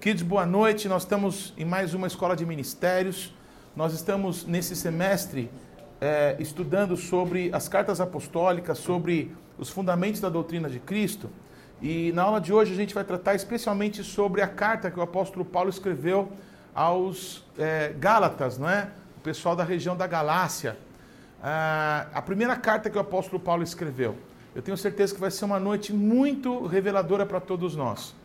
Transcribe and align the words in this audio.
Kids, 0.00 0.22
boa 0.22 0.46
noite. 0.46 0.88
Nós 0.88 1.02
estamos 1.02 1.52
em 1.58 1.64
mais 1.66 1.92
uma 1.92 2.06
escola 2.06 2.34
de 2.34 2.46
ministérios. 2.46 3.34
Nós 3.76 3.92
estamos 3.92 4.46
nesse 4.46 4.74
semestre 4.74 5.50
é, 6.00 6.36
estudando 6.38 6.96
sobre 6.96 7.50
as 7.52 7.68
cartas 7.68 8.00
apostólicas, 8.00 8.78
sobre 8.78 9.30
os 9.58 9.68
fundamentos 9.68 10.18
da 10.18 10.30
doutrina 10.30 10.70
de 10.70 10.80
Cristo. 10.80 11.28
E 11.82 12.12
na 12.12 12.22
aula 12.22 12.40
de 12.40 12.50
hoje 12.50 12.72
a 12.72 12.74
gente 12.74 12.94
vai 12.94 13.04
tratar 13.04 13.34
especialmente 13.34 14.02
sobre 14.02 14.40
a 14.40 14.48
carta 14.48 14.90
que 14.90 14.98
o 14.98 15.02
apóstolo 15.02 15.44
Paulo 15.44 15.68
escreveu 15.68 16.32
aos 16.74 17.44
é, 17.58 17.94
Gálatas, 17.98 18.56
não 18.56 18.70
é? 18.70 18.88
O 19.18 19.20
pessoal 19.20 19.54
da 19.54 19.64
região 19.64 19.94
da 19.94 20.06
Galácia. 20.06 20.78
Ah, 21.42 22.06
a 22.14 22.22
primeira 22.22 22.56
carta 22.56 22.88
que 22.88 22.96
o 22.96 23.00
apóstolo 23.02 23.38
Paulo 23.38 23.62
escreveu. 23.62 24.16
Eu 24.54 24.62
tenho 24.62 24.78
certeza 24.78 25.14
que 25.14 25.20
vai 25.20 25.30
ser 25.30 25.44
uma 25.44 25.60
noite 25.60 25.92
muito 25.92 26.64
reveladora 26.66 27.26
para 27.26 27.38
todos 27.38 27.76
nós. 27.76 28.18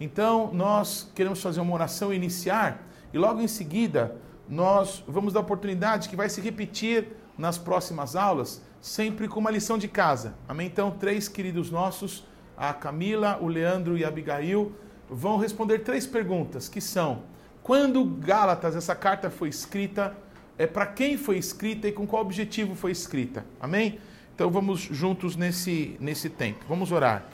Então, 0.00 0.50
nós 0.52 1.10
queremos 1.14 1.42
fazer 1.42 1.60
uma 1.60 1.74
oração 1.74 2.12
iniciar, 2.12 2.86
e 3.12 3.18
logo 3.18 3.40
em 3.40 3.48
seguida, 3.48 4.16
nós 4.48 5.02
vamos 5.06 5.32
dar 5.32 5.40
oportunidade 5.40 6.08
que 6.08 6.16
vai 6.16 6.28
se 6.28 6.40
repetir 6.40 7.08
nas 7.36 7.58
próximas 7.58 8.16
aulas, 8.16 8.62
sempre 8.80 9.28
com 9.28 9.40
uma 9.40 9.50
lição 9.50 9.76
de 9.76 9.88
casa. 9.88 10.34
Amém? 10.48 10.66
Então, 10.66 10.90
três 10.90 11.28
queridos 11.28 11.70
nossos, 11.70 12.24
a 12.56 12.72
Camila, 12.72 13.38
o 13.40 13.46
Leandro 13.46 13.96
e 13.96 14.04
a 14.04 14.08
Abigail, 14.08 14.72
vão 15.08 15.36
responder 15.36 15.80
três 15.80 16.06
perguntas, 16.06 16.68
que 16.68 16.80
são: 16.80 17.22
quando 17.62 18.04
Gálatas, 18.04 18.76
essa 18.76 18.94
carta 18.94 19.30
foi 19.30 19.48
escrita, 19.48 20.16
é 20.56 20.66
para 20.66 20.86
quem 20.86 21.16
foi 21.16 21.38
escrita 21.38 21.88
e 21.88 21.92
com 21.92 22.06
qual 22.06 22.22
objetivo 22.22 22.74
foi 22.74 22.92
escrita? 22.92 23.44
Amém? 23.60 23.98
Então, 24.34 24.50
vamos 24.50 24.80
juntos 24.80 25.34
nesse, 25.34 25.96
nesse 25.98 26.30
tempo. 26.30 26.64
Vamos 26.68 26.92
orar. 26.92 27.26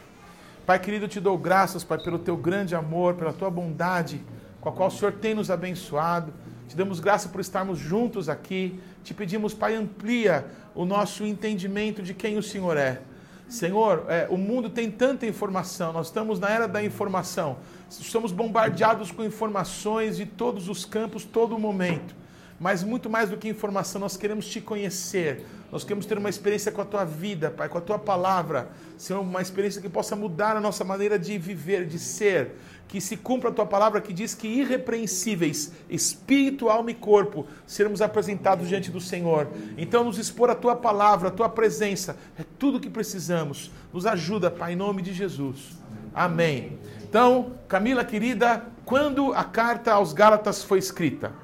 Pai 0.67 0.79
querido, 0.79 1.05
eu 1.05 1.09
te 1.11 1.21
dou 1.21 1.37
graças, 1.37 1.85
Pai, 1.85 1.99
pelo 1.99 2.19
teu 2.19 2.39
grande 2.39 2.75
amor, 2.75 3.17
pela 3.17 3.35
tua 3.35 3.51
bondade, 3.51 4.25
com 4.63 4.71
a 4.71 4.73
qual 4.73 4.89
o 4.89 4.91
Senhor 4.91 5.13
tem 5.13 5.35
nos 5.35 5.51
abençoado. 5.51 6.33
Te 6.67 6.75
damos 6.75 7.01
graça 7.01 7.29
por 7.29 7.39
estarmos 7.39 7.79
juntos 7.79 8.31
aqui. 8.31 8.81
Te 9.03 9.13
pedimos, 9.13 9.53
Pai, 9.53 9.75
amplia 9.75 10.47
o 10.75 10.87
nosso 10.87 11.23
entendimento 11.27 12.03
de 12.03 12.15
quem 12.15 12.39
o 12.39 12.43
Senhor 12.43 12.79
é. 12.79 13.03
Senhor, 13.47 14.07
é, 14.09 14.27
o 14.31 14.39
mundo 14.39 14.71
tem 14.71 14.91
tanta 14.91 15.27
informação, 15.27 15.93
nós 15.93 16.07
estamos 16.07 16.41
na 16.41 16.49
era 16.49 16.67
da 16.67 16.83
informação, 16.83 17.59
estamos 17.91 18.33
bombardeados 18.33 19.11
com 19.11 19.23
informações 19.23 20.17
de 20.17 20.25
todos 20.25 20.71
os 20.71 20.87
campos, 20.87 21.27
todo 21.27 21.59
momento. 21.59 22.17
Mas 22.65 22.83
muito 22.83 23.11
mais 23.11 23.29
do 23.29 23.37
que 23.37 23.47
informação, 23.47 24.01
nós 24.01 24.17
queremos 24.17 24.47
te 24.47 24.59
conhecer, 24.59 25.45
nós 25.71 25.85
queremos 25.85 26.07
ter 26.07 26.17
uma 26.17 26.31
experiência 26.31 26.73
com 26.73 26.81
a 26.81 26.85
tua 26.87 27.05
vida, 27.05 27.51
Pai, 27.51 27.69
com 27.69 27.77
a 27.77 27.81
tua 27.83 27.99
palavra. 27.99 28.71
Senhor, 28.97 29.21
uma 29.21 29.43
experiência 29.43 29.83
que 29.83 29.89
possa 29.91 30.17
mudar 30.17 30.57
a 30.57 30.61
nossa 30.63 30.83
maneira 30.83 31.19
de 31.19 31.37
viver, 31.37 31.85
de 31.85 31.99
ser. 31.99 32.53
Que 32.89 33.03
se 33.03 33.19
cumpra 33.19 33.51
a 33.51 33.53
tua 33.53 33.67
palavra 33.67 34.01
que 34.01 34.15
diz 34.15 34.35
que 34.35 34.49
irrepreensíveis, 34.49 35.73
espírito, 35.91 36.71
alma 36.71 36.91
e 36.91 36.95
corpo, 36.95 37.47
seremos 37.67 38.01
apresentados 38.01 38.67
diante 38.67 38.91
do 38.91 38.99
Senhor. 38.99 39.47
Então, 39.77 40.03
nos 40.03 40.17
expor 40.17 40.49
a 40.49 40.55
tua 40.55 40.75
palavra, 40.75 41.29
a 41.29 41.33
tua 41.33 41.51
presença, 41.51 42.17
é 42.39 42.45
tudo 42.59 42.79
o 42.79 42.81
que 42.81 42.89
precisamos. 42.89 43.71
Nos 43.93 44.07
ajuda, 44.07 44.51
Pai, 44.51 44.73
em 44.73 44.77
nome 44.77 45.03
de 45.03 45.13
Jesus. 45.13 45.77
Amém. 46.15 46.79
Então, 47.03 47.57
Camila 47.69 48.07
querida, 48.07 48.65
quando 48.87 49.35
a 49.35 49.45
carta 49.45 49.93
aos 49.93 50.15
Gálatas 50.15 50.65
foi 50.65 50.79
escrita? 50.79 51.44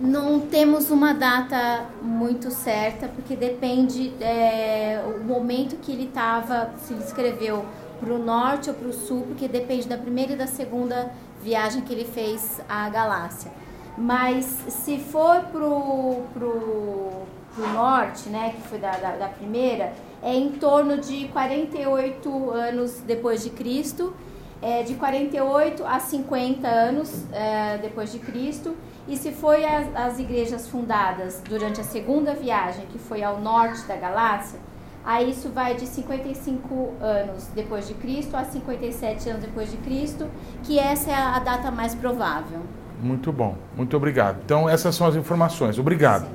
Não 0.00 0.38
temos 0.38 0.90
uma 0.90 1.12
data 1.12 1.86
muito 2.00 2.52
certa, 2.52 3.08
porque 3.08 3.34
depende 3.34 4.12
é, 4.20 5.02
o 5.04 5.24
momento 5.24 5.76
que 5.76 5.90
ele 5.90 6.04
estava, 6.04 6.70
se 6.78 6.92
ele 6.92 7.02
escreveu 7.02 7.64
para 7.98 8.12
o 8.12 8.18
norte 8.18 8.70
ou 8.70 8.76
para 8.76 8.88
o 8.88 8.92
sul, 8.92 9.22
porque 9.22 9.48
depende 9.48 9.88
da 9.88 9.98
primeira 9.98 10.34
e 10.34 10.36
da 10.36 10.46
segunda 10.46 11.10
viagem 11.42 11.82
que 11.82 11.92
ele 11.92 12.04
fez 12.04 12.60
à 12.68 12.88
Galácia. 12.88 13.50
Mas 13.96 14.44
se 14.68 14.98
for 15.00 15.40
para 15.50 15.66
o 15.66 16.22
pro, 16.32 17.22
pro 17.52 17.68
norte, 17.72 18.28
né, 18.28 18.54
que 18.54 18.68
foi 18.68 18.78
da, 18.78 18.92
da, 18.92 19.16
da 19.16 19.28
primeira, 19.28 19.92
é 20.22 20.32
em 20.32 20.50
torno 20.50 20.98
de 20.98 21.26
48 21.28 22.50
anos 22.50 23.00
depois 23.04 23.42
de 23.42 23.50
Cristo, 23.50 24.14
é, 24.62 24.84
de 24.84 24.94
48 24.94 25.84
a 25.84 25.98
50 25.98 26.68
anos 26.68 27.24
é, 27.32 27.78
depois 27.78 28.12
de 28.12 28.20
Cristo 28.20 28.76
e 29.08 29.16
se 29.16 29.32
foi 29.32 29.64
as, 29.64 29.86
as 29.96 30.18
igrejas 30.18 30.68
fundadas 30.68 31.42
durante 31.48 31.80
a 31.80 31.84
segunda 31.84 32.34
viagem, 32.34 32.84
que 32.92 32.98
foi 32.98 33.22
ao 33.22 33.40
norte 33.40 33.82
da 33.86 33.96
Galácia, 33.96 34.58
aí 35.04 35.30
isso 35.30 35.48
vai 35.48 35.74
de 35.74 35.86
55 35.86 36.94
anos 37.00 37.48
depois 37.54 37.88
de 37.88 37.94
Cristo 37.94 38.36
a 38.36 38.44
57 38.44 39.30
anos 39.30 39.42
depois 39.42 39.70
de 39.70 39.78
Cristo, 39.78 40.28
que 40.62 40.78
essa 40.78 41.10
é 41.10 41.14
a 41.14 41.38
data 41.38 41.70
mais 41.70 41.94
provável. 41.94 42.60
Muito 43.02 43.32
bom, 43.32 43.56
muito 43.74 43.96
obrigado. 43.96 44.38
Então, 44.44 44.68
essas 44.68 44.94
são 44.94 45.06
as 45.06 45.16
informações. 45.16 45.78
Obrigado. 45.78 46.26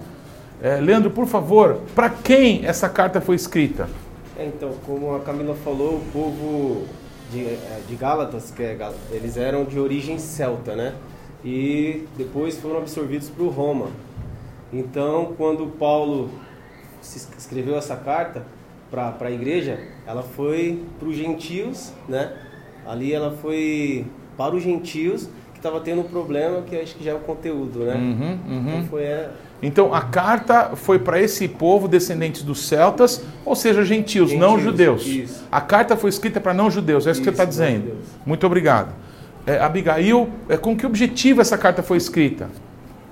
É, 0.61 0.77
Leandro, 0.77 1.11
por 1.11 1.27
favor, 1.27 1.81
para 1.93 2.09
quem 2.09 2.65
essa 2.65 2.89
carta 2.89 3.19
foi 3.21 3.35
escrita? 3.35 3.87
É, 4.37 4.47
então, 4.47 4.71
como 4.85 5.13
a 5.13 5.19
Camila 5.19 5.53
falou, 5.55 5.97
o 5.97 6.05
povo 6.11 6.87
de, 7.31 7.45
é, 7.45 7.81
de 7.87 7.95
Gálatas, 7.95 8.49
que 8.49 8.63
é, 8.63 8.91
eles 9.11 9.37
eram 9.37 9.65
de 9.65 9.77
origem 9.79 10.17
celta, 10.17 10.75
né? 10.75 10.93
E 11.43 12.05
depois 12.17 12.57
foram 12.57 12.77
absorvidos 12.77 13.29
para 13.29 13.43
o 13.43 13.49
Roma. 13.49 13.87
Então, 14.71 15.33
quando 15.37 15.67
Paulo 15.77 16.29
escreveu 17.37 17.77
essa 17.77 17.95
carta 17.95 18.45
para 18.89 19.15
a 19.21 19.31
igreja, 19.31 19.79
ela 20.07 20.23
foi 20.23 20.81
para 20.99 21.07
os 21.07 21.15
gentios, 21.15 21.91
né? 22.07 22.31
Ali 22.85 23.13
ela 23.13 23.31
foi 23.31 24.05
para 24.37 24.55
os 24.55 24.63
gentios 24.63 25.29
que 25.53 25.59
estava 25.59 25.79
tendo 25.79 26.01
um 26.01 26.05
problema 26.05 26.61
que 26.61 26.75
acho 26.75 26.95
que 26.95 27.03
já 27.03 27.11
é 27.11 27.13
o 27.13 27.19
conteúdo, 27.19 27.79
né? 27.79 27.95
Uhum, 27.95 28.39
uhum. 28.47 28.69
Então, 28.69 28.83
foi, 28.85 29.03
é... 29.03 29.29
então 29.61 29.93
a 29.93 30.01
carta 30.01 30.75
foi 30.75 30.99
para 30.99 31.21
esse 31.21 31.47
povo 31.47 31.87
descendentes 31.87 32.43
dos 32.43 32.67
celtas, 32.67 33.23
ou 33.45 33.55
seja, 33.55 33.83
gentios, 33.83 34.29
gentios 34.29 34.39
não 34.39 34.59
judeus. 34.59 35.05
Isso. 35.05 35.43
A 35.51 35.61
carta 35.61 35.95
foi 35.95 36.09
escrita 36.09 36.39
para 36.39 36.53
não 36.53 36.69
judeus, 36.69 37.05
é 37.05 37.11
isso, 37.11 37.21
isso 37.21 37.29
que 37.29 37.35
você 37.35 37.43
está 37.43 37.45
dizendo. 37.45 37.97
Muito 38.25 38.45
obrigado 38.45 39.02
é, 39.45 39.59
Abigail, 39.59 40.29
é, 40.47 40.57
com 40.57 40.75
que 40.75 40.85
objetivo 40.85 41.41
essa 41.41 41.57
carta 41.57 41.83
foi 41.83 41.97
escrita? 41.97 42.49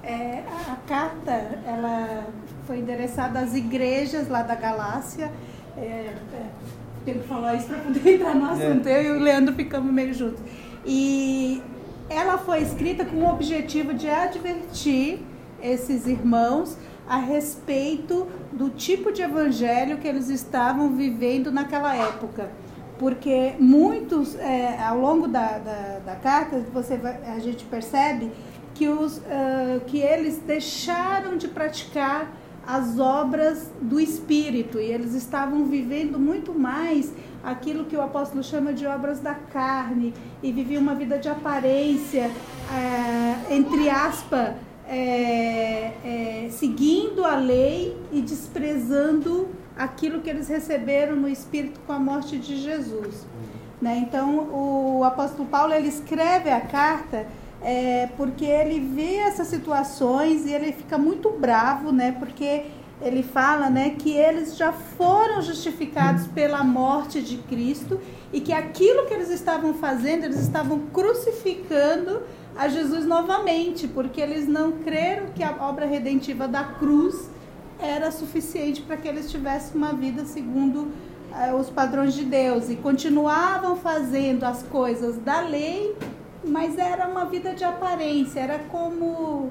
É, 0.03 0.43
a 0.69 0.75
carta 0.87 1.31
ela 1.65 2.25
foi 2.65 2.79
endereçada 2.79 3.39
às 3.39 3.53
igrejas 3.53 4.29
lá 4.29 4.41
da 4.41 4.55
Galácia. 4.55 5.31
É, 5.77 5.81
é, 5.81 6.13
tenho 7.05 7.19
que 7.19 7.27
falar 7.27 7.55
isso 7.55 7.67
para 7.67 7.79
poder 7.79 8.07
entrar 8.15 8.35
no 8.35 8.45
assunto. 8.45 8.87
É. 8.87 9.05
Eu 9.05 9.15
e 9.15 9.19
o 9.19 9.21
Leandro 9.21 9.53
ficamos 9.55 9.91
meio 9.91 10.13
juntos. 10.13 10.41
E 10.85 11.61
ela 12.09 12.37
foi 12.37 12.61
escrita 12.61 13.05
com 13.05 13.17
o 13.17 13.29
objetivo 13.29 13.93
de 13.93 14.09
advertir 14.09 15.19
esses 15.61 16.07
irmãos 16.07 16.77
a 17.07 17.17
respeito 17.17 18.27
do 18.51 18.69
tipo 18.69 19.11
de 19.11 19.21
evangelho 19.21 19.97
que 19.97 20.07
eles 20.07 20.29
estavam 20.29 20.95
vivendo 20.95 21.51
naquela 21.51 21.95
época 21.95 22.49
porque 23.01 23.55
muitos, 23.57 24.35
é, 24.35 24.77
ao 24.79 24.99
longo 24.99 25.27
da, 25.27 25.57
da, 25.57 25.99
da 26.05 26.15
carta, 26.17 26.63
você 26.71 26.99
a 27.35 27.39
gente 27.39 27.65
percebe 27.65 28.31
que, 28.75 28.87
os, 28.87 29.17
uh, 29.17 29.81
que 29.87 29.97
eles 29.97 30.37
deixaram 30.37 31.35
de 31.35 31.47
praticar 31.47 32.31
as 32.65 32.99
obras 32.99 33.71
do 33.81 33.99
Espírito 33.99 34.79
e 34.79 34.83
eles 34.83 35.15
estavam 35.15 35.65
vivendo 35.65 36.19
muito 36.19 36.53
mais 36.53 37.11
aquilo 37.43 37.85
que 37.85 37.97
o 37.97 38.01
apóstolo 38.03 38.43
chama 38.43 38.71
de 38.71 38.85
obras 38.85 39.19
da 39.19 39.33
carne 39.33 40.13
e 40.43 40.51
viviam 40.51 40.83
uma 40.83 40.93
vida 40.93 41.17
de 41.17 41.27
aparência, 41.27 42.29
entre 43.49 43.89
aspas, 43.89 44.53
é, 44.87 45.93
é, 46.05 46.49
seguindo 46.51 47.25
a 47.25 47.35
lei 47.35 47.97
e 48.11 48.21
desprezando 48.21 49.49
aquilo 49.77 50.21
que 50.21 50.29
eles 50.29 50.47
receberam 50.47 51.15
no 51.15 51.27
Espírito 51.27 51.79
com 51.85 51.93
a 51.93 51.99
morte 51.99 52.37
de 52.37 52.57
Jesus. 52.57 53.25
Né? 53.81 53.97
Então, 53.97 54.49
o 54.51 55.03
apóstolo 55.03 55.47
Paulo 55.47 55.73
ele 55.73 55.87
escreve 55.87 56.49
a 56.49 56.61
carta 56.61 57.25
é, 57.61 58.09
porque 58.17 58.45
ele 58.45 58.79
vê 58.79 59.15
essas 59.15 59.47
situações 59.47 60.45
e 60.45 60.53
ele 60.53 60.71
fica 60.71 60.97
muito 60.97 61.29
bravo, 61.31 61.91
né? 61.91 62.11
porque 62.11 62.65
ele 63.01 63.23
fala 63.23 63.69
né, 63.69 63.95
que 63.97 64.11
eles 64.11 64.55
já 64.55 64.71
foram 64.71 65.41
justificados 65.41 66.27
pela 66.27 66.63
morte 66.63 67.21
de 67.21 67.37
Cristo 67.37 67.99
e 68.31 68.39
que 68.39 68.53
aquilo 68.53 69.07
que 69.07 69.13
eles 69.13 69.29
estavam 69.29 69.73
fazendo, 69.73 70.25
eles 70.25 70.39
estavam 70.39 70.79
crucificando 70.93 72.21
a 72.55 72.67
Jesus 72.67 73.05
novamente, 73.05 73.87
porque 73.87 74.21
eles 74.21 74.47
não 74.47 74.73
creram 74.73 75.27
que 75.33 75.43
a 75.43 75.55
obra 75.61 75.85
redentiva 75.85 76.47
da 76.47 76.63
cruz 76.63 77.29
era 77.81 78.11
suficiente 78.11 78.81
para 78.81 78.97
que 78.97 79.07
eles 79.07 79.29
tivessem 79.29 79.75
uma 79.75 79.93
vida 79.93 80.25
segundo 80.25 80.91
eh, 81.35 81.53
os 81.53 81.69
padrões 81.69 82.13
de 82.13 82.23
Deus 82.23 82.69
e 82.69 82.75
continuavam 82.75 83.75
fazendo 83.75 84.43
as 84.43 84.63
coisas 84.63 85.17
da 85.17 85.41
lei, 85.41 85.95
mas 86.43 86.77
era 86.77 87.07
uma 87.07 87.25
vida 87.25 87.53
de 87.53 87.63
aparência, 87.63 88.39
era 88.39 88.59
como 88.59 89.49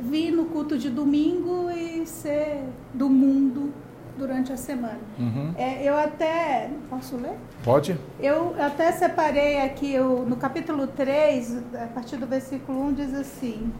vir 0.00 0.30
no 0.30 0.46
culto 0.46 0.78
de 0.78 0.88
domingo 0.88 1.70
e 1.70 2.06
ser 2.06 2.62
do 2.94 3.08
mundo 3.08 3.72
durante 4.18 4.52
a 4.52 4.56
semana. 4.56 4.98
Uhum. 5.18 5.54
É, 5.56 5.82
eu 5.88 5.96
até. 5.96 6.70
Posso 6.90 7.16
ler? 7.16 7.36
Pode? 7.62 7.98
Eu 8.20 8.54
até 8.58 8.90
separei 8.92 9.60
aqui 9.60 9.92
eu, 9.92 10.26
no 10.28 10.36
capítulo 10.36 10.86
3, 10.88 11.58
a 11.74 11.86
partir 11.86 12.16
do 12.16 12.26
versículo 12.26 12.86
1, 12.88 12.92
diz 12.94 13.14
assim: 13.14 13.72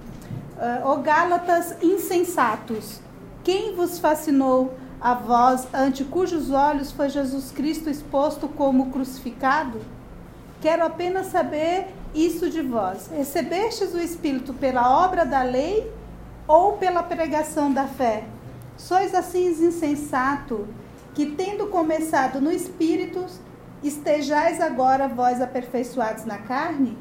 uh, 0.56 0.88
O 0.88 0.96
Gálatas 1.02 1.76
insensatos, 1.82 3.00
quem 3.48 3.74
vos 3.74 3.98
fascinou 3.98 4.74
a 5.00 5.14
vós, 5.14 5.66
ante 5.72 6.04
cujos 6.04 6.50
olhos 6.50 6.92
foi 6.92 7.08
Jesus 7.08 7.50
Cristo 7.50 7.88
exposto 7.88 8.46
como 8.46 8.90
crucificado? 8.90 9.80
Quero 10.60 10.84
apenas 10.84 11.28
saber 11.28 11.86
isso 12.14 12.50
de 12.50 12.60
vós. 12.60 13.08
Recebestes 13.10 13.94
o 13.94 13.98
Espírito 13.98 14.52
pela 14.52 15.02
obra 15.02 15.24
da 15.24 15.42
lei 15.42 15.90
ou 16.46 16.74
pela 16.74 17.02
pregação 17.02 17.72
da 17.72 17.86
fé? 17.86 18.24
Sois 18.76 19.14
assim 19.14 19.46
insensato, 19.46 20.68
que 21.14 21.24
tendo 21.24 21.68
começado 21.68 22.42
no 22.42 22.52
Espírito, 22.52 23.24
estejais 23.82 24.60
agora 24.60 25.08
vós 25.08 25.40
aperfeiçoados 25.40 26.26
na 26.26 26.36
carne? 26.36 26.98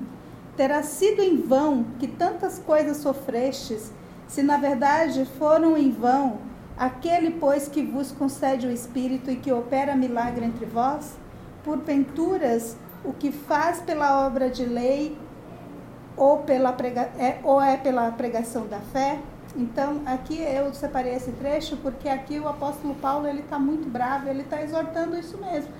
Terá 0.56 0.82
sido 0.82 1.22
em 1.22 1.42
vão 1.42 1.88
que 2.00 2.08
tantas 2.08 2.58
coisas 2.58 2.96
sofrestes, 2.96 3.92
se 4.28 4.44
na 4.44 4.58
verdade 4.58 5.26
foram 5.38 5.78
em 5.78 5.92
vão, 5.92 6.40
aquele, 6.78 7.32
pois, 7.32 7.68
que 7.68 7.82
vos 7.82 8.12
concede 8.12 8.68
o 8.68 8.72
Espírito 8.72 9.32
e 9.32 9.36
que 9.36 9.52
opera 9.52 9.96
milagre 9.96 10.46
entre 10.46 10.66
vós? 10.66 11.18
Porventuras, 11.64 12.78
o 13.04 13.14
que 13.14 13.32
faz 13.32 13.80
pela 13.80 14.26
obra 14.26 14.50
de 14.50 14.66
lei 14.66 15.18
ou, 16.16 16.40
pela 16.40 16.74
prega, 16.74 17.10
é, 17.18 17.40
ou 17.44 17.62
é 17.62 17.78
pela 17.78 18.12
pregação 18.12 18.68
da 18.68 18.80
fé? 18.80 19.20
Então, 19.56 20.02
aqui 20.06 20.40
eu 20.40 20.72
separei 20.74 21.16
esse 21.16 21.32
trecho 21.32 21.78
porque 21.78 22.08
aqui 22.08 22.40
o 22.40 22.48
apóstolo 22.48 22.94
Paulo 22.96 23.28
ele 23.28 23.40
está 23.40 23.58
muito 23.58 23.90
bravo, 23.90 24.30
ele 24.30 24.42
está 24.42 24.62
exortando 24.62 25.18
isso 25.18 25.38
mesmo, 25.38 25.72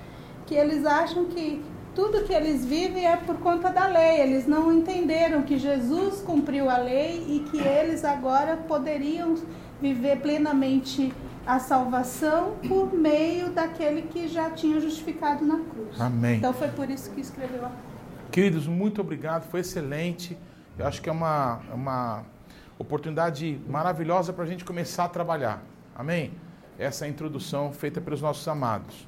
que 0.46 0.54
eles 0.54 0.84
acham 0.84 1.26
que 1.26 1.62
tudo 1.98 2.22
que 2.22 2.32
eles 2.32 2.64
vivem 2.64 3.06
é 3.08 3.16
por 3.16 3.38
conta 3.38 3.72
da 3.72 3.88
lei. 3.88 4.20
Eles 4.20 4.46
não 4.46 4.72
entenderam 4.72 5.42
que 5.42 5.58
Jesus 5.58 6.20
cumpriu 6.20 6.70
a 6.70 6.78
lei 6.78 7.26
e 7.28 7.40
que 7.50 7.58
eles 7.58 8.04
agora 8.04 8.56
poderiam 8.56 9.34
viver 9.80 10.20
plenamente 10.20 11.12
a 11.44 11.58
salvação 11.58 12.54
por 12.68 12.94
meio 12.94 13.50
daquele 13.50 14.02
que 14.02 14.28
já 14.28 14.48
tinha 14.48 14.78
justificado 14.78 15.44
na 15.44 15.56
cruz. 15.56 16.00
Amém. 16.00 16.36
Então 16.36 16.52
foi 16.52 16.68
por 16.68 16.88
isso 16.88 17.10
que 17.10 17.20
escreveu 17.20 17.66
a 17.66 17.72
Queridos, 18.30 18.68
muito 18.68 19.00
obrigado, 19.00 19.50
foi 19.50 19.60
excelente. 19.60 20.38
Eu 20.78 20.86
acho 20.86 21.02
que 21.02 21.08
é 21.08 21.12
uma, 21.12 21.60
uma 21.74 22.24
oportunidade 22.78 23.60
maravilhosa 23.68 24.32
para 24.32 24.44
a 24.44 24.46
gente 24.46 24.64
começar 24.64 25.06
a 25.06 25.08
trabalhar. 25.08 25.64
Amém? 25.96 26.30
Essa 26.78 27.06
é 27.06 27.08
introdução 27.08 27.72
feita 27.72 28.00
pelos 28.00 28.22
nossos 28.22 28.46
amados. 28.46 29.07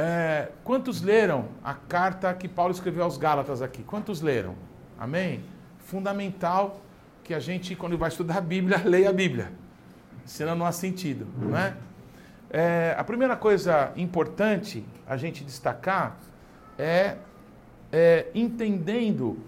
É, 0.00 0.52
quantos 0.62 1.02
leram 1.02 1.48
a 1.62 1.74
carta 1.74 2.32
que 2.32 2.46
Paulo 2.46 2.72
escreveu 2.72 3.02
aos 3.02 3.18
Gálatas 3.18 3.60
aqui? 3.60 3.82
Quantos 3.82 4.20
leram? 4.20 4.54
Amém? 4.96 5.42
Fundamental 5.80 6.80
que 7.24 7.34
a 7.34 7.40
gente, 7.40 7.74
quando 7.74 7.98
vai 7.98 8.08
estudar 8.08 8.38
a 8.38 8.40
Bíblia, 8.40 8.80
leia 8.86 9.10
a 9.10 9.12
Bíblia. 9.12 9.50
Senão 10.24 10.54
não 10.54 10.64
há 10.64 10.70
sentido, 10.70 11.26
não 11.36 11.58
é? 11.58 11.74
é 12.48 12.94
a 12.96 13.02
primeira 13.02 13.34
coisa 13.34 13.92
importante 13.96 14.86
a 15.04 15.16
gente 15.16 15.42
destacar 15.42 16.16
é, 16.78 17.16
é 17.90 18.28
entendendo 18.34 19.42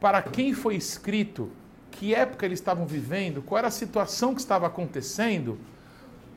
para 0.00 0.22
quem 0.22 0.52
foi 0.54 0.74
escrito, 0.74 1.52
que 1.92 2.14
época 2.14 2.44
eles 2.44 2.58
estavam 2.58 2.84
vivendo, 2.84 3.42
qual 3.42 3.58
era 3.58 3.68
a 3.68 3.70
situação 3.70 4.34
que 4.34 4.40
estava 4.40 4.66
acontecendo, 4.66 5.58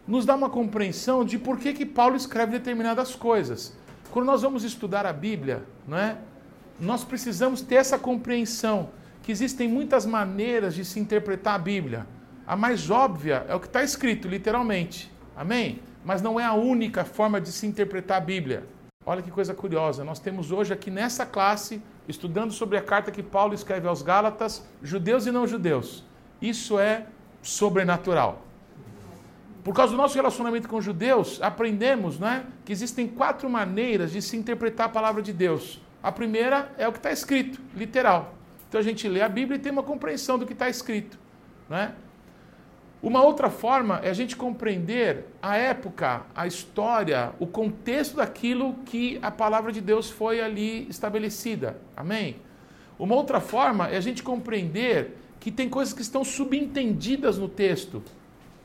nos 0.07 0.25
dá 0.25 0.36
uma 0.36 0.50
compreensão 0.50 1.24
de 1.24 1.38
por 1.38 1.57
que, 1.57 1.74
que 1.74 1.86
Paulo 1.86 2.15
escreve 2.15 2.53
determinadas 2.53 3.15
coisas. 3.15 3.75
Quando 4.12 4.25
nós 4.25 4.42
vamos 4.42 4.63
estudar 4.63 5.06
a 5.06 5.13
Bíblia, 5.13 5.63
não 5.88 5.98
é? 5.98 6.18
nós 6.80 7.03
precisamos 7.03 7.62
ter 7.62 7.75
essa 7.75 7.98
compreensão 8.00 8.89
que 9.21 9.31
existem 9.31 9.68
muitas 9.69 10.06
maneiras 10.06 10.74
de 10.74 10.83
se 10.83 11.00
interpretar 11.00 11.53
a 11.53 11.59
Bíblia. 11.59 12.07
A 12.45 12.56
mais 12.56 12.89
óbvia 12.89 13.45
é 13.48 13.53
o 13.53 13.59
que 13.59 13.68
está 13.68 13.83
escrito, 13.83 14.27
literalmente. 14.27 15.12
Amém? 15.36 15.80
Mas 16.03 16.24
não 16.24 16.39
é 16.39 16.44
a 16.44 16.53
única 16.53 17.06
forma 17.06 17.39
de 17.39 17.51
se 17.51 17.68
interpretar 17.68 18.18
a 18.18 18.25
Bíblia. 18.25 18.65
Olha 19.06 19.21
que 19.21 19.30
coisa 19.30 19.53
curiosa. 19.53 20.03
Nós 20.03 20.19
temos 20.19 20.51
hoje 20.51 20.74
aqui 20.74 20.89
nessa 20.89 21.25
classe, 21.25 21.81
estudando 22.07 22.51
sobre 22.51 22.77
a 22.77 22.81
carta 22.81 23.12
que 23.12 23.21
Paulo 23.21 23.53
escreve 23.53 23.88
aos 23.88 24.01
Gálatas, 24.01 24.65
judeus 24.81 25.27
e 25.27 25.31
não 25.31 25.48
judeus. 25.48 26.03
Isso 26.42 26.80
é 26.80 27.06
sobrenatural. 27.44 28.44
Por 29.63 29.75
causa 29.75 29.92
do 29.92 29.98
nosso 29.98 30.16
relacionamento 30.16 30.68
com 30.68 30.78
os 30.78 30.86
judeus, 30.86 31.40
aprendemos 31.42 32.18
né, 32.18 32.46
que 32.66 32.72
existem 32.72 33.08
quatro 33.08 33.50
maneiras 33.50 34.12
de 34.12 34.22
se 34.22 34.36
interpretar 34.36 34.88
a 34.88 34.90
palavra 34.90 35.22
de 35.22 35.31
Deus. 35.31 35.80
A 36.02 36.12
primeira 36.12 36.72
é 36.78 36.88
o 36.88 36.92
que 36.92 36.98
está 36.98 37.12
escrito, 37.12 37.62
literal. 37.75 38.34
Então 38.68 38.80
a 38.80 38.84
gente 38.84 39.08
lê 39.08 39.22
a 39.22 39.30
Bíblia 39.30 39.58
e 39.58 39.60
tem 39.60 39.72
uma 39.72 39.84
compreensão 39.84 40.40
do 40.40 40.48
que 40.48 40.54
está 40.54 40.68
escrito. 40.68 41.19
Né? 41.69 41.94
Uma 43.04 43.24
outra 43.24 43.50
forma 43.50 44.00
é 44.04 44.10
a 44.10 44.13
gente 44.13 44.36
compreender 44.36 45.25
a 45.42 45.58
época, 45.58 46.24
a 46.36 46.48
história, 46.48 47.34
o 47.40 47.46
contexto 47.46 48.16
daquilo 48.16 48.75
que 48.86 49.19
a 49.22 49.30
palavra 49.30 49.72
de 49.72 49.81
Deus 49.81 50.10
foi 50.10 50.42
ali 50.42 50.88
estabelecida. 50.90 51.78
Amém? 51.96 52.38
Uma 52.98 53.16
outra 53.16 53.40
forma 53.40 53.88
é 53.88 53.98
a 53.98 54.02
gente 54.02 54.22
compreender 54.22 55.18
que 55.40 55.52
tem 55.52 55.68
coisas 55.68 55.94
que 55.94 56.02
estão 56.04 56.24
subentendidas 56.24 57.38
no 57.40 57.50
texto. 57.50 58.04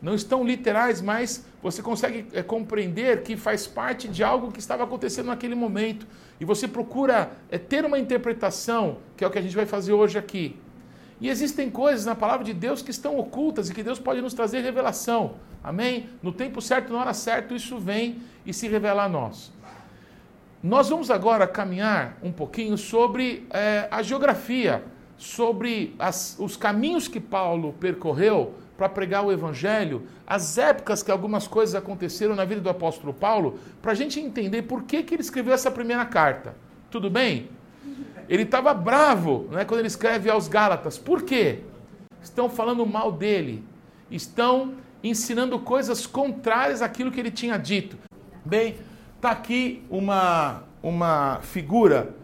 Não 0.01 0.15
estão 0.15 0.45
literais, 0.45 1.01
mas 1.01 1.47
você 1.63 1.83
consegue 1.83 2.27
é, 2.33 2.43
compreender 2.43 3.23
que 3.23 3.37
faz 3.37 3.67
parte 3.67 4.09
de 4.09 4.23
algo 4.23 4.53
que 4.53 4.61
estava 4.61 4.85
acontecendo 4.85 5.27
naquele 5.27 5.55
momento. 5.55 6.07
E 6.39 6.45
você 6.45 6.69
procura 6.69 7.31
é, 7.51 7.59
ter 7.59 7.85
uma 7.85 7.99
interpretação, 7.99 8.99
que 9.17 9.25
é 9.25 9.27
o 9.27 9.31
que 9.31 9.39
a 9.39 9.43
gente 9.43 9.57
vai 9.57 9.67
fazer 9.67 9.93
hoje 9.93 10.19
aqui. 10.19 10.57
E 11.19 11.31
existem 11.31 11.71
coisas 11.71 12.05
na 12.05 12.15
palavra 12.15 12.45
de 12.45 12.53
Deus 12.53 12.83
que 12.83 12.91
estão 12.91 13.19
ocultas 13.19 13.71
e 13.71 13.75
que 13.75 13.83
Deus 13.83 13.99
pode 13.99 14.21
nos 14.21 14.35
trazer 14.35 14.61
revelação. 14.61 15.37
Amém? 15.65 16.11
No 16.23 16.31
tempo 16.31 16.61
certo, 16.61 16.93
na 16.93 17.01
hora 17.01 17.15
certa, 17.15 17.55
isso 17.55 17.79
vem 17.79 18.19
e 18.45 18.53
se 18.53 18.69
revela 18.69 19.05
a 19.05 19.09
nós. 19.09 19.51
Nós 20.63 20.89
vamos 20.89 21.11
agora 21.11 21.47
caminhar 21.47 22.19
um 22.23 22.31
pouquinho 22.31 22.77
sobre 22.77 23.47
é, 23.51 23.89
a 23.91 24.03
geografia, 24.03 24.85
sobre 25.17 25.95
as, 25.99 26.37
os 26.39 26.57
caminhos 26.57 27.09
que 27.09 27.21
Paulo 27.21 27.73
percorreu 27.73 28.55
para 28.77 28.89
pregar 28.89 29.25
o 29.25 29.33
Evangelho, 29.33 30.07
as 30.27 30.59
épocas 30.59 31.03
que 31.03 31.11
algumas 31.11 31.47
coisas 31.47 31.75
aconteceram 31.75 32.35
na 32.35 32.45
vida 32.45 32.61
do 32.61 32.69
apóstolo 32.69 33.15
Paulo, 33.15 33.59
para 33.81 33.93
a 33.93 33.95
gente 33.95 34.21
entender 34.21 34.63
por 34.63 34.83
que, 34.83 35.03
que 35.03 35.15
ele 35.15 35.23
escreveu 35.23 35.55
essa 35.55 35.71
primeira 35.71 36.05
carta. 36.05 36.55
Tudo 36.91 37.09
bem? 37.09 37.49
Ele 38.29 38.43
estava 38.43 38.75
bravo 38.75 39.49
né, 39.51 39.65
quando 39.65 39.81
ele 39.81 39.89
escreve 39.89 40.29
aos 40.29 40.49
Gálatas. 40.49 40.99
Por 40.99 41.23
quê? 41.23 41.61
Estão 42.23 42.51
falando 42.51 42.85
mal 42.85 43.13
dele. 43.13 43.65
Estão 44.11 44.75
ensinando 45.03 45.59
coisas 45.59 46.07
contrárias 46.07 46.83
àquilo 46.83 47.11
que 47.11 47.21
ele 47.21 47.31
tinha 47.31 47.57
dito. 47.57 47.97
Bem, 48.45 48.77
está 49.17 49.31
aqui 49.31 49.85
uma, 49.89 50.65
uma 50.83 51.41
figura 51.43 52.15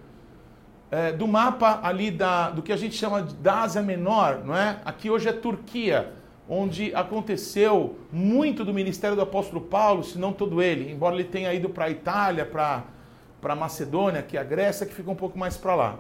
é, 0.91 1.13
do 1.13 1.27
mapa 1.27 1.81
ali 1.83 2.11
da, 2.11 2.51
do 2.51 2.63
que 2.63 2.73
a 2.73 2.77
gente 2.77 2.95
chama 2.95 3.23
da 3.23 3.63
Ásia 3.63 3.83
Menor, 3.83 4.43
não 4.45 4.55
é? 4.55 4.81
Aqui 4.85 5.09
hoje 5.09 5.29
é 5.29 5.33
Turquia, 5.33 6.13
onde 6.49 6.95
aconteceu 6.95 7.99
muito 8.11 8.65
do 8.65 8.75
ministério 8.75 9.17
do 9.17 9.23
apóstolo 9.23 9.61
Paulo, 9.61 10.03
se 10.03 10.19
não 10.19 10.33
todo 10.33 10.61
ele, 10.61 10.91
embora 10.91 11.15
ele 11.15 11.25
tenha 11.25 11.53
ido 11.55 11.69
para 11.69 11.87
a 11.87 11.91
Itália, 11.91 12.45
para 12.45 13.57
Macedônia, 13.57 14.23
que 14.23 14.37
é 14.37 14.41
a 14.41 14.45
Grécia, 14.45 14.87
que 14.87 14.95
fica 14.95 15.11
um 15.11 15.15
pouco 15.15 15.39
mais 15.39 15.57
para 15.57 15.75
lá. 15.75 15.99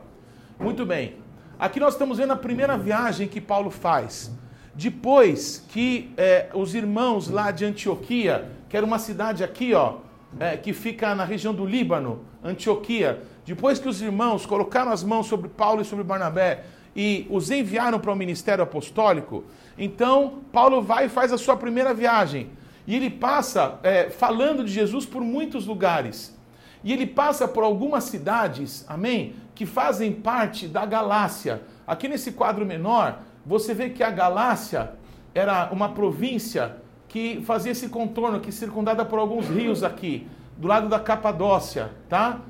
Muito 0.59 0.85
bem. 0.85 1.17
Aqui 1.59 1.79
nós 1.79 1.95
estamos 1.95 2.19
vendo 2.19 2.33
a 2.33 2.37
primeira 2.37 2.77
viagem 2.77 3.29
que 3.29 3.41
Paulo 3.41 3.71
faz. 3.71 4.31
Depois 4.75 5.65
que 5.69 6.13
é, 6.17 6.49
os 6.55 6.75
irmãos 6.75 7.29
lá 7.29 7.51
de 7.51 7.65
Antioquia, 7.65 8.51
que 8.69 8.77
era 8.77 8.85
uma 8.85 8.99
cidade 8.99 9.45
aqui, 9.45 9.75
ó, 9.75 9.99
é, 10.41 10.57
que 10.57 10.73
fica 10.73 11.15
na 11.15 11.25
região 11.25 11.55
do 11.55 11.65
Líbano, 11.65 12.21
Antioquia, 12.43 13.23
depois 13.45 13.79
que 13.79 13.89
os 13.89 14.01
irmãos 14.01 14.47
colocaram 14.47 14.91
as 14.91 15.05
mãos 15.05 15.27
sobre 15.27 15.49
Paulo 15.49 15.83
e 15.83 15.85
sobre 15.85 16.05
Barnabé 16.05 16.65
e 16.95 17.27
os 17.31 17.51
enviaram 17.51 17.99
para 17.99 18.13
o 18.13 18.17
ministério 18.17 18.63
apostólico, 18.63 19.45
então 19.79 20.41
Paulo 20.53 20.83
vai 20.83 21.07
e 21.07 21.09
faz 21.09 21.33
a 21.33 21.39
sua 21.39 21.57
primeira 21.57 21.95
viagem. 21.95 22.51
E 22.87 22.95
ele 22.97 23.11
passa 23.11 23.79
é, 23.83 24.11
falando 24.11 24.65
de 24.65 24.73
Jesus 24.73 25.07
por 25.07 25.23
muitos 25.23 25.67
lugares. 25.67 26.37
E 26.85 26.93
ele 26.93 27.07
passa 27.07 27.47
por 27.47 27.63
algumas 27.63 28.05
cidades, 28.05 28.85
amém? 28.89 29.35
Que 29.55 29.65
fazem 29.65 30.13
parte 30.13 30.67
da 30.67 30.85
Galácia. 30.85 31.63
Aqui 31.87 32.09
nesse 32.09 32.33
quadro 32.33 32.67
menor, 32.67 33.21
você 33.47 33.73
vê 33.73 33.91
que 33.91 34.03
a 34.03 34.11
Galácia 34.11 34.93
era 35.35 35.71
uma 35.73 35.91
província 35.91 36.77
que 37.09 37.41
fazia 37.45 37.73
esse 37.73 37.89
contorno 37.89 38.39
aqui, 38.39 38.51
circundada 38.51 39.05
por 39.05 39.19
alguns 39.19 39.47
rios 39.49 39.85
aqui, 39.85 40.27
do 40.57 40.67
lado 40.67 40.89
da 40.89 40.99
Capadócia, 40.99 41.91
tá? 42.09 42.41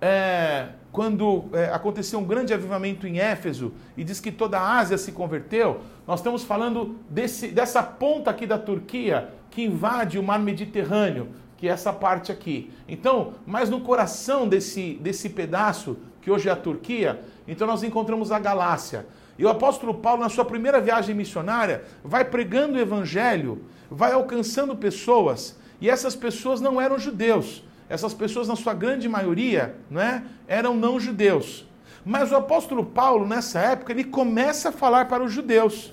É, 0.00 0.68
quando 0.92 1.46
é, 1.54 1.70
aconteceu 1.72 2.18
um 2.18 2.24
grande 2.24 2.52
avivamento 2.52 3.06
em 3.06 3.18
Éfeso 3.18 3.72
e 3.96 4.04
diz 4.04 4.20
que 4.20 4.30
toda 4.30 4.60
a 4.60 4.78
Ásia 4.78 4.98
se 4.98 5.10
converteu, 5.10 5.80
nós 6.06 6.20
estamos 6.20 6.44
falando 6.44 6.96
desse, 7.08 7.48
dessa 7.48 7.82
ponta 7.82 8.30
aqui 8.30 8.46
da 8.46 8.58
Turquia 8.58 9.30
que 9.50 9.64
invade 9.64 10.18
o 10.18 10.22
mar 10.22 10.38
Mediterrâneo, 10.38 11.30
que 11.56 11.66
é 11.66 11.70
essa 11.70 11.92
parte 11.92 12.30
aqui. 12.30 12.70
Então, 12.86 13.32
mas 13.46 13.70
no 13.70 13.80
coração 13.80 14.46
desse, 14.46 14.94
desse 15.00 15.30
pedaço, 15.30 15.96
que 16.20 16.30
hoje 16.30 16.48
é 16.48 16.52
a 16.52 16.56
Turquia, 16.56 17.20
então 17.48 17.66
nós 17.66 17.82
encontramos 17.82 18.30
a 18.30 18.38
Galácia. 18.38 19.06
E 19.38 19.44
o 19.46 19.48
apóstolo 19.48 19.94
Paulo, 19.94 20.20
na 20.20 20.28
sua 20.28 20.44
primeira 20.44 20.80
viagem 20.80 21.14
missionária, 21.14 21.84
vai 22.04 22.24
pregando 22.24 22.76
o 22.76 22.80
evangelho, 22.80 23.64
vai 23.90 24.12
alcançando 24.12 24.76
pessoas, 24.76 25.58
e 25.80 25.88
essas 25.88 26.14
pessoas 26.14 26.60
não 26.60 26.78
eram 26.78 26.98
judeus. 26.98 27.64
Essas 27.92 28.14
pessoas, 28.14 28.48
na 28.48 28.56
sua 28.56 28.72
grande 28.72 29.06
maioria, 29.06 29.76
né, 29.90 30.24
eram 30.48 30.74
não 30.74 30.98
judeus. 30.98 31.66
Mas 32.02 32.32
o 32.32 32.36
apóstolo 32.36 32.86
Paulo, 32.86 33.26
nessa 33.26 33.60
época, 33.60 33.92
ele 33.92 34.02
começa 34.02 34.70
a 34.70 34.72
falar 34.72 35.08
para 35.08 35.22
os 35.22 35.30
judeus. 35.30 35.92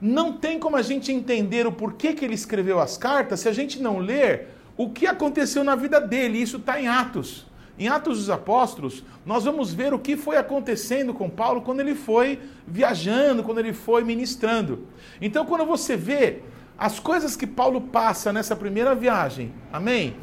Não 0.00 0.32
tem 0.32 0.58
como 0.58 0.74
a 0.74 0.82
gente 0.82 1.12
entender 1.12 1.68
o 1.68 1.70
porquê 1.72 2.14
que 2.14 2.24
ele 2.24 2.34
escreveu 2.34 2.80
as 2.80 2.96
cartas 2.96 3.38
se 3.38 3.48
a 3.48 3.52
gente 3.52 3.80
não 3.80 3.98
ler 3.98 4.48
o 4.76 4.90
que 4.90 5.06
aconteceu 5.06 5.62
na 5.62 5.76
vida 5.76 6.00
dele. 6.00 6.42
Isso 6.42 6.56
está 6.56 6.80
em 6.80 6.88
Atos. 6.88 7.46
Em 7.78 7.86
Atos 7.86 8.18
dos 8.18 8.28
Apóstolos, 8.28 9.04
nós 9.24 9.44
vamos 9.44 9.72
ver 9.72 9.94
o 9.94 10.00
que 10.00 10.16
foi 10.16 10.36
acontecendo 10.36 11.14
com 11.14 11.30
Paulo 11.30 11.62
quando 11.62 11.78
ele 11.78 11.94
foi 11.94 12.40
viajando, 12.66 13.44
quando 13.44 13.58
ele 13.58 13.72
foi 13.72 14.02
ministrando. 14.02 14.84
Então, 15.22 15.46
quando 15.46 15.64
você 15.64 15.96
vê 15.96 16.40
as 16.76 16.98
coisas 16.98 17.36
que 17.36 17.46
Paulo 17.46 17.80
passa 17.82 18.32
nessa 18.32 18.56
primeira 18.56 18.96
viagem, 18.96 19.52
amém? 19.72 20.16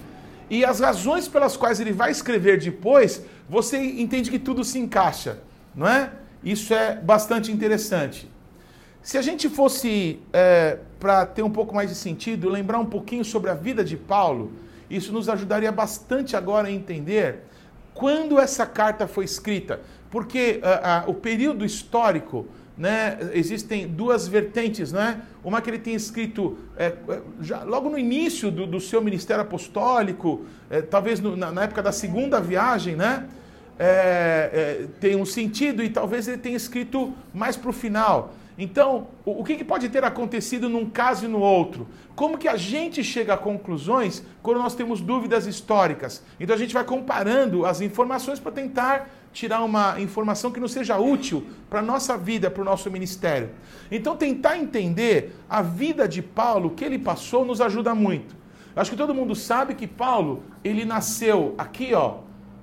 E 0.50 0.64
as 0.64 0.80
razões 0.80 1.28
pelas 1.28 1.58
quais 1.58 1.80
ele 1.80 1.92
vai 1.92 2.12
escrever 2.12 2.60
depois, 2.60 3.22
você 3.50 3.78
entende 3.78 4.30
que 4.30 4.40
tudo 4.40 4.64
se 4.64 4.80
encaixa, 4.80 5.40
não 5.76 5.88
é? 5.88 6.12
Isso 6.44 6.74
é 6.74 6.96
bastante 6.96 7.52
interessante. 7.52 8.30
Se 9.02 9.18
a 9.18 9.22
gente 9.22 9.50
fosse, 9.50 10.20
é, 10.34 10.80
para 11.00 11.26
ter 11.26 11.42
um 11.42 11.50
pouco 11.50 11.74
mais 11.74 11.90
de 11.90 11.96
sentido, 11.96 12.50
lembrar 12.50 12.80
um 12.80 12.86
pouquinho 12.86 13.24
sobre 13.24 13.50
a 13.50 13.54
vida 13.54 13.84
de 13.84 13.98
Paulo, 13.98 14.52
isso 14.90 15.12
nos 15.12 15.30
ajudaria 15.30 15.72
bastante 15.72 16.36
agora 16.36 16.68
a 16.68 16.72
entender 16.72 17.44
quando 17.94 18.40
essa 18.40 18.66
carta 18.66 19.08
foi 19.08 19.26
escrita. 19.26 19.82
Porque 20.10 20.62
uh, 20.64 21.08
uh, 21.08 21.12
o 21.12 21.14
período 21.14 21.66
histórico, 21.66 22.46
né, 22.78 23.18
existem 23.34 23.88
duas 23.88 24.28
vertentes, 24.28 24.92
né? 24.92 25.22
Uma 25.44 25.62
que 25.62 25.70
ele 25.70 25.80
tem 25.80 25.96
escrito 25.96 26.58
é, 26.78 26.94
já, 27.42 27.64
logo 27.64 27.90
no 27.90 27.98
início 27.98 28.52
do, 28.52 28.68
do 28.68 28.80
seu 28.80 29.02
ministério 29.02 29.42
apostólico, 29.42 30.46
é, 30.70 30.82
talvez 30.82 31.20
no, 31.20 31.36
na, 31.36 31.52
na, 31.52 31.64
época 31.64 31.82
da 31.82 31.92
segunda 31.92 32.40
viagem, 32.40 32.96
né? 32.96 33.28
É, 33.80 34.88
tem 35.00 35.16
um 35.16 35.26
sentido 35.26 35.84
e 35.84 35.90
talvez 35.90 36.28
ele 36.28 36.38
tenha 36.38 36.58
escrito 36.58 37.14
mais 37.34 37.56
para 37.56 37.70
o 37.70 37.74
final. 37.74 38.34
Então, 38.58 39.08
o, 39.24 39.44
que, 39.44 39.56
que, 39.56 39.64
pode 39.64 39.88
ter 39.88 40.04
acontecido 40.04 40.68
num 40.68 40.90
caso 40.90 41.26
e 41.26 41.28
no 41.28 41.40
outro? 41.40 41.88
Como 42.16 42.40
que 42.40 42.48
a 42.48 42.58
gente 42.58 43.04
chega 43.04 43.36
a 43.36 43.38
conclusões 43.38 44.24
quando 44.42 44.58
nós 44.58 44.74
temos 44.74 45.00
dúvidas 45.00 45.46
históricas? 45.46 46.24
Então 46.40 46.56
a 46.56 46.60
gente 46.60 46.74
vai 46.74 46.84
comparando 46.84 47.68
as 47.68 47.82
informações 47.82 48.40
para 48.40 48.52
tentar 48.52 49.10
tirar 49.34 49.64
uma 49.64 50.00
informação 50.00 50.52
que 50.52 50.60
não 50.60 50.68
seja 50.68 50.98
útil 50.98 51.46
para 51.70 51.80
a 51.80 51.84
nossa 51.84 52.18
vida, 52.18 52.50
para 52.50 52.62
o 52.62 52.66
nosso 52.66 52.90
ministério. 52.90 53.52
Então 53.92 54.16
tentar 54.16 54.58
entender 54.58 55.36
a 55.50 55.62
vida 55.62 56.08
de 56.08 56.22
Paulo, 56.22 56.70
o 56.70 56.72
que 56.72 56.84
ele 56.84 56.98
passou, 56.98 57.46
nos 57.46 57.62
ajuda 57.62 57.94
muito. 57.94 58.36
Acho 58.76 58.92
que 58.92 58.98
todo 58.98 59.14
mundo 59.14 59.36
sabe 59.36 59.74
que 59.74 59.88
Paulo, 59.88 60.44
ele 60.64 60.86
nasceu 60.86 61.56
aqui, 61.58 61.94
ó, 61.94 62.20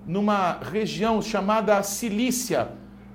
numa 0.06 0.58
região 0.60 1.20
chamada 1.20 1.82
Cilícia, 1.82 2.68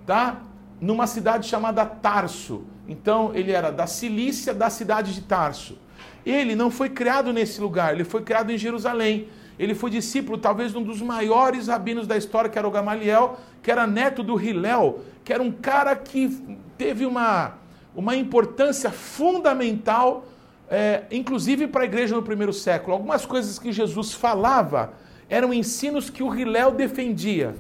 tá? 0.06 0.42
numa 0.82 1.08
cidade 1.08 1.48
chamada 1.48 1.86
Tarso. 1.86 2.64
Então, 2.88 3.32
ele 3.36 3.52
era 3.52 3.72
da 3.72 3.86
Cilícia, 3.86 4.54
da 4.54 4.70
cidade 4.70 5.14
de 5.14 5.22
Tarso. 5.22 5.78
Ele 6.26 6.56
não 6.56 6.72
foi 6.72 6.90
criado 6.90 7.32
nesse 7.32 7.62
lugar, 7.62 7.94
ele 7.94 8.04
foi 8.04 8.22
criado 8.22 8.52
em 8.52 8.58
Jerusalém. 8.58 9.28
Ele 9.60 9.76
foi 9.76 9.90
discípulo, 9.90 10.38
talvez, 10.38 10.72
de 10.72 10.78
um 10.78 10.84
dos 10.84 11.02
maiores 11.02 11.68
rabinos 11.68 12.08
da 12.08 12.16
história, 12.16 12.50
que 12.50 12.58
era 12.58 12.66
o 12.66 12.72
Gamaliel, 12.72 13.38
que 13.62 13.70
era 13.70 13.86
neto 13.86 14.24
do 14.24 14.42
Hilel, 14.42 15.02
que 15.24 15.34
era 15.34 15.44
um 15.44 15.52
cara 15.52 15.94
que 15.98 16.42
teve 16.78 17.06
uma, 17.06 17.56
uma 17.94 18.16
importância 18.16 18.90
fundamental, 18.90 20.26
é, 20.70 21.04
inclusive 21.12 21.68
para 21.68 21.82
a 21.82 21.86
igreja 21.86 22.16
no 22.16 22.24
primeiro 22.24 22.54
século. 22.54 22.94
Algumas 22.94 23.26
coisas 23.26 23.60
que 23.60 23.74
Jesus 23.74 24.14
falava 24.14 24.94
eram 25.28 25.54
ensinos 25.54 26.10
que 26.10 26.24
o 26.24 26.34
Hilel 26.34 26.72
defendia, 26.72 27.54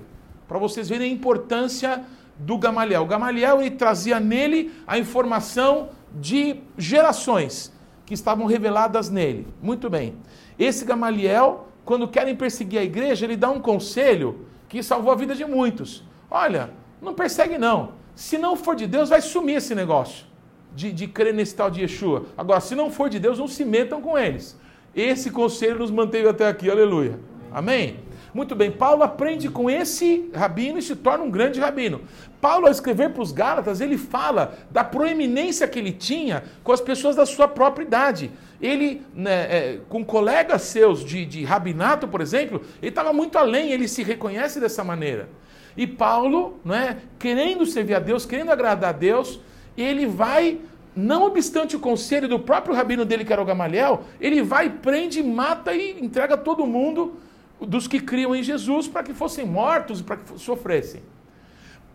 para 0.47 0.57
vocês 0.57 0.87
verem 0.87 1.11
a 1.11 1.13
importância 1.13 2.03
do 2.37 2.57
Gamaliel. 2.57 3.03
O 3.03 3.07
Gamaliel 3.07 3.59
ele 3.59 3.71
trazia 3.71 4.21
nele 4.21 4.71
a 4.87 4.97
informação 4.97 5.89
de 6.13 6.61
gerações 6.77 7.71
que 8.05 8.13
estavam 8.13 8.47
reveladas 8.47 9.09
nele. 9.09 9.45
Muito 9.61 9.89
bem. 9.89 10.15
Esse 10.57 10.83
Gamaliel, 10.85 11.68
quando 11.89 12.07
querem 12.07 12.35
perseguir 12.35 12.79
a 12.79 12.83
igreja, 12.83 13.25
ele 13.25 13.35
dá 13.35 13.49
um 13.49 13.59
conselho 13.59 14.45
que 14.67 14.83
salvou 14.83 15.11
a 15.11 15.15
vida 15.15 15.33
de 15.33 15.43
muitos. 15.43 16.03
Olha, 16.29 16.69
não 17.01 17.15
persegue 17.15 17.57
não. 17.57 17.93
Se 18.13 18.37
não 18.37 18.55
for 18.55 18.75
de 18.75 18.85
Deus, 18.85 19.09
vai 19.09 19.21
sumir 19.21 19.55
esse 19.55 19.73
negócio 19.73 20.27
de, 20.75 20.91
de 20.91 21.07
crer 21.07 21.33
nesse 21.33 21.55
tal 21.55 21.71
de 21.71 21.81
Yeshua. 21.81 22.27
Agora, 22.37 22.59
se 22.59 22.75
não 22.75 22.91
for 22.91 23.09
de 23.09 23.17
Deus, 23.17 23.39
não 23.39 23.47
se 23.47 23.65
metam 23.65 24.03
com 24.03 24.15
eles. 24.15 24.55
Esse 24.95 25.31
conselho 25.31 25.79
nos 25.79 25.89
manteve 25.89 26.29
até 26.29 26.47
aqui, 26.47 26.69
aleluia. 26.69 27.19
Amém? 27.51 28.01
Muito 28.35 28.55
bem, 28.55 28.69
Paulo 28.69 29.01
aprende 29.01 29.49
com 29.49 29.67
esse 29.67 30.29
rabino 30.31 30.77
e 30.77 30.83
se 30.83 30.95
torna 30.95 31.23
um 31.23 31.31
grande 31.31 31.59
rabino. 31.59 32.01
Paulo, 32.41 32.67
ao 32.67 32.71
escrever 32.71 33.09
para 33.09 33.21
os 33.21 33.31
Gálatas, 33.31 33.81
ele 33.81 33.97
fala 33.97 34.57
da 34.71 34.83
proeminência 34.83 35.67
que 35.67 35.77
ele 35.77 35.91
tinha 35.91 36.43
com 36.63 36.71
as 36.71 36.79
pessoas 36.79 37.15
da 37.15 37.25
sua 37.25 37.47
própria 37.47 37.83
idade. 37.83 38.31
Ele, 38.61 39.01
né, 39.13 39.31
é, 39.31 39.79
com 39.89 40.03
colegas 40.03 40.61
seus 40.63 41.03
de, 41.03 41.25
de 41.25 41.43
rabinato, 41.43 42.07
por 42.07 42.21
exemplo, 42.21 42.61
ele 42.81 42.89
estava 42.89 43.11
muito 43.11 43.37
além, 43.37 43.71
ele 43.71 43.87
se 43.87 44.03
reconhece 44.03 44.59
dessa 44.59 44.83
maneira. 44.83 45.29
E 45.75 45.85
Paulo, 45.85 46.59
né, 46.63 46.97
querendo 47.17 47.65
servir 47.65 47.95
a 47.95 47.99
Deus, 47.99 48.25
querendo 48.25 48.51
agradar 48.51 48.89
a 48.89 48.97
Deus, 48.97 49.39
ele 49.77 50.05
vai 50.05 50.59
não 50.95 51.23
obstante 51.23 51.75
o 51.75 51.79
conselho 51.79 52.27
do 52.27 52.39
próprio 52.39 52.75
rabino 52.75 53.05
dele, 53.05 53.23
que 53.23 53.31
era 53.31 53.41
o 53.41 53.45
Gamaliel, 53.45 54.03
ele 54.19 54.41
vai, 54.41 54.69
prende, 54.69 55.23
mata 55.23 55.73
e 55.73 56.03
entrega 56.03 56.35
todo 56.35 56.65
mundo 56.65 57.13
dos 57.59 57.87
que 57.87 57.99
criam 57.99 58.35
em 58.35 58.43
Jesus 58.43 58.87
para 58.87 59.03
que 59.03 59.13
fossem 59.13 59.45
mortos 59.45 59.99
e 59.99 60.03
para 60.03 60.17
que 60.17 60.39
sofressem. 60.39 61.01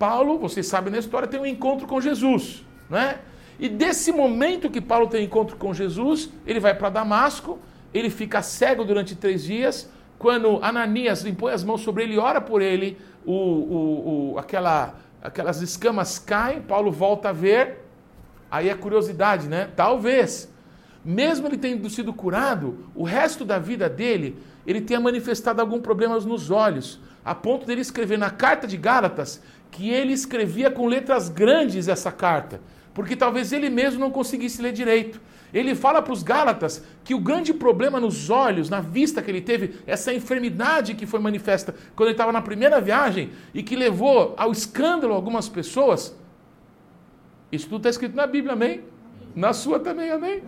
Paulo, 0.05 0.39
vocês 0.39 0.67
sabem 0.67 0.93
na 0.93 0.99
história, 0.99 1.27
tem 1.27 1.41
um 1.41 1.47
encontro 1.47 1.87
com 1.87 1.99
Jesus, 1.99 2.63
não 2.91 2.99
é? 2.99 3.21
E 3.59 3.71
desse 3.71 4.13
momento 4.13 4.69
que 4.69 4.79
Paulo 4.79 5.07
tem 5.07 5.25
encontro 5.25 5.57
com 5.57 5.73
Jesus, 5.73 6.29
ele 6.47 6.61
vai 6.61 6.75
para 6.75 6.91
Damasco, 6.91 7.59
ele 7.95 8.11
fica 8.11 8.43
cego 8.43 8.85
durante 8.85 9.17
três 9.17 9.45
dias. 9.45 9.91
Quando 10.19 10.59
Ananias 10.63 11.25
impõe 11.25 11.53
as 11.55 11.65
mãos 11.65 11.81
sobre 11.81 12.03
ele 12.03 12.17
e 12.17 12.19
ora 12.19 12.39
por 12.39 12.61
ele, 12.61 12.99
o, 13.25 13.33
o, 13.33 14.33
o, 14.35 14.39
aquela, 14.39 14.95
aquelas 15.23 15.63
escamas 15.63 16.19
caem, 16.19 16.61
Paulo 16.61 16.93
volta 16.93 17.31
a 17.31 17.33
ver. 17.33 17.79
Aí 18.51 18.69
é 18.69 18.75
curiosidade, 18.75 19.49
né? 19.49 19.71
Talvez, 19.75 20.53
mesmo 21.05 21.47
ele 21.47 21.59
tendo 21.59 21.91
sido 21.91 22.13
curado, 22.13 22.79
o 22.95 23.05
resto 23.05 23.45
da 23.45 23.59
vida 23.59 23.89
dele 23.89 24.37
ele 24.67 24.81
tenha 24.81 25.01
manifestado 25.01 25.61
algum 25.61 25.81
problema 25.81 26.19
nos 26.21 26.51
olhos, 26.51 27.01
a 27.25 27.35
ponto 27.35 27.67
dele 27.67 27.81
escrever 27.81 28.19
na 28.19 28.31
carta 28.31 28.67
de 28.67 28.77
Gálatas 28.77 29.43
que 29.71 29.91
ele 29.91 30.13
escrevia 30.13 30.71
com 30.71 30.87
letras 30.87 31.29
grandes 31.29 31.89
essa 31.89 32.13
carta, 32.13 32.61
porque 32.95 33.17
talvez 33.17 33.53
ele 33.53 33.69
mesmo 33.69 34.01
não 34.01 34.11
conseguisse 34.11 34.63
ler 34.63 34.73
direito. 34.73 35.21
Ele 35.53 35.75
fala 35.75 36.03
para 36.03 36.13
os 36.13 36.23
Gálatas 36.23 36.85
que 37.05 37.15
o 37.15 37.21
grande 37.21 37.53
problema 37.53 38.01
nos 38.01 38.31
olhos, 38.31 38.71
na 38.71 38.81
vista 38.81 39.23
que 39.23 39.31
ele 39.31 39.41
teve, 39.41 39.77
essa 39.87 40.13
enfermidade 40.13 40.95
que 40.95 41.07
foi 41.07 41.21
manifesta 41.21 41.75
quando 41.95 42.09
ele 42.09 42.15
estava 42.15 42.33
na 42.33 42.43
primeira 42.43 42.81
viagem 42.81 43.31
e 43.53 43.63
que 43.63 43.77
levou 43.77 44.35
ao 44.37 44.51
escândalo 44.51 45.13
algumas 45.13 45.49
pessoas, 45.49 46.17
isso 47.53 47.69
tudo 47.69 47.79
está 47.79 47.91
escrito 47.91 48.17
na 48.17 48.27
Bíblia, 48.27 48.55
amém? 48.55 48.83
Na 49.35 49.53
sua 49.53 49.79
também, 49.79 50.11
amém? 50.11 50.43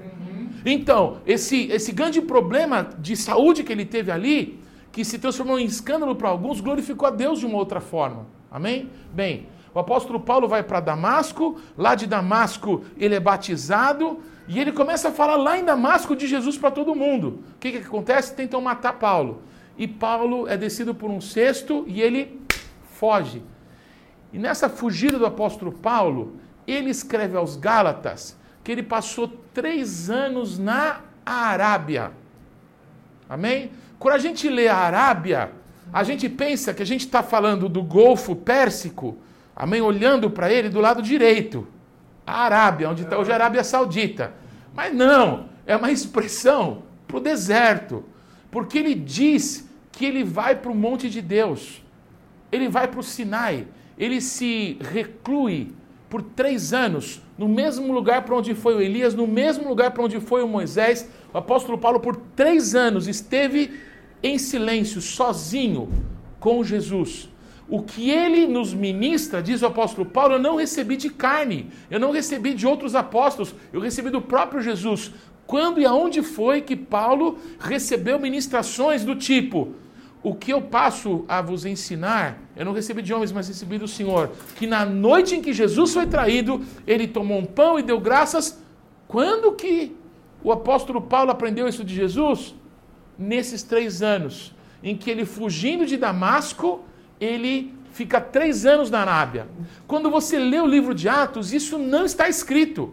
Então, 0.68 1.18
esse, 1.24 1.68
esse 1.68 1.92
grande 1.92 2.20
problema 2.20 2.90
de 2.98 3.16
saúde 3.16 3.62
que 3.62 3.72
ele 3.72 3.84
teve 3.84 4.10
ali, 4.10 4.60
que 4.90 5.04
se 5.04 5.16
transformou 5.16 5.60
em 5.60 5.64
escândalo 5.64 6.16
para 6.16 6.28
alguns, 6.28 6.60
glorificou 6.60 7.06
a 7.06 7.12
Deus 7.12 7.38
de 7.38 7.46
uma 7.46 7.56
outra 7.56 7.80
forma. 7.80 8.26
Amém? 8.50 8.90
Bem, 9.12 9.46
o 9.72 9.78
apóstolo 9.78 10.18
Paulo 10.18 10.48
vai 10.48 10.64
para 10.64 10.80
Damasco, 10.80 11.60
lá 11.78 11.94
de 11.94 12.06
Damasco 12.08 12.82
ele 12.96 13.14
é 13.14 13.20
batizado 13.20 14.18
e 14.48 14.58
ele 14.58 14.72
começa 14.72 15.10
a 15.10 15.12
falar 15.12 15.36
lá 15.36 15.56
em 15.56 15.64
Damasco 15.64 16.16
de 16.16 16.26
Jesus 16.26 16.58
para 16.58 16.72
todo 16.72 16.96
mundo. 16.96 17.44
O 17.54 17.58
que, 17.60 17.70
que 17.70 17.78
acontece? 17.78 18.34
Tentam 18.34 18.60
matar 18.60 18.94
Paulo. 18.94 19.42
E 19.78 19.86
Paulo 19.86 20.48
é 20.48 20.56
descido 20.56 20.92
por 20.94 21.10
um 21.10 21.20
cesto 21.20 21.84
e 21.86 22.02
ele 22.02 22.40
foge. 22.94 23.40
E 24.32 24.38
nessa 24.38 24.68
fugida 24.68 25.16
do 25.16 25.26
apóstolo 25.26 25.70
Paulo, 25.70 26.40
ele 26.66 26.90
escreve 26.90 27.36
aos 27.36 27.54
Gálatas 27.56 28.36
que 28.66 28.72
ele 28.72 28.82
passou 28.82 29.28
três 29.54 30.10
anos 30.10 30.58
na 30.58 31.02
Arábia. 31.24 32.10
Amém? 33.28 33.70
Quando 33.96 34.16
a 34.16 34.18
gente 34.18 34.48
lê 34.48 34.66
a 34.66 34.74
Arábia, 34.74 35.52
a 35.92 36.02
gente 36.02 36.28
pensa 36.28 36.74
que 36.74 36.82
a 36.82 36.84
gente 36.86 37.02
está 37.02 37.22
falando 37.22 37.68
do 37.68 37.80
Golfo 37.80 38.34
Pérsico, 38.34 39.18
amém? 39.54 39.80
Olhando 39.80 40.28
para 40.28 40.52
ele 40.52 40.68
do 40.68 40.80
lado 40.80 41.00
direito. 41.00 41.64
A 42.26 42.40
Arábia, 42.40 42.90
onde 42.90 43.04
está 43.04 43.16
hoje 43.16 43.30
a 43.30 43.34
Arábia 43.34 43.62
Saudita. 43.62 44.34
Mas 44.74 44.92
não, 44.92 45.48
é 45.64 45.76
uma 45.76 45.92
expressão 45.92 46.82
para 47.06 47.18
o 47.18 47.20
deserto. 47.20 48.04
Porque 48.50 48.78
ele 48.78 48.96
diz 48.96 49.70
que 49.92 50.04
ele 50.04 50.24
vai 50.24 50.56
para 50.56 50.72
o 50.72 50.74
monte 50.74 51.08
de 51.08 51.22
Deus, 51.22 51.84
ele 52.50 52.68
vai 52.68 52.88
para 52.88 52.98
o 52.98 53.04
Sinai, 53.04 53.68
ele 53.96 54.20
se 54.20 54.76
reclui 54.80 55.72
por 56.16 56.22
três 56.22 56.72
anos 56.72 57.20
no 57.36 57.46
mesmo 57.46 57.92
lugar 57.92 58.24
para 58.24 58.34
onde 58.34 58.54
foi 58.54 58.74
o 58.74 58.80
Elias, 58.80 59.14
no 59.14 59.26
mesmo 59.26 59.68
lugar 59.68 59.90
para 59.90 60.02
onde 60.02 60.18
foi 60.18 60.42
o 60.42 60.48
Moisés. 60.48 61.06
O 61.30 61.36
apóstolo 61.36 61.76
Paulo, 61.76 62.00
por 62.00 62.16
três 62.34 62.74
anos, 62.74 63.06
esteve 63.06 63.78
em 64.22 64.38
silêncio, 64.38 65.02
sozinho 65.02 65.90
com 66.40 66.64
Jesus. 66.64 67.28
O 67.68 67.82
que 67.82 68.10
ele 68.10 68.46
nos 68.46 68.72
ministra, 68.72 69.42
diz 69.42 69.60
o 69.60 69.66
apóstolo 69.66 70.06
Paulo, 70.06 70.36
eu 70.36 70.38
não 70.38 70.56
recebi 70.56 70.96
de 70.96 71.10
carne, 71.10 71.70
eu 71.90 72.00
não 72.00 72.12
recebi 72.12 72.54
de 72.54 72.66
outros 72.66 72.94
apóstolos, 72.94 73.54
eu 73.70 73.78
recebi 73.78 74.08
do 74.08 74.22
próprio 74.22 74.62
Jesus. 74.62 75.12
Quando 75.46 75.78
e 75.78 75.84
aonde 75.84 76.22
foi 76.22 76.62
que 76.62 76.74
Paulo 76.74 77.36
recebeu 77.60 78.18
ministrações 78.18 79.04
do 79.04 79.14
tipo: 79.14 79.74
O 80.22 80.34
que 80.34 80.52
eu 80.52 80.60
passo 80.60 81.24
a 81.28 81.40
vos 81.40 81.64
ensinar, 81.64 82.38
eu 82.56 82.64
não 82.64 82.72
recebi 82.72 83.00
de 83.00 83.14
homens, 83.14 83.30
mas 83.30 83.48
recebi 83.48 83.78
do 83.78 83.86
Senhor. 83.86 84.30
Que 84.56 84.66
na 84.66 84.84
noite 84.84 85.36
em 85.36 85.42
que 85.42 85.52
Jesus 85.52 85.92
foi 85.92 86.06
traído, 86.06 86.64
ele 86.86 87.06
tomou 87.06 87.38
um 87.38 87.44
pão 87.44 87.78
e 87.78 87.82
deu 87.82 88.00
graças. 88.00 88.60
Quando 89.06 89.52
que 89.52 89.94
o 90.42 90.50
apóstolo 90.50 91.00
Paulo 91.00 91.30
aprendeu 91.30 91.68
isso 91.68 91.84
de 91.84 91.94
Jesus? 91.94 92.54
Nesses 93.18 93.62
três 93.62 94.02
anos, 94.02 94.54
em 94.82 94.96
que 94.96 95.10
ele 95.10 95.24
fugindo 95.24 95.86
de 95.86 95.96
Damasco, 95.96 96.84
ele 97.20 97.74
fica 97.92 98.20
três 98.20 98.66
anos 98.66 98.90
na 98.90 99.00
Arábia. 99.00 99.46
Quando 99.86 100.10
você 100.10 100.38
lê 100.38 100.60
o 100.60 100.66
livro 100.66 100.94
de 100.94 101.08
Atos, 101.08 101.52
isso 101.52 101.78
não 101.78 102.04
está 102.04 102.28
escrito. 102.28 102.92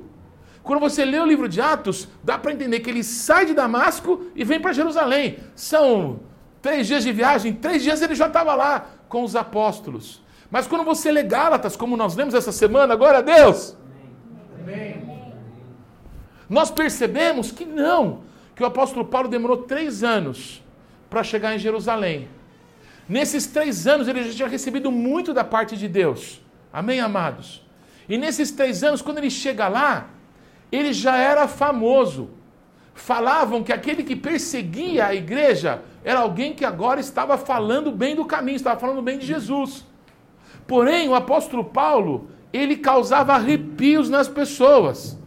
Quando 0.63 0.79
você 0.79 1.03
lê 1.03 1.19
o 1.19 1.25
livro 1.25 1.49
de 1.49 1.59
Atos, 1.59 2.07
dá 2.23 2.37
para 2.37 2.53
entender 2.53 2.79
que 2.79 2.89
ele 2.89 3.03
sai 3.03 3.45
de 3.45 3.53
Damasco 3.53 4.27
e 4.33 4.45
vem 4.45 4.61
para 4.61 4.71
Jerusalém. 4.71 5.39
São 5.55 6.21
três 6.63 6.87
dias 6.87 7.03
de 7.03 7.11
viagem, 7.11 7.53
três 7.53 7.83
dias 7.83 8.01
ele 8.01 8.15
já 8.15 8.27
estava 8.27 8.55
lá 8.55 8.87
com 9.09 9.21
os 9.23 9.35
apóstolos. 9.35 10.23
Mas 10.49 10.65
quando 10.65 10.85
você 10.85 11.11
lê 11.11 11.21
Gálatas, 11.21 11.75
como 11.75 11.97
nós 11.97 12.15
lemos 12.15 12.33
essa 12.33 12.53
semana, 12.53 12.95
glória 12.95 13.19
a 13.19 13.21
Deus. 13.21 13.75
Nós 16.49 16.71
percebemos 16.71 17.51
que 17.51 17.65
não, 17.65 18.21
que 18.55 18.63
o 18.63 18.65
apóstolo 18.65 19.05
Paulo 19.05 19.27
demorou 19.27 19.57
três 19.57 20.03
anos 20.03 20.63
para 21.09 21.21
chegar 21.21 21.53
em 21.53 21.59
Jerusalém. 21.59 22.29
Nesses 23.09 23.45
três 23.45 23.85
anos 23.85 24.07
ele 24.07 24.23
já 24.23 24.33
tinha 24.33 24.47
recebido 24.47 24.89
muito 24.89 25.33
da 25.33 25.43
parte 25.43 25.75
de 25.75 25.89
Deus. 25.89 26.41
Amém, 26.71 27.01
amados? 27.01 27.61
E 28.07 28.17
nesses 28.17 28.51
três 28.51 28.83
anos, 28.83 29.01
quando 29.01 29.17
ele 29.17 29.29
chega 29.29 29.67
lá, 29.67 30.07
ele 30.71 30.93
já 30.93 31.17
era 31.17 31.45
famoso. 31.45 32.29
Falavam 32.93 33.63
que 33.63 33.73
aquele 33.73 34.03
que 34.03 34.15
perseguia 34.15 35.07
a 35.07 35.15
igreja 35.15 35.81
era 36.03 36.19
alguém 36.19 36.53
que 36.53 36.63
agora 36.63 36.99
estava 36.99 37.37
falando 37.37 37.91
bem 37.91 38.15
do 38.15 38.25
caminho, 38.25 38.55
estava 38.55 38.79
falando 38.79 39.01
bem 39.01 39.17
de 39.17 39.25
Jesus. 39.25 39.85
Porém, 40.67 41.09
o 41.09 41.15
apóstolo 41.15 41.65
Paulo, 41.65 42.27
ele 42.51 42.77
causava 42.77 43.33
arrepios 43.33 44.09
nas 44.09 44.27
pessoas. 44.27 45.17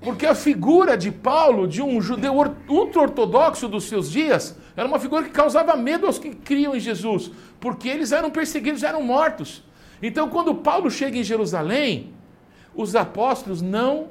Porque 0.00 0.26
a 0.26 0.34
figura 0.34 0.96
de 0.96 1.12
Paulo, 1.12 1.68
de 1.68 1.80
um 1.80 2.00
judeu 2.00 2.34
ultra-ortodoxo 2.68 3.68
dos 3.68 3.84
seus 3.84 4.10
dias, 4.10 4.58
era 4.76 4.88
uma 4.88 4.98
figura 4.98 5.22
que 5.22 5.30
causava 5.30 5.76
medo 5.76 6.06
aos 6.06 6.18
que 6.18 6.34
criam 6.34 6.74
em 6.74 6.80
Jesus, 6.80 7.30
porque 7.60 7.88
eles 7.88 8.10
eram 8.10 8.30
perseguidos, 8.30 8.82
eram 8.82 9.02
mortos. 9.02 9.62
Então, 10.02 10.28
quando 10.28 10.52
Paulo 10.56 10.90
chega 10.90 11.16
em 11.16 11.22
Jerusalém, 11.22 12.12
os 12.74 12.96
apóstolos 12.96 13.62
não 13.62 14.08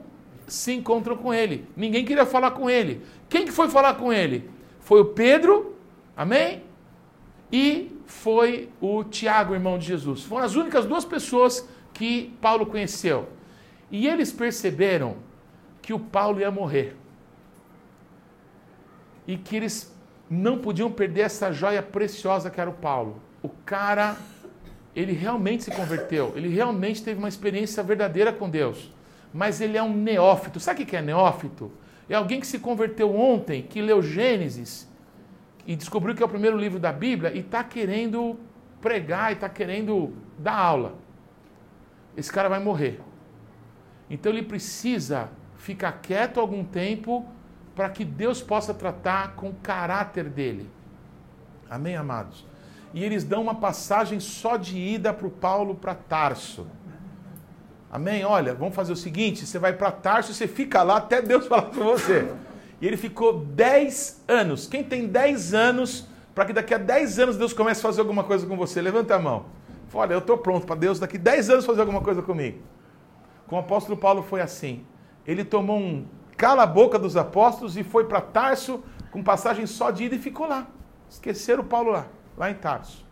se 0.51 0.73
encontram 0.73 1.15
com 1.15 1.33
ele. 1.33 1.65
Ninguém 1.77 2.03
queria 2.03 2.25
falar 2.25 2.51
com 2.51 2.69
ele. 2.69 3.01
Quem 3.29 3.45
que 3.45 3.51
foi 3.51 3.69
falar 3.69 3.95
com 3.95 4.11
ele? 4.11 4.49
Foi 4.81 4.99
o 4.99 5.05
Pedro, 5.05 5.75
amém? 6.15 6.63
E 7.51 7.95
foi 8.05 8.69
o 8.81 9.03
Tiago, 9.03 9.53
irmão 9.53 9.77
de 9.77 9.85
Jesus. 9.85 10.23
Foram 10.23 10.45
as 10.45 10.55
únicas 10.55 10.85
duas 10.85 11.05
pessoas 11.05 11.67
que 11.93 12.33
Paulo 12.41 12.65
conheceu. 12.65 13.29
E 13.89 14.07
eles 14.07 14.31
perceberam 14.31 15.15
que 15.81 15.93
o 15.93 15.99
Paulo 15.99 16.41
ia 16.41 16.51
morrer. 16.51 16.97
E 19.25 19.37
que 19.37 19.55
eles 19.55 19.95
não 20.29 20.57
podiam 20.57 20.91
perder 20.91 21.21
essa 21.21 21.51
joia 21.51 21.81
preciosa 21.81 22.49
que 22.49 22.59
era 22.59 22.69
o 22.69 22.73
Paulo. 22.73 23.21
O 23.41 23.49
cara, 23.49 24.17
ele 24.93 25.13
realmente 25.13 25.63
se 25.63 25.71
converteu, 25.71 26.33
ele 26.35 26.49
realmente 26.49 27.01
teve 27.01 27.19
uma 27.19 27.29
experiência 27.29 27.81
verdadeira 27.81 28.33
com 28.33 28.49
Deus 28.49 28.91
mas 29.33 29.61
ele 29.61 29.77
é 29.77 29.83
um 29.83 29.93
neófito. 29.93 30.59
Sabe 30.59 30.83
o 30.83 30.85
que 30.85 30.95
é 30.95 31.01
neófito? 31.01 31.71
É 32.09 32.15
alguém 32.15 32.39
que 32.39 32.47
se 32.47 32.59
converteu 32.59 33.15
ontem, 33.15 33.61
que 33.61 33.81
leu 33.81 34.01
Gênesis 34.01 34.89
e 35.65 35.75
descobriu 35.75 36.15
que 36.15 36.21
é 36.21 36.25
o 36.25 36.29
primeiro 36.29 36.57
livro 36.57 36.79
da 36.79 36.91
Bíblia 36.91 37.31
e 37.33 37.39
está 37.39 37.63
querendo 37.63 38.37
pregar 38.81 39.31
e 39.31 39.35
está 39.35 39.47
querendo 39.47 40.13
dar 40.37 40.57
aula. 40.57 40.95
Esse 42.17 42.31
cara 42.31 42.49
vai 42.49 42.59
morrer. 42.59 42.99
Então 44.09 44.31
ele 44.31 44.43
precisa 44.43 45.29
ficar 45.55 45.93
quieto 45.93 46.39
algum 46.39 46.63
tempo 46.65 47.25
para 47.75 47.89
que 47.89 48.03
Deus 48.03 48.41
possa 48.41 48.73
tratar 48.73 49.35
com 49.35 49.49
o 49.49 49.55
caráter 49.55 50.27
dele. 50.27 50.69
Amém, 51.69 51.95
amados? 51.95 52.45
E 52.93 53.03
eles 53.03 53.23
dão 53.23 53.41
uma 53.41 53.55
passagem 53.55 54.19
só 54.19 54.57
de 54.57 54.77
ida 54.77 55.13
para 55.13 55.27
o 55.27 55.31
Paulo 55.31 55.75
para 55.75 55.95
Tarso. 55.95 56.67
Amém? 57.91 58.23
Olha, 58.23 58.53
vamos 58.53 58.73
fazer 58.73 58.93
o 58.93 58.95
seguinte: 58.95 59.45
você 59.45 59.59
vai 59.59 59.73
para 59.73 59.91
Tarso, 59.91 60.33
você 60.33 60.47
fica 60.47 60.81
lá 60.81 60.97
até 60.97 61.21
Deus 61.21 61.45
falar 61.47 61.63
com 61.63 61.83
você. 61.83 62.31
E 62.79 62.87
ele 62.87 62.95
ficou 62.95 63.39
10 63.39 64.23
anos. 64.29 64.65
Quem 64.65 64.81
tem 64.81 65.05
10 65.05 65.53
anos, 65.53 66.07
para 66.33 66.45
que 66.45 66.53
daqui 66.53 66.73
a 66.73 66.77
10 66.77 67.19
anos 67.19 67.37
Deus 67.37 67.51
comece 67.51 67.81
a 67.81 67.83
fazer 67.83 67.99
alguma 67.99 68.23
coisa 68.23 68.47
com 68.47 68.55
você? 68.55 68.81
Levanta 68.81 69.15
a 69.15 69.19
mão. 69.19 69.45
Olha, 69.93 70.13
eu 70.13 70.19
estou 70.19 70.37
pronto 70.37 70.65
para 70.65 70.77
Deus 70.77 70.99
daqui 70.99 71.17
10 71.17 71.49
anos 71.49 71.65
fazer 71.65 71.81
alguma 71.81 71.99
coisa 71.99 72.21
comigo. 72.21 72.59
Com 73.45 73.57
o 73.57 73.59
apóstolo 73.59 73.97
Paulo 73.97 74.23
foi 74.23 74.39
assim. 74.39 74.85
Ele 75.27 75.43
tomou 75.43 75.77
um 75.77 76.05
cala 76.37 76.63
a 76.63 76.65
boca 76.65 76.97
dos 76.97 77.17
apóstolos 77.17 77.75
e 77.75 77.83
foi 77.83 78.05
para 78.05 78.21
Tarso 78.21 78.81
com 79.11 79.21
passagem 79.21 79.67
só 79.67 79.91
de 79.91 80.05
ida 80.05 80.15
e 80.15 80.19
ficou 80.19 80.47
lá. 80.47 80.65
Esqueceram 81.09 81.65
Paulo 81.65 81.91
lá, 81.91 82.07
lá 82.37 82.49
em 82.49 82.53
Tarso. 82.53 83.05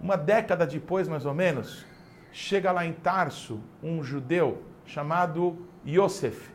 Uma 0.00 0.16
década 0.16 0.64
depois, 0.64 1.08
mais 1.08 1.26
ou 1.26 1.34
menos, 1.34 1.84
chega 2.32 2.72
lá 2.72 2.84
em 2.84 2.92
Tarso 2.92 3.60
um 3.82 4.02
judeu 4.02 4.62
chamado 4.86 5.58
Yosef. 5.86 6.50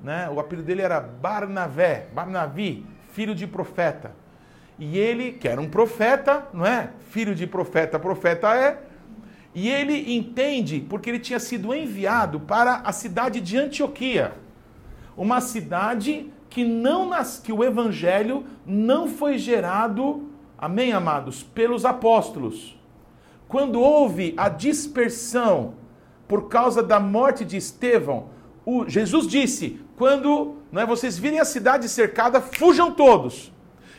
Né? 0.00 0.28
O 0.28 0.38
apelido 0.38 0.66
dele 0.66 0.82
era 0.82 1.00
Barnavé, 1.00 2.08
Barnavi, 2.12 2.86
filho 3.12 3.34
de 3.34 3.46
profeta. 3.46 4.14
E 4.78 4.98
ele, 4.98 5.32
que 5.32 5.48
era 5.48 5.60
um 5.60 5.68
profeta, 5.68 6.46
não 6.52 6.66
é? 6.66 6.90
Filho 7.08 7.34
de 7.34 7.46
profeta, 7.46 7.98
profeta 7.98 8.54
é. 8.54 8.82
E 9.54 9.70
ele 9.70 10.14
entende 10.14 10.84
porque 10.86 11.08
ele 11.08 11.18
tinha 11.18 11.40
sido 11.40 11.74
enviado 11.74 12.38
para 12.38 12.82
a 12.84 12.92
cidade 12.92 13.40
de 13.40 13.56
Antioquia, 13.56 14.34
uma 15.16 15.40
cidade 15.40 16.30
que 16.50 16.62
não 16.62 17.08
nas, 17.08 17.38
que 17.38 17.50
o 17.50 17.64
evangelho 17.64 18.44
não 18.66 19.08
foi 19.08 19.38
gerado, 19.38 20.30
amém, 20.58 20.92
amados, 20.92 21.42
pelos 21.42 21.86
apóstolos 21.86 22.76
quando 23.48 23.80
houve 23.80 24.34
a 24.36 24.48
dispersão 24.48 25.74
por 26.26 26.48
causa 26.48 26.82
da 26.82 26.98
morte 26.98 27.44
de 27.44 27.56
Estevão, 27.56 28.28
o, 28.64 28.88
Jesus 28.88 29.26
disse: 29.26 29.80
quando 29.96 30.56
não 30.70 30.82
é, 30.82 30.86
vocês 30.86 31.16
virem 31.16 31.40
a 31.40 31.44
cidade 31.44 31.88
cercada, 31.88 32.40
fujam 32.40 32.92
todos. 32.92 33.52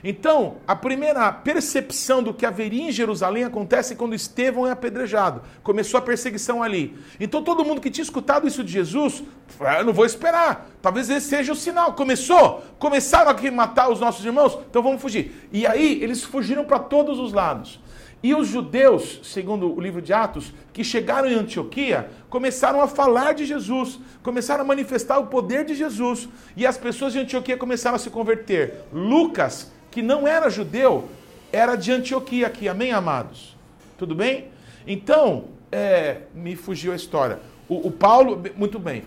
Então, 0.04 0.58
a 0.68 0.76
primeira 0.76 1.32
percepção 1.32 2.22
do 2.22 2.34
que 2.34 2.46
haveria 2.46 2.90
em 2.90 2.92
Jerusalém 2.92 3.44
acontece 3.44 3.96
quando 3.96 4.14
Estevão 4.14 4.68
é 4.68 4.72
apedrejado. 4.72 5.42
Começou 5.64 5.98
a 5.98 6.02
perseguição 6.02 6.62
ali. 6.62 6.96
Então, 7.20 7.42
todo 7.42 7.66
mundo 7.66 7.82
que 7.82 7.90
tinha 7.90 8.04
escutado 8.04 8.48
isso 8.48 8.64
de 8.64 8.72
Jesus, 8.72 9.24
ah, 9.60 9.80
eu 9.80 9.86
não 9.86 9.94
vou 9.94 10.06
esperar. 10.06 10.70
Talvez 10.82 11.10
esse 11.10 11.28
seja 11.28 11.52
o 11.52 11.56
sinal. 11.56 11.94
Começou, 11.94 12.64
começaram 12.78 13.32
a 13.32 13.52
matar 13.52 13.90
os 13.90 14.00
nossos 14.00 14.24
irmãos, 14.24 14.58
então 14.70 14.84
vamos 14.84 15.02
fugir. 15.02 15.50
E 15.52 15.66
aí, 15.66 16.02
eles 16.04 16.24
fugiram 16.24 16.64
para 16.64 16.78
todos 16.78 17.18
os 17.18 17.34
lados. 17.34 17.80
E 18.22 18.34
os 18.34 18.48
judeus, 18.48 19.20
segundo 19.24 19.76
o 19.76 19.80
livro 19.80 20.02
de 20.02 20.12
Atos, 20.12 20.52
que 20.74 20.84
chegaram 20.84 21.30
em 21.30 21.36
Antioquia, 21.36 22.10
começaram 22.30 22.82
a 22.82 22.88
falar 22.88 23.34
de 23.34 23.46
Jesus, 23.46 24.00
começaram 24.24 24.64
a 24.64 24.68
manifestar 24.68 25.20
o 25.20 25.28
poder 25.28 25.64
de 25.64 25.76
Jesus, 25.76 26.28
e 26.56 26.66
as 26.66 26.78
pessoas 26.78 27.14
de 27.14 27.20
Antioquia 27.20 27.56
começaram 27.56 27.96
a 27.96 28.00
se 28.00 28.10
converter. 28.10 28.86
Lucas, 28.92 29.72
que 29.92 30.02
não 30.02 30.28
era 30.28 30.50
judeu, 30.50 31.08
era 31.52 31.76
de 31.76 31.92
Antioquia 31.92 32.48
aqui, 32.48 32.68
amém, 32.68 32.92
amados? 32.92 33.56
Tudo 33.98 34.16
bem? 34.16 34.48
Então, 34.86 35.46
é, 35.72 36.22
me 36.34 36.56
fugiu 36.56 36.94
a 36.94 36.96
história. 36.96 37.40
O, 37.70 37.88
o 37.88 37.92
Paulo, 37.92 38.42
muito 38.56 38.80
bem. 38.80 39.04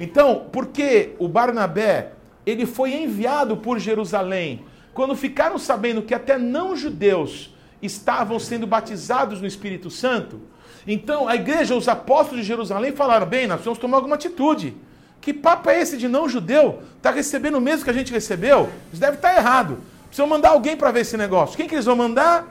Então, 0.00 0.46
porque 0.50 1.14
o 1.18 1.28
Barnabé, 1.28 2.12
ele 2.46 2.66
foi 2.66 2.94
enviado 2.94 3.58
por 3.58 3.78
Jerusalém, 3.78 4.64
quando 4.92 5.14
ficaram 5.14 5.58
sabendo 5.58 6.02
que 6.02 6.14
até 6.14 6.38
não 6.38 6.76
judeus 6.76 7.53
estavam 7.86 8.38
sendo 8.38 8.66
batizados 8.66 9.40
no 9.40 9.46
Espírito 9.46 9.90
Santo. 9.90 10.40
Então 10.86 11.28
a 11.28 11.34
igreja, 11.34 11.74
os 11.74 11.88
apóstolos 11.88 12.42
de 12.42 12.46
Jerusalém 12.46 12.92
falaram: 12.92 13.26
bem, 13.26 13.46
nós 13.46 13.56
precisamos 13.56 13.78
tomar 13.78 13.98
alguma 13.98 14.16
atitude. 14.16 14.76
Que 15.20 15.32
papo 15.32 15.70
é 15.70 15.80
esse 15.80 15.96
de 15.96 16.06
não 16.06 16.28
judeu? 16.28 16.82
Está 16.98 17.10
recebendo 17.10 17.56
o 17.56 17.60
mesmo 17.60 17.84
que 17.84 17.90
a 17.90 17.94
gente 17.94 18.12
recebeu? 18.12 18.68
Isso 18.92 19.00
deve 19.00 19.16
estar 19.16 19.34
errado. 19.34 19.78
Precisam 20.04 20.26
mandar 20.26 20.50
alguém 20.50 20.76
para 20.76 20.90
ver 20.90 21.00
esse 21.00 21.16
negócio. 21.16 21.56
Quem 21.56 21.66
que 21.66 21.74
eles 21.74 21.86
vão 21.86 21.96
mandar? 21.96 22.46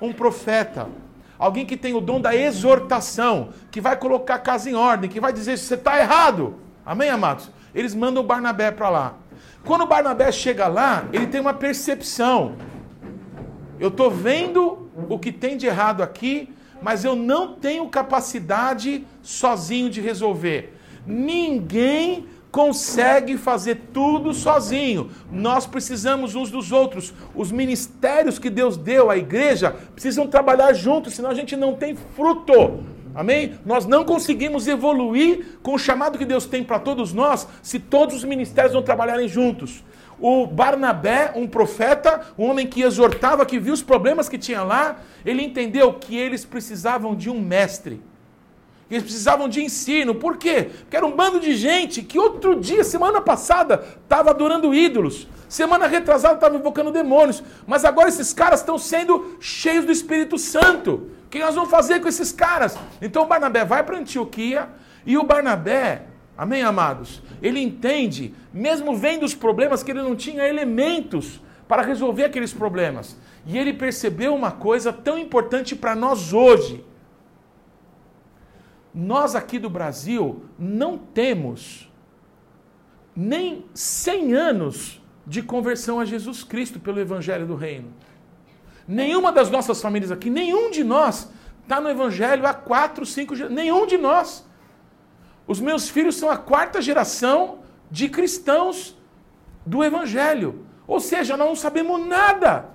Um 0.00 0.12
profeta. 0.12 0.88
Alguém 1.38 1.66
que 1.66 1.76
tem 1.76 1.92
o 1.92 2.00
dom 2.00 2.20
da 2.20 2.34
exortação, 2.34 3.50
que 3.70 3.80
vai 3.80 3.96
colocar 3.96 4.36
a 4.36 4.38
casa 4.38 4.70
em 4.70 4.74
ordem, 4.74 5.10
que 5.10 5.20
vai 5.20 5.32
dizer 5.32 5.58
você 5.58 5.74
está 5.74 6.00
errado. 6.00 6.54
Amém, 6.86 7.10
amados? 7.10 7.50
Eles 7.74 7.94
mandam 7.94 8.22
o 8.22 8.26
Barnabé 8.26 8.70
para 8.70 8.88
lá. 8.88 9.14
Quando 9.64 9.82
o 9.82 9.86
Barnabé 9.86 10.32
chega 10.32 10.66
lá, 10.66 11.04
ele 11.12 11.26
tem 11.26 11.40
uma 11.40 11.54
percepção. 11.54 12.56
Eu 13.78 13.88
estou 13.88 14.10
vendo 14.10 14.88
o 15.08 15.18
que 15.18 15.32
tem 15.32 15.56
de 15.56 15.66
errado 15.66 16.02
aqui, 16.02 16.48
mas 16.80 17.04
eu 17.04 17.16
não 17.16 17.54
tenho 17.54 17.88
capacidade 17.88 19.04
sozinho 19.22 19.90
de 19.90 20.00
resolver. 20.00 20.74
Ninguém 21.06 22.26
consegue 22.50 23.36
fazer 23.36 23.88
tudo 23.92 24.32
sozinho. 24.32 25.10
Nós 25.28 25.66
precisamos 25.66 26.36
uns 26.36 26.52
dos 26.52 26.70
outros. 26.70 27.12
Os 27.34 27.50
ministérios 27.50 28.38
que 28.38 28.48
Deus 28.48 28.76
deu 28.76 29.10
à 29.10 29.16
igreja 29.16 29.74
precisam 29.92 30.26
trabalhar 30.28 30.72
juntos, 30.72 31.14
senão 31.14 31.30
a 31.30 31.34
gente 31.34 31.56
não 31.56 31.74
tem 31.74 31.96
fruto. 31.96 32.84
Amém? 33.12 33.54
Nós 33.66 33.86
não 33.86 34.04
conseguimos 34.04 34.68
evoluir 34.68 35.58
com 35.62 35.74
o 35.74 35.78
chamado 35.78 36.18
que 36.18 36.24
Deus 36.24 36.46
tem 36.46 36.62
para 36.62 36.78
todos 36.78 37.12
nós 37.12 37.46
se 37.62 37.78
todos 37.78 38.16
os 38.16 38.24
ministérios 38.24 38.74
não 38.74 38.82
trabalharem 38.82 39.26
juntos. 39.26 39.82
O 40.18 40.46
Barnabé, 40.46 41.32
um 41.34 41.46
profeta, 41.46 42.20
um 42.38 42.48
homem 42.48 42.66
que 42.66 42.82
exortava, 42.82 43.44
que 43.44 43.58
viu 43.58 43.74
os 43.74 43.82
problemas 43.82 44.28
que 44.28 44.38
tinha 44.38 44.62
lá, 44.62 44.98
ele 45.24 45.42
entendeu 45.42 45.94
que 45.94 46.16
eles 46.16 46.44
precisavam 46.44 47.14
de 47.14 47.28
um 47.28 47.40
mestre. 47.40 48.00
Eles 48.90 49.02
precisavam 49.02 49.48
de 49.48 49.62
ensino. 49.62 50.14
Por 50.14 50.36
quê? 50.36 50.70
Porque 50.80 50.96
era 50.96 51.06
um 51.06 51.12
bando 51.12 51.40
de 51.40 51.56
gente 51.56 52.02
que 52.02 52.18
outro 52.18 52.60
dia, 52.60 52.84
semana 52.84 53.20
passada, 53.20 53.84
estava 54.02 54.30
adorando 54.30 54.74
ídolos. 54.74 55.26
Semana 55.48 55.86
retrasada 55.86 56.34
estava 56.34 56.56
invocando 56.56 56.92
demônios. 56.92 57.42
Mas 57.66 57.84
agora 57.84 58.08
esses 58.08 58.32
caras 58.32 58.60
estão 58.60 58.78
sendo 58.78 59.36
cheios 59.40 59.84
do 59.84 59.92
Espírito 59.92 60.38
Santo. 60.38 61.10
O 61.24 61.28
que 61.28 61.38
nós 61.38 61.54
vamos 61.54 61.70
fazer 61.70 62.00
com 62.00 62.08
esses 62.08 62.30
caras? 62.30 62.76
Então 63.00 63.22
o 63.22 63.26
Barnabé 63.26 63.64
vai 63.64 63.82
para 63.82 63.98
Antioquia 63.98 64.68
e 65.06 65.16
o 65.16 65.24
Barnabé, 65.24 66.02
amém, 66.36 66.62
amados? 66.62 67.22
Ele 67.42 67.60
entende, 67.60 68.34
mesmo 68.52 68.96
vendo 68.96 69.24
os 69.24 69.34
problemas, 69.34 69.82
que 69.82 69.90
ele 69.90 70.02
não 70.02 70.16
tinha 70.16 70.48
elementos 70.48 71.40
para 71.66 71.82
resolver 71.82 72.24
aqueles 72.24 72.52
problemas. 72.52 73.18
E 73.46 73.58
ele 73.58 73.72
percebeu 73.72 74.34
uma 74.34 74.50
coisa 74.50 74.92
tão 74.92 75.18
importante 75.18 75.74
para 75.74 75.94
nós 75.94 76.32
hoje 76.32 76.84
nós 78.94 79.34
aqui 79.34 79.58
do 79.58 79.68
Brasil 79.68 80.44
não 80.56 80.96
temos 80.96 81.90
nem 83.16 83.64
100 83.74 84.34
anos 84.34 85.02
de 85.26 85.42
conversão 85.42 85.98
a 85.98 86.04
Jesus 86.04 86.44
Cristo 86.44 86.78
pelo 86.78 87.00
Evangelho 87.00 87.46
do 87.46 87.56
Reino. 87.56 87.92
Nenhuma 88.86 89.32
das 89.32 89.50
nossas 89.50 89.80
famílias 89.82 90.12
aqui, 90.12 90.30
nenhum 90.30 90.70
de 90.70 90.84
nós 90.84 91.30
está 91.62 91.80
no 91.80 91.88
Evangelho 91.88 92.46
há 92.46 92.54
quatro, 92.54 93.04
cinco 93.04 93.34
nenhum 93.48 93.86
de 93.86 93.96
nós. 93.96 94.46
Os 95.46 95.60
meus 95.60 95.88
filhos 95.88 96.16
são 96.16 96.30
a 96.30 96.36
quarta 96.36 96.80
geração 96.80 97.58
de 97.90 98.08
cristãos 98.08 98.96
do 99.64 99.84
Evangelho. 99.84 100.66
Ou 100.86 101.00
seja, 101.00 101.36
nós 101.36 101.48
não 101.48 101.56
sabemos 101.56 102.06
nada 102.06 102.74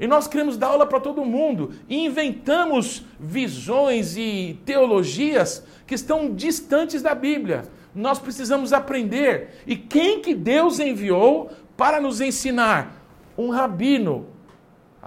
e 0.00 0.06
nós 0.06 0.28
queremos 0.28 0.56
dar 0.56 0.68
aula 0.68 0.86
para 0.86 1.00
todo 1.00 1.24
mundo 1.24 1.72
e 1.88 2.04
inventamos 2.04 3.04
visões 3.18 4.16
e 4.16 4.58
teologias 4.64 5.64
que 5.86 5.94
estão 5.94 6.34
distantes 6.34 7.02
da 7.02 7.14
Bíblia. 7.14 7.64
Nós 7.94 8.18
precisamos 8.18 8.72
aprender. 8.72 9.62
E 9.66 9.74
quem 9.74 10.20
que 10.20 10.34
Deus 10.34 10.78
enviou 10.78 11.50
para 11.76 12.00
nos 12.00 12.20
ensinar? 12.20 12.94
Um 13.36 13.50
rabino. 13.50 14.26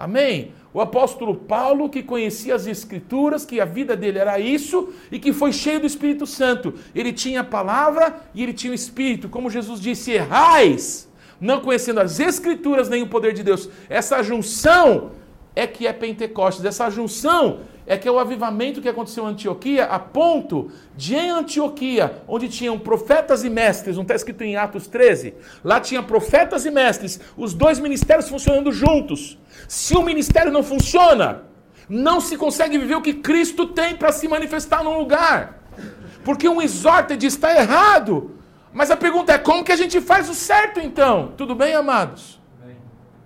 Amém? 0.02 0.50
O 0.74 0.80
apóstolo 0.80 1.36
Paulo, 1.36 1.88
que 1.88 2.02
conhecia 2.02 2.56
as 2.56 2.66
Escrituras, 2.66 3.44
que 3.44 3.60
a 3.60 3.64
vida 3.64 3.94
dele 3.94 4.18
era 4.18 4.36
isso 4.40 4.92
e 5.12 5.18
que 5.20 5.32
foi 5.32 5.52
cheio 5.52 5.78
do 5.78 5.86
Espírito 5.86 6.26
Santo. 6.26 6.74
Ele 6.92 7.12
tinha 7.12 7.42
a 7.42 7.44
palavra 7.44 8.16
e 8.34 8.42
ele 8.42 8.52
tinha 8.52 8.72
o 8.72 8.74
Espírito. 8.74 9.28
Como 9.28 9.48
Jesus 9.48 9.80
disse: 9.80 10.10
errais 10.10 11.08
não 11.40 11.60
conhecendo 11.60 12.00
as 12.00 12.18
Escrituras 12.18 12.88
nem 12.88 13.00
o 13.00 13.06
poder 13.06 13.32
de 13.32 13.44
Deus. 13.44 13.68
Essa 13.88 14.24
junção 14.24 15.12
é 15.54 15.66
que 15.66 15.86
é 15.86 15.92
Pentecostes. 15.92 16.64
Essa 16.64 16.90
junção 16.90 17.60
é 17.86 17.96
que 17.96 18.06
é 18.06 18.10
o 18.10 18.18
avivamento 18.18 18.80
que 18.80 18.88
aconteceu 18.88 19.24
em 19.24 19.28
Antioquia, 19.28 19.84
a 19.84 19.98
ponto 19.98 20.70
de 20.96 21.14
em 21.14 21.30
Antioquia, 21.30 22.22
onde 22.28 22.48
tinham 22.48 22.78
profetas 22.78 23.44
e 23.44 23.50
mestres, 23.50 23.96
não 23.96 24.02
está 24.02 24.14
escrito 24.14 24.42
em 24.42 24.56
Atos 24.56 24.86
13, 24.86 25.34
lá 25.64 25.80
tinha 25.80 26.02
profetas 26.02 26.64
e 26.64 26.70
mestres, 26.70 27.20
os 27.36 27.52
dois 27.52 27.78
ministérios 27.78 28.28
funcionando 28.28 28.70
juntos. 28.70 29.38
Se 29.68 29.96
o 29.96 30.02
ministério 30.02 30.52
não 30.52 30.62
funciona, 30.62 31.42
não 31.88 32.20
se 32.20 32.36
consegue 32.36 32.78
viver 32.78 32.94
o 32.94 33.02
que 33.02 33.14
Cristo 33.14 33.66
tem 33.66 33.96
para 33.96 34.12
se 34.12 34.28
manifestar 34.28 34.82
num 34.84 34.98
lugar. 34.98 35.60
Porque 36.24 36.48
um 36.48 36.62
exorta 36.62 37.16
diz 37.16 37.34
está 37.34 37.54
errado, 37.54 38.36
mas 38.72 38.90
a 38.90 38.96
pergunta 38.96 39.32
é: 39.32 39.38
como 39.38 39.64
que 39.64 39.72
a 39.72 39.76
gente 39.76 40.00
faz 40.00 40.28
o 40.28 40.34
certo 40.34 40.80
então? 40.80 41.32
Tudo 41.36 41.54
bem, 41.54 41.74
amados? 41.74 42.40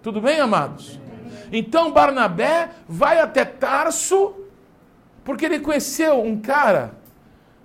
Tudo 0.03 0.21
bem, 0.21 0.41
amados? 0.41 0.99
Então 1.53 1.93
Barnabé 1.93 2.71
vai 2.89 3.19
até 3.19 3.45
Tarso, 3.45 4.35
porque 5.25 5.45
ele 5.45 5.61
conheceu 5.61 6.23
um 6.23 6.41
cara 6.41 6.95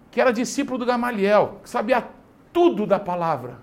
que 0.09 0.19
era 0.19 0.31
discípulo 0.31 0.77
do 0.77 0.85
Gamaliel, 0.85 1.59
que 1.63 1.69
sabia 1.69 2.05
tudo 2.51 2.85
da 2.85 2.99
palavra. 2.99 3.59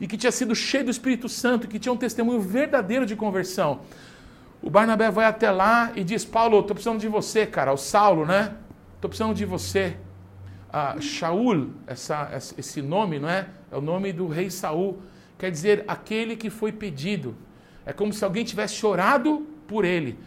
E 0.00 0.06
que 0.06 0.16
tinha 0.16 0.32
sido 0.32 0.54
cheio 0.54 0.84
do 0.84 0.90
Espírito 0.90 1.28
Santo, 1.28 1.68
que 1.68 1.78
tinha 1.78 1.92
um 1.92 1.96
testemunho 1.96 2.40
verdadeiro 2.40 3.06
de 3.06 3.14
conversão. 3.14 3.80
O 4.60 4.68
Barnabé 4.68 5.10
vai 5.10 5.26
até 5.26 5.50
lá 5.50 5.92
e 5.94 6.04
diz: 6.04 6.24
Paulo, 6.24 6.60
estou 6.60 6.74
precisando 6.74 7.00
de 7.00 7.08
você, 7.08 7.46
cara. 7.46 7.72
O 7.72 7.76
Saulo, 7.76 8.26
né? 8.26 8.54
Estou 8.96 9.08
precisando 9.08 9.34
de 9.34 9.44
você 9.44 9.96
ah, 10.72 10.96
Shaul, 11.00 11.70
essa, 11.86 12.30
esse 12.56 12.80
nome, 12.80 13.18
não 13.18 13.28
é? 13.28 13.46
É 13.70 13.76
o 13.76 13.80
nome 13.80 14.12
do 14.12 14.26
rei 14.26 14.50
Saul. 14.50 15.02
Quer 15.38 15.50
dizer, 15.50 15.84
aquele 15.86 16.34
que 16.34 16.48
foi 16.48 16.72
pedido. 16.72 17.36
É 17.84 17.92
como 17.92 18.12
se 18.12 18.24
alguém 18.24 18.44
tivesse 18.44 18.74
chorado 18.74 19.46
por 19.66 19.84
ele. 19.84 20.18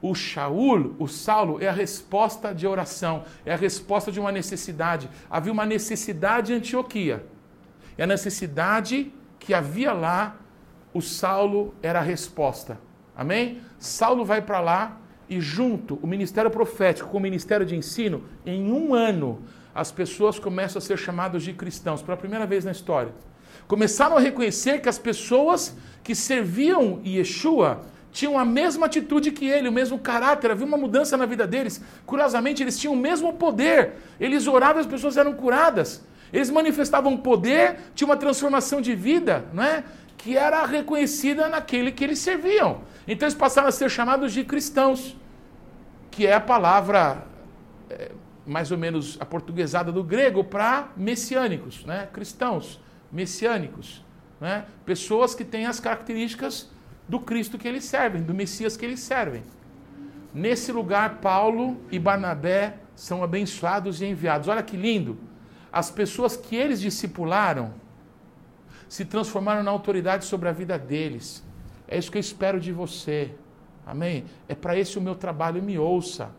O 0.00 0.14
Shaul, 0.14 0.94
o 0.98 1.08
Saulo, 1.08 1.60
é 1.60 1.68
a 1.68 1.72
resposta 1.72 2.54
de 2.54 2.66
oração, 2.66 3.24
é 3.44 3.52
a 3.52 3.56
resposta 3.56 4.12
de 4.12 4.20
uma 4.20 4.30
necessidade. 4.30 5.08
Havia 5.28 5.52
uma 5.52 5.66
necessidade 5.66 6.52
em 6.52 6.56
Antioquia. 6.56 7.26
E 7.96 8.02
a 8.02 8.06
necessidade 8.06 9.12
que 9.38 9.52
havia 9.52 9.92
lá, 9.92 10.36
o 10.94 11.02
Saulo 11.02 11.74
era 11.82 11.98
a 11.98 12.02
resposta. 12.02 12.78
Amém? 13.16 13.60
Saulo 13.78 14.24
vai 14.24 14.40
para 14.40 14.60
lá 14.60 14.98
e 15.28 15.40
junto 15.40 15.98
o 16.02 16.06
ministério 16.06 16.50
profético 16.50 17.10
com 17.10 17.18
o 17.18 17.20
ministério 17.20 17.66
de 17.66 17.76
ensino, 17.76 18.24
em 18.46 18.72
um 18.72 18.94
ano, 18.94 19.42
as 19.74 19.92
pessoas 19.92 20.38
começam 20.38 20.78
a 20.78 20.82
ser 20.82 20.96
chamadas 20.96 21.42
de 21.42 21.52
cristãos, 21.52 22.02
pela 22.02 22.16
primeira 22.16 22.46
vez 22.46 22.64
na 22.64 22.72
história. 22.72 23.12
Começaram 23.68 24.16
a 24.16 24.20
reconhecer 24.20 24.80
que 24.80 24.88
as 24.88 24.98
pessoas 24.98 25.76
que 26.02 26.14
serviam 26.14 27.00
Yeshua 27.06 27.82
tinham 28.10 28.38
a 28.38 28.44
mesma 28.44 28.86
atitude 28.86 29.30
que 29.30 29.46
ele, 29.46 29.68
o 29.68 29.72
mesmo 29.72 29.98
caráter, 29.98 30.50
havia 30.50 30.66
uma 30.66 30.78
mudança 30.78 31.16
na 31.16 31.26
vida 31.26 31.46
deles. 31.46 31.80
Curiosamente, 32.06 32.62
eles 32.62 32.78
tinham 32.78 32.94
o 32.94 32.96
mesmo 32.96 33.34
poder. 33.34 33.92
Eles 34.18 34.46
oravam 34.46 34.78
e 34.78 34.80
as 34.80 34.86
pessoas 34.86 35.18
eram 35.18 35.34
curadas. 35.34 36.02
Eles 36.32 36.50
manifestavam 36.50 37.16
poder, 37.16 37.76
tinha 37.94 38.08
uma 38.08 38.16
transformação 38.16 38.80
de 38.80 38.94
vida, 38.94 39.44
não 39.52 39.62
é? 39.62 39.84
Que 40.16 40.36
era 40.36 40.64
reconhecida 40.64 41.48
naquele 41.48 41.92
que 41.92 42.02
eles 42.02 42.18
serviam. 42.18 42.80
Então 43.06 43.26
eles 43.26 43.34
passaram 43.34 43.68
a 43.68 43.72
ser 43.72 43.90
chamados 43.90 44.32
de 44.32 44.44
cristãos, 44.44 45.16
que 46.10 46.26
é 46.26 46.34
a 46.34 46.40
palavra 46.40 47.24
é, 47.88 48.10
mais 48.46 48.70
ou 48.70 48.78
menos 48.78 49.16
a 49.20 49.26
portuguesada 49.26 49.92
do 49.92 50.02
grego 50.02 50.42
para 50.42 50.88
messiânicos, 50.96 51.84
né? 51.84 52.08
cristãos, 52.12 52.80
messiânicos, 53.10 54.04
né? 54.40 54.66
pessoas 54.84 55.34
que 55.34 55.44
têm 55.44 55.66
as 55.66 55.80
características 55.80 56.70
do 57.08 57.18
Cristo 57.18 57.56
que 57.56 57.66
eles 57.66 57.84
servem, 57.84 58.22
do 58.22 58.34
Messias 58.34 58.76
que 58.76 58.84
eles 58.84 59.00
servem. 59.00 59.42
Nesse 60.32 60.70
lugar, 60.70 61.16
Paulo 61.16 61.80
e 61.90 61.98
Barnabé 61.98 62.78
são 62.94 63.22
abençoados 63.22 64.02
e 64.02 64.06
enviados. 64.06 64.48
Olha 64.48 64.62
que 64.62 64.76
lindo! 64.76 65.18
As 65.72 65.90
pessoas 65.90 66.36
que 66.36 66.54
eles 66.56 66.80
discipularam 66.80 67.72
se 68.88 69.04
transformaram 69.04 69.62
na 69.62 69.70
autoridade 69.70 70.24
sobre 70.24 70.48
a 70.48 70.52
vida 70.52 70.78
deles. 70.78 71.44
É 71.86 71.98
isso 71.98 72.10
que 72.10 72.18
eu 72.18 72.20
espero 72.20 72.60
de 72.60 72.72
você. 72.72 73.34
Amém? 73.86 74.24
É 74.48 74.54
para 74.54 74.78
esse 74.78 74.98
o 74.98 75.00
meu 75.00 75.14
trabalho, 75.14 75.62
me 75.62 75.78
ouça. 75.78 76.30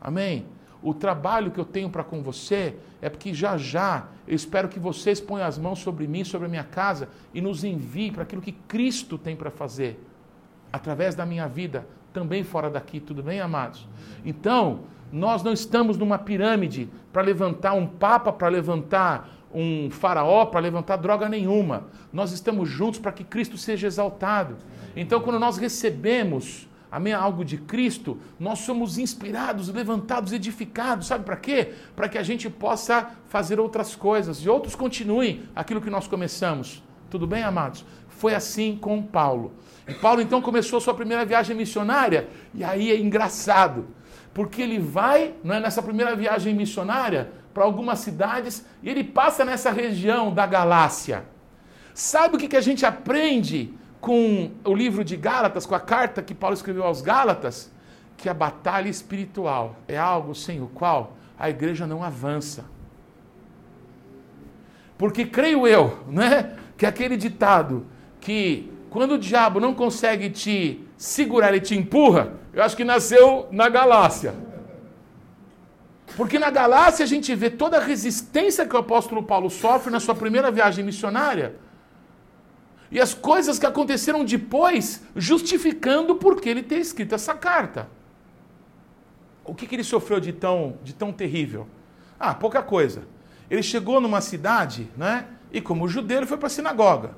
Amém? 0.00 0.46
O 0.82 0.94
trabalho 0.94 1.50
que 1.50 1.58
eu 1.58 1.64
tenho 1.64 1.90
para 1.90 2.04
com 2.04 2.22
você 2.22 2.76
é 3.02 3.08
porque 3.08 3.34
já 3.34 3.56
já 3.56 4.06
eu 4.26 4.34
espero 4.34 4.68
que 4.68 4.78
vocês 4.78 5.20
ponham 5.20 5.46
as 5.46 5.58
mãos 5.58 5.80
sobre 5.80 6.06
mim, 6.06 6.24
sobre 6.24 6.46
a 6.46 6.50
minha 6.50 6.64
casa 6.64 7.08
e 7.34 7.40
nos 7.40 7.64
enviem 7.64 8.12
para 8.12 8.22
aquilo 8.22 8.42
que 8.42 8.52
Cristo 8.52 9.18
tem 9.18 9.34
para 9.34 9.50
fazer 9.50 10.04
através 10.72 11.14
da 11.14 11.24
minha 11.24 11.48
vida, 11.48 11.86
também 12.12 12.44
fora 12.44 12.68
daqui, 12.68 13.00
tudo 13.00 13.22
bem, 13.22 13.40
amados? 13.40 13.86
Então, 14.24 14.80
nós 15.10 15.42
não 15.42 15.52
estamos 15.52 15.96
numa 15.96 16.18
pirâmide 16.18 16.88
para 17.12 17.22
levantar 17.22 17.72
um 17.72 17.86
papa, 17.86 18.32
para 18.32 18.48
levantar 18.48 19.38
um 19.52 19.90
faraó 19.90 20.46
para 20.46 20.60
levantar 20.60 20.96
droga 20.96 21.28
nenhuma. 21.28 21.84
Nós 22.12 22.32
estamos 22.32 22.68
juntos 22.68 23.00
para 23.00 23.12
que 23.12 23.24
Cristo 23.24 23.56
seja 23.56 23.86
exaltado. 23.86 24.56
Então, 24.94 25.20
quando 25.20 25.38
nós 25.38 25.56
recebemos 25.56 26.67
amém, 26.90 27.12
algo 27.12 27.44
de 27.44 27.58
Cristo, 27.58 28.18
nós 28.38 28.60
somos 28.60 28.98
inspirados, 28.98 29.68
levantados, 29.68 30.32
edificados. 30.32 31.06
Sabe 31.06 31.24
para 31.24 31.36
quê? 31.36 31.74
Para 31.94 32.08
que 32.08 32.18
a 32.18 32.22
gente 32.22 32.48
possa 32.48 33.10
fazer 33.28 33.60
outras 33.60 33.94
coisas 33.94 34.38
e 34.38 34.48
outros 34.48 34.74
continuem 34.74 35.42
aquilo 35.54 35.80
que 35.80 35.90
nós 35.90 36.06
começamos. 36.06 36.82
Tudo 37.10 37.26
bem, 37.26 37.42
amados? 37.42 37.84
Foi 38.08 38.34
assim 38.34 38.76
com 38.76 39.02
Paulo. 39.02 39.52
E 39.86 39.94
Paulo 39.94 40.20
então 40.20 40.42
começou 40.42 40.80
sua 40.80 40.94
primeira 40.94 41.24
viagem 41.24 41.56
missionária, 41.56 42.28
e 42.52 42.62
aí 42.62 42.90
é 42.90 42.98
engraçado, 42.98 43.88
porque 44.34 44.60
ele 44.60 44.78
vai, 44.78 45.34
não 45.42 45.54
é, 45.54 45.60
nessa 45.60 45.82
primeira 45.82 46.14
viagem 46.14 46.54
missionária, 46.54 47.32
para 47.54 47.64
algumas 47.64 47.98
cidades 47.98 48.64
e 48.82 48.88
ele 48.88 49.02
passa 49.02 49.44
nessa 49.44 49.70
região 49.70 50.32
da 50.32 50.46
Galácia. 50.46 51.24
Sabe 51.92 52.36
o 52.36 52.38
que, 52.38 52.46
que 52.46 52.56
a 52.56 52.60
gente 52.60 52.86
aprende 52.86 53.74
com 54.00 54.50
o 54.64 54.74
livro 54.74 55.04
de 55.04 55.16
Gálatas, 55.16 55.66
com 55.66 55.74
a 55.74 55.80
carta 55.80 56.22
que 56.22 56.34
Paulo 56.34 56.54
escreveu 56.54 56.84
aos 56.84 57.00
Gálatas? 57.00 57.70
Que 58.16 58.28
a 58.28 58.34
batalha 58.34 58.88
espiritual 58.88 59.76
é 59.86 59.96
algo 59.96 60.34
sem 60.34 60.60
o 60.60 60.66
qual 60.66 61.16
a 61.38 61.48
igreja 61.48 61.86
não 61.86 62.02
avança. 62.02 62.64
Porque 64.96 65.24
creio 65.24 65.66
eu, 65.66 65.98
né, 66.08 66.56
que 66.76 66.84
aquele 66.84 67.16
ditado 67.16 67.86
que 68.20 68.72
quando 68.90 69.12
o 69.12 69.18
diabo 69.18 69.60
não 69.60 69.74
consegue 69.74 70.30
te 70.30 70.84
segurar, 70.96 71.48
ele 71.48 71.60
te 71.60 71.76
empurra, 71.76 72.32
eu 72.52 72.62
acho 72.62 72.76
que 72.76 72.84
nasceu 72.84 73.46
na 73.52 73.68
Galácia. 73.68 74.34
Porque 76.16 76.38
na 76.38 76.50
Galácia 76.50 77.04
a 77.04 77.06
gente 77.06 77.32
vê 77.34 77.50
toda 77.50 77.76
a 77.76 77.80
resistência 77.80 78.66
que 78.66 78.74
o 78.74 78.78
apóstolo 78.78 79.22
Paulo 79.22 79.48
sofre 79.48 79.92
na 79.92 80.00
sua 80.00 80.14
primeira 80.14 80.50
viagem 80.50 80.84
missionária. 80.84 81.54
E 82.90 83.00
as 83.00 83.12
coisas 83.12 83.58
que 83.58 83.66
aconteceram 83.66 84.24
depois, 84.24 85.02
justificando 85.14 86.14
por 86.16 86.40
que 86.40 86.48
ele 86.48 86.62
ter 86.62 86.78
escrito 86.78 87.14
essa 87.14 87.34
carta. 87.34 87.88
O 89.44 89.54
que, 89.54 89.66
que 89.66 89.74
ele 89.74 89.84
sofreu 89.84 90.20
de 90.20 90.32
tão, 90.32 90.78
de 90.82 90.94
tão 90.94 91.12
terrível? 91.12 91.66
Ah, 92.18 92.34
pouca 92.34 92.62
coisa. 92.62 93.02
Ele 93.50 93.62
chegou 93.62 94.00
numa 94.00 94.20
cidade, 94.20 94.88
né? 94.96 95.26
E 95.52 95.60
como 95.60 95.88
judeu, 95.88 96.18
ele 96.18 96.26
foi 96.26 96.36
para 96.36 96.46
a 96.46 96.50
sinagoga. 96.50 97.12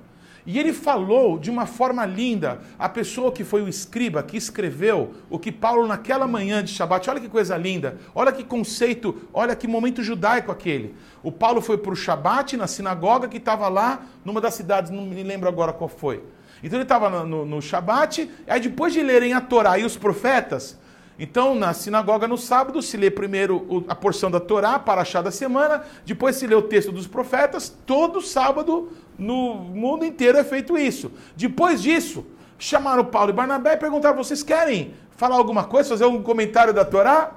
E 0.47 0.59
ele 0.59 0.73
falou 0.73 1.39
de 1.39 1.51
uma 1.51 1.67
forma 1.67 2.05
linda, 2.07 2.61
a 2.79 2.89
pessoa 2.89 3.31
que 3.31 3.45
foi 3.45 3.63
o 3.63 3.69
escriba, 3.69 4.23
que 4.23 4.37
escreveu 4.37 5.15
o 5.29 5.39
que 5.39 5.53
Paulo 5.53 5.87
naquela 5.87 6.27
manhã 6.27 6.65
de 6.65 6.71
Shabat, 6.71 7.11
olha 7.11 7.21
que 7.21 7.29
coisa 7.29 7.57
linda, 7.57 7.99
olha 8.15 8.33
que 8.33 8.43
conceito, 8.43 9.29
olha 9.33 9.55
que 9.55 9.69
momento 9.69 10.03
judaico 10.03 10.51
aquele. 10.51 10.95
O 11.23 11.31
Paulo 11.31 11.61
foi 11.61 11.77
para 11.77 11.93
o 11.93 11.97
Shabat, 11.97 12.57
na 12.57 12.67
sinagoga 12.67 13.29
que 13.29 13.37
estava 13.37 13.69
lá, 13.69 14.03
numa 14.25 14.41
das 14.41 14.55
cidades, 14.55 14.91
não 14.91 15.05
me 15.05 15.23
lembro 15.23 15.49
agora 15.49 15.73
qual 15.73 15.89
foi. 15.89 16.23
Então 16.63 16.79
ele 16.79 16.85
estava 16.85 17.25
no, 17.25 17.45
no, 17.45 17.63
Shabat, 17.63 18.31
aí 18.47 18.61
depois 18.61 18.93
de 18.93 19.03
lerem 19.03 19.33
a 19.33 19.41
Torá 19.41 19.79
e 19.79 19.85
os 19.85 19.97
profetas, 19.97 20.79
então, 21.23 21.55
na 21.55 21.75
sinagoga 21.75 22.27
no 22.27 22.39
sábado, 22.39 22.81
se 22.81 22.97
lê 22.97 23.11
primeiro 23.11 23.85
a 23.87 23.95
porção 23.95 24.31
da 24.31 24.41
Torá, 24.41 24.79
para 24.79 25.03
achar 25.03 25.21
da 25.21 25.31
semana, 25.31 25.85
depois 26.07 26.37
se 26.37 26.47
lê 26.47 26.55
o 26.55 26.63
texto 26.63 26.91
dos 26.91 27.07
profetas, 27.07 27.69
todo 27.85 28.23
sábado 28.23 28.91
no 29.19 29.55
mundo 29.55 30.03
inteiro 30.03 30.39
é 30.39 30.43
feito 30.43 30.79
isso. 30.79 31.13
Depois 31.37 31.83
disso, 31.83 32.25
chamaram 32.59 33.05
Paulo 33.05 33.29
e 33.29 33.35
Barnabé 33.35 33.75
e 33.75 33.77
perguntaram: 33.77 34.17
vocês 34.17 34.43
querem 34.43 34.95
falar 35.11 35.37
alguma 35.37 35.65
coisa, 35.65 35.91
fazer 35.91 36.05
algum 36.05 36.23
comentário 36.23 36.73
da 36.73 36.87
Torá? 36.87 37.33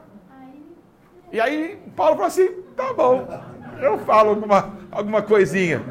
E 1.30 1.42
aí 1.42 1.78
Paulo 1.94 2.14
falou 2.14 2.28
assim: 2.28 2.52
tá 2.78 2.94
bom, 2.94 3.28
eu 3.82 4.00
falo 4.06 4.30
alguma, 4.30 4.78
alguma 4.90 5.22
coisinha. 5.22 5.84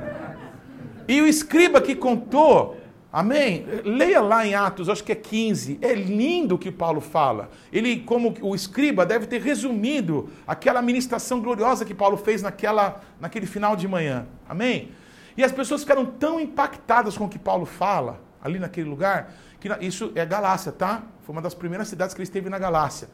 E 1.07 1.21
o 1.21 1.27
escriba 1.27 1.79
que 1.79 1.95
contou 1.95 2.75
Amém? 3.13 3.67
Leia 3.85 4.23
lá 4.23 4.47
em 4.47 4.55
Atos, 4.55 4.89
acho 4.89 5.05
que 5.05 5.13
é 5.13 5.15
15. 5.15 5.79
É 5.83 5.93
lindo 5.93 6.55
o 6.55 6.59
que 6.59 6.73
Paulo 6.73 7.03
fala. 7.03 7.51
Ele, 7.71 8.01
como 8.01 8.35
o 8.41 8.55
escriba, 8.55 9.05
deve 9.05 9.27
ter 9.27 9.43
resumido 9.43 10.31
aquela 10.47 10.81
ministração 10.81 11.39
gloriosa 11.39 11.85
que 11.85 11.95
Paulo 11.95 12.17
fez 12.17 12.41
naquela, 12.41 13.03
naquele 13.21 13.45
final 13.45 13.77
de 13.77 13.87
manhã. 13.87 14.27
Amém? 14.49 14.93
E 15.37 15.45
as 15.45 15.53
pessoas 15.53 15.83
ficaram 15.83 16.07
tão 16.07 16.41
impactadas 16.41 17.17
com 17.19 17.27
o 17.27 17.29
que 17.29 17.39
Paulo 17.39 17.67
fala, 17.67 18.19
ali 18.43 18.59
naquele 18.59 18.89
lugar, 18.89 19.35
que 19.61 19.69
isso 19.85 20.11
é 20.15 20.25
Galácia, 20.25 20.73
tá? 20.73 21.03
Foi 21.25 21.35
uma 21.35 21.43
das 21.43 21.55
primeiras 21.55 21.89
cidades 21.89 22.15
que 22.15 22.21
ele 22.21 22.25
esteve 22.25 22.49
na 22.49 22.59
Galácia. 22.59 23.09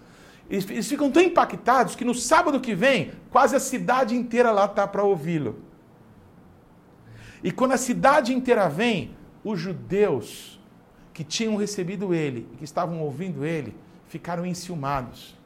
Eles, 0.48 0.70
eles 0.70 0.88
ficam 0.88 1.11
tão 1.11 1.22
impactados 1.22 1.96
que 1.96 2.04
no 2.04 2.14
sábado 2.14 2.61
que 2.61 2.74
vem, 2.74 3.11
quase 3.30 3.56
a 3.56 3.61
cidade 3.61 4.14
inteira 4.14 4.52
lá 4.52 4.66
está 4.66 4.87
para 4.87 5.02
ouvi-lo. 5.02 5.61
E 7.42 7.50
quando 7.50 7.72
a 7.72 7.76
cidade 7.76 8.32
inteira 8.32 8.68
vem, 8.68 9.16
os 9.44 9.59
judeus 9.59 10.59
que 11.12 11.24
tinham 11.24 11.57
recebido 11.57 12.14
ele, 12.14 12.48
que 12.59 12.64
estavam 12.64 13.01
ouvindo 13.01 13.44
ele, 13.44 13.74
ficaram 14.07 14.46
enciumados. 14.46 15.37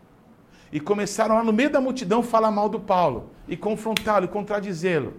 E 0.71 0.81
começaram 0.81 1.35
lá 1.35 1.45
no 1.45 1.53
meio 1.53 1.71
da 1.71 1.81
multidão 1.81 2.23
falar 2.23 2.51
mal 2.51 2.69
do 2.69 2.81
Paulo, 2.81 3.31
e 3.49 3.57
confrontá-lo, 3.57 4.27
e 4.27 4.29
contradizê-lo. 4.29 5.15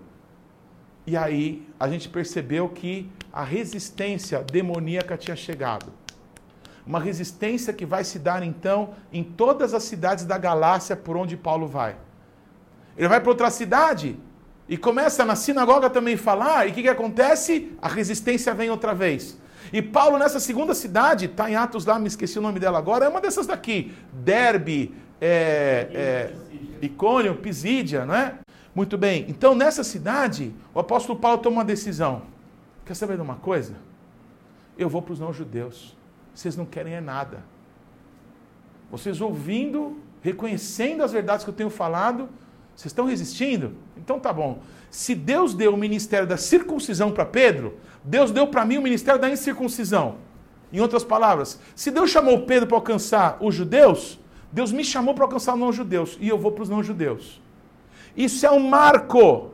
E 1.06 1.18
aí 1.18 1.68
a 1.80 1.88
gente 1.90 2.08
percebeu 2.08 2.70
que 2.70 3.10
a 3.32 3.44
resistência 3.44 4.44
demoníaca 4.44 5.18
tinha 5.18 5.36
chegado. 5.36 5.92
Uma 6.86 7.00
resistência 7.00 7.74
que 7.74 7.86
vai 7.86 8.04
se 8.04 8.20
dar 8.20 8.44
então 8.44 8.94
em 9.12 9.24
todas 9.24 9.74
as 9.74 9.84
cidades 9.84 10.26
da 10.26 10.38
Galácia 10.38 10.96
por 10.96 11.16
onde 11.18 11.36
Paulo 11.36 11.68
vai. 11.68 11.96
Ele 12.98 13.08
vai 13.08 13.20
para 13.20 13.30
outra 13.30 13.50
cidade, 13.50 14.18
e 14.68 14.78
começa 14.78 15.26
na 15.26 15.36
sinagoga 15.36 15.90
também 15.90 16.16
falar, 16.16 16.68
e 16.68 16.72
o 16.72 16.74
que, 16.74 16.84
que 16.84 16.90
acontece? 16.90 17.72
A 17.82 17.88
resistência 17.88 18.54
vem 18.54 18.70
outra 18.70 18.94
vez. 18.94 19.38
E 19.72 19.82
Paulo, 19.82 20.18
nessa 20.18 20.40
segunda 20.40 20.74
cidade, 20.74 21.26
está 21.26 21.50
em 21.50 21.56
Atos 21.56 21.86
lá, 21.86 21.98
me 22.00 22.08
esqueci 22.08 22.38
o 22.38 22.42
nome 22.42 22.60
dela 22.60 22.78
agora, 22.78 23.06
é 23.06 23.10
uma 23.10 23.20
dessas 23.22 23.48
daqui: 23.48 23.94
Derbe, 24.12 24.94
é, 25.20 25.90
é, 25.94 26.34
Icônio, 26.82 27.36
Pisídia, 27.36 28.06
não 28.06 28.16
é? 28.16 28.36
Muito 28.76 28.98
bem, 28.98 29.26
então 29.28 29.54
nessa 29.54 29.84
cidade, 29.84 30.54
o 30.74 30.80
apóstolo 30.80 31.20
Paulo 31.20 31.38
toma 31.40 31.58
uma 31.58 31.66
decisão. 31.66 32.24
Quer 32.86 32.96
saber 32.96 33.16
de 33.16 33.22
uma 33.22 33.36
coisa? 33.36 33.76
Eu 34.78 34.90
vou 34.90 35.02
para 35.02 35.14
os 35.14 35.20
não-judeus. 35.20 35.96
Vocês 36.34 36.58
não 36.58 36.66
querem 36.66 36.94
é 36.94 37.02
nada. 37.02 37.44
Vocês 38.90 39.22
ouvindo, 39.22 40.00
reconhecendo 40.22 41.04
as 41.04 41.12
verdades 41.12 41.44
que 41.44 41.50
eu 41.50 41.56
tenho 41.56 41.70
falado, 41.70 42.30
vocês 42.76 42.92
estão 42.92 43.06
resistindo? 43.06 43.74
Então 43.98 44.20
tá 44.20 44.34
bom. 44.34 44.60
Se 44.90 45.16
Deus 45.16 45.54
deu 45.54 45.74
o 45.74 45.78
ministério 45.78 46.28
da 46.28 46.38
circuncisão 46.38 47.12
para 47.12 47.26
Pedro, 47.26 47.78
Deus 48.04 48.32
deu 48.32 48.48
para 48.48 48.66
mim 48.66 48.78
o 48.78 48.82
ministério 48.82 49.20
da 49.20 49.30
incircuncisão. 49.30 50.16
Em 50.72 50.80
outras 50.80 51.04
palavras, 51.04 51.60
se 51.76 51.92
Deus 51.92 52.10
chamou 52.10 52.42
Pedro 52.42 52.68
para 52.68 52.78
alcançar 52.78 53.38
os 53.40 53.54
judeus, 53.54 54.20
Deus 54.52 54.72
me 54.72 54.84
chamou 54.84 55.14
para 55.14 55.24
alcançar 55.26 55.54
os 55.54 55.60
não-judeus 55.60 56.18
e 56.20 56.28
eu 56.28 56.38
vou 56.38 56.52
para 56.52 56.64
os 56.64 56.70
não-judeus. 56.70 57.42
Isso 58.16 58.46
é 58.46 58.52
um 58.52 58.60
marco. 58.60 59.52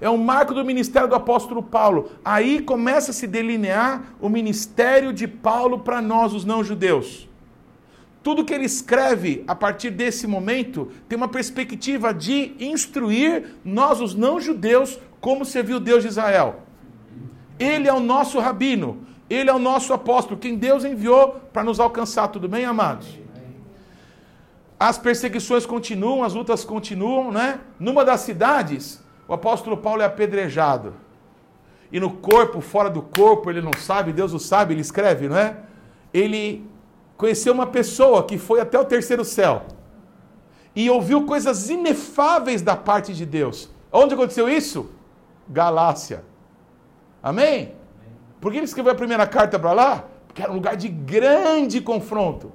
É 0.00 0.08
um 0.08 0.16
marco 0.16 0.54
do 0.54 0.64
ministério 0.64 1.08
do 1.08 1.14
apóstolo 1.14 1.62
Paulo. 1.62 2.12
Aí 2.24 2.60
começa 2.62 3.10
a 3.10 3.14
se 3.14 3.26
delinear 3.26 4.14
o 4.20 4.28
ministério 4.28 5.12
de 5.12 5.26
Paulo 5.26 5.80
para 5.80 6.00
nós, 6.00 6.32
os 6.32 6.44
não-judeus. 6.44 7.27
Tudo 8.28 8.44
que 8.44 8.52
ele 8.52 8.66
escreve 8.66 9.42
a 9.48 9.54
partir 9.54 9.88
desse 9.88 10.26
momento 10.26 10.92
tem 11.08 11.16
uma 11.16 11.28
perspectiva 11.28 12.12
de 12.12 12.54
instruir 12.60 13.54
nós, 13.64 14.02
os 14.02 14.14
não-judeus, 14.14 15.00
como 15.18 15.46
servir 15.46 15.72
o 15.72 15.80
Deus 15.80 16.02
de 16.02 16.10
Israel. 16.10 16.60
Ele 17.58 17.88
é 17.88 17.92
o 17.94 18.00
nosso 18.00 18.38
rabino, 18.38 18.98
ele 19.30 19.48
é 19.48 19.54
o 19.54 19.58
nosso 19.58 19.94
apóstolo, 19.94 20.38
quem 20.38 20.56
Deus 20.56 20.84
enviou 20.84 21.40
para 21.54 21.64
nos 21.64 21.80
alcançar. 21.80 22.28
Tudo 22.28 22.46
bem, 22.46 22.66
amados? 22.66 23.18
As 24.78 24.98
perseguições 24.98 25.64
continuam, 25.64 26.22
as 26.22 26.34
lutas 26.34 26.66
continuam, 26.66 27.32
né? 27.32 27.60
Numa 27.80 28.04
das 28.04 28.20
cidades, 28.20 29.02
o 29.26 29.32
apóstolo 29.32 29.78
Paulo 29.78 30.02
é 30.02 30.04
apedrejado. 30.04 30.92
E 31.90 31.98
no 31.98 32.10
corpo, 32.10 32.60
fora 32.60 32.90
do 32.90 33.00
corpo, 33.00 33.48
ele 33.48 33.62
não 33.62 33.72
sabe, 33.72 34.12
Deus 34.12 34.34
o 34.34 34.38
sabe, 34.38 34.74
ele 34.74 34.82
escreve, 34.82 35.30
não 35.30 35.38
é? 35.38 35.56
Ele 36.12 36.68
conheceu 37.18 37.52
uma 37.52 37.66
pessoa 37.66 38.22
que 38.22 38.38
foi 38.38 38.60
até 38.60 38.78
o 38.78 38.84
terceiro 38.84 39.24
céu 39.24 39.66
e 40.74 40.88
ouviu 40.88 41.26
coisas 41.26 41.68
inefáveis 41.68 42.62
da 42.62 42.76
parte 42.76 43.12
de 43.12 43.26
Deus. 43.26 43.68
Onde 43.92 44.14
aconteceu 44.14 44.48
isso? 44.48 44.88
Galácia. 45.48 46.24
Amém? 47.20 47.72
Por 48.40 48.52
que 48.52 48.58
ele 48.58 48.66
escreveu 48.66 48.92
a 48.92 48.94
primeira 48.94 49.26
carta 49.26 49.58
para 49.58 49.72
lá? 49.72 50.04
Porque 50.28 50.40
era 50.40 50.52
um 50.52 50.54
lugar 50.54 50.76
de 50.76 50.88
grande 50.88 51.80
confronto. 51.80 52.52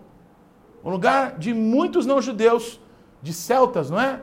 Um 0.81 0.89
lugar 0.89 1.37
de 1.37 1.53
muitos 1.53 2.05
não-judeus, 2.05 2.79
de 3.21 3.33
celtas, 3.33 3.89
não 3.89 3.99
é? 3.99 4.21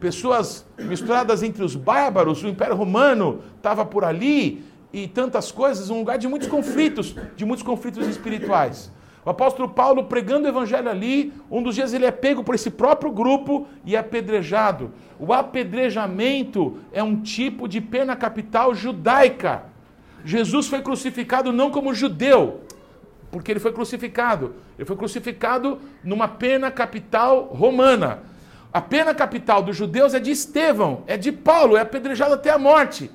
Pessoas 0.00 0.66
misturadas 0.78 1.42
entre 1.42 1.62
os 1.62 1.76
bárbaros, 1.76 2.42
o 2.42 2.48
Império 2.48 2.74
Romano 2.74 3.40
estava 3.56 3.84
por 3.84 4.02
ali 4.02 4.64
e 4.92 5.06
tantas 5.06 5.52
coisas, 5.52 5.90
um 5.90 5.98
lugar 5.98 6.16
de 6.16 6.26
muitos 6.26 6.48
conflitos, 6.48 7.14
de 7.36 7.44
muitos 7.44 7.64
conflitos 7.64 8.06
espirituais. 8.06 8.90
O 9.24 9.30
apóstolo 9.30 9.70
Paulo 9.70 10.04
pregando 10.04 10.44
o 10.46 10.48
evangelho 10.48 10.88
ali, 10.88 11.32
um 11.50 11.62
dos 11.62 11.74
dias 11.74 11.94
ele 11.94 12.04
é 12.04 12.10
pego 12.10 12.44
por 12.44 12.54
esse 12.54 12.70
próprio 12.70 13.10
grupo 13.10 13.66
e 13.84 13.96
é 13.96 13.98
apedrejado. 13.98 14.92
O 15.18 15.32
apedrejamento 15.32 16.78
é 16.92 17.02
um 17.02 17.16
tipo 17.22 17.66
de 17.66 17.80
pena 17.80 18.14
capital 18.14 18.74
judaica. 18.74 19.64
Jesus 20.24 20.66
foi 20.66 20.82
crucificado 20.82 21.52
não 21.52 21.70
como 21.70 21.94
judeu, 21.94 22.60
porque 23.30 23.50
ele 23.50 23.60
foi 23.60 23.72
crucificado. 23.72 24.54
Ele 24.78 24.86
foi 24.86 24.96
crucificado 24.96 25.78
numa 26.02 26.28
pena 26.28 26.70
capital 26.70 27.44
romana. 27.44 28.22
A 28.72 28.80
pena 28.80 29.14
capital 29.14 29.62
dos 29.62 29.76
judeus 29.76 30.14
é 30.14 30.20
de 30.20 30.32
Estevão, 30.32 31.02
é 31.06 31.16
de 31.16 31.32
Paulo, 31.32 31.76
é 31.76 31.80
apedrejado 31.80 32.34
até 32.34 32.50
a 32.50 32.58
morte. 32.58 33.10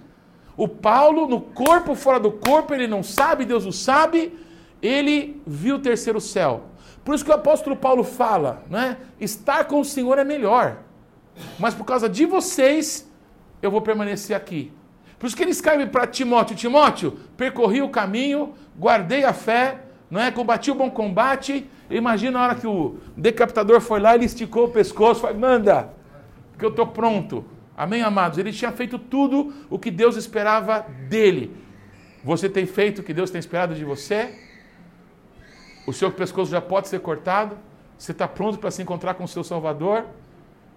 O 0.58 0.68
Paulo, 0.68 1.28
no 1.28 1.40
corpo, 1.40 1.96
fora 1.96 2.20
do 2.20 2.32
corpo, 2.32 2.74
ele 2.74 2.88
não 2.88 3.04
sabe, 3.04 3.46
Deus 3.46 3.66
o 3.66 3.72
sabe, 3.72 4.34
ele 4.82 5.42
viu 5.46 5.76
o 5.76 5.80
terceiro 5.80 6.20
céu. 6.22 6.66
Por 7.04 7.16
isso 7.16 7.24
que 7.24 7.32
o 7.32 7.34
apóstolo 7.34 7.76
Paulo 7.76 8.04
fala, 8.04 8.64
né? 8.70 8.98
Estar 9.20 9.66
com 9.66 9.80
o 9.80 9.86
Senhor 9.86 10.18
é 10.18 10.24
melhor. 10.24 10.78
Mas 11.58 11.74
por 11.74 11.86
causa 11.86 12.10
de 12.10 12.26
vocês, 12.26 13.10
eu 13.62 13.72
vou 13.72 13.82
permanecer 13.82 14.36
aqui. 14.36 14.72
Por 15.18 15.28
isso 15.28 15.36
que 15.36 15.44
ele 15.44 15.52
escreve 15.52 15.86
para 15.88 16.08
Timóteo: 16.08 16.56
Timóteo, 16.56 17.20
percorri 17.36 17.82
o 17.82 17.90
caminho, 17.90 18.54
guardei 18.78 19.24
a 19.24 19.34
fé, 19.34 19.82
não 20.10 20.22
é? 20.22 20.32
combati 20.32 20.72
o 20.72 20.76
bom 20.76 20.90
combate. 20.90 21.70
Imagina 21.90 22.40
a 22.40 22.44
hora 22.44 22.56
que 22.56 22.68
o 22.68 22.98
decapitador 23.18 23.82
foi 23.82 24.00
lá, 24.00 24.16
ele 24.16 24.26
esticou 24.26 24.66
o 24.66 24.70
pescoço, 24.70 25.22
falou: 25.22 25.38
manda, 25.38 25.94
que 26.58 26.64
eu 26.66 26.70
estou 26.70 26.88
pronto. 26.88 27.46
Amém, 27.76 28.02
amados? 28.02 28.38
Ele 28.38 28.52
tinha 28.52 28.72
feito 28.72 29.00
tudo 29.00 29.54
o 29.70 29.80
que 29.80 29.90
Deus 29.90 30.18
esperava 30.18 30.86
dele. 31.08 31.56
Você 32.24 32.50
tem 32.50 32.66
feito 32.66 33.00
o 33.00 33.04
que 33.04 33.14
Deus 33.14 33.32
tem 33.32 33.40
esperado 33.40 33.74
de 33.74 33.86
você? 33.86 34.49
O 35.90 35.94
seu 35.94 36.12
pescoço 36.12 36.52
já 36.52 36.62
pode 36.62 36.88
ser 36.88 37.00
cortado, 37.00 37.58
você 37.98 38.12
está 38.12 38.28
pronto 38.28 38.60
para 38.60 38.70
se 38.70 38.80
encontrar 38.82 39.16
com 39.16 39.24
o 39.24 39.28
seu 39.28 39.44
Salvador, 39.44 40.06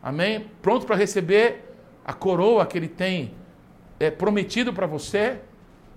amém? 0.03 0.47
Pronto 0.63 0.87
para 0.87 0.97
receber 0.97 1.77
a 2.03 2.15
coroa 2.15 2.65
que 2.65 2.79
ele 2.79 2.89
tem 2.89 3.35
é, 4.01 4.11
prometido 4.11 4.73
para 4.73 4.87
você, 4.87 5.39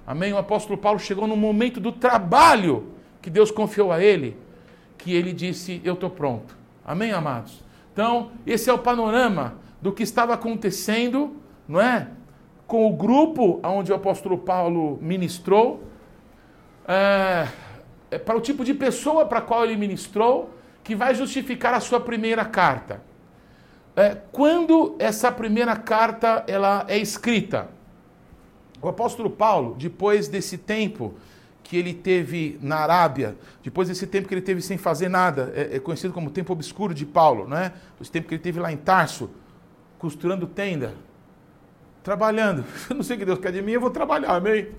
amém? 0.06 0.34
O 0.34 0.38
apóstolo 0.38 0.78
Paulo 0.78 0.99
chegou 0.99 1.28
no 1.28 1.38
momento 1.38 1.80
do 1.80 1.93
trabalho 1.93 2.91
que 3.21 3.30
Deus 3.30 3.51
confiou 3.51 3.89
a 3.89 4.04
ele, 4.04 4.38
que 4.97 5.13
ele 5.13 5.32
disse: 5.32 5.80
Eu 5.84 5.93
estou 5.93 6.10
pronto, 6.10 6.56
amém, 6.86 7.13
amados? 7.13 7.63
Então, 7.93 8.32
esse 8.45 8.69
é 8.69 8.73
o 8.73 8.80
panorama 8.80 9.56
do 9.82 9.93
que 9.93 10.04
estava 10.04 10.34
acontecendo, 10.34 11.38
não 11.65 11.80
é? 11.80 12.10
Com 12.67 12.86
o 12.86 12.93
grupo 12.93 13.62
onde 13.63 13.93
o 13.93 13.95
apóstolo 13.95 14.38
Paulo 14.38 14.99
ministrou. 15.01 15.84
É, 16.86 17.47
é, 18.15 18.17
para 18.17 18.38
o 18.38 18.41
tipo 18.41 18.63
de 18.63 18.73
pessoa 18.73 19.25
para 19.25 19.41
qual 19.41 19.65
ele 19.65 19.75
ministrou, 19.75 20.49
que 20.84 20.95
vai 20.95 21.13
justificar 21.13 21.73
a 21.73 21.82
sua 21.82 21.99
primeira 21.99 22.45
carta. 22.45 23.01
É, 23.93 24.15
quando 24.32 24.95
essa 24.99 25.30
primeira 25.32 25.75
carta 25.75 26.43
ela 26.47 26.86
é 26.88 26.97
escrita? 26.97 27.69
O 28.82 28.88
apóstolo 28.88 29.30
Paulo, 29.30 29.75
depois 29.78 30.28
desse 30.30 30.58
tempo 30.58 31.15
que 31.62 31.75
ele 31.75 31.93
teve 31.93 32.58
na 32.62 32.78
Arábia, 32.78 33.36
depois 33.62 33.89
desse 33.89 34.08
tempo 34.08 34.28
que 34.28 34.34
ele 34.34 34.41
teve 34.41 34.62
sem 34.62 34.78
fazer 34.78 35.10
nada, 35.10 35.51
é, 35.54 35.75
é 35.75 35.80
conhecido 35.80 36.13
como 36.13 36.30
tempo 36.30 36.54
obscuro 36.54 36.93
de 36.93 37.06
Paulo, 37.06 37.47
né? 37.47 37.73
Esse 37.99 38.12
tempo 38.12 38.28
que 38.30 38.36
ele 38.36 38.43
teve 38.43 38.60
lá 38.62 38.71
em 38.71 38.78
Tarso, 38.78 39.30
costurando 39.99 40.47
tenda, 40.47 40.93
trabalhando. 42.01 42.63
Eu 42.89 42.95
não 42.95 43.04
sei 43.04 43.17
o 43.17 43.19
que 43.19 43.25
Deus 43.25 43.39
quer 43.39 43.51
de 43.51 43.62
mim, 43.62 43.73
eu 43.73 43.82
vou 43.82 43.89
trabalhar, 43.89 44.36
amém? 44.36 44.69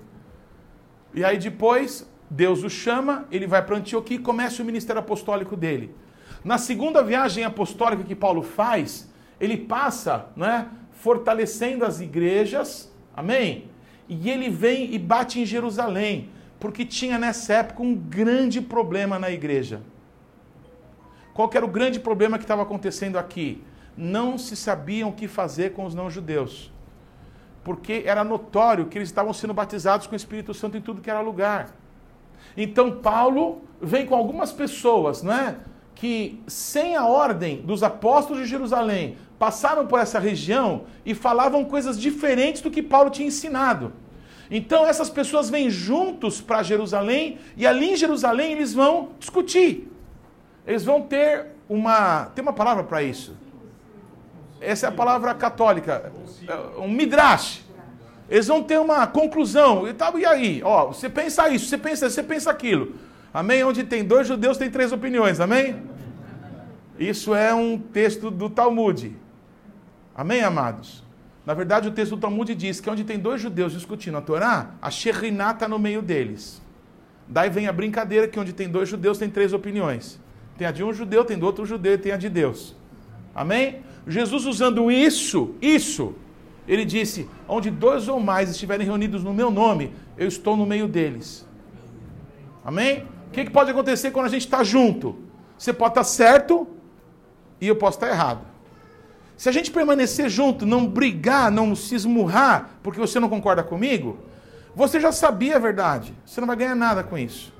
E 1.13 1.23
aí 1.23 1.37
depois 1.37 2.07
Deus 2.29 2.63
o 2.63 2.69
chama, 2.69 3.25
ele 3.31 3.47
vai 3.47 3.63
para 3.65 3.77
Antioquia 3.77 4.17
e 4.17 4.19
começa 4.19 4.61
o 4.61 4.65
ministério 4.65 4.99
apostólico 4.99 5.55
dele. 5.55 5.95
Na 6.43 6.57
segunda 6.57 7.03
viagem 7.03 7.43
apostólica 7.43 8.03
que 8.03 8.15
Paulo 8.15 8.41
faz, 8.41 9.09
ele 9.39 9.57
passa, 9.57 10.27
né, 10.35 10.67
fortalecendo 10.91 11.85
as 11.85 11.99
igrejas, 11.99 12.91
amém? 13.15 13.69
E 14.09 14.29
ele 14.29 14.49
vem 14.49 14.93
e 14.93 14.99
bate 14.99 15.39
em 15.39 15.45
Jerusalém, 15.45 16.29
porque 16.59 16.85
tinha 16.85 17.17
nessa 17.17 17.53
época 17.53 17.83
um 17.83 17.95
grande 17.95 18.61
problema 18.61 19.17
na 19.19 19.31
igreja. 19.31 19.81
Qual 21.33 21.49
era 21.53 21.63
o 21.63 21.69
grande 21.69 21.99
problema 21.99 22.37
que 22.37 22.43
estava 22.43 22.63
acontecendo 22.63 23.17
aqui? 23.17 23.63
Não 23.95 24.37
se 24.37 24.55
sabiam 24.55 25.09
o 25.09 25.13
que 25.13 25.27
fazer 25.27 25.73
com 25.73 25.85
os 25.85 25.93
não-judeus. 25.93 26.71
Porque 27.63 28.03
era 28.05 28.23
notório 28.23 28.87
que 28.87 28.97
eles 28.97 29.09
estavam 29.09 29.33
sendo 29.33 29.53
batizados 29.53 30.07
com 30.07 30.13
o 30.13 30.15
Espírito 30.15 30.53
Santo 30.53 30.77
em 30.77 30.81
tudo 30.81 31.01
que 31.01 31.09
era 31.09 31.19
lugar. 31.19 31.75
Então 32.55 32.91
Paulo 32.91 33.61
vem 33.81 34.05
com 34.05 34.15
algumas 34.15 34.51
pessoas, 34.51 35.21
não 35.23 35.33
é? 35.33 35.55
Que 35.95 36.41
sem 36.47 36.95
a 36.95 37.05
ordem 37.05 37.61
dos 37.61 37.83
apóstolos 37.83 38.43
de 38.43 38.49
Jerusalém 38.49 39.17
passaram 39.39 39.85
por 39.85 39.99
essa 39.99 40.19
região 40.19 40.83
e 41.05 41.13
falavam 41.13 41.63
coisas 41.65 41.99
diferentes 41.99 42.61
do 42.61 42.71
que 42.71 42.81
Paulo 42.81 43.09
tinha 43.09 43.27
ensinado. 43.27 43.93
Então 44.49 44.85
essas 44.85 45.09
pessoas 45.09 45.49
vêm 45.49 45.69
juntos 45.69 46.39
para 46.41 46.63
Jerusalém 46.63 47.37
e 47.55 47.67
ali 47.67 47.91
em 47.91 47.95
Jerusalém 47.95 48.53
eles 48.53 48.73
vão 48.73 49.09
discutir. 49.19 49.91
Eles 50.65 50.83
vão 50.83 51.01
ter 51.01 51.47
uma. 51.69 52.25
Tem 52.35 52.41
uma 52.41 52.53
palavra 52.53 52.83
para 52.83 53.01
isso. 53.03 53.35
Essa 54.59 54.87
é 54.87 54.89
a 54.89 54.91
palavra 54.91 55.33
católica. 55.33 56.11
É, 56.47 56.79
um 56.79 56.89
midrash. 56.89 57.63
Eles 58.29 58.47
vão 58.47 58.61
ter 58.61 58.79
uma 58.79 59.07
conclusão. 59.07 59.87
E, 59.87 59.93
tá, 59.93 60.11
e 60.17 60.25
aí? 60.25 60.61
Ó, 60.63 60.87
você 60.87 61.09
pensa 61.09 61.49
isso, 61.49 61.67
você 61.67 61.77
pensa, 61.77 62.09
você 62.09 62.21
pensa 62.21 62.51
aquilo. 62.51 62.95
Amém? 63.33 63.63
Onde 63.63 63.83
tem 63.83 64.03
dois 64.03 64.27
judeus, 64.27 64.57
tem 64.57 64.69
três 64.69 64.91
opiniões. 64.91 65.39
Amém? 65.39 65.81
Isso 66.99 67.33
é 67.35 67.53
um 67.53 67.77
texto 67.77 68.31
do 68.31 68.49
Talmud. 68.49 69.15
Amém, 70.15 70.41
amados? 70.41 71.03
Na 71.45 71.53
verdade, 71.53 71.87
o 71.87 71.91
texto 71.91 72.15
do 72.15 72.21
Talmud 72.21 72.53
diz 72.53 72.81
que 72.81 72.89
onde 72.89 73.03
tem 73.03 73.17
dois 73.17 73.39
judeus 73.39 73.71
discutindo 73.71 74.17
a 74.17 74.21
Torá, 74.21 74.71
a 74.81 74.91
Shekhinah 74.91 75.51
está 75.51 75.67
no 75.67 75.79
meio 75.79 76.01
deles. 76.01 76.61
Daí 77.27 77.49
vem 77.49 77.67
a 77.67 77.71
brincadeira 77.71 78.27
que 78.27 78.39
onde 78.39 78.51
tem 78.51 78.67
dois 78.67 78.89
judeus, 78.89 79.17
tem 79.17 79.29
três 79.29 79.53
opiniões. 79.53 80.19
Tem 80.57 80.67
a 80.67 80.71
de 80.71 80.83
um 80.83 80.91
judeu, 80.91 81.23
tem 81.23 81.37
do 81.37 81.45
outro 81.45 81.65
judeu 81.65 81.93
e 81.93 81.97
tem 81.97 82.11
a 82.11 82.17
de 82.17 82.29
Deus. 82.29 82.75
Amém? 83.35 83.81
Jesus 84.07 84.45
usando 84.45 84.89
isso, 84.89 85.55
isso, 85.61 86.15
ele 86.67 86.83
disse: 86.83 87.29
Onde 87.47 87.71
dois 87.71 88.07
ou 88.07 88.19
mais 88.19 88.49
estiverem 88.49 88.85
reunidos 88.85 89.23
no 89.23 89.33
meu 89.33 89.49
nome, 89.49 89.93
eu 90.17 90.27
estou 90.27 90.57
no 90.57 90.65
meio 90.65 90.87
deles. 90.87 91.47
Amém? 92.63 93.07
O 93.27 93.31
que, 93.31 93.45
que 93.45 93.51
pode 93.51 93.71
acontecer 93.71 94.11
quando 94.11 94.25
a 94.25 94.29
gente 94.29 94.45
está 94.45 94.63
junto? 94.63 95.15
Você 95.57 95.71
pode 95.71 95.91
estar 95.91 96.03
certo 96.03 96.67
e 97.61 97.67
eu 97.67 97.75
posso 97.75 97.97
estar 97.97 98.09
errado. 98.09 98.41
Se 99.37 99.47
a 99.47 99.51
gente 99.51 99.71
permanecer 99.71 100.29
junto, 100.29 100.65
não 100.65 100.87
brigar, 100.87 101.51
não 101.51 101.75
se 101.75 101.95
esmurrar, 101.95 102.71
porque 102.81 102.99
você 102.99 103.19
não 103.19 103.29
concorda 103.29 103.63
comigo, 103.63 104.17
você 104.75 104.99
já 104.99 105.11
sabia 105.11 105.55
a 105.55 105.59
verdade. 105.59 106.13
Você 106.25 106.41
não 106.41 106.47
vai 106.47 106.55
ganhar 106.55 106.75
nada 106.75 107.03
com 107.03 107.17
isso. 107.17 107.53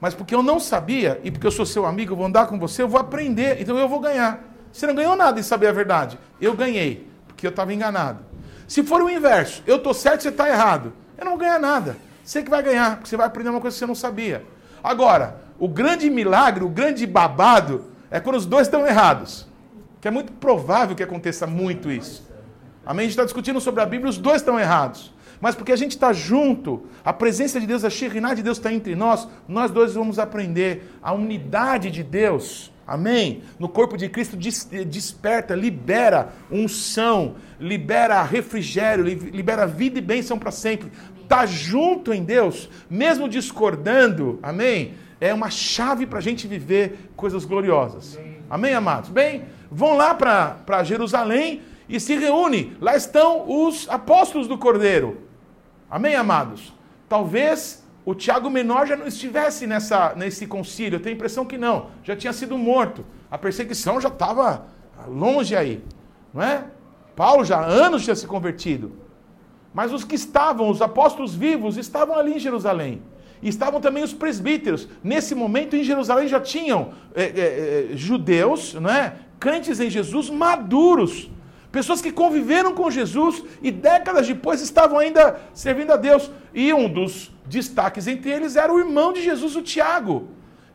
Mas 0.00 0.14
porque 0.14 0.34
eu 0.34 0.42
não 0.42 0.58
sabia, 0.58 1.20
e 1.22 1.30
porque 1.30 1.46
eu 1.46 1.50
sou 1.50 1.64
seu 1.64 1.86
amigo, 1.86 2.12
eu 2.12 2.16
vou 2.16 2.26
andar 2.26 2.46
com 2.46 2.58
você, 2.58 2.82
eu 2.82 2.88
vou 2.88 3.00
aprender, 3.00 3.60
então 3.60 3.78
eu 3.78 3.88
vou 3.88 4.00
ganhar. 4.00 4.44
Você 4.72 4.86
não 4.86 4.94
ganhou 4.94 5.16
nada 5.16 5.40
em 5.40 5.42
saber 5.42 5.68
a 5.68 5.72
verdade. 5.72 6.18
Eu 6.40 6.54
ganhei 6.54 7.08
porque 7.36 7.46
eu 7.46 7.50
estava 7.50 7.72
enganado. 7.72 8.24
Se 8.66 8.82
for 8.82 9.02
o 9.02 9.10
inverso, 9.10 9.62
eu 9.66 9.76
estou 9.76 9.92
certo, 9.92 10.22
você 10.22 10.30
está 10.30 10.48
errado, 10.48 10.94
eu 11.18 11.24
não 11.24 11.32
vou 11.32 11.40
ganhar 11.40 11.60
nada. 11.60 11.98
Você 12.24 12.42
que 12.42 12.50
vai 12.50 12.62
ganhar, 12.62 12.96
porque 12.96 13.10
você 13.10 13.16
vai 13.16 13.26
aprender 13.26 13.50
uma 13.50 13.60
coisa 13.60 13.74
que 13.74 13.78
você 13.78 13.86
não 13.86 13.94
sabia. 13.94 14.42
Agora, 14.82 15.38
o 15.58 15.68
grande 15.68 16.08
milagre, 16.10 16.64
o 16.64 16.68
grande 16.68 17.06
babado, 17.06 17.84
é 18.10 18.18
quando 18.18 18.36
os 18.36 18.46
dois 18.46 18.66
estão 18.66 18.86
errados. 18.86 19.46
Que 20.00 20.08
é 20.08 20.10
muito 20.10 20.32
provável 20.32 20.96
que 20.96 21.02
aconteça 21.02 21.46
muito 21.46 21.90
isso. 21.90 22.26
Amém? 22.84 23.04
A 23.04 23.04
gente 23.04 23.12
está 23.12 23.24
discutindo 23.24 23.60
sobre 23.60 23.82
a 23.82 23.86
Bíblia, 23.86 24.08
os 24.08 24.18
dois 24.18 24.36
estão 24.36 24.58
errados. 24.58 25.12
Mas 25.40 25.54
porque 25.54 25.72
a 25.72 25.76
gente 25.76 25.92
está 25.92 26.12
junto, 26.12 26.86
a 27.04 27.12
presença 27.12 27.60
de 27.60 27.66
Deus, 27.66 27.84
a 27.84 27.90
Shekhinah 27.90 28.34
de 28.34 28.42
Deus 28.42 28.56
está 28.56 28.72
entre 28.72 28.96
nós, 28.96 29.28
nós 29.46 29.70
dois 29.70 29.94
vamos 29.94 30.18
aprender 30.18 30.90
a 31.02 31.12
unidade 31.12 31.90
de 31.90 32.02
Deus 32.02 32.72
Amém? 32.86 33.42
No 33.58 33.68
corpo 33.68 33.96
de 33.96 34.08
Cristo 34.08 34.36
desperta, 34.36 35.56
libera 35.56 36.32
unção, 36.50 37.34
libera 37.58 38.22
refrigério, 38.22 39.04
libera 39.04 39.66
vida 39.66 39.98
e 39.98 40.02
bênção 40.02 40.38
para 40.38 40.52
sempre. 40.52 40.92
Tá 41.28 41.44
junto 41.44 42.12
em 42.14 42.22
Deus, 42.22 42.70
mesmo 42.88 43.28
discordando, 43.28 44.38
amém? 44.40 44.94
É 45.20 45.34
uma 45.34 45.50
chave 45.50 46.06
para 46.06 46.18
a 46.18 46.22
gente 46.22 46.46
viver 46.46 47.10
coisas 47.16 47.44
gloriosas. 47.44 48.18
Amém, 48.48 48.74
amados? 48.74 49.10
Bem, 49.10 49.44
vão 49.70 49.96
lá 49.96 50.14
para 50.14 50.84
Jerusalém 50.84 51.62
e 51.88 51.98
se 51.98 52.14
reúnem. 52.14 52.76
Lá 52.80 52.94
estão 52.94 53.50
os 53.50 53.88
apóstolos 53.88 54.46
do 54.46 54.56
Cordeiro. 54.56 55.22
Amém, 55.90 56.14
amados? 56.14 56.72
Talvez 57.08 57.84
o 58.06 58.14
Tiago 58.14 58.48
Menor 58.48 58.86
já 58.86 58.96
não 58.96 59.08
estivesse 59.08 59.66
nessa, 59.66 60.14
nesse 60.14 60.46
concílio. 60.46 60.96
Eu 60.96 61.00
tenho 61.00 61.14
a 61.14 61.16
impressão 61.16 61.44
que 61.44 61.58
não. 61.58 61.88
Já 62.04 62.14
tinha 62.14 62.32
sido 62.32 62.56
morto. 62.56 63.04
A 63.28 63.36
perseguição 63.36 64.00
já 64.00 64.08
estava 64.08 64.64
longe 65.08 65.56
aí. 65.56 65.82
Não 66.32 66.40
é? 66.40 66.66
Paulo 67.16 67.44
já 67.44 67.58
há 67.58 67.66
anos 67.66 68.04
tinha 68.04 68.14
se 68.14 68.24
convertido. 68.24 68.92
Mas 69.74 69.92
os 69.92 70.04
que 70.04 70.14
estavam, 70.14 70.70
os 70.70 70.80
apóstolos 70.80 71.34
vivos, 71.34 71.76
estavam 71.76 72.16
ali 72.16 72.34
em 72.34 72.38
Jerusalém. 72.38 73.02
E 73.42 73.48
estavam 73.48 73.80
também 73.80 74.04
os 74.04 74.12
presbíteros. 74.12 74.88
Nesse 75.02 75.34
momento, 75.34 75.74
em 75.74 75.82
Jerusalém, 75.82 76.28
já 76.28 76.40
tinham 76.40 76.92
é, 77.12 77.24
é, 77.24 77.96
judeus, 77.96 78.74
não 78.74 78.88
é? 78.88 79.16
crentes 79.40 79.80
em 79.80 79.90
Jesus 79.90 80.30
maduros. 80.30 81.28
Pessoas 81.76 82.00
que 82.00 82.10
conviveram 82.10 82.72
com 82.72 82.90
Jesus 82.90 83.44
e 83.60 83.70
décadas 83.70 84.26
depois 84.26 84.62
estavam 84.62 84.98
ainda 84.98 85.38
servindo 85.52 85.92
a 85.92 85.96
Deus. 85.98 86.30
E 86.54 86.72
um 86.72 86.88
dos 86.88 87.30
destaques 87.44 88.06
entre 88.06 88.30
eles 88.30 88.56
era 88.56 88.72
o 88.72 88.78
irmão 88.78 89.12
de 89.12 89.22
Jesus, 89.22 89.54
o 89.56 89.60
Tiago, 89.60 90.26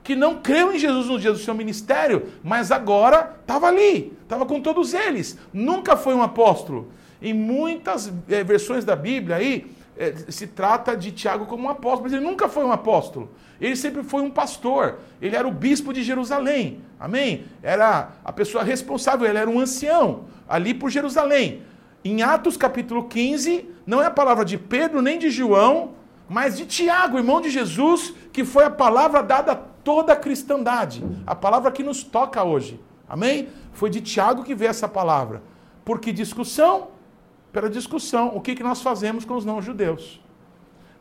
que 0.04 0.16
não 0.16 0.44
creu 0.44 0.72
em 0.72 0.78
Jesus 0.78 1.08
no 1.08 1.18
dia 1.18 1.32
do 1.32 1.40
seu 1.40 1.56
ministério, 1.56 2.28
mas 2.44 2.72
agora 2.72 3.36
estava 3.42 3.66
ali, 3.66 4.16
estava 4.22 4.46
com 4.46 4.62
todos 4.62 4.94
eles. 4.94 5.40
Nunca 5.52 5.98
foi 5.98 6.14
um 6.14 6.22
apóstolo. 6.22 6.92
Em 7.20 7.34
muitas 7.34 8.14
é, 8.30 8.44
versões 8.44 8.86
da 8.86 8.96
Bíblia 8.96 9.38
aí, 9.38 9.72
é, 10.02 10.16
se 10.32 10.48
trata 10.48 10.98
de 10.98 11.12
Tiago 11.12 11.46
como 11.46 11.68
um 11.68 11.70
apóstolo, 11.70 12.06
mas 12.06 12.14
ele 12.14 12.26
nunca 12.26 12.50
foi 12.50 12.66
um 12.66 12.72
apóstolo. 12.72 13.30
Ele 13.60 13.76
sempre 13.76 14.02
foi 14.02 14.24
um 14.24 14.32
pastor. 14.32 14.98
Ele 15.22 15.36
era 15.36 15.48
o 15.48 15.52
bispo 15.52 15.94
de 15.94 16.02
Jerusalém. 16.02 16.82
Amém? 17.00 17.46
Era 17.62 18.14
a 18.26 18.34
pessoa 18.34 18.64
responsável, 18.64 19.28
ele 19.28 19.38
era 19.38 19.48
um 19.48 19.60
ancião 19.60 20.26
ali 20.50 20.74
por 20.74 20.90
Jerusalém. 20.90 21.62
Em 22.04 22.24
Atos 22.24 22.58
capítulo 22.58 23.04
15, 23.04 23.70
não 23.86 24.02
é 24.02 24.08
a 24.08 24.12
palavra 24.12 24.44
de 24.44 24.58
Pedro 24.58 25.04
nem 25.04 25.20
de 25.20 25.30
João, 25.30 25.92
mas 26.28 26.58
de 26.58 26.66
Tiago, 26.66 27.20
irmão 27.20 27.40
de 27.40 27.52
Jesus, 27.52 28.12
que 28.34 28.44
foi 28.44 28.64
a 28.64 28.72
palavra 28.72 29.22
dada 29.22 29.52
a 29.52 29.56
toda 29.56 30.14
a 30.14 30.16
cristandade. 30.16 31.04
A 31.28 31.36
palavra 31.36 31.72
que 31.72 31.84
nos 31.84 32.04
toca 32.04 32.44
hoje. 32.44 32.80
Amém? 33.08 33.50
Foi 33.72 33.92
de 33.92 34.02
Tiago 34.02 34.44
que 34.44 34.56
veio 34.56 34.70
essa 34.70 34.88
palavra. 34.88 35.44
Por 35.86 36.00
que 36.00 36.12
discussão? 36.12 36.88
Pela 37.52 37.70
discussão. 37.70 38.36
O 38.36 38.42
que, 38.42 38.56
que 38.56 38.64
nós 38.64 38.82
fazemos 38.82 39.26
com 39.26 39.36
os 39.36 39.46
não-judeus? 39.46 40.22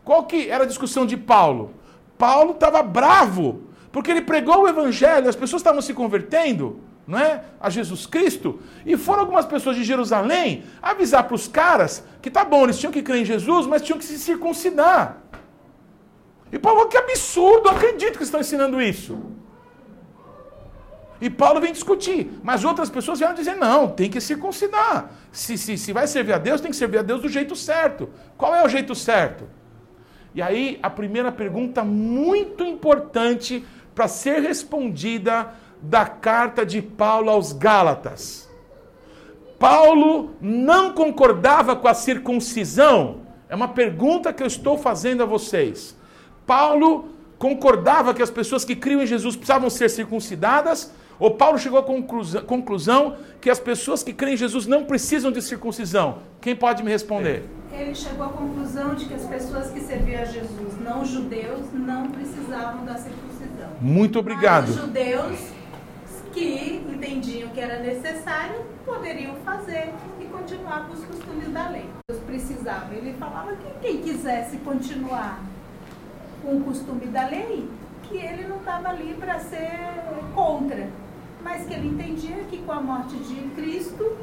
Qual 0.05 0.25
que 0.25 0.49
era 0.49 0.65
a 0.65 0.67
discussão 0.67 1.07
de 1.07 1.17
Paulo? 1.17 1.75
Paulo 2.19 2.53
estava 2.53 2.83
bravo, 2.83 3.63
porque 3.93 4.11
ele 4.11 4.23
pregou 4.23 4.63
o 4.63 4.69
evangelho, 4.69 5.29
as 5.29 5.37
pessoas 5.37 5.61
estavam 5.61 5.81
se 5.81 5.95
convertendo, 5.95 6.81
não 7.07 7.19
é? 7.19 7.45
A 7.61 7.71
Jesus 7.71 8.07
Cristo, 8.07 8.61
e 8.85 8.97
foram 8.97 9.21
algumas 9.21 9.47
pessoas 9.47 9.77
de 9.77 9.85
Jerusalém 9.85 10.65
avisar 10.83 11.25
para 11.25 11.35
os 11.35 11.49
caras 11.49 12.05
que 12.21 12.31
tá 12.31 12.45
bom, 12.45 12.65
eles 12.65 12.79
tinham 12.79 12.93
que 12.93 13.03
crer 13.03 13.23
em 13.23 13.25
Jesus, 13.25 13.67
mas 13.67 13.83
tinham 13.83 13.99
que 13.99 14.05
se 14.05 14.19
circuncidar. 14.19 15.19
E 16.53 16.59
Paulo, 16.59 16.89
que 16.89 16.97
absurdo, 16.97 17.69
acredito 17.69 18.19
que 18.19 18.25
estão 18.25 18.41
ensinando 18.41 18.83
isso. 18.83 19.19
E 21.21 21.29
Paulo 21.29 21.61
vem 21.61 21.73
discutir. 21.73 22.33
Mas 22.43 22.65
outras 22.65 22.89
pessoas 22.89 23.19
vieram 23.19 23.35
dizer: 23.35 23.57
não, 23.57 23.89
tem 23.89 24.11
que 24.11 24.21
circuncidar. 24.21 25.11
Se, 25.31 25.59
se, 25.59 25.77
se 25.77 25.93
vai 25.93 26.07
servir 26.07 26.33
a 26.33 26.39
Deus, 26.39 26.61
tem 26.61 26.71
que 26.71 26.77
servir 26.77 26.99
a 26.99 27.03
Deus 27.03 27.21
do 27.21 27.29
jeito 27.29 27.55
certo. 27.55 28.09
Qual 28.37 28.55
é 28.55 28.65
o 28.65 28.69
jeito 28.69 28.95
certo? 28.95 29.45
E 30.35 30.41
aí, 30.41 30.79
a 30.83 30.89
primeira 30.89 31.31
pergunta 31.31 31.85
muito 31.85 32.65
importante 32.65 33.65
para 33.95 34.09
ser 34.09 34.41
respondida 34.41 35.53
da 35.83 36.07
carta 36.07 36.65
de 36.65 36.81
Paulo 36.81 37.31
aos 37.31 37.53
Gálatas. 37.53 38.49
Paulo 39.59 40.37
não 40.41 40.93
concordava 40.93 41.77
com 41.77 41.89
a 41.89 41.95
circuncisão? 41.95 43.23
É 43.49 43.55
uma 43.55 43.69
pergunta 43.69 44.33
que 44.33 44.43
eu 44.43 44.47
estou 44.47 44.79
fazendo 44.79 45.23
a 45.23 45.27
vocês. 45.27 45.97
Paulo 46.47 47.11
concordava 47.39 48.15
que 48.15 48.23
as 48.23 48.31
pessoas 48.31 48.65
que 48.65 48.77
criam 48.77 49.03
em 49.03 49.07
Jesus 49.07 49.37
precisavam 49.37 49.69
ser 49.69 49.91
circuncidadas? 49.91 50.93
Ou 51.21 51.33
Paulo 51.33 51.59
chegou 51.59 51.79
à 51.79 51.83
conclusão, 51.83 52.43
conclusão 52.43 53.17
que 53.41 53.51
as 53.51 53.61
pessoas 53.61 54.03
que 54.03 54.13
creem 54.13 54.35
em 54.35 54.39
Jesus 54.39 54.67
não 54.67 54.85
precisam 54.85 55.31
de 55.31 55.43
circuncisão? 55.43 56.19
Quem 56.41 56.57
pode 56.57 56.83
me 56.83 56.91
responder? 56.91 57.45
ele 57.73 57.95
chegou 57.95 58.27
à 58.27 58.29
conclusão 58.29 58.95
de 58.95 59.07
que 59.07 59.15
as 59.15 59.25
pessoas 59.25 59.71
que 59.71 59.81
serviam 59.81 60.23
a 60.23 60.25
Jesus, 60.25 60.81
não 60.81 61.05
judeus, 61.05 61.73
não 61.73 62.09
precisavam 62.09 62.85
da 62.85 62.97
circuncisão. 62.97 63.71
Muito 63.81 64.19
obrigado. 64.19 64.67
Mas 64.67 64.77
os 64.77 64.81
judeus 64.83 65.39
que 66.33 66.85
entendiam 66.93 67.49
que 67.51 67.61
era 67.61 67.81
necessário 67.81 68.65
poderiam 68.85 69.35
fazer 69.45 69.93
e 70.21 70.25
continuar 70.25 70.87
com 70.87 70.95
os 70.95 71.05
costumes 71.05 71.49
da 71.49 71.69
lei. 71.69 71.89
Eles 72.09 72.23
precisavam. 72.25 72.93
Ele 72.93 73.15
falava 73.19 73.53
que 73.57 73.81
quem 73.81 74.03
quisesse 74.03 74.57
continuar 74.59 75.41
com 76.43 76.57
o 76.57 76.61
costume 76.61 77.07
da 77.07 77.27
lei, 77.27 77.69
que 78.05 78.17
ele 78.17 78.47
não 78.47 78.59
estava 78.59 78.89
ali 78.89 79.15
para 79.15 79.39
ser 79.41 79.71
contra, 80.35 80.89
mas 81.43 81.67
que 81.67 81.75
ele 81.75 81.89
entendia 81.89 82.37
que 82.51 82.59
com 82.59 82.73
a 82.73 82.81
morte 82.81 83.17
de 83.17 83.35
Cristo 83.55 84.17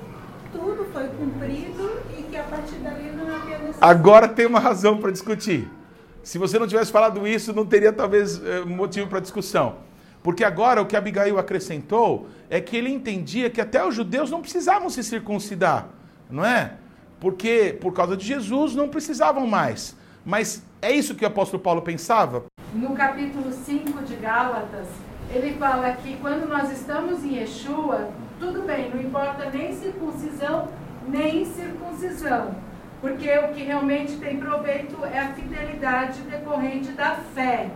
tudo 0.52 0.86
foi 0.92 1.08
cumprido 1.10 2.02
e 2.18 2.24
que 2.24 2.38
a 2.38 2.44
partir 2.44 2.76
dali 2.76 3.12
não 3.12 3.36
havia 3.36 3.58
necessidade. 3.60 3.78
Agora 3.82 4.28
tem 4.28 4.46
uma 4.46 4.60
razão 4.60 4.98
para 4.98 5.12
discutir. 5.12 5.70
Se 6.24 6.38
você 6.38 6.58
não 6.60 6.68
tivesse 6.68 6.92
falado 6.92 7.28
isso, 7.28 7.54
não 7.54 7.66
teria 7.66 7.94
talvez 7.94 8.42
eh, 8.44 8.62
motivo 8.66 9.08
para 9.08 9.20
discussão. 9.20 9.78
Porque 10.24 10.44
agora 10.44 10.82
o 10.82 10.86
que 10.86 10.96
Abigail 10.98 11.38
acrescentou 11.38 12.28
é 12.50 12.60
que 12.60 12.76
ele 12.76 12.90
entendia 12.90 13.50
que 13.50 13.62
até 13.62 13.86
os 13.86 13.96
judeus 13.96 14.30
não 14.30 14.42
precisavam 14.42 14.90
se 14.90 15.04
circuncidar, 15.04 15.88
não 16.30 16.44
é? 16.44 16.74
Porque 17.20 17.78
por 17.80 17.94
causa 17.94 18.18
de 18.18 18.26
Jesus 18.26 18.76
não 18.76 18.90
precisavam 18.90 19.48
mais. 19.48 19.96
Mas 20.26 20.62
é 20.82 20.92
isso 20.92 21.16
que 21.16 21.24
o 21.24 21.28
apóstolo 21.28 21.64
Paulo 21.64 21.82
pensava? 21.82 22.44
No 22.74 22.94
capítulo 22.94 23.52
5 23.54 24.04
de 24.04 24.16
Gálatas, 24.16 24.88
ele 25.32 25.58
fala 25.58 25.92
que 25.94 26.18
quando 26.18 26.48
nós 26.48 26.72
estamos 26.72 27.24
em 27.24 27.36
Yeshua, 27.36 28.10
tudo 28.40 28.62
bem, 28.64 28.90
não 28.90 29.02
importa 29.02 29.50
nem 29.50 29.74
circuncisão, 29.74 30.68
nem 31.08 31.46
circuncisão. 31.46 32.56
Porque 33.02 33.30
o 33.38 33.50
que 33.50 33.64
realmente 33.64 34.18
tem 34.18 34.38
proveito 34.38 35.04
é 35.06 35.20
a 35.20 35.34
fidelidade 35.34 36.22
decorrente 36.22 36.92
da 36.92 37.16
fé. 37.36 37.70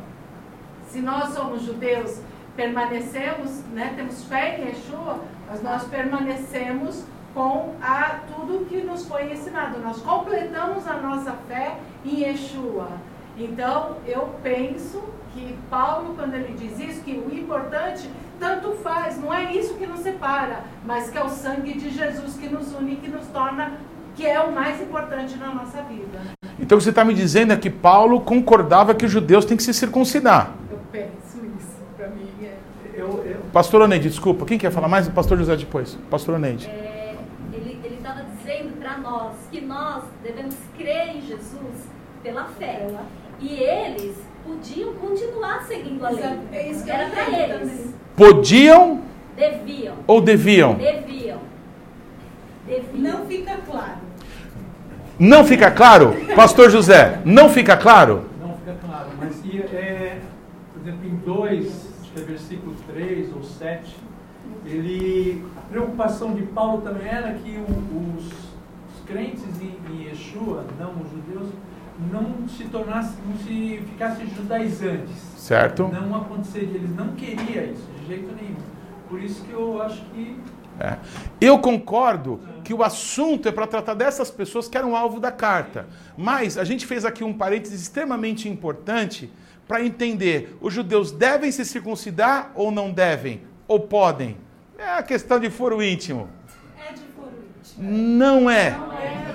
Se 0.87 0.99
nós 0.99 1.33
somos 1.33 1.61
judeus, 1.61 2.21
permanecemos, 2.55 3.63
né, 3.73 3.93
temos 3.95 4.23
fé 4.25 4.59
em 4.59 4.67
Yeshua, 4.67 5.19
mas 5.47 5.61
nós 5.61 5.83
permanecemos 5.85 7.05
com 7.33 7.75
a, 7.81 8.19
tudo 8.27 8.65
que 8.65 8.81
nos 8.81 9.05
foi 9.05 9.31
ensinado. 9.31 9.79
Nós 9.79 10.01
completamos 10.01 10.87
a 10.87 10.97
nossa 10.97 11.31
fé 11.47 11.77
em 12.03 12.21
Yeshua. 12.21 12.89
Então, 13.37 13.97
eu 14.05 14.35
penso 14.43 15.01
que 15.33 15.55
Paulo, 15.69 16.15
quando 16.15 16.33
ele 16.35 16.53
diz 16.57 16.79
isso, 16.79 17.01
que 17.01 17.13
o 17.13 17.33
importante 17.33 18.09
tanto 18.39 18.71
faz, 18.83 19.19
não 19.19 19.33
é 19.33 19.53
isso 19.53 19.75
que 19.75 19.85
nos 19.85 19.99
separa, 19.99 20.63
mas 20.85 21.09
que 21.09 21.17
é 21.17 21.23
o 21.23 21.29
sangue 21.29 21.73
de 21.73 21.89
Jesus 21.89 22.35
que 22.35 22.49
nos 22.49 22.73
une, 22.73 22.95
que 22.95 23.07
nos 23.07 23.27
torna, 23.27 23.73
que 24.15 24.25
é 24.25 24.39
o 24.39 24.51
mais 24.51 24.81
importante 24.81 25.37
na 25.37 25.53
nossa 25.53 25.81
vida. 25.83 26.19
Então, 26.59 26.77
o 26.77 26.79
que 26.79 26.83
você 26.83 26.89
está 26.89 27.05
me 27.05 27.13
dizendo 27.13 27.53
é 27.53 27.57
que 27.57 27.69
Paulo 27.69 28.21
concordava 28.21 28.93
que 28.93 29.05
os 29.05 29.11
judeus 29.11 29.45
têm 29.45 29.57
que 29.57 29.63
se 29.63 29.73
circuncidar. 29.73 30.53
Eu 30.69 30.79
penso 30.91 31.37
isso, 31.57 31.79
para 31.95 32.07
mim 32.09 32.27
é. 32.43 32.57
Eu, 32.93 33.23
eu... 33.25 33.41
Pastor 33.53 33.81
Oneide, 33.81 34.09
desculpa, 34.09 34.45
quem 34.45 34.57
quer 34.57 34.71
falar 34.71 34.87
mais? 34.87 35.07
O 35.07 35.11
pastor 35.11 35.37
José 35.37 35.55
depois. 35.55 35.97
Pastor 36.09 36.35
Oneide. 36.35 36.67
É, 36.67 37.15
ele 37.53 37.95
estava 37.95 38.23
dizendo 38.23 38.77
para 38.79 38.97
nós 38.97 39.33
que 39.51 39.61
nós 39.61 40.03
devemos 40.23 40.55
crer 40.77 41.15
em 41.15 41.21
Jesus 41.21 41.89
pela 42.21 42.45
fé. 42.45 42.87
E 43.39 43.55
eles 43.55 44.15
podiam 44.61 44.93
continuar 44.93 45.63
seguindo 45.63 46.05
a 46.05 46.09
lei. 46.11 46.23
É 46.51 46.71
Era 46.87 47.09
para 47.09 47.39
eles. 47.39 47.95
Podiam? 48.15 49.01
Deviam. 49.35 49.95
Ou 50.05 50.21
deviam? 50.21 50.75
Deviam. 50.75 51.39
Deviam. 52.67 52.93
Não 52.93 53.25
fica 53.25 53.57
claro. 53.65 53.97
Não 55.17 55.43
fica 55.43 55.71
claro? 55.71 56.15
Pastor 56.35 56.69
José, 56.69 57.21
não 57.25 57.49
fica 57.49 57.75
claro? 57.75 58.25
Não 58.39 58.55
fica 58.57 58.75
claro, 58.85 59.09
mas 59.19 59.43
é, 59.73 60.19
por 60.71 60.81
exemplo, 60.81 61.07
em 61.07 61.15
2, 61.15 61.65
acho 62.01 62.11
que 62.11 62.19
é 62.19 62.23
versículo 62.23 62.75
3 62.93 63.33
ou 63.35 63.43
7, 63.43 63.95
ele, 64.65 65.43
a 65.57 65.61
preocupação 65.71 66.33
de 66.33 66.43
Paulo 66.43 66.81
também 66.81 67.07
era 67.07 67.33
que 67.33 67.57
os, 67.67 68.25
os, 68.25 68.51
crentes 69.05 69.43
em, 69.61 69.75
em 69.91 70.07
Yeshua, 70.07 70.65
não 70.79 70.91
os 70.91 71.09
judeus, 71.09 71.49
não 72.09 72.47
se 72.47 72.65
tornassem, 72.65 73.17
não 73.27 73.37
se 73.37 73.83
ficassem 73.89 74.27
judaizantes. 74.27 75.15
Certo. 75.37 75.87
Não 75.87 76.15
aconteceria, 76.15 76.75
eles 76.75 76.95
não 76.95 77.09
queriam 77.09 77.65
isso, 77.65 77.87
de 77.99 78.07
jeito 78.07 78.35
nenhum. 78.35 78.55
Por 79.09 79.21
isso 79.21 79.43
que 79.43 79.51
eu 79.51 79.81
acho 79.81 80.01
que. 80.13 80.37
É. 80.79 80.97
Eu 81.39 81.59
concordo 81.59 82.39
que 82.63 82.73
o 82.73 82.81
assunto 82.81 83.47
é 83.47 83.51
para 83.51 83.67
tratar 83.67 83.93
dessas 83.93 84.31
pessoas 84.31 84.67
que 84.67 84.77
eram 84.77 84.95
alvo 84.95 85.19
da 85.19 85.31
carta. 85.31 85.85
Mas 86.17 86.57
a 86.57 86.63
gente 86.63 86.85
fez 86.85 87.03
aqui 87.03 87.23
um 87.23 87.33
parênteses 87.33 87.81
extremamente 87.81 88.47
importante 88.47 89.31
para 89.67 89.83
entender: 89.83 90.57
os 90.61 90.73
judeus 90.73 91.11
devem 91.11 91.51
se 91.51 91.65
circuncidar 91.65 92.51
ou 92.55 92.71
não 92.71 92.91
devem? 92.91 93.41
Ou 93.67 93.81
podem? 93.81 94.37
É 94.77 94.97
a 94.97 95.03
questão 95.03 95.39
de 95.39 95.49
foro 95.49 95.83
íntimo. 95.83 96.29
É 96.79 96.93
de 96.93 97.01
foro 97.15 97.31
íntimo. 97.59 97.91
Não 97.91 98.49
é. 98.49 98.71
Não 98.71 98.93
é. 98.93 99.30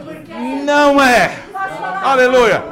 Aleluia. 2.02 2.62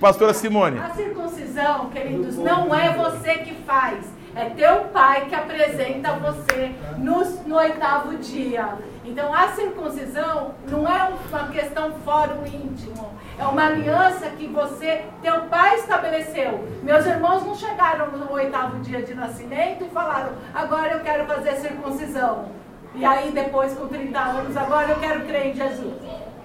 Pastora 0.00 0.34
Simone. 0.34 0.78
A 0.78 0.90
circuncisão, 0.90 1.90
queridos, 1.90 2.36
não 2.36 2.74
é 2.74 2.92
você 2.92 3.38
que 3.38 3.54
faz. 3.64 4.04
É 4.36 4.50
teu 4.50 4.84
pai 4.92 5.26
que 5.26 5.34
apresenta 5.34 6.12
você 6.12 6.72
no, 6.98 7.24
no 7.46 7.56
oitavo 7.56 8.16
dia. 8.18 8.74
Então 9.04 9.34
a 9.34 9.48
circuncisão 9.48 10.54
não 10.68 10.86
é 10.86 11.10
uma 11.28 11.48
questão 11.48 11.92
fora 12.04 12.34
o 12.34 12.46
íntimo, 12.46 13.10
é 13.38 13.44
uma 13.44 13.66
aliança 13.66 14.28
que 14.30 14.46
você, 14.46 15.06
teu 15.22 15.40
pai 15.42 15.76
estabeleceu. 15.76 16.68
Meus 16.82 17.06
irmãos 17.06 17.44
não 17.44 17.54
chegaram 17.54 18.12
no 18.12 18.30
oitavo 18.32 18.78
dia 18.80 19.02
de 19.02 19.14
nascimento 19.14 19.84
e 19.84 19.88
falaram, 19.88 20.32
agora 20.54 20.92
eu 20.92 21.00
quero 21.00 21.26
fazer 21.26 21.56
circuncisão. 21.56 22.50
E 22.94 23.04
aí 23.04 23.32
depois 23.32 23.72
com 23.74 23.88
30 23.88 24.18
anos, 24.18 24.56
agora 24.56 24.90
eu 24.90 25.00
quero 25.00 25.24
crer 25.24 25.46
em 25.46 25.54
Jesus. 25.54 25.94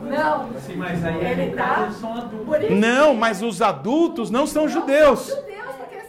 Não. 0.03 0.49
Sim, 0.59 0.75
mas 0.75 1.03
aí 1.03 1.25
ele 1.25 1.55
tá, 1.55 1.91
são 1.91 2.15
adultos. 2.15 2.69
Não, 2.71 3.13
mas 3.15 3.41
os 3.41 3.61
adultos 3.61 4.29
não 4.29 4.45
são 4.45 4.67
judeus. 4.67 5.35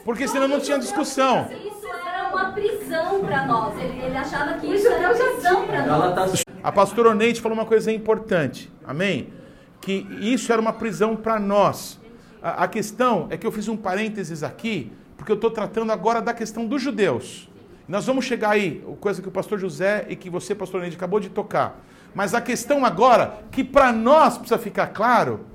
Porque 0.05 0.29
senão 0.29 0.47
não 0.47 0.61
tinha 0.61 0.79
discussão. 0.79 1.49
Isso 1.51 1.87
era 1.87 2.29
uma 2.29 2.53
prisão 2.53 3.21
para 3.21 3.47
nós. 3.47 3.81
Ele, 3.81 4.03
ele 4.03 4.17
achava 4.17 4.55
que 4.55 4.67
isso 4.67 4.87
era 4.89 5.15
prisão 5.15 5.67
para 5.67 5.87
nós. 5.87 6.45
A 6.63 6.73
pastora 6.73 7.11
Oneide 7.11 7.41
falou 7.41 7.57
uma 7.57 7.67
coisa 7.67 7.91
importante. 7.91 8.71
Amém? 8.87 9.33
Que 9.81 10.07
isso 10.21 10.53
era 10.53 10.61
uma 10.61 10.73
prisão 10.73 11.17
para 11.17 11.39
nós. 11.39 12.01
A, 12.43 12.65
a, 12.65 12.69
questão 12.69 13.27
é 13.31 13.37
que 13.37 13.47
eu 13.47 13.53
fiz 13.53 13.69
um 13.69 13.77
parênteses 13.77 14.43
aqui, 14.43 14.93
porque 15.17 15.33
eu 15.33 15.37
estou 15.37 15.51
tratando 15.51 15.91
agora 15.93 16.21
da 16.21 16.35
questão 16.35 16.67
dos 16.67 16.83
judeus. 16.83 17.49
Nós 17.87 18.07
vamos 18.07 18.25
chegar 18.25 18.51
aí, 18.51 18.83
coisa 19.01 19.21
que 19.21 19.29
o 19.29 19.31
pastor 19.31 19.59
José 19.59 20.07
e 20.09 20.17
que 20.17 20.31
você, 20.31 20.55
pastor 20.55 20.81
Neide, 20.81 20.97
acabou 20.97 21.21
de 21.21 21.29
tocar. 21.29 21.83
Mas 22.15 22.35
a 22.35 22.41
questão 22.41 22.85
agora, 22.85 23.41
que 23.51 23.65
para 23.65 23.93
nós 23.93 24.39
precisa 24.39 24.59
ficar 24.59 24.89
claro, 24.89 25.47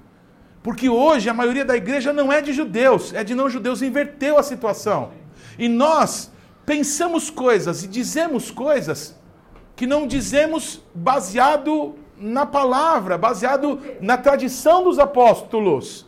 porque 0.61 0.89
hoje 0.89 1.29
a 1.29 1.33
maioria 1.33 1.63
da 1.63 1.77
igreja 1.77 2.11
não 2.11 2.31
é 2.31 2.41
de 2.41 2.51
judeus, 2.51 3.13
é 3.13 3.23
de 3.23 3.33
não 3.33 3.49
judeus, 3.49 3.81
inverteu 3.81 4.37
a 4.37 4.43
situação. 4.43 5.11
E 5.57 5.69
nós 5.69 6.31
pensamos 6.65 7.29
coisas 7.29 7.83
e 7.83 7.87
dizemos 7.87 8.51
coisas 8.51 9.17
que 9.75 9.87
não 9.87 10.05
dizemos 10.05 10.83
baseado 10.93 11.95
na 12.17 12.45
palavra, 12.45 13.17
baseado 13.17 13.79
na 14.01 14.17
tradição 14.17 14.83
dos 14.83 14.99
apóstolos. 14.99 16.05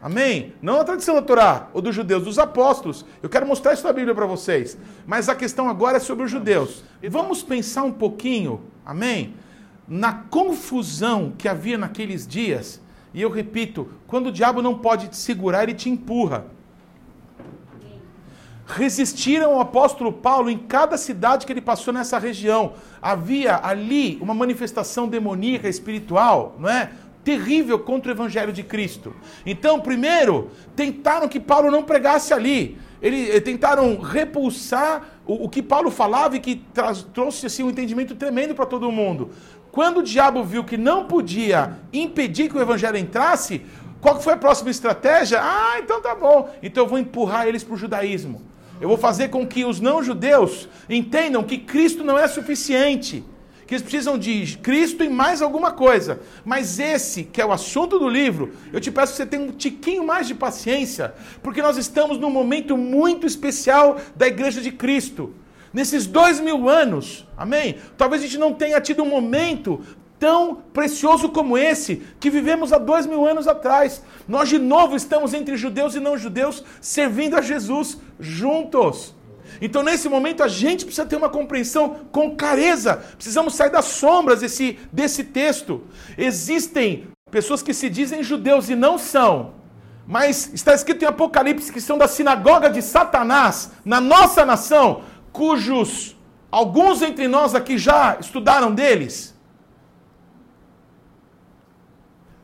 Amém? 0.00 0.54
Não 0.62 0.80
a 0.80 0.84
tradição 0.84 1.16
da 1.16 1.22
Torá 1.22 1.68
ou 1.74 1.82
dos 1.82 1.92
judeus, 1.92 2.22
dos 2.22 2.38
apóstolos. 2.38 3.04
Eu 3.20 3.28
quero 3.28 3.44
mostrar 3.44 3.72
isso 3.72 3.84
na 3.84 3.92
Bíblia 3.92 4.14
para 4.14 4.26
vocês. 4.26 4.78
Mas 5.04 5.28
a 5.28 5.34
questão 5.34 5.68
agora 5.68 5.96
é 5.96 6.00
sobre 6.00 6.24
os 6.24 6.30
judeus. 6.30 6.84
Vamos 7.10 7.42
pensar 7.42 7.82
um 7.82 7.90
pouquinho, 7.90 8.60
amém? 8.86 9.34
Na 9.88 10.12
confusão 10.12 11.32
que 11.36 11.48
havia 11.48 11.78
naqueles 11.78 12.26
dias. 12.26 12.80
E 13.14 13.22
eu 13.22 13.30
repito, 13.30 13.88
quando 14.06 14.26
o 14.26 14.32
diabo 14.32 14.60
não 14.60 14.78
pode 14.78 15.08
te 15.08 15.16
segurar, 15.16 15.62
ele 15.62 15.74
te 15.74 15.88
empurra. 15.88 16.46
Resistiram 18.66 19.54
ao 19.54 19.60
apóstolo 19.60 20.12
Paulo 20.12 20.50
em 20.50 20.58
cada 20.58 20.98
cidade 20.98 21.46
que 21.46 21.52
ele 21.52 21.62
passou 21.62 21.92
nessa 21.92 22.18
região. 22.18 22.74
Havia 23.00 23.58
ali 23.62 24.18
uma 24.20 24.34
manifestação 24.34 25.08
demoníaca 25.08 25.68
espiritual, 25.68 26.54
não 26.58 26.68
é? 26.68 26.90
terrível 27.28 27.78
contra 27.78 28.10
o 28.10 28.14
evangelho 28.14 28.54
de 28.54 28.62
Cristo. 28.62 29.14
Então, 29.44 29.80
primeiro, 29.80 30.50
tentaram 30.74 31.28
que 31.28 31.38
Paulo 31.38 31.70
não 31.70 31.82
pregasse 31.82 32.32
ali. 32.32 32.78
Eles 33.02 33.34
eh, 33.34 33.40
tentaram 33.40 33.98
repulsar 34.00 35.06
o, 35.26 35.44
o, 35.44 35.48
que 35.48 35.62
Paulo 35.62 35.90
falava 35.90 36.36
e 36.36 36.40
que 36.40 36.64
trouxe 37.12 37.44
assim, 37.44 37.62
um 37.62 37.68
entendimento 37.68 38.14
tremendo 38.14 38.54
para 38.54 38.64
todo 38.64 38.90
mundo. 38.90 39.30
Quando 39.78 39.98
o 39.98 40.02
diabo 40.02 40.42
viu 40.42 40.64
que 40.64 40.76
não 40.76 41.04
podia 41.04 41.78
impedir 41.92 42.50
que 42.50 42.58
o 42.58 42.60
evangelho 42.60 42.96
entrasse, 42.96 43.62
qual 44.00 44.20
foi 44.20 44.32
a 44.32 44.36
próxima 44.36 44.70
estratégia? 44.70 45.38
Ah, 45.40 45.76
então 45.78 46.02
tá 46.02 46.16
bom. 46.16 46.52
Então 46.60 46.82
eu 46.82 46.88
vou 46.88 46.98
empurrar 46.98 47.46
eles 47.46 47.62
para 47.62 47.74
o 47.74 47.76
judaísmo. 47.76 48.42
Eu 48.80 48.88
vou 48.88 48.98
fazer 48.98 49.28
com 49.28 49.46
que 49.46 49.64
os 49.64 49.78
não-judeus 49.78 50.68
entendam 50.90 51.44
que 51.44 51.58
Cristo 51.58 52.02
não 52.02 52.18
é 52.18 52.26
suficiente 52.26 53.24
que 53.68 53.74
eles 53.74 53.82
precisam 53.82 54.18
de 54.18 54.58
Cristo 54.58 55.04
e 55.04 55.08
mais 55.08 55.40
alguma 55.40 55.70
coisa. 55.70 56.22
Mas 56.44 56.80
esse, 56.80 57.22
que 57.22 57.40
é 57.40 57.46
o 57.46 57.52
assunto 57.52 58.00
do 58.00 58.08
livro, 58.08 58.54
eu 58.72 58.80
te 58.80 58.90
peço 58.90 59.12
que 59.12 59.18
você 59.18 59.26
tenha 59.26 59.44
um 59.44 59.52
tiquinho 59.52 60.04
mais 60.04 60.26
de 60.26 60.34
paciência, 60.34 61.14
porque 61.40 61.62
nós 61.62 61.76
estamos 61.76 62.18
num 62.18 62.30
momento 62.30 62.76
muito 62.76 63.28
especial 63.28 63.96
da 64.16 64.26
Igreja 64.26 64.60
de 64.60 64.72
Cristo. 64.72 65.34
Nesses 65.72 66.06
dois 66.06 66.40
mil 66.40 66.68
anos, 66.68 67.26
amém? 67.36 67.76
Talvez 67.96 68.22
a 68.22 68.26
gente 68.26 68.38
não 68.38 68.54
tenha 68.54 68.80
tido 68.80 69.02
um 69.02 69.08
momento 69.08 69.80
tão 70.18 70.56
precioso 70.72 71.28
como 71.28 71.56
esse 71.56 72.02
que 72.18 72.30
vivemos 72.30 72.72
há 72.72 72.78
dois 72.78 73.06
mil 73.06 73.26
anos 73.26 73.46
atrás. 73.46 74.02
Nós 74.26 74.48
de 74.48 74.58
novo 74.58 74.96
estamos 74.96 75.34
entre 75.34 75.56
judeus 75.56 75.94
e 75.94 76.00
não 76.00 76.18
judeus 76.18 76.64
servindo 76.80 77.36
a 77.36 77.40
Jesus 77.40 77.98
juntos. 78.18 79.14
Então, 79.60 79.82
nesse 79.82 80.08
momento, 80.08 80.42
a 80.42 80.48
gente 80.48 80.84
precisa 80.84 81.06
ter 81.06 81.16
uma 81.16 81.28
compreensão 81.28 82.00
com 82.12 82.36
clareza. 82.36 83.02
Precisamos 83.16 83.54
sair 83.54 83.70
das 83.70 83.86
sombras 83.86 84.40
desse, 84.40 84.78
desse 84.92 85.24
texto. 85.24 85.82
Existem 86.16 87.08
pessoas 87.30 87.62
que 87.62 87.74
se 87.74 87.88
dizem 87.88 88.22
judeus 88.22 88.68
e 88.68 88.76
não 88.76 88.98
são. 88.98 89.54
Mas 90.06 90.50
está 90.54 90.74
escrito 90.74 91.02
em 91.02 91.08
Apocalipse 91.08 91.72
que 91.72 91.80
são 91.80 91.98
da 91.98 92.08
sinagoga 92.08 92.70
de 92.70 92.80
Satanás, 92.80 93.72
na 93.84 94.00
nossa 94.00 94.44
nação, 94.44 95.02
cujos 95.32 96.16
alguns 96.50 97.02
entre 97.02 97.28
nós 97.28 97.54
aqui 97.54 97.78
já 97.78 98.16
estudaram 98.20 98.74
deles. 98.74 99.36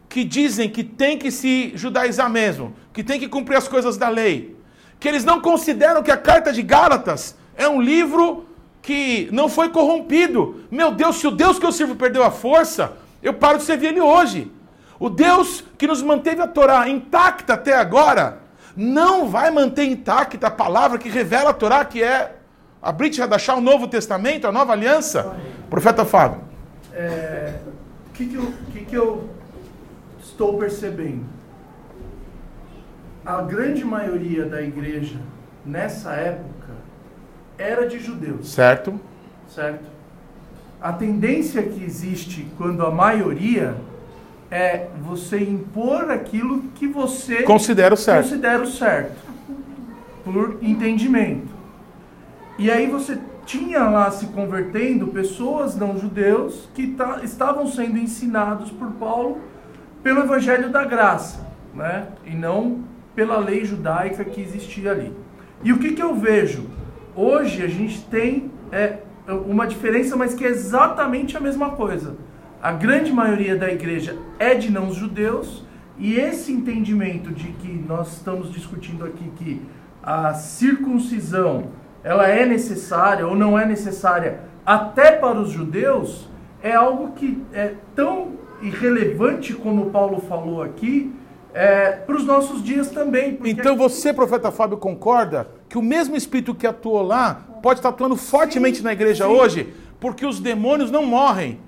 Que 0.09 0.25
dizem 0.25 0.71
que 0.71 0.85
tem 0.85 1.19
que 1.19 1.31
se 1.31 1.73
judaizar 1.75 2.31
mesmo, 2.31 2.75
que 2.93 3.03
tem 3.03 3.19
que 3.19 3.29
cumprir 3.29 3.57
as 3.57 3.67
coisas 3.67 3.97
da 3.97 4.09
lei 4.09 4.55
que 5.05 5.09
eles 5.09 5.23
não 5.23 5.39
consideram 5.39 6.03
que 6.03 6.11
a 6.11 6.17
carta 6.17 6.51
de 6.51 6.63
Gálatas 6.63 7.37
é 7.57 7.69
um 7.69 7.79
livro 7.79 8.47
que 8.81 9.29
não 9.31 9.51
foi 9.51 9.69
corrompido. 9.69 10.65
Meu 10.71 10.93
Deus, 10.93 11.17
se 11.17 11.27
o 11.27 11.31
Deus 11.31 11.59
que 11.59 11.67
eu 11.67 11.73
sirvo 11.73 11.95
perdeu 11.95 12.25
a 12.25 12.31
força, 12.31 12.97
eu 13.23 13.35
paro 13.35 13.59
de 13.59 13.65
servir 13.65 13.89
ele 13.89 14.01
hoje. 14.01 14.51
O 14.99 15.11
Deus 15.11 15.63
que 15.77 15.87
nos 15.87 16.01
manteve 16.01 16.41
a 16.41 16.47
Torá 16.47 16.89
intacta 16.89 17.53
até 17.53 17.75
agora, 17.75 18.41
não 18.75 19.29
vai 19.29 19.51
manter 19.51 19.85
intacta 19.85 20.47
a 20.47 20.51
palavra 20.51 20.97
que 20.97 21.11
revela 21.11 21.51
a 21.51 21.53
Torá, 21.53 21.85
que 21.85 22.03
é 22.03 22.37
a 22.85 22.93
Brit 22.93 23.21
Hadashah, 23.21 23.57
o 23.57 23.61
Novo 23.61 23.89
Testamento, 23.89 24.47
a 24.47 24.53
Nova 24.53 24.73
Aliança. 24.73 25.37
Profeta 25.69 26.05
Fábio. 26.05 26.41
O 26.41 26.97
é, 26.97 27.55
que, 28.13 28.27
que, 28.27 28.53
que, 28.73 28.85
que 28.85 28.95
eu 28.97 29.29
estou 30.21 30.59
percebendo? 30.59 31.35
a 33.25 33.41
grande 33.41 33.85
maioria 33.85 34.45
da 34.45 34.61
igreja 34.61 35.17
nessa 35.65 36.13
época 36.13 36.75
era 37.57 37.87
de 37.87 37.99
judeus. 37.99 38.53
Certo. 38.53 39.01
Certo. 39.49 39.85
A 40.81 40.93
tendência 40.93 41.63
que 41.63 41.83
existe 41.83 42.47
quando 42.59 42.85
a 42.85 42.91
maioria 42.91 43.77
é 44.51 44.89
você 45.01 45.39
impor 45.39 46.11
aquilo 46.11 46.65
que 46.75 46.87
você 46.87 47.43
considera 47.45 47.97
certo. 47.97 48.25
Considera 48.25 48.67
certo. 48.67 49.17
Por 50.23 50.59
entendimento. 50.61 51.54
E 52.59 52.71
aí 52.71 52.87
você 52.87 53.19
tinha 53.45 53.85
lá 53.89 54.11
se 54.11 54.29
convertendo 54.29 55.09
pessoas 55.09 55.77
não 55.77 55.99
judeus 55.99 56.69
que 56.73 56.97
estavam 57.23 57.67
sendo 57.67 57.99
ensinados 57.99 58.71
por 58.71 58.93
Paulo 58.93 59.39
pelo 60.03 60.21
evangelho 60.21 60.71
da 60.71 60.85
graça, 60.85 61.47
né? 61.75 62.09
E 62.25 62.35
não 62.35 62.85
pela 63.15 63.39
lei 63.39 63.65
judaica 63.65 64.25
que 64.25 64.41
existia 64.41 64.93
ali. 64.93 65.13
E 65.63 65.73
o 65.73 65.79
que, 65.79 65.93
que 65.93 66.03
eu 66.03 66.15
vejo? 66.15 66.69
Hoje 67.17 67.63
a 67.63 67.69
gente 67.69 68.03
tem 68.03 68.51
é, 68.71 68.99
uma 69.47 69.67
diferença, 69.67 70.17
mas 70.17 70.35
que 70.35 70.45
é 70.45 70.49
exatamente 70.49 71.37
a 71.37 71.41
mesma 71.41 71.71
coisa. 71.71 72.17
A 72.63 72.73
grande 72.73 73.13
maioria 73.13 73.57
da 73.57 73.71
igreja 73.71 74.17
é 74.39 74.55
de 74.55 74.71
não 74.71 74.93
judeus, 74.93 75.65
e 75.99 76.15
esse 76.15 76.53
entendimento 76.53 77.31
de 77.31 77.49
que 77.49 77.69
nós 77.69 78.15
estamos 78.15 78.53
discutindo 78.53 79.05
aqui 79.05 79.31
que 79.37 79.63
a 80.03 80.35
circuncisão 80.35 81.69
ela 82.05 82.29
é 82.29 82.45
necessária 82.45 83.27
ou 83.27 83.35
não 83.35 83.59
é 83.59 83.65
necessária 83.65 84.41
até 84.65 85.13
para 85.13 85.39
os 85.39 85.51
judeus, 85.51 86.29
é 86.63 86.73
algo 86.75 87.13
que 87.13 87.43
é 87.53 87.75
tão 87.95 88.33
irrelevante 88.63 89.55
como 89.55 89.91
Paulo 89.91 90.21
falou 90.21 90.63
aqui, 90.63 91.13
é, 91.53 91.93
para 91.93 92.17
os 92.17 92.25
nossos 92.25 92.63
dias 92.63 92.91
também. 92.91 93.39
Então 93.45 93.77
você, 93.77 94.13
profeta 94.13 94.51
Fábio, 94.51 94.77
concorda 94.77 95.49
que 95.69 95.79
o 95.79 95.83
mesmo 95.83 96.17
espírito 96.17 96.55
que 96.55 96.67
atuou 96.67 97.03
lá 97.03 97.47
pode 97.63 97.79
estar 97.79 97.91
atuando 97.91 98.17
fortemente 98.17 98.79
sim, 98.79 98.85
na 98.85 98.93
igreja 98.93 99.27
sim. 99.27 99.31
hoje? 99.31 99.75
Porque 100.01 100.27
os 100.27 100.41
demônios 100.41 100.91
não 100.91 101.07
morrem. 101.07 101.61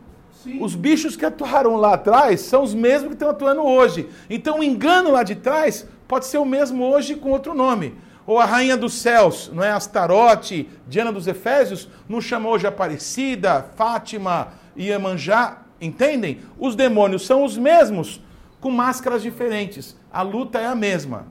Sim. 0.43 0.59
Os 0.63 0.75
bichos 0.75 1.17
que 1.17 1.25
atuaram 1.25 1.77
lá 1.77 1.95
atrás 1.95 2.41
são 2.41 2.63
os 2.63 2.75
mesmos 2.75 3.09
que 3.09 3.15
estão 3.15 3.29
atuando 3.29 3.63
hoje. 3.63 4.09
Então 4.29 4.59
o 4.59 4.65
engano 4.65 5.11
lá 5.11 5.23
de 5.23 5.37
trás 5.37 5.87
pode 6.09 6.27
ser 6.27 6.39
o 6.39 6.45
mesmo 6.45 6.85
hoje 6.85 7.15
com 7.15 7.31
outro 7.31 7.55
nome. 7.55 7.95
Ou 8.27 8.41
a 8.41 8.45
rainha 8.45 8.77
dos 8.77 8.95
céus, 8.95 9.51
não 9.55 9.63
é? 9.63 9.71
Astarote, 9.71 10.69
Diana 10.89 11.13
dos 11.13 11.29
Efésios, 11.29 11.89
não 12.09 12.21
chamou 12.21 12.53
hoje 12.53 12.67
Aparecida, 12.67 13.71
Fátima, 13.77 14.49
Iemanjá, 14.77 15.63
entendem? 15.81 16.41
Os 16.59 16.75
demônios 16.75 17.25
são 17.25 17.45
os 17.45 17.57
mesmos, 17.57 18.21
com 18.61 18.71
máscaras 18.71 19.23
diferentes. 19.23 19.97
A 20.13 20.23
luta 20.23 20.59
é 20.59 20.67
a 20.67 20.75
mesma. 20.75 21.29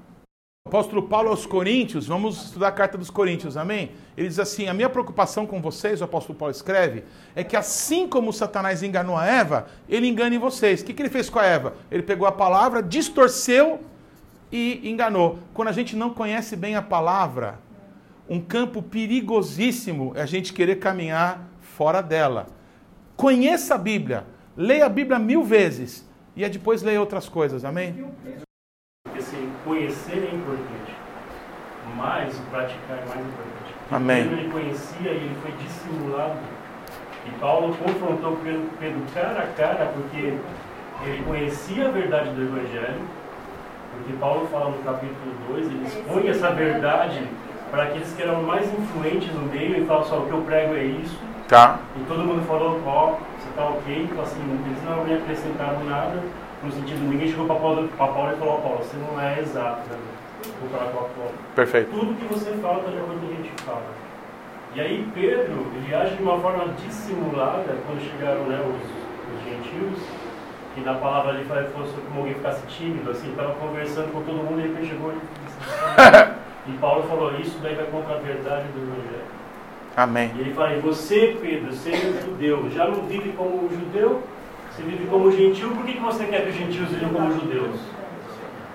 apóstolo 0.66 1.04
Paulo 1.04 1.30
aos 1.30 1.46
Coríntios, 1.46 2.08
vamos 2.08 2.46
estudar 2.46 2.70
a 2.70 2.72
carta 2.72 2.98
dos 2.98 3.10
Coríntios, 3.10 3.58
amém? 3.58 3.92
Ele 4.16 4.30
diz 4.30 4.40
assim: 4.40 4.68
A 4.68 4.74
minha 4.74 4.90
preocupação 4.90 5.46
com 5.46 5.62
vocês, 5.62 6.00
o 6.00 6.06
apóstolo 6.06 6.40
Paulo 6.40 6.54
escreve, 6.54 7.04
é 7.36 7.44
que 7.44 7.58
assim 7.58 8.08
como 8.08 8.32
Satanás 8.32 8.84
enganou 8.84 9.18
a 9.18 9.26
Eva, 9.26 9.68
ele 9.90 10.08
engane 10.08 10.38
vocês. 10.38 10.82
O 10.82 10.86
que, 10.86 10.94
que 10.94 11.02
ele 11.02 11.10
fez 11.10 11.30
com 11.30 11.40
a 11.40 11.46
Eva? 11.46 11.76
Ele 11.92 12.04
pegou 12.04 12.26
a 12.26 12.32
palavra, 12.32 12.82
distorceu 12.82 13.82
e 14.52 14.82
enganou. 14.90 15.40
Quando 15.54 15.68
a 15.70 15.72
gente 15.72 15.96
não 15.96 16.10
conhece 16.10 16.56
bem 16.56 16.76
a 16.76 16.82
palavra, 16.82 17.60
um 18.30 18.40
campo 18.40 18.82
perigosíssimo 18.82 20.14
é 20.16 20.22
a 20.22 20.26
gente 20.26 20.54
querer 20.54 20.78
caminhar 20.78 21.48
fora 21.60 22.02
dela. 22.02 22.48
Conheça 23.16 23.76
a 23.76 23.78
Bíblia, 23.78 24.26
leia 24.58 24.86
a 24.86 24.90
Bíblia 24.90 25.20
mil 25.20 25.44
vezes 25.44 26.08
e 26.36 26.48
depois 26.50 26.82
leia 26.82 27.00
outras 27.00 27.30
coisas, 27.30 27.64
amém? 27.64 28.06
Assim, 29.18 29.52
conhecer 29.64 30.30
é 30.32 30.36
importante, 30.36 30.96
mas 31.96 32.36
praticar 32.52 32.98
é 32.98 33.06
mais 33.06 33.22
importante. 33.22 33.76
Amém. 33.92 34.24
Pedro 34.24 34.40
ele 34.40 34.52
conhecia 34.52 35.12
e 35.12 35.16
ele 35.16 35.36
foi 35.42 35.52
dissimulado. 35.52 36.40
E 37.26 37.40
Paulo 37.40 37.76
confrontou 37.76 38.38
Pedro, 38.44 38.70
Pedro 38.80 39.02
cara 39.14 39.44
a 39.44 39.48
cara, 39.54 39.86
porque 39.94 40.38
ele 41.04 41.24
conhecia 41.26 41.88
a 41.88 41.92
verdade 41.92 42.30
do 42.32 42.42
Evangelho, 42.42 43.02
porque 43.98 44.14
Paulo 44.20 44.48
fala 44.48 44.70
no 44.70 44.78
capítulo 44.84 45.34
2, 45.50 45.68
ele 45.68 45.86
expõe 45.86 46.28
essa 46.28 46.52
verdade 46.52 47.28
para 47.72 47.84
aqueles 47.84 48.14
que 48.14 48.22
eram 48.22 48.44
mais 48.44 48.72
influentes 48.72 49.34
no 49.34 49.42
meio 49.44 49.82
e 49.82 49.86
falam 49.86 50.06
só, 50.06 50.20
o 50.20 50.26
que 50.28 50.32
eu 50.32 50.42
prego 50.42 50.76
é 50.76 50.84
isso. 50.84 51.18
Tá. 51.48 51.80
E 51.96 52.04
todo 52.06 52.24
mundo 52.24 52.46
falou, 52.48 52.82
ó, 52.86 53.18
você 53.38 53.50
tá 53.56 53.66
ok, 53.66 54.08
então 54.12 54.24
assim, 54.24 54.42
eles 54.66 54.84
não 54.84 55.04
me 55.04 55.14
acrescentaram 55.14 55.84
nada, 55.84 56.22
no 56.64 56.72
sentido, 56.72 57.00
ninguém 57.08 57.28
chegou 57.28 57.46
para 57.46 57.56
Paulo, 57.56 57.88
pra 57.90 58.08
Paulo 58.08 58.34
e 58.34 58.38
falou, 58.38 58.54
ó, 58.56 58.58
Paulo, 58.58 58.78
você 58.80 58.98
não 58.98 59.22
é 59.22 59.40
exato, 59.40 59.82
né? 59.90 59.98
Vou 60.60 60.70
falar 60.70 60.92
com 60.92 61.00
a 61.00 61.10
Paulo. 61.10 61.34
Perfeito. 61.56 61.92
Tudo 61.92 62.16
que 62.16 62.26
você 62.26 62.52
fala 62.62 62.80
está 62.80 62.92
de 62.92 62.98
acordo 62.98 63.20
com 63.20 63.26
o 63.26 63.30
que 63.30 63.34
a 63.34 63.38
gente 63.38 63.62
fala. 63.62 63.84
E 64.76 64.82
aí 64.82 65.08
Pedro, 65.14 65.68
ele 65.76 65.96
age 65.96 66.16
de 66.16 66.24
uma 66.24 66.38
forma 66.40 66.66
dissimulada 66.86 67.76
quando 67.86 68.02
chegaram 68.02 68.44
né, 68.44 68.60
os, 68.60 69.36
os 69.36 69.44
gentios, 69.44 70.00
e 70.78 70.82
na 70.82 70.96
palavra 70.96 71.32
ali 71.32 71.46
fala 71.46 71.64
fosse 71.66 71.94
como 71.94 72.20
alguém 72.20 72.36
ficasse 72.36 72.66
tímido, 72.68 73.12
assim, 73.12 73.30
estava 73.30 73.54
conversando 73.54 74.12
com 74.12 74.22
todo 74.22 74.44
mundo 74.44 74.60
e 74.60 74.64
ele 74.64 74.88
chegou 74.88 75.12
e 75.12 75.16
disse, 75.46 76.36
E 76.68 76.72
Paulo 76.80 77.04
falou, 77.04 77.40
isso 77.40 77.60
daí 77.62 77.76
vai 77.76 77.86
contra 77.86 78.16
a 78.16 78.20
verdade 78.20 78.68
do 78.70 78.82
Evangelho. 78.82 79.26
Amém. 79.96 80.32
E 80.36 80.42
ele 80.42 80.54
fala, 80.54 80.74
e 80.74 80.80
você, 80.80 81.38
Pedro, 81.40 81.72
sendo 81.72 82.26
judeu, 82.26 82.70
já 82.72 82.88
não 82.88 83.06
vive 83.06 83.32
como 83.34 83.70
judeu? 83.70 84.24
Você 84.72 84.82
vive 84.82 85.06
como 85.06 85.32
gentil, 85.32 85.70
por 85.70 85.86
que, 85.86 85.94
que 85.94 86.02
você 86.02 86.26
quer 86.26 86.44
que 86.44 86.50
os 86.50 86.56
gentios 86.56 86.90
vivam 86.90 87.14
como 87.14 87.32
judeus? 87.32 87.80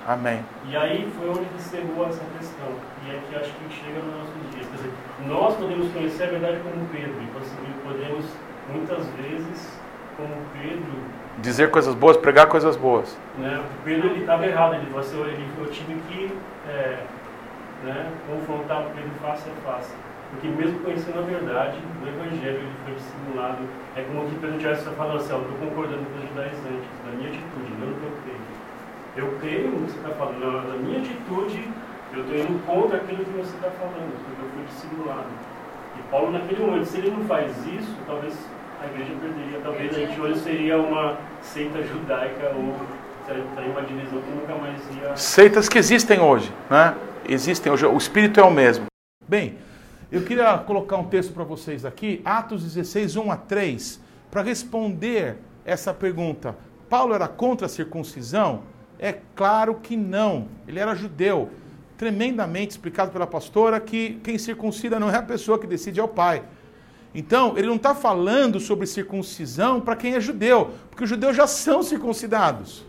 Amém. 0.06 0.40
E 0.68 0.76
aí 0.76 1.10
foi 1.18 1.28
onde 1.28 1.46
encerrou 1.58 2.06
essa 2.06 2.22
questão. 2.38 2.68
E 3.06 3.10
aqui 3.10 3.36
acho 3.36 3.52
que 3.52 3.74
chega 3.74 4.00
nos 4.00 4.14
nossos 4.16 4.50
dias. 4.54 4.66
Quer 4.66 4.76
dizer, 4.76 4.92
nós 5.26 5.54
podemos 5.56 5.92
conhecer 5.92 6.22
a 6.22 6.26
verdade 6.26 6.60
como 6.62 6.86
Pedro, 6.86 7.14
e 7.20 7.86
podemos, 7.86 8.24
muitas 8.72 9.06
vezes, 9.10 9.78
como 10.16 10.30
Pedro, 10.54 10.92
Dizer 11.38 11.70
coisas 11.70 11.94
boas, 11.94 12.16
pregar 12.16 12.46
coisas 12.48 12.76
boas. 12.76 13.16
né, 13.38 13.60
o 13.60 13.84
Pedro 13.84 14.16
estava 14.16 14.46
errado, 14.46 14.74
ele 14.74 14.86
falou 14.86 15.00
assim, 15.00 15.20
ele, 15.22 15.48
eu 15.58 15.66
tive 15.66 15.94
que 16.08 16.36
é, 16.68 17.02
né, 17.84 18.10
confrontar 18.28 18.82
o 18.82 18.90
Pedro 18.90 19.10
face 19.22 19.48
a 19.48 19.70
face. 19.70 19.94
Porque 20.30 20.48
mesmo 20.48 20.78
conhecendo 20.80 21.18
a 21.18 21.22
verdade 21.22 21.78
do 21.78 22.08
Evangelho, 22.08 22.58
ele 22.58 22.72
foi 22.84 22.94
dissimulado. 22.94 23.58
É 23.96 24.02
como 24.02 24.28
que 24.28 24.36
Pedro 24.36 24.58
tivesse 24.58 24.84
falando 24.90 25.16
assim, 25.16 25.32
eu 25.32 25.40
estou 25.40 25.56
concordando 25.58 26.04
com 26.06 26.18
os 26.18 26.28
judaizantes, 26.28 26.90
da 27.04 27.12
minha 27.16 27.30
atitude, 27.30 27.72
não 27.80 27.88
do 27.88 27.94
que 27.98 28.06
eu 28.06 28.14
creio. 28.22 28.50
Eu 29.16 29.38
creio 29.40 29.70
no 29.70 29.86
que 29.86 29.92
você 29.92 29.98
está 29.98 30.10
falando, 30.10 30.38
na, 30.38 30.62
na 30.62 30.76
minha 30.76 30.98
atitude, 30.98 31.68
eu 32.12 32.20
estou 32.22 32.36
indo 32.36 32.66
contra 32.66 32.96
aquilo 32.98 33.24
que 33.24 33.30
você 33.30 33.54
está 33.56 33.70
falando, 33.70 34.12
porque 34.24 34.42
eu 34.42 34.50
fui 34.50 34.64
dissimulado. 34.66 35.30
E 35.98 36.02
Paulo, 36.10 36.30
naquele 36.30 36.64
momento, 36.64 36.84
se 36.84 36.98
ele 36.98 37.10
não 37.10 37.24
faz 37.24 37.50
isso, 37.66 37.96
talvez 38.06 38.34
a 38.80 38.86
igreja 38.86 39.12
perderia. 39.20 39.60
Talvez 39.62 39.94
a 39.94 39.98
gente 39.98 40.20
hoje 40.20 40.40
seria 40.40 40.78
uma 40.78 41.18
seita 41.42 41.82
judaica 41.82 42.52
ou 42.56 42.74
seria 43.26 43.70
uma 43.70 43.82
divisão 43.82 44.20
que 44.22 44.30
nunca 44.30 44.54
mais 44.54 44.80
ia. 44.96 45.16
Seitas 45.16 45.68
que 45.68 45.78
existem 45.78 46.20
hoje, 46.20 46.52
né? 46.70 46.96
Existem 47.28 47.70
hoje, 47.70 47.86
o 47.86 47.96
espírito 47.96 48.40
é 48.40 48.42
o 48.42 48.50
mesmo. 48.50 48.86
Bem, 49.28 49.56
eu 50.10 50.22
queria 50.22 50.56
colocar 50.58 50.96
um 50.96 51.04
texto 51.04 51.32
para 51.32 51.44
vocês 51.44 51.84
aqui, 51.84 52.20
Atos 52.24 52.64
16, 52.64 53.16
1 53.16 53.30
a 53.30 53.36
3, 53.36 54.00
para 54.30 54.42
responder 54.42 55.36
essa 55.64 55.92
pergunta. 55.92 56.56
Paulo 56.88 57.14
era 57.14 57.28
contra 57.28 57.66
a 57.66 57.68
circuncisão? 57.68 58.62
É 58.98 59.14
claro 59.36 59.76
que 59.76 59.96
não. 59.96 60.48
Ele 60.66 60.80
era 60.80 60.94
judeu. 60.94 61.50
Tremendamente 61.96 62.72
explicado 62.72 63.12
pela 63.12 63.26
pastora 63.26 63.78
que 63.78 64.18
quem 64.24 64.38
circuncida 64.38 64.98
não 64.98 65.10
é 65.10 65.16
a 65.16 65.22
pessoa 65.22 65.58
que 65.58 65.66
decide, 65.66 66.00
é 66.00 66.02
o 66.02 66.08
pai. 66.08 66.42
Então, 67.14 67.54
ele 67.56 67.66
não 67.66 67.76
está 67.76 67.94
falando 67.94 68.60
sobre 68.60 68.86
circuncisão 68.86 69.80
para 69.80 69.96
quem 69.96 70.14
é 70.14 70.20
judeu, 70.20 70.70
porque 70.88 71.04
os 71.04 71.10
judeus 71.10 71.36
já 71.36 71.46
são 71.46 71.82
circuncidados. 71.82 72.84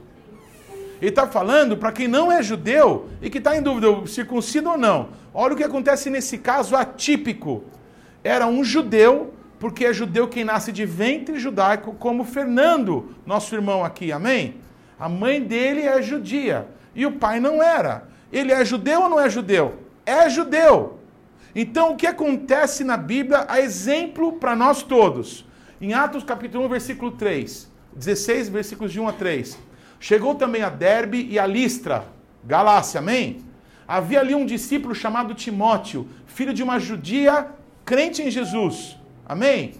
Ele 1.01 1.09
está 1.09 1.25
falando 1.25 1.75
para 1.75 1.91
quem 1.91 2.07
não 2.07 2.31
é 2.31 2.43
judeu 2.43 3.09
e 3.21 3.29
que 3.29 3.39
está 3.39 3.57
em 3.57 3.61
dúvida, 3.61 3.87
circuncido 4.05 4.69
ou 4.69 4.77
não. 4.77 5.09
Olha 5.33 5.55
o 5.55 5.57
que 5.57 5.63
acontece 5.63 6.11
nesse 6.11 6.37
caso 6.37 6.75
atípico. 6.75 7.63
Era 8.23 8.45
um 8.45 8.63
judeu, 8.63 9.33
porque 9.59 9.85
é 9.85 9.93
judeu 9.93 10.27
quem 10.27 10.43
nasce 10.43 10.71
de 10.71 10.85
ventre 10.85 11.39
judaico, 11.39 11.93
como 11.93 12.23
Fernando, 12.23 13.15
nosso 13.25 13.55
irmão 13.55 13.83
aqui, 13.83 14.11
amém? 14.11 14.57
A 14.99 15.09
mãe 15.09 15.41
dele 15.41 15.81
é 15.81 15.99
judia 16.03 16.67
e 16.93 17.07
o 17.07 17.13
pai 17.13 17.39
não 17.39 17.63
era. 17.63 18.07
Ele 18.31 18.51
é 18.51 18.63
judeu 18.63 19.01
ou 19.01 19.09
não 19.09 19.19
é 19.19 19.27
judeu? 19.27 19.79
É 20.05 20.29
judeu. 20.29 20.99
Então, 21.53 21.91
o 21.91 21.95
que 21.97 22.07
acontece 22.07 22.83
na 22.83 22.95
Bíblia, 22.95 23.45
a 23.47 23.59
exemplo 23.59 24.33
para 24.33 24.55
nós 24.55 24.83
todos. 24.83 25.45
Em 25.81 25.93
Atos 25.93 26.23
capítulo 26.23 26.65
1, 26.65 26.69
versículo 26.69 27.11
3, 27.11 27.69
16, 27.93 28.49
versículos 28.49 28.91
de 28.91 28.99
1 28.99 29.07
a 29.07 29.13
3. 29.13 29.57
Chegou 29.99 30.35
também 30.35 30.61
a 30.61 30.69
Derbe 30.69 31.27
e 31.29 31.37
a 31.37 31.45
Listra, 31.45 32.05
Galácia, 32.43 32.99
amém? 32.99 33.41
Havia 33.87 34.21
ali 34.21 34.33
um 34.33 34.45
discípulo 34.45 34.95
chamado 34.95 35.33
Timóteo, 35.33 36.07
filho 36.25 36.53
de 36.53 36.63
uma 36.63 36.79
judia 36.79 37.47
crente 37.83 38.21
em 38.21 38.31
Jesus, 38.31 38.97
amém? 39.25 39.73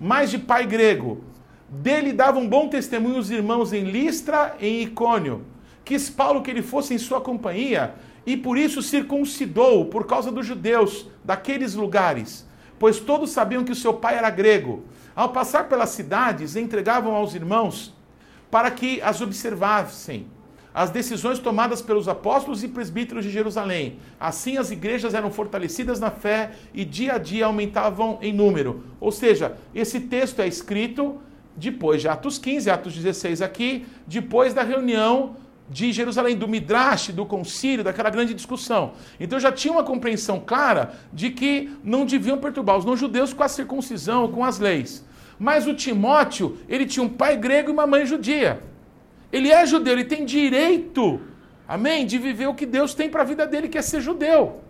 Mas 0.00 0.30
de 0.30 0.38
pai 0.38 0.66
grego. 0.66 1.22
Dele 1.68 2.12
davam 2.12 2.48
bom 2.48 2.68
testemunho 2.68 3.18
os 3.18 3.30
irmãos 3.30 3.72
em 3.72 3.84
Listra 3.84 4.56
e 4.60 4.66
em 4.66 4.82
Icônio. 4.82 5.44
Quis 5.84 6.10
Paulo 6.10 6.42
que 6.42 6.50
ele 6.50 6.62
fosse 6.62 6.94
em 6.94 6.98
sua 6.98 7.20
companhia 7.20 7.94
e 8.26 8.36
por 8.36 8.58
isso 8.58 8.82
circuncidou 8.82 9.86
por 9.86 10.06
causa 10.06 10.32
dos 10.32 10.44
judeus 10.44 11.06
daqueles 11.24 11.74
lugares, 11.74 12.46
pois 12.78 12.98
todos 12.98 13.30
sabiam 13.30 13.64
que 13.64 13.72
o 13.72 13.76
seu 13.76 13.94
pai 13.94 14.16
era 14.16 14.28
grego. 14.28 14.84
Ao 15.14 15.30
passar 15.30 15.68
pelas 15.68 15.90
cidades, 15.90 16.56
entregavam 16.56 17.14
aos 17.14 17.34
irmãos 17.34 17.94
para 18.50 18.70
que 18.70 19.00
as 19.00 19.20
observassem 19.20 20.26
as 20.76 20.90
decisões 20.90 21.38
tomadas 21.38 21.80
pelos 21.80 22.06
apóstolos 22.06 22.62
e 22.62 22.68
presbíteros 22.68 23.24
de 23.24 23.30
Jerusalém. 23.30 23.98
Assim 24.20 24.58
as 24.58 24.70
igrejas 24.70 25.14
eram 25.14 25.30
fortalecidas 25.30 25.98
na 25.98 26.10
fé 26.10 26.50
e 26.74 26.84
dia 26.84 27.14
a 27.14 27.18
dia 27.18 27.46
aumentavam 27.46 28.18
em 28.20 28.30
número. 28.30 28.84
Ou 29.00 29.10
seja, 29.10 29.56
esse 29.74 30.00
texto 30.00 30.40
é 30.40 30.46
escrito 30.46 31.18
depois 31.56 32.02
de 32.02 32.08
Atos 32.08 32.36
15, 32.36 32.68
Atos 32.68 32.94
16 32.94 33.40
aqui, 33.40 33.86
depois 34.06 34.52
da 34.52 34.62
reunião 34.62 35.36
de 35.68 35.92
Jerusalém, 35.92 36.36
do 36.36 36.46
Midrash, 36.46 37.08
do 37.08 37.26
concílio, 37.26 37.84
daquela 37.84 38.10
grande 38.10 38.34
discussão. 38.34 38.92
Então 39.18 39.38
já 39.38 39.50
tinha 39.50 39.72
uma 39.72 39.82
compreensão 39.82 40.40
clara 40.40 40.94
de 41.12 41.30
que 41.30 41.70
não 41.82 42.06
deviam 42.06 42.38
perturbar 42.38 42.76
os 42.76 42.84
não-judeus 42.84 43.32
com 43.32 43.42
a 43.42 43.48
circuncisão, 43.48 44.30
com 44.30 44.44
as 44.44 44.58
leis. 44.58 45.04
Mas 45.38 45.66
o 45.66 45.74
Timóteo, 45.74 46.56
ele 46.68 46.86
tinha 46.86 47.04
um 47.04 47.08
pai 47.08 47.36
grego 47.36 47.70
e 47.70 47.72
uma 47.72 47.86
mãe 47.86 48.06
judia. 48.06 48.62
Ele 49.32 49.50
é 49.50 49.66
judeu, 49.66 49.92
ele 49.92 50.04
tem 50.04 50.24
direito, 50.24 51.20
amém, 51.66 52.06
de 52.06 52.16
viver 52.16 52.46
o 52.46 52.54
que 52.54 52.64
Deus 52.64 52.94
tem 52.94 53.10
para 53.10 53.22
a 53.22 53.24
vida 53.24 53.46
dele, 53.46 53.68
que 53.68 53.76
é 53.76 53.82
ser 53.82 54.00
judeu. 54.00 54.60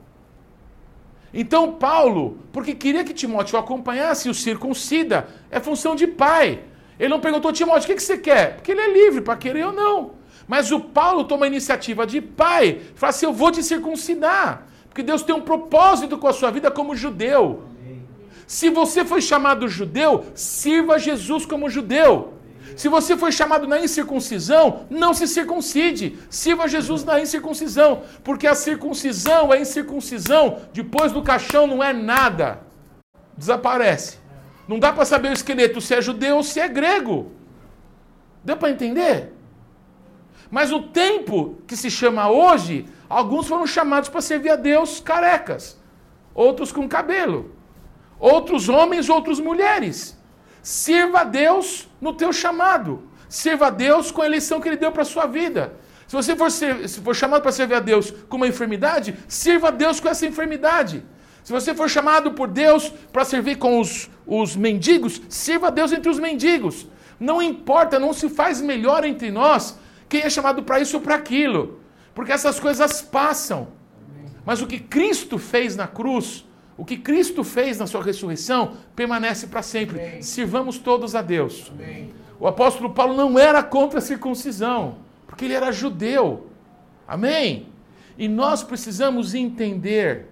Então 1.33 1.73
Paulo, 1.73 2.39
porque 2.53 2.75
queria 2.75 3.05
que 3.05 3.13
Timóteo 3.13 3.59
acompanhasse, 3.59 4.31
o 4.31 4.35
circuncida, 4.35 5.29
é 5.51 5.61
função 5.61 5.95
de 5.95 6.07
pai. 6.07 6.61
Ele 6.99 7.11
não 7.11 7.21
perguntou, 7.21 7.53
Timóteo, 7.53 7.85
o 7.85 7.87
que, 7.87 7.95
que 7.95 8.03
você 8.03 8.17
quer? 8.17 8.55
Porque 8.55 8.73
ele 8.73 8.81
é 8.81 8.93
livre 8.93 9.21
para 9.21 9.37
querer 9.37 9.67
ou 9.67 9.73
não. 9.73 10.13
Mas 10.47 10.71
o 10.71 10.81
Paulo 10.81 11.25
toma 11.25 11.47
a 11.47 11.49
iniciativa 11.49 12.07
de 12.07 12.21
pai, 12.21 12.81
fala 12.95 13.11
assim: 13.11 13.27
eu 13.27 13.33
vou 13.33 13.51
te 13.51 13.63
circuncidar. 13.63 14.67
Porque 14.89 15.03
Deus 15.03 15.23
tem 15.23 15.35
um 15.35 15.43
propósito 15.43 16.17
com 16.17 16.29
a 16.29 16.33
sua 16.33 16.51
vida 16.51 16.71
como 16.71 16.97
judeu. 16.97 17.65
Se 18.47 18.71
você 18.71 19.05
foi 19.05 19.21
chamado 19.21 19.69
judeu, 19.69 20.25
sirva 20.35 20.99
Jesus 20.99 21.45
como 21.45 21.69
judeu. 21.69 22.35
Se 22.77 22.89
você 22.89 23.17
foi 23.17 23.33
chamado 23.33 23.67
na 23.67 23.81
incircuncisão, 23.81 24.87
não 24.89 25.13
se 25.13 25.27
circuncide. 25.27 26.19
Sirva 26.31 26.69
Jesus 26.69 27.05
na 27.05 27.21
incircuncisão. 27.21 28.03
Porque 28.23 28.47
a 28.47 28.55
circuncisão, 28.55 29.53
a 29.53 29.59
incircuncisão, 29.59 30.61
depois 30.73 31.13
do 31.13 31.23
caixão 31.23 31.67
não 31.67 31.83
é 31.83 31.93
nada. 31.93 32.61
Desaparece. 33.37 34.19
Não 34.69 34.79
dá 34.79 34.93
para 34.93 35.05
saber 35.05 35.29
o 35.29 35.33
esqueleto 35.33 35.81
se 35.81 35.95
é 35.95 36.01
judeu 36.01 36.37
ou 36.37 36.43
se 36.43 36.59
é 36.59 36.69
grego. 36.69 37.33
Deu 38.45 38.57
para 38.57 38.71
entender? 38.71 39.36
Mas 40.51 40.73
o 40.73 40.83
tempo 40.83 41.59
que 41.67 41.77
se 41.77 41.91
chama 41.91 42.31
hoje, 42.31 42.87
alguns 43.09 43.49
foram 43.49 43.67
chamados 43.67 44.09
para 44.09 44.21
servir 44.21 44.51
a 44.51 44.57
Deus 44.57 45.01
carecas, 45.01 45.79
outros 46.35 46.71
com 46.71 46.89
cabelo, 46.89 47.53
outros 48.19 48.69
homens, 48.69 49.09
outros 49.09 49.41
mulheres. 49.41 50.17
Sirva 50.63 51.21
a 51.21 51.25
Deus 51.25 51.89
no 52.01 52.13
teu 52.13 52.33
chamado. 52.33 53.09
Sirva 53.29 53.67
a 53.67 53.71
Deus 53.71 54.11
com 54.11 54.23
a 54.23 54.27
eleição 54.27 54.61
que 54.61 54.69
Ele 54.69 54.77
deu 54.77 54.93
para 54.93 55.03
a 55.03 55.07
sua 55.07 55.27
vida. 55.27 55.75
Se 56.07 56.15
você 56.15 56.37
for, 56.37 56.51
ser, 56.51 56.89
se 56.89 57.01
for 57.01 57.15
chamado 57.15 57.43
para 57.43 57.51
servir 57.51 57.75
a 57.75 57.81
Deus 57.81 58.13
com 58.29 58.37
uma 58.37 58.47
enfermidade, 58.47 59.17
sirva 59.27 59.69
a 59.69 59.71
Deus 59.73 59.99
com 59.99 60.09
essa 60.09 60.25
enfermidade. 60.25 61.05
Se 61.43 61.53
você 61.53 61.75
for 61.75 61.89
chamado 61.89 62.33
por 62.33 62.49
Deus 62.49 62.93
para 63.13 63.25
servir 63.25 63.57
com 63.57 63.81
os, 63.81 64.09
os 64.27 64.55
mendigos, 64.55 65.21
sirva 65.29 65.69
a 65.69 65.71
Deus 65.71 65.93
entre 65.93 66.09
os 66.09 66.19
mendigos. 66.19 66.87
Não 67.19 67.43
importa, 67.43 67.99
não 67.99 68.13
se 68.13 68.29
faz 68.29 68.61
melhor 68.61 69.05
entre 69.05 69.31
nós 69.31 69.79
quem 70.09 70.23
é 70.23 70.31
chamado 70.31 70.63
para 70.63 70.81
isso 70.81 70.97
ou 70.97 71.03
para 71.03 71.15
aquilo. 71.15 71.81
Porque 72.15 72.33
essas 72.33 72.59
coisas 72.59 73.03
passam. 73.03 73.69
Mas 74.45 74.63
o 74.63 74.67
que 74.67 74.79
Cristo 74.79 75.39
fez 75.39 75.77
na 75.77 75.87
cruz, 75.87 76.47
o 76.77 76.85
que 76.85 76.97
Cristo 76.97 77.43
fez 77.43 77.79
na 77.79 77.87
sua 77.87 78.03
ressurreição, 78.03 78.77
permanece 78.95 79.49
para 79.49 79.63
sempre. 79.63 79.99
Amém. 79.99 80.23
Sirvamos 80.23 80.79
todos 80.79 81.15
a 81.15 81.23
Deus. 81.23 81.71
Amém. 81.75 82.15
O 82.39 82.47
apóstolo 82.47 82.91
Paulo 82.91 83.15
não 83.15 83.39
era 83.39 83.63
contra 83.63 83.99
a 83.99 84.03
circuncisão, 84.03 84.99
porque 85.27 85.45
ele 85.45 85.55
era 85.55 85.73
judeu. 85.73 86.49
Amém? 87.09 87.69
E 88.17 88.29
nós 88.29 88.63
precisamos 88.63 89.35
entender 89.35 90.29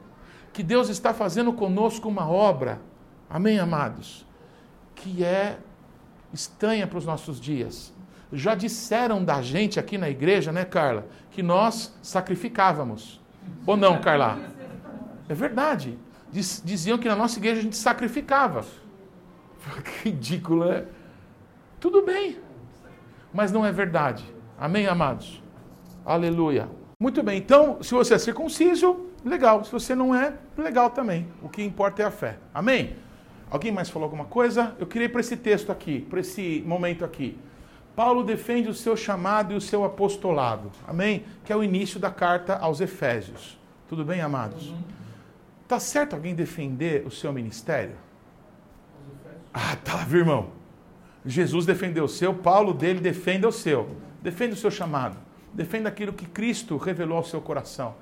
que 0.53 0.63
Deus 0.63 0.89
está 0.89 1.13
fazendo 1.13 1.53
conosco 1.53 2.09
uma 2.09 2.29
obra, 2.29 2.81
amém, 3.29 3.59
amados, 3.59 4.25
que 4.95 5.25
é 5.25 5.59
estranha 6.33 6.87
para 6.87 6.99
os 6.99 7.05
nossos 7.05 7.41
dias. 7.41 7.93
Já 8.35 8.55
disseram 8.55 9.25
da 9.25 9.41
gente 9.41 9.79
aqui 9.79 9.97
na 9.97 10.11
igreja, 10.11 10.53
né, 10.53 10.65
Carla, 10.65 11.07
que 11.31 11.43
nós 11.43 11.97
sacrificávamos. 12.03 13.21
Ou 13.67 13.77
não, 13.77 14.01
Carla? 14.01 14.39
É 15.29 15.35
verdade. 15.35 15.99
Diz, 16.31 16.63
diziam 16.65 16.99
que 16.99 17.09
na 17.09 17.17
nossa 17.17 17.39
igreja 17.39 17.61
a 17.61 17.63
gente 17.63 17.77
sacrificava. 17.77 18.65
Que 19.83 20.11
ridículo, 20.11 20.67
né? 20.67 20.85
Tudo 21.81 22.03
bem. 22.03 22.39
Mas 23.33 23.51
não 23.51 23.65
é 23.65 23.73
verdade. 23.73 24.25
Amém, 24.59 24.87
amados? 24.87 25.43
Aleluia. 26.05 26.69
Muito 27.01 27.23
bem, 27.23 27.39
então, 27.39 27.83
se 27.83 27.93
você 27.95 28.15
é 28.15 28.19
circunciso, 28.19 29.07
legal. 29.25 29.65
Se 29.65 29.73
você 29.73 29.95
não 29.95 30.15
é, 30.15 30.35
legal 30.57 30.91
também. 30.91 31.29
O 31.43 31.49
que 31.49 31.63
importa 31.63 32.03
é 32.03 32.07
a 32.07 32.11
fé. 32.11 32.37
Amém? 32.53 32.97
Alguém 33.51 33.73
mais 33.73 33.89
falou 33.89 34.05
alguma 34.05 34.25
coisa? 34.25 34.75
Eu 34.79 34.87
queria 34.87 35.07
ir 35.07 35.09
para 35.09 35.21
esse 35.21 35.37
texto 35.37 35.71
aqui, 35.73 36.01
para 36.01 36.21
esse 36.21 36.63
momento 36.67 37.05
aqui. 37.05 37.39
Paulo 37.95 38.25
defende 38.25 38.69
o 38.69 38.75
seu 38.75 38.97
chamado 38.97 39.53
e 39.53 39.57
o 39.57 39.61
seu 39.61 39.85
apostolado. 39.85 40.71
Amém? 40.87 41.25
Que 41.45 41.53
é 41.53 41.57
o 41.57 41.63
início 41.63 42.01
da 42.01 42.11
carta 42.11 42.57
aos 42.57 42.81
Efésios. 42.81 43.59
Tudo 43.89 44.05
bem, 44.05 44.21
amados? 44.21 44.71
Uhum. 44.71 44.83
Tá 45.69 45.79
certo 45.79 46.15
alguém 46.15 46.35
defender 46.35 47.07
o 47.07 47.11
seu 47.11 47.33
ministério? 47.33 47.95
Ah, 49.53 49.77
tá, 49.77 49.99
viu, 49.99 50.21
irmão? 50.21 50.49
Jesus 51.25 51.65
defendeu 51.65 52.05
o 52.05 52.09
seu, 52.09 52.35
Paulo 52.35 52.75
dele 52.75 53.01
defenda 53.01 53.49
o 53.49 53.53
seu. 53.53 53.97
Defenda 54.21 54.55
o 54.55 54.57
seu 54.57 54.71
chamado. 54.71 55.17
Defenda 55.53 55.89
aquilo 55.89 56.13
que 56.13 56.27
Cristo 56.27 56.77
revelou 56.77 57.19
ao 57.19 57.25
seu 57.25 57.41
coração. 57.41 57.95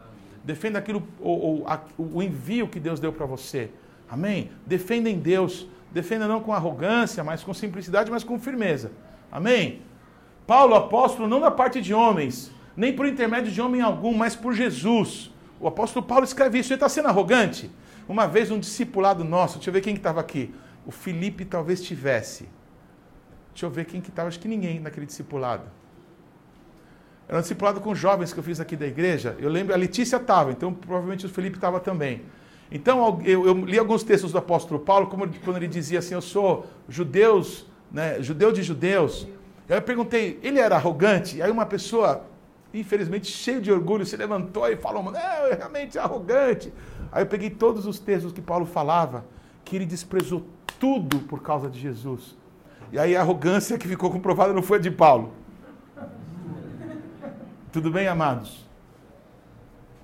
Defenda 0.42 0.78
aquilo, 0.78 1.06
o, 1.20 1.64
o 1.98 2.22
envio 2.22 2.66
que 2.66 2.80
Deus 2.80 2.98
deu 2.98 3.12
para 3.12 3.26
você. 3.26 3.70
Amém? 4.08 4.50
Defenda 4.66 5.08
em 5.10 5.18
Deus. 5.18 5.68
Defenda 5.92 6.26
não 6.26 6.40
com 6.40 6.52
arrogância, 6.52 7.22
mas 7.22 7.44
com 7.44 7.52
simplicidade, 7.52 8.10
mas 8.10 8.24
com 8.24 8.38
firmeza. 8.38 8.90
Amém? 9.32 9.80
Paulo, 10.46 10.74
apóstolo, 10.74 11.26
não 11.26 11.40
da 11.40 11.50
parte 11.50 11.80
de 11.80 11.94
homens, 11.94 12.52
nem 12.76 12.92
por 12.92 13.06
intermédio 13.06 13.50
de 13.50 13.60
homem 13.62 13.80
algum, 13.80 14.14
mas 14.14 14.36
por 14.36 14.52
Jesus. 14.52 15.32
O 15.58 15.66
apóstolo 15.66 16.04
Paulo 16.04 16.24
escreve 16.24 16.58
isso. 16.58 16.70
Ele 16.70 16.76
está 16.76 16.88
sendo 16.88 17.08
arrogante? 17.08 17.70
Uma 18.06 18.26
vez 18.26 18.50
um 18.50 18.58
discipulado 18.58 19.24
nosso, 19.24 19.54
deixa 19.54 19.70
eu 19.70 19.74
ver 19.74 19.80
quem 19.80 19.94
estava 19.94 20.22
que 20.22 20.42
aqui. 20.42 20.54
O 20.84 20.90
Felipe 20.90 21.46
talvez 21.46 21.82
tivesse. 21.82 22.46
Deixa 23.52 23.64
eu 23.64 23.70
ver 23.70 23.86
quem 23.86 24.00
que 24.00 24.10
estava, 24.10 24.28
acho 24.28 24.40
que 24.40 24.48
ninguém 24.48 24.80
naquele 24.80 25.06
discipulado. 25.06 25.64
Era 27.28 27.38
um 27.38 27.40
discipulado 27.40 27.80
com 27.80 27.94
jovens 27.94 28.32
que 28.32 28.38
eu 28.38 28.42
fiz 28.42 28.60
aqui 28.60 28.76
da 28.76 28.86
igreja. 28.86 29.36
Eu 29.38 29.48
lembro, 29.48 29.72
a 29.72 29.76
Letícia 29.76 30.16
estava, 30.16 30.50
então 30.50 30.74
provavelmente 30.74 31.24
o 31.24 31.28
Felipe 31.28 31.56
estava 31.56 31.80
também. 31.80 32.22
Então 32.70 33.22
eu, 33.24 33.46
eu, 33.46 33.64
li 33.64 33.78
alguns 33.78 34.02
textos 34.02 34.32
do 34.32 34.38
apóstolo 34.38 34.80
Paulo, 34.80 35.06
como 35.06 35.28
quando 35.40 35.56
ele 35.58 35.68
dizia 35.68 36.00
assim: 36.00 36.14
Eu 36.14 36.22
sou 36.22 36.66
judeus 36.88 37.66
né, 37.92 38.22
judeu 38.22 38.50
de 38.50 38.62
judeus. 38.62 39.26
Eu 39.68 39.80
perguntei, 39.82 40.38
ele 40.42 40.58
era 40.58 40.76
arrogante? 40.76 41.40
Aí 41.40 41.50
uma 41.50 41.66
pessoa, 41.66 42.24
infelizmente, 42.72 43.26
cheio 43.26 43.60
de 43.60 43.70
orgulho, 43.70 44.04
se 44.04 44.16
levantou 44.16 44.68
e 44.68 44.76
falou, 44.76 45.02
não, 45.02 45.14
é 45.14 45.54
realmente 45.54 45.98
arrogante. 45.98 46.72
Aí 47.10 47.22
eu 47.22 47.26
peguei 47.26 47.50
todos 47.50 47.86
os 47.86 47.98
textos 47.98 48.32
que 48.32 48.40
Paulo 48.40 48.66
falava, 48.66 49.24
que 49.64 49.76
ele 49.76 49.86
desprezou 49.86 50.44
tudo 50.80 51.20
por 51.20 51.42
causa 51.42 51.68
de 51.70 51.78
Jesus. 51.78 52.36
E 52.90 52.98
aí 52.98 53.16
a 53.16 53.20
arrogância 53.20 53.78
que 53.78 53.86
ficou 53.86 54.10
comprovada 54.10 54.52
não 54.52 54.62
foi 54.62 54.78
de 54.78 54.90
Paulo. 54.90 55.32
Tudo 57.70 57.90
bem, 57.90 58.06
amados? 58.06 58.66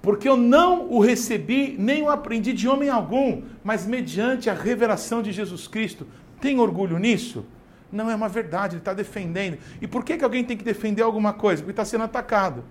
Porque 0.00 0.28
eu 0.28 0.36
não 0.36 0.90
o 0.90 1.00
recebi, 1.00 1.76
nem 1.78 2.02
o 2.02 2.08
aprendi 2.08 2.52
de 2.52 2.66
homem 2.66 2.88
algum, 2.88 3.42
mas 3.62 3.84
mediante 3.84 4.48
a 4.48 4.54
revelação 4.54 5.20
de 5.20 5.32
Jesus 5.32 5.66
Cristo. 5.66 6.06
Tem 6.40 6.58
orgulho 6.58 6.98
nisso? 6.98 7.44
Não 7.90 8.10
é 8.10 8.14
uma 8.14 8.28
verdade, 8.28 8.74
ele 8.74 8.80
está 8.80 8.92
defendendo. 8.92 9.58
E 9.80 9.86
por 9.86 10.04
que, 10.04 10.16
que 10.16 10.24
alguém 10.24 10.44
tem 10.44 10.56
que 10.56 10.64
defender 10.64 11.02
alguma 11.02 11.32
coisa? 11.32 11.62
Porque 11.62 11.72
está 11.72 11.84
sendo 11.84 12.04
atacado. 12.04 12.64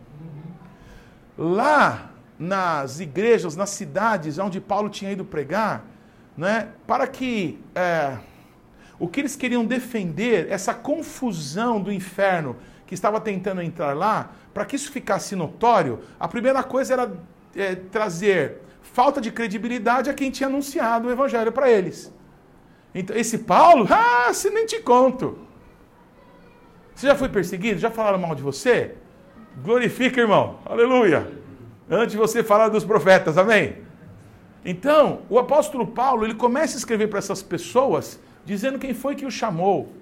Lá 1.38 2.12
nas 2.40 3.00
igrejas, 3.00 3.56
nas 3.56 3.72
cidades 3.72 4.38
onde 4.38 4.62
Paulo 4.62 4.90
tinha 4.90 5.12
ido 5.12 5.26
pregar, 5.26 5.84
né, 6.36 6.70
para 6.86 7.08
que 7.08 7.60
é, 7.74 8.18
o 9.00 9.08
que 9.08 9.22
eles 9.22 9.36
queriam 9.36 9.66
defender, 9.66 10.48
essa 10.52 10.74
confusão 10.74 11.82
do 11.82 11.92
inferno 11.92 12.56
que 12.86 12.94
estava 12.94 13.20
tentando 13.20 13.62
entrar 13.62 13.96
lá, 13.96 14.32
para 14.54 14.66
que 14.66 14.76
isso 14.76 14.92
ficasse 14.92 15.36
notório, 15.36 16.00
a 16.20 16.28
primeira 16.28 16.64
coisa 16.64 16.94
era 16.94 17.12
é, 17.56 17.76
trazer 17.76 18.62
falta 18.82 19.20
de 19.20 19.32
credibilidade 19.32 20.10
a 20.10 20.14
quem 20.14 20.32
tinha 20.32 20.48
anunciado 20.48 21.08
o 21.08 21.12
evangelho 21.12 21.52
para 21.52 21.70
eles. 21.70 22.14
Então, 22.94 23.16
esse 23.16 23.40
Paulo, 23.40 23.88
ah, 23.90 24.34
se 24.34 24.50
nem 24.50 24.66
te 24.66 24.80
conto. 24.80 25.38
Você 26.96 27.08
já 27.08 27.16
foi 27.16 27.30
perseguido? 27.30 27.80
Já 27.80 27.92
falaram 27.92 28.18
mal 28.18 28.34
de 28.34 28.42
você? 28.42 28.96
Glorifica, 29.64 30.22
irmão. 30.22 30.60
Aleluia. 30.66 31.32
Antes 31.90 32.12
de 32.12 32.18
você 32.18 32.44
falar 32.44 32.70
dos 32.70 32.84
profetas, 32.84 33.38
amém? 33.38 33.76
Então, 34.66 35.22
o 35.30 35.40
apóstolo 35.40 35.88
Paulo, 35.88 36.26
ele 36.26 36.34
começa 36.34 36.76
a 36.76 36.80
escrever 36.80 37.08
para 37.08 37.20
essas 37.20 37.42
pessoas, 37.42 38.20
dizendo 38.44 38.80
quem 38.80 38.94
foi 38.94 39.16
que 39.16 39.26
o 39.26 39.32
chamou, 39.32 39.94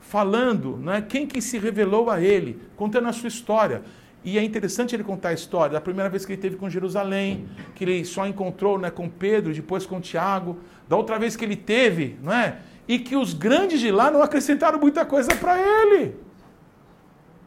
falando 0.00 0.76
né, 0.76 1.04
quem 1.06 1.26
que 1.26 1.40
se 1.40 1.58
revelou 1.58 2.10
a 2.10 2.20
ele, 2.20 2.60
contando 2.74 3.08
a 3.08 3.12
sua 3.12 3.28
história. 3.28 3.82
E 4.24 4.38
é 4.38 4.42
interessante 4.42 4.94
ele 4.94 5.04
contar 5.04 5.30
a 5.30 5.32
história 5.32 5.74
da 5.74 5.80
primeira 5.80 6.10
vez 6.10 6.26
que 6.26 6.32
ele 6.32 6.42
teve 6.42 6.56
com 6.56 6.68
Jerusalém, 6.68 7.48
que 7.74 7.84
ele 7.84 8.04
só 8.04 8.26
encontrou 8.26 8.78
né, 8.78 8.90
com 8.90 9.08
Pedro, 9.08 9.52
depois 9.52 9.86
com 9.86 10.00
Tiago, 10.00 10.58
da 10.90 10.96
outra 10.96 11.20
vez 11.20 11.36
que 11.36 11.44
ele 11.44 11.54
teve, 11.54 12.18
não 12.20 12.32
é? 12.32 12.58
E 12.88 12.98
que 12.98 13.14
os 13.14 13.32
grandes 13.32 13.78
de 13.78 13.92
lá 13.92 14.10
não 14.10 14.20
acrescentaram 14.20 14.80
muita 14.80 15.04
coisa 15.04 15.32
para 15.36 15.56
ele. 15.56 16.16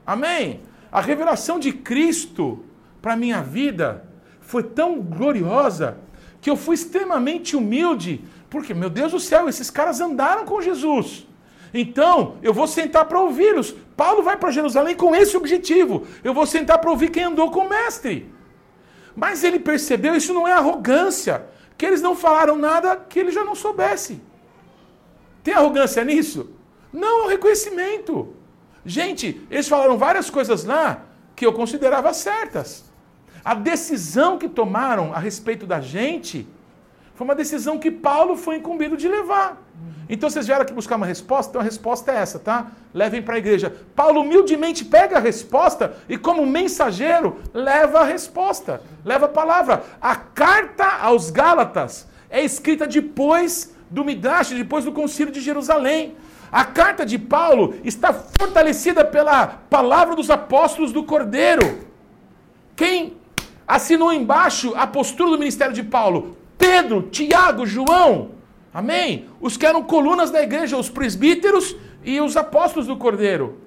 Amém? 0.07 0.61
A 0.89 1.01
revelação 1.01 1.59
de 1.59 1.73
Cristo 1.73 2.63
para 3.01 3.13
a 3.13 3.17
minha 3.17 3.41
vida 3.41 4.05
foi 4.39 4.63
tão 4.63 5.01
gloriosa 5.01 5.97
que 6.39 6.49
eu 6.49 6.55
fui 6.55 6.75
extremamente 6.75 7.53
humilde, 7.53 8.23
porque, 8.49 8.73
meu 8.73 8.89
Deus 8.89 9.11
do 9.11 9.19
céu, 9.19 9.49
esses 9.49 9.69
caras 9.69 9.99
andaram 9.99 10.45
com 10.45 10.61
Jesus. 10.61 11.27
Então, 11.73 12.37
eu 12.41 12.53
vou 12.53 12.65
sentar 12.65 13.03
para 13.03 13.19
ouvi-los. 13.19 13.75
Paulo 13.97 14.23
vai 14.23 14.37
para 14.37 14.51
Jerusalém 14.51 14.95
com 14.95 15.13
esse 15.13 15.35
objetivo. 15.35 16.07
Eu 16.23 16.33
vou 16.33 16.45
sentar 16.45 16.77
para 16.77 16.91
ouvir 16.91 17.11
quem 17.11 17.23
andou 17.23 17.51
com 17.51 17.65
o 17.65 17.69
mestre. 17.69 18.31
Mas 19.13 19.43
ele 19.43 19.59
percebeu, 19.59 20.15
isso 20.15 20.33
não 20.33 20.47
é 20.47 20.53
arrogância, 20.53 21.45
que 21.77 21.85
eles 21.85 22.01
não 22.01 22.15
falaram 22.15 22.55
nada 22.55 22.95
que 22.95 23.19
ele 23.19 23.31
já 23.31 23.43
não 23.43 23.55
soubesse. 23.55 24.21
Tem 25.43 25.53
arrogância 25.53 26.03
nisso? 26.03 26.51
Não, 26.91 27.21
é 27.21 27.25
um 27.25 27.27
reconhecimento. 27.27 28.35
Gente, 28.85 29.45
eles 29.49 29.67
falaram 29.67 29.97
várias 29.97 30.29
coisas 30.29 30.63
lá 30.65 31.05
que 31.35 31.45
eu 31.45 31.53
considerava 31.53 32.13
certas. 32.13 32.85
A 33.43 33.53
decisão 33.53 34.37
que 34.37 34.47
tomaram 34.47 35.13
a 35.13 35.19
respeito 35.19 35.65
da 35.65 35.81
gente 35.81 36.47
foi 37.15 37.25
uma 37.25 37.35
decisão 37.35 37.79
que 37.79 37.91
Paulo 37.91 38.35
foi 38.35 38.57
incumbido 38.57 38.97
de 38.97 39.07
levar. 39.07 39.62
Então 40.09 40.29
vocês 40.29 40.45
vieram 40.45 40.63
aqui 40.63 40.73
buscar 40.73 40.97
uma 40.97 41.05
resposta, 41.05 41.51
então 41.51 41.61
a 41.61 41.63
resposta 41.63 42.11
é 42.11 42.15
essa, 42.15 42.37
tá? 42.37 42.67
Levem 42.93 43.21
para 43.21 43.35
a 43.35 43.37
igreja. 43.37 43.75
Paulo 43.95 44.21
humildemente 44.21 44.85
pega 44.85 45.17
a 45.17 45.19
resposta 45.19 45.95
e, 46.07 46.17
como 46.17 46.45
mensageiro, 46.45 47.39
leva 47.53 48.01
a 48.01 48.03
resposta, 48.03 48.81
leva 49.03 49.25
a 49.25 49.29
palavra. 49.29 49.83
A 50.01 50.15
carta 50.15 50.85
aos 51.01 51.29
Gálatas 51.29 52.07
é 52.29 52.43
escrita 52.43 52.85
depois 52.85 53.73
do 53.89 54.03
Midrash, 54.03 54.49
depois 54.49 54.85
do 54.85 54.91
concílio 54.91 55.33
de 55.33 55.39
Jerusalém. 55.39 56.15
A 56.51 56.65
carta 56.65 57.05
de 57.05 57.17
Paulo 57.17 57.75
está 57.83 58.13
fortalecida 58.13 59.03
pela 59.03 59.47
palavra 59.47 60.15
dos 60.15 60.29
apóstolos 60.29 60.91
do 60.91 61.03
Cordeiro. 61.03 61.87
Quem 62.75 63.17
assinou 63.67 64.13
embaixo 64.13 64.73
a 64.75 64.85
postura 64.85 65.31
do 65.31 65.39
ministério 65.39 65.73
de 65.73 65.81
Paulo? 65.81 66.37
Pedro, 66.57 67.03
Tiago, 67.03 67.65
João. 67.65 68.42
Amém? 68.73 69.29
Os 69.39 69.55
que 69.55 69.65
eram 69.65 69.83
colunas 69.83 70.31
da 70.31 70.41
igreja, 70.41 70.77
os 70.77 70.89
presbíteros 70.89 71.75
e 72.03 72.19
os 72.19 72.35
apóstolos 72.35 72.87
do 72.87 72.97
Cordeiro. 72.97 73.59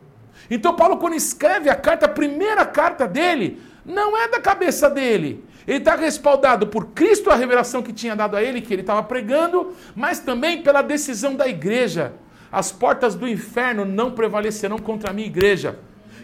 Então, 0.50 0.74
Paulo, 0.74 0.96
quando 0.96 1.14
escreve 1.14 1.70
a 1.70 1.74
carta, 1.74 2.06
a 2.06 2.08
primeira 2.08 2.64
carta 2.64 3.06
dele, 3.06 3.60
não 3.84 4.16
é 4.16 4.28
da 4.28 4.40
cabeça 4.40 4.90
dele. 4.90 5.44
Ele 5.66 5.78
está 5.78 5.96
respaldado 5.96 6.66
por 6.66 6.86
Cristo, 6.88 7.30
a 7.30 7.34
revelação 7.34 7.82
que 7.82 7.92
tinha 7.92 8.14
dado 8.14 8.36
a 8.36 8.42
ele, 8.42 8.60
que 8.60 8.72
ele 8.72 8.82
estava 8.82 9.02
pregando, 9.02 9.74
mas 9.94 10.20
também 10.20 10.62
pela 10.62 10.82
decisão 10.82 11.34
da 11.34 11.48
igreja. 11.48 12.12
As 12.50 12.70
portas 12.70 13.14
do 13.14 13.28
inferno 13.28 13.84
não 13.84 14.12
prevalecerão 14.12 14.78
contra 14.78 15.10
a 15.10 15.12
minha 15.12 15.26
igreja. 15.26 15.78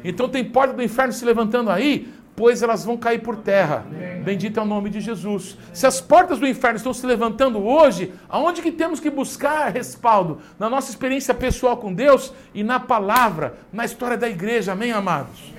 Então 0.05 0.29
tem 0.29 0.45
porta 0.45 0.75
do 0.75 0.83
inferno 0.83 1.13
se 1.13 1.25
levantando 1.25 1.71
aí, 1.71 2.13
pois 2.35 2.63
elas 2.63 2.85
vão 2.85 2.97
cair 2.97 3.21
por 3.21 3.37
terra. 3.37 3.85
Bendito 4.25 4.59
é 4.59 4.63
o 4.63 4.67
nome 4.67 4.91
de 4.91 5.01
Jesus. 5.01 5.57
Se 5.73 5.87
as 5.87 6.01
portas 6.01 6.39
do 6.39 6.47
inferno 6.47 6.77
estão 6.77 6.95
se 6.95 7.05
levantando 7.07 7.65
hoje, 7.65 8.13
aonde 8.29 8.63
que 8.63 8.73
temos 8.73 9.01
que 9.01 9.11
buscar 9.11 9.71
respaldo? 9.73 10.41
Na 10.59 10.71
nossa 10.71 10.91
experiência 10.91 11.35
pessoal 11.35 11.77
com 11.77 11.93
Deus 11.93 12.33
e 12.55 12.63
na 12.63 12.81
palavra, 12.81 13.59
na 13.73 13.85
história 13.85 14.17
da 14.17 14.29
igreja. 14.29 14.73
Amém, 14.73 14.93
amados? 14.93 15.53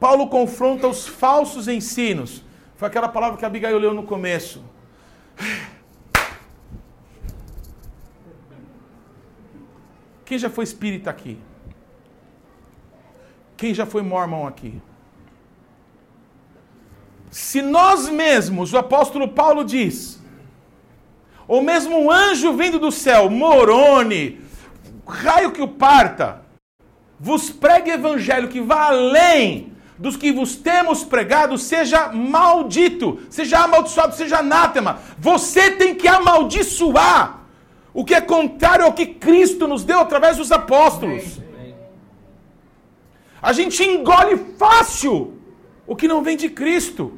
Paulo 0.00 0.28
confronta 0.28 0.86
os 0.86 1.06
falsos 1.06 1.68
ensinos. 1.68 2.44
Foi 2.76 2.86
aquela 2.86 3.08
palavra 3.08 3.36
que 3.36 3.44
a 3.44 3.48
Abigail 3.48 3.78
leu 3.78 3.92
no 3.92 4.04
começo. 4.04 4.62
Quem 10.24 10.38
já 10.38 10.50
foi 10.50 10.64
espírita 10.64 11.10
aqui? 11.10 11.38
Quem 13.58 13.74
já 13.74 13.84
foi 13.84 14.02
mormon 14.02 14.46
aqui? 14.46 14.80
Se 17.28 17.60
nós 17.60 18.08
mesmos, 18.08 18.72
o 18.72 18.78
apóstolo 18.78 19.26
Paulo 19.26 19.64
diz, 19.64 20.22
ou 21.48 21.60
mesmo 21.60 21.98
um 21.98 22.08
anjo 22.08 22.52
vindo 22.52 22.78
do 22.78 22.92
céu, 22.92 23.28
Morone, 23.28 24.40
raio 25.04 25.50
que 25.50 25.60
o 25.60 25.66
parta, 25.66 26.42
vos 27.18 27.50
pregue 27.50 27.90
evangelho 27.90 28.46
que 28.46 28.60
vá 28.60 28.86
além 28.86 29.72
dos 29.98 30.16
que 30.16 30.30
vos 30.30 30.54
temos 30.54 31.02
pregado, 31.02 31.58
seja 31.58 32.12
maldito, 32.12 33.18
seja 33.28 33.58
amaldiçoado, 33.64 34.14
seja 34.14 34.38
anátema. 34.38 35.00
Você 35.18 35.72
tem 35.72 35.96
que 35.96 36.06
amaldiçoar 36.06 37.40
o 37.92 38.04
que 38.04 38.14
é 38.14 38.20
contrário 38.20 38.84
ao 38.84 38.92
que 38.92 39.06
Cristo 39.06 39.66
nos 39.66 39.82
deu 39.82 39.98
através 39.98 40.36
dos 40.36 40.52
apóstolos. 40.52 41.47
A 43.40 43.52
gente 43.52 43.82
engole 43.82 44.36
fácil 44.58 45.34
o 45.86 45.94
que 45.96 46.08
não 46.08 46.22
vem 46.22 46.36
de 46.36 46.48
Cristo 46.48 47.12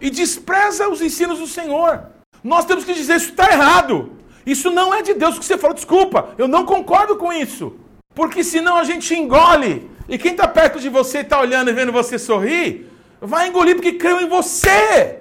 e 0.00 0.10
despreza 0.10 0.88
os 0.88 1.00
ensinos 1.00 1.38
do 1.38 1.46
Senhor. 1.46 2.06
Nós 2.44 2.64
temos 2.64 2.84
que 2.84 2.94
dizer: 2.94 3.16
isso 3.16 3.30
está 3.30 3.50
errado. 3.50 4.12
Isso 4.44 4.70
não 4.70 4.94
é 4.94 5.02
de 5.02 5.14
Deus 5.14 5.38
que 5.38 5.44
você 5.44 5.58
falou. 5.58 5.74
Desculpa, 5.74 6.30
eu 6.38 6.46
não 6.46 6.64
concordo 6.64 7.16
com 7.16 7.32
isso. 7.32 7.74
Porque 8.14 8.44
senão 8.44 8.76
a 8.76 8.84
gente 8.84 9.12
engole. 9.14 9.90
E 10.08 10.16
quem 10.16 10.32
está 10.32 10.46
perto 10.46 10.78
de 10.78 10.88
você 10.88 11.18
e 11.18 11.20
está 11.22 11.40
olhando 11.40 11.70
e 11.70 11.72
vendo 11.72 11.90
você 11.90 12.16
sorrir, 12.16 12.88
vai 13.20 13.48
engolir 13.48 13.74
porque 13.74 13.94
creu 13.94 14.20
em 14.20 14.28
você. 14.28 15.18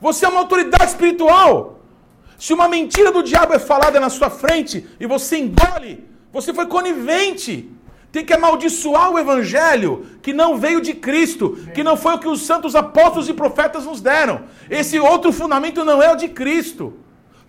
Você 0.00 0.26
é 0.26 0.28
uma 0.28 0.40
autoridade 0.40 0.90
espiritual. 0.90 1.80
Se 2.38 2.52
uma 2.52 2.68
mentira 2.68 3.10
do 3.10 3.22
diabo 3.22 3.54
é 3.54 3.58
falada 3.58 3.98
na 3.98 4.10
sua 4.10 4.28
frente 4.28 4.86
e 4.98 5.06
você 5.06 5.38
engole, 5.38 6.06
você 6.32 6.52
foi 6.52 6.66
conivente. 6.66 7.70
Tem 8.12 8.24
que 8.24 8.32
amaldiçoar 8.32 9.10
o 9.10 9.18
evangelho 9.18 10.04
que 10.20 10.32
não 10.32 10.58
veio 10.58 10.80
de 10.80 10.94
Cristo, 10.94 11.56
que 11.72 11.84
não 11.84 11.96
foi 11.96 12.14
o 12.14 12.18
que 12.18 12.28
os 12.28 12.42
santos 12.42 12.74
apóstolos 12.74 13.28
e 13.28 13.34
profetas 13.34 13.84
nos 13.84 14.00
deram. 14.00 14.42
Esse 14.68 14.98
outro 14.98 15.32
fundamento 15.32 15.84
não 15.84 16.02
é 16.02 16.12
o 16.12 16.16
de 16.16 16.28
Cristo. 16.28 16.94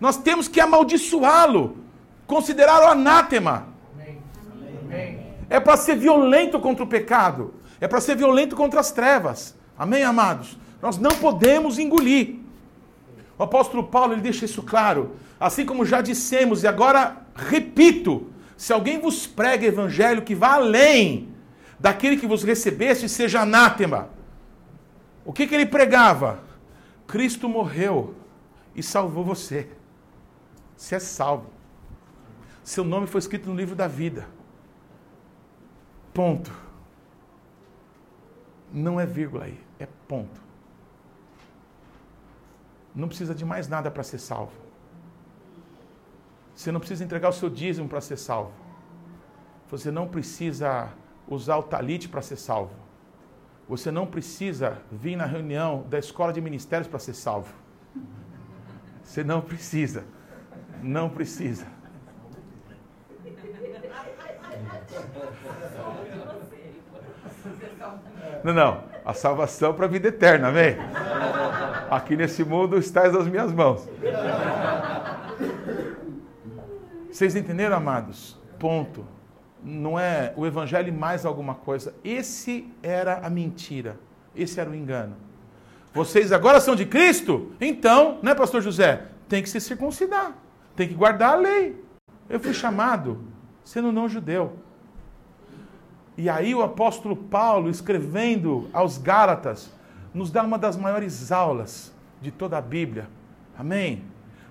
Nós 0.00 0.16
temos 0.16 0.46
que 0.46 0.60
amaldiçoá-lo, 0.60 1.78
considerá-lo 2.26 2.86
anátema. 2.86 3.68
É 5.50 5.58
para 5.58 5.76
ser 5.76 5.96
violento 5.96 6.60
contra 6.60 6.84
o 6.84 6.86
pecado, 6.86 7.54
é 7.80 7.88
para 7.88 8.00
ser 8.00 8.16
violento 8.16 8.54
contra 8.54 8.80
as 8.80 8.92
trevas. 8.92 9.54
Amém, 9.76 10.04
amados? 10.04 10.56
Nós 10.80 10.96
não 10.96 11.10
podemos 11.10 11.78
engolir. 11.78 12.36
O 13.36 13.42
apóstolo 13.42 13.84
Paulo 13.84 14.12
ele 14.12 14.20
deixa 14.20 14.44
isso 14.44 14.62
claro, 14.62 15.16
assim 15.40 15.66
como 15.66 15.84
já 15.84 16.00
dissemos 16.00 16.62
e 16.62 16.68
agora 16.68 17.16
repito 17.34 18.28
se 18.56 18.72
alguém 18.72 19.00
vos 19.00 19.26
prega 19.26 19.66
evangelho 19.66 20.22
que 20.22 20.34
vá 20.34 20.54
além 20.54 21.34
daquele 21.78 22.16
que 22.16 22.26
vos 22.26 22.42
recebeste, 22.42 23.08
seja 23.08 23.40
anátema. 23.40 24.10
O 25.24 25.32
que, 25.32 25.46
que 25.46 25.54
ele 25.54 25.66
pregava? 25.66 26.40
Cristo 27.06 27.48
morreu 27.48 28.14
e 28.74 28.82
salvou 28.82 29.24
você. 29.24 29.68
Você 30.76 30.94
é 30.94 30.98
salvo. 30.98 31.50
Seu 32.62 32.84
nome 32.84 33.06
foi 33.06 33.18
escrito 33.18 33.48
no 33.48 33.54
livro 33.54 33.74
da 33.74 33.88
vida. 33.88 34.26
Ponto. 36.14 36.52
Não 38.72 38.98
é 38.98 39.04
vírgula 39.04 39.44
aí, 39.44 39.60
é 39.78 39.86
ponto. 40.08 40.40
Não 42.94 43.08
precisa 43.08 43.34
de 43.34 43.44
mais 43.44 43.68
nada 43.68 43.90
para 43.90 44.02
ser 44.02 44.18
salvo. 44.18 44.52
Você 46.54 46.70
não 46.70 46.80
precisa 46.80 47.04
entregar 47.04 47.28
o 47.28 47.32
seu 47.32 47.48
dízimo 47.48 47.88
para 47.88 48.00
ser 48.00 48.16
salvo. 48.16 48.52
Você 49.70 49.90
não 49.90 50.06
precisa 50.06 50.90
usar 51.26 51.56
o 51.56 51.62
talite 51.62 52.08
para 52.08 52.20
ser 52.20 52.36
salvo. 52.36 52.74
Você 53.68 53.90
não 53.90 54.06
precisa 54.06 54.78
vir 54.90 55.16
na 55.16 55.24
reunião 55.24 55.86
da 55.88 55.98
escola 55.98 56.32
de 56.32 56.40
ministérios 56.40 56.88
para 56.88 56.98
ser 56.98 57.14
salvo. 57.14 57.54
Você 59.02 59.24
não 59.24 59.40
precisa. 59.40 60.04
Não 60.82 61.08
precisa. 61.08 61.66
Não, 68.44 68.52
não. 68.52 68.84
A 69.04 69.14
salvação 69.14 69.74
para 69.74 69.86
a 69.86 69.88
vida 69.88 70.08
eterna, 70.08 70.48
amém? 70.48 70.76
Aqui 71.90 72.16
nesse 72.16 72.44
mundo 72.44 72.78
estás 72.78 73.12
nas 73.12 73.26
minhas 73.26 73.52
mãos. 73.52 73.88
Vocês 77.12 77.36
entenderam, 77.36 77.76
amados? 77.76 78.38
Ponto. 78.58 79.04
Não 79.62 79.98
é 79.98 80.32
o 80.34 80.46
evangelho 80.46 80.90
mais 80.94 81.26
alguma 81.26 81.54
coisa. 81.54 81.94
Esse 82.02 82.66
era 82.82 83.18
a 83.18 83.28
mentira. 83.28 84.00
Esse 84.34 84.58
era 84.58 84.70
o 84.70 84.74
engano. 84.74 85.14
Vocês 85.92 86.32
agora 86.32 86.58
são 86.58 86.74
de 86.74 86.86
Cristo? 86.86 87.52
Então, 87.60 88.18
né, 88.22 88.34
pastor 88.34 88.62
José? 88.62 89.08
Tem 89.28 89.42
que 89.42 89.50
se 89.50 89.60
circuncidar. 89.60 90.32
Tem 90.74 90.88
que 90.88 90.94
guardar 90.94 91.34
a 91.34 91.36
lei. 91.36 91.84
Eu 92.30 92.40
fui 92.40 92.54
chamado 92.54 93.22
sendo 93.62 93.92
não 93.92 94.08
judeu. 94.08 94.56
E 96.16 96.30
aí 96.30 96.54
o 96.54 96.62
apóstolo 96.62 97.14
Paulo, 97.14 97.68
escrevendo 97.68 98.70
aos 98.72 98.96
Gálatas, 98.96 99.70
nos 100.14 100.30
dá 100.30 100.42
uma 100.42 100.58
das 100.58 100.78
maiores 100.78 101.30
aulas 101.30 101.94
de 102.22 102.30
toda 102.30 102.56
a 102.56 102.62
Bíblia. 102.62 103.06
Amém? 103.56 104.02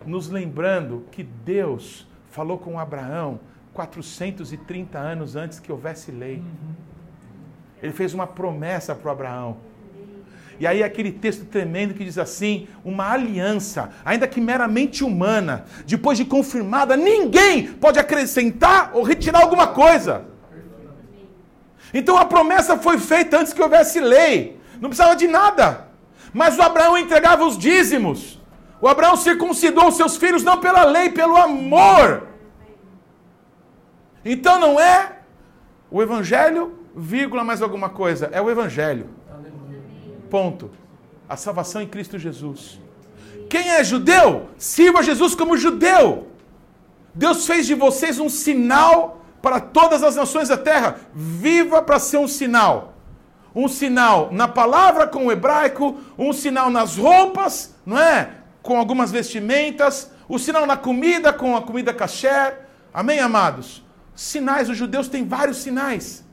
Nos 0.06 0.30
lembrando 0.30 1.06
que 1.12 1.24
Deus 1.24 2.08
falou 2.32 2.58
com 2.58 2.80
Abraão 2.80 3.40
430 3.74 4.98
anos 4.98 5.36
antes 5.36 5.60
que 5.60 5.72
houvesse 5.72 6.12
lei. 6.12 6.42
Ele 7.82 7.92
fez 7.92 8.14
uma 8.14 8.26
promessa 8.26 8.96
para 8.96 9.12
Abraão. 9.12 9.58
E 10.60 10.68
aí 10.68 10.84
aquele 10.84 11.12
texto 11.12 11.46
tremendo 11.46 11.94
que 11.94 12.04
diz 12.04 12.18
assim: 12.18 12.68
uma 12.84 13.12
aliança, 13.12 13.90
ainda 14.06 14.28
que 14.28 14.40
meramente 14.40 15.04
humana, 15.04 15.66
depois 15.86 16.18
de 16.18 16.26
confirmada, 16.26 16.96
ninguém 16.96 17.68
pode 17.74 18.00
acrescentar 18.00 18.92
ou 18.94 19.04
retirar 19.04 19.42
alguma 19.42 19.68
coisa. 19.68 20.26
Então 21.94 22.18
a 22.18 22.26
promessa 22.26 22.78
foi 22.78 22.98
feita 22.98 23.40
antes 23.40 23.54
que 23.54 23.62
houvesse 23.62 24.00
lei, 24.00 24.60
não 24.80 24.90
precisava 24.90 25.16
de 25.16 25.28
nada. 25.28 25.88
Mas 26.34 26.58
o 26.58 26.62
Abraão 26.62 26.98
entregava 26.98 27.46
os 27.46 27.58
dízimos. 27.58 28.41
O 28.82 28.88
Abraão 28.88 29.16
circuncidou 29.16 29.88
os 29.88 29.96
seus 29.96 30.18
filhos 30.18 30.44
não 30.44 30.58
pela 30.58 30.84
lei, 30.84 31.10
pelo 31.12 31.38
amor. 31.38 32.28
Então 34.26 34.60
não 34.60 34.80
é 34.80 35.20
o 35.90 36.02
evangelho, 36.02 36.80
vírgula 36.96 37.44
mais 37.44 37.62
alguma 37.62 37.90
coisa, 37.90 38.30
é 38.32 38.42
o 38.42 38.50
evangelho. 38.50 39.10
Ponto. 40.30 40.72
A 41.30 41.38
salvação 41.38 41.82
em 41.82 41.88
Cristo 41.88 42.18
Jesus. 42.18 42.80
Quem 43.50 43.70
é 43.70 43.84
judeu, 43.84 44.50
sirva 44.58 45.04
Jesus 45.04 45.36
como 45.36 45.58
judeu. 45.58 46.28
Deus 47.14 47.46
fez 47.46 47.68
de 47.68 47.76
vocês 47.76 48.20
um 48.20 48.30
sinal 48.30 49.22
para 49.42 49.60
todas 49.60 50.04
as 50.04 50.16
nações 50.16 50.50
da 50.50 50.58
terra. 50.58 50.98
Viva 51.14 51.82
para 51.82 52.00
ser 52.00 52.18
um 52.18 52.28
sinal. 52.28 52.94
Um 53.54 53.68
sinal 53.68 54.30
na 54.32 54.48
palavra 54.48 55.06
com 55.06 55.28
o 55.28 55.32
hebraico, 55.32 55.98
um 56.18 56.32
sinal 56.32 56.70
nas 56.70 56.96
roupas, 56.96 57.76
não 57.86 58.00
é? 58.00 58.41
Com 58.62 58.78
algumas 58.78 59.12
vestimentas, 59.12 60.12
O 60.28 60.40
sinal 60.40 60.66
na 60.66 60.78
comida, 60.78 61.34
com 61.34 61.58
a 61.58 61.62
comida 61.62 61.94
caché. 61.94 62.58
Amém, 62.94 63.20
amados? 63.20 63.84
Sinais, 64.16 64.70
os 64.70 64.78
judeus 64.78 65.10
têm 65.10 65.28
vários 65.28 65.58
sinais 65.58 66.24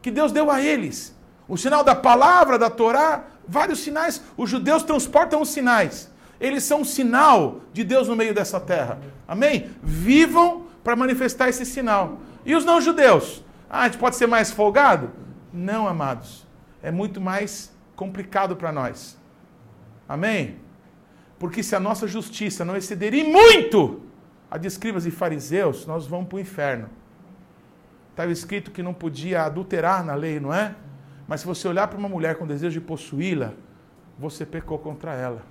que 0.00 0.10
Deus 0.10 0.32
deu 0.32 0.50
a 0.50 0.62
eles. 0.62 1.14
O 1.46 1.56
sinal 1.58 1.84
da 1.84 1.94
palavra, 1.94 2.58
da 2.58 2.70
Torá, 2.70 3.24
vários 3.46 3.80
sinais. 3.80 4.22
Os 4.38 4.48
judeus 4.48 4.82
transportam 4.84 5.42
os 5.42 5.50
sinais. 5.50 6.10
Eles 6.40 6.64
são 6.64 6.80
um 6.80 6.84
sinal 6.84 7.60
de 7.74 7.84
Deus 7.84 8.08
no 8.08 8.16
meio 8.16 8.32
dessa 8.32 8.58
terra. 8.58 8.98
Amém? 9.28 9.70
Vivam 9.82 10.66
para 10.82 10.96
manifestar 10.96 11.50
esse 11.50 11.66
sinal. 11.66 12.20
E 12.44 12.54
os 12.54 12.64
não 12.64 12.80
judeus? 12.80 13.44
Ah, 13.68 13.82
a 13.82 13.84
gente 13.84 13.98
pode 13.98 14.16
ser 14.16 14.26
mais 14.26 14.50
folgado? 14.50 15.10
Não, 15.52 15.86
amados. 15.86 16.46
É 16.82 16.90
muito 16.90 17.20
mais 17.20 17.70
complicado 17.94 18.56
para 18.56 18.72
nós. 18.72 19.18
Amém? 20.08 20.56
Porque 21.38 21.62
se 21.62 21.76
a 21.76 21.80
nossa 21.80 22.06
justiça 22.06 22.64
não 22.64 22.76
exceder 22.76 23.14
e 23.14 23.24
muito 23.24 24.02
a 24.50 24.56
de 24.56 24.66
escribas 24.66 25.06
e 25.06 25.10
fariseus, 25.10 25.86
nós 25.86 26.06
vamos 26.06 26.28
para 26.28 26.36
o 26.36 26.40
inferno. 26.40 26.88
Estava 28.10 28.32
escrito 28.32 28.70
que 28.70 28.82
não 28.82 28.94
podia 28.94 29.42
adulterar 29.42 30.04
na 30.04 30.14
lei, 30.14 30.40
não 30.40 30.52
é? 30.52 30.74
Mas 31.28 31.40
se 31.40 31.46
você 31.46 31.68
olhar 31.68 31.88
para 31.88 31.98
uma 31.98 32.08
mulher 32.08 32.36
com 32.36 32.46
desejo 32.46 32.80
de 32.80 32.86
possuí-la, 32.86 33.52
você 34.18 34.46
pecou 34.46 34.78
contra 34.78 35.12
ela. 35.14 35.42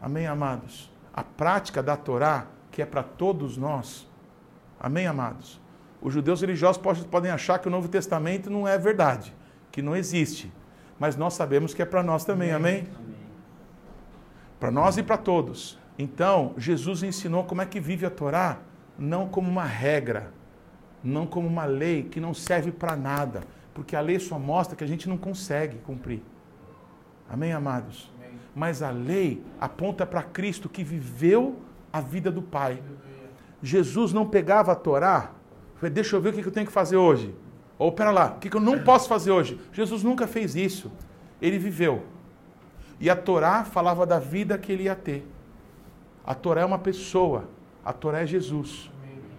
Amém, 0.00 0.26
amados? 0.26 0.92
A 1.12 1.24
prática 1.24 1.82
da 1.82 1.96
Torá, 1.96 2.46
que 2.70 2.82
é 2.82 2.86
para 2.86 3.02
todos 3.02 3.56
nós. 3.56 4.08
Amém, 4.78 5.06
amados? 5.06 5.60
Os 6.00 6.12
judeus 6.12 6.42
religiosos 6.42 6.80
podem 7.10 7.30
achar 7.30 7.58
que 7.58 7.66
o 7.66 7.70
Novo 7.70 7.88
Testamento 7.88 8.50
não 8.50 8.68
é 8.68 8.78
verdade, 8.78 9.34
que 9.72 9.82
não 9.82 9.96
existe. 9.96 10.52
Mas 10.98 11.16
nós 11.16 11.34
sabemos 11.34 11.74
que 11.74 11.82
é 11.82 11.84
para 11.84 12.02
nós 12.02 12.24
também, 12.24 12.52
amém? 12.52 12.80
amém? 12.80 13.05
Para 14.58 14.70
nós 14.70 14.96
e 14.96 15.02
para 15.02 15.16
todos. 15.16 15.78
Então, 15.98 16.54
Jesus 16.56 17.02
ensinou 17.02 17.44
como 17.44 17.62
é 17.62 17.66
que 17.66 17.80
vive 17.80 18.06
a 18.06 18.10
Torá, 18.10 18.58
não 18.98 19.28
como 19.28 19.50
uma 19.50 19.64
regra, 19.64 20.32
não 21.02 21.26
como 21.26 21.46
uma 21.46 21.64
lei 21.64 22.02
que 22.02 22.20
não 22.20 22.34
serve 22.34 22.72
para 22.72 22.96
nada, 22.96 23.42
porque 23.74 23.94
a 23.94 24.00
lei 24.00 24.18
só 24.18 24.38
mostra 24.38 24.76
que 24.76 24.84
a 24.84 24.86
gente 24.86 25.08
não 25.08 25.16
consegue 25.16 25.78
cumprir. 25.78 26.22
Amém, 27.28 27.52
amados? 27.52 28.10
Amém. 28.16 28.38
Mas 28.54 28.82
a 28.82 28.90
lei 28.90 29.42
aponta 29.60 30.06
para 30.06 30.22
Cristo 30.22 30.68
que 30.68 30.84
viveu 30.84 31.60
a 31.92 32.00
vida 32.00 32.30
do 32.30 32.42
Pai. 32.42 32.82
Jesus 33.62 34.12
não 34.12 34.26
pegava 34.26 34.72
a 34.72 34.74
Torá, 34.76 35.32
falei, 35.76 35.92
deixa 35.92 36.16
eu 36.16 36.20
ver 36.20 36.30
o 36.30 36.32
que 36.32 36.46
eu 36.46 36.52
tenho 36.52 36.66
que 36.66 36.72
fazer 36.72 36.96
hoje. 36.96 37.34
Ou, 37.78 37.92
pera 37.92 38.10
lá, 38.10 38.34
o 38.36 38.38
que 38.38 38.54
eu 38.54 38.60
não 38.60 38.82
posso 38.82 39.08
fazer 39.08 39.30
hoje? 39.30 39.60
Jesus 39.72 40.02
nunca 40.02 40.26
fez 40.26 40.56
isso. 40.56 40.90
Ele 41.40 41.58
viveu. 41.58 42.04
E 42.98 43.10
a 43.10 43.16
Torá 43.16 43.64
falava 43.64 44.06
da 44.06 44.18
vida 44.18 44.56
que 44.56 44.72
ele 44.72 44.84
ia 44.84 44.94
ter. 44.94 45.26
A 46.24 46.34
Torá 46.34 46.62
é 46.62 46.64
uma 46.64 46.78
pessoa. 46.78 47.44
A 47.84 47.92
Torá 47.92 48.22
é 48.22 48.26
Jesus. 48.26 48.90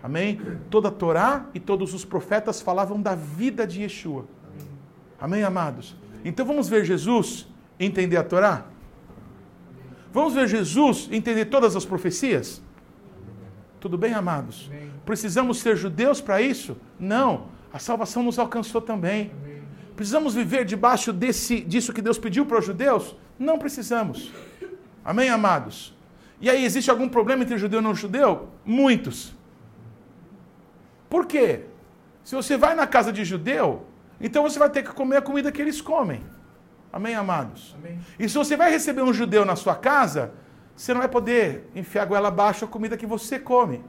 Amém? 0.01 0.39
Toda 0.69 0.89
a 0.89 0.91
Torá 0.91 1.45
e 1.53 1.59
todos 1.59 1.93
os 1.93 2.05
profetas 2.05 2.61
falavam 2.61 3.01
da 3.01 3.15
vida 3.15 3.65
de 3.65 3.81
Yeshua. 3.81 4.25
Amém, 5.19 5.43
amados? 5.43 5.95
Então 6.23 6.45
vamos 6.45 6.69
ver 6.69 6.85
Jesus 6.85 7.47
entender 7.79 8.17
a 8.17 8.23
Torá? 8.23 8.65
Vamos 10.13 10.33
ver 10.33 10.47
Jesus 10.47 11.09
entender 11.11 11.45
todas 11.45 11.75
as 11.75 11.85
profecias? 11.85 12.61
Tudo 13.79 13.97
bem, 13.97 14.13
amados? 14.13 14.71
Precisamos 15.05 15.59
ser 15.59 15.75
judeus 15.75 16.21
para 16.21 16.41
isso? 16.41 16.77
Não. 16.99 17.47
A 17.71 17.79
salvação 17.79 18.23
nos 18.23 18.39
alcançou 18.39 18.81
também. 18.81 19.31
Precisamos 19.95 20.33
viver 20.33 20.63
debaixo 20.63 21.11
desse, 21.11 21.61
disso 21.61 21.91
que 21.91 22.01
Deus 22.01 22.17
pediu 22.17 22.45
para 22.45 22.59
os 22.59 22.65
judeus? 22.65 23.15
Não 23.39 23.57
precisamos. 23.59 24.31
Amém, 25.03 25.29
amados? 25.29 25.95
E 26.39 26.49
aí, 26.49 26.63
existe 26.63 26.91
algum 26.91 27.09
problema 27.09 27.43
entre 27.43 27.57
judeu 27.57 27.79
e 27.79 27.83
não 27.83 27.95
judeu? 27.95 28.49
Muitos. 28.65 29.33
Por 31.09 31.25
quê? 31.25 31.65
Se 32.23 32.35
você 32.35 32.57
vai 32.57 32.75
na 32.75 32.85
casa 32.85 33.11
de 33.11 33.23
judeu, 33.23 33.85
então 34.19 34.43
você 34.43 34.59
vai 34.59 34.69
ter 34.69 34.83
que 34.83 34.91
comer 34.91 35.17
a 35.17 35.21
comida 35.21 35.51
que 35.51 35.61
eles 35.61 35.79
comem. 35.81 36.21
Amém, 36.91 37.15
amados? 37.15 37.75
Amém. 37.77 37.99
E 38.19 38.27
se 38.27 38.35
você 38.35 38.55
vai 38.57 38.71
receber 38.71 39.01
um 39.01 39.13
judeu 39.13 39.45
na 39.45 39.55
sua 39.55 39.75
casa, 39.75 40.33
você 40.75 40.93
não 40.93 40.99
vai 41.01 41.09
poder 41.09 41.69
enfiar 41.75 42.03
a 42.03 42.05
goela 42.05 42.27
abaixo 42.27 42.65
a 42.65 42.67
comida 42.67 42.97
que 42.97 43.05
você 43.05 43.39
come. 43.39 43.83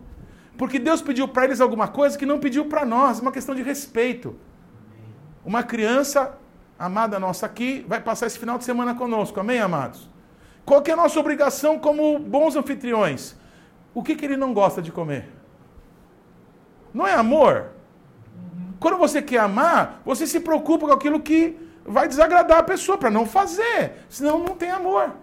Porque 0.57 0.79
Deus 0.79 1.01
pediu 1.03 1.29
para 1.29 1.45
eles 1.45 1.61
alguma 1.61 1.89
coisa 1.89 2.19
que 2.19 2.27
não 2.27 2.39
pediu 2.39 2.65
para 2.67 2.85
nós, 2.85 3.21
uma 3.21 3.31
questão 3.31 3.55
de 3.55 3.63
respeito. 3.63 4.37
Uma 5.45 5.63
criança 5.63 6.37
amada 6.79 7.19
nossa 7.19 7.47
aqui 7.47 7.85
vai 7.89 8.01
passar 8.01 8.27
esse 8.27 8.39
final 8.39 8.57
de 8.57 8.65
semana 8.65 8.95
conosco, 8.95 9.41
amém, 9.41 9.59
amados? 9.59 10.09
Qual 10.65 10.83
que 10.83 10.91
é 10.91 10.95
a 10.95 10.97
nossa 10.97 11.19
obrigação 11.19 11.79
como 11.79 12.19
bons 12.19 12.55
anfitriões? 12.55 13.35
O 13.95 14.03
que, 14.03 14.15
que 14.15 14.25
ele 14.25 14.37
não 14.37 14.53
gosta 14.53 14.81
de 14.81 14.93
comer? 14.93 15.29
Não 16.93 17.07
é 17.07 17.15
amor? 17.15 17.71
Quando 18.79 18.97
você 18.97 19.21
quer 19.21 19.41
amar, 19.41 20.03
você 20.05 20.27
se 20.27 20.41
preocupa 20.41 20.87
com 20.87 20.93
aquilo 20.93 21.21
que 21.21 21.59
vai 21.85 22.07
desagradar 22.07 22.59
a 22.59 22.63
pessoa, 22.63 22.99
para 22.99 23.11
não 23.11 23.27
fazer, 23.27 24.05
senão 24.09 24.39
não 24.39 24.55
tem 24.55 24.71
amor. 24.71 25.15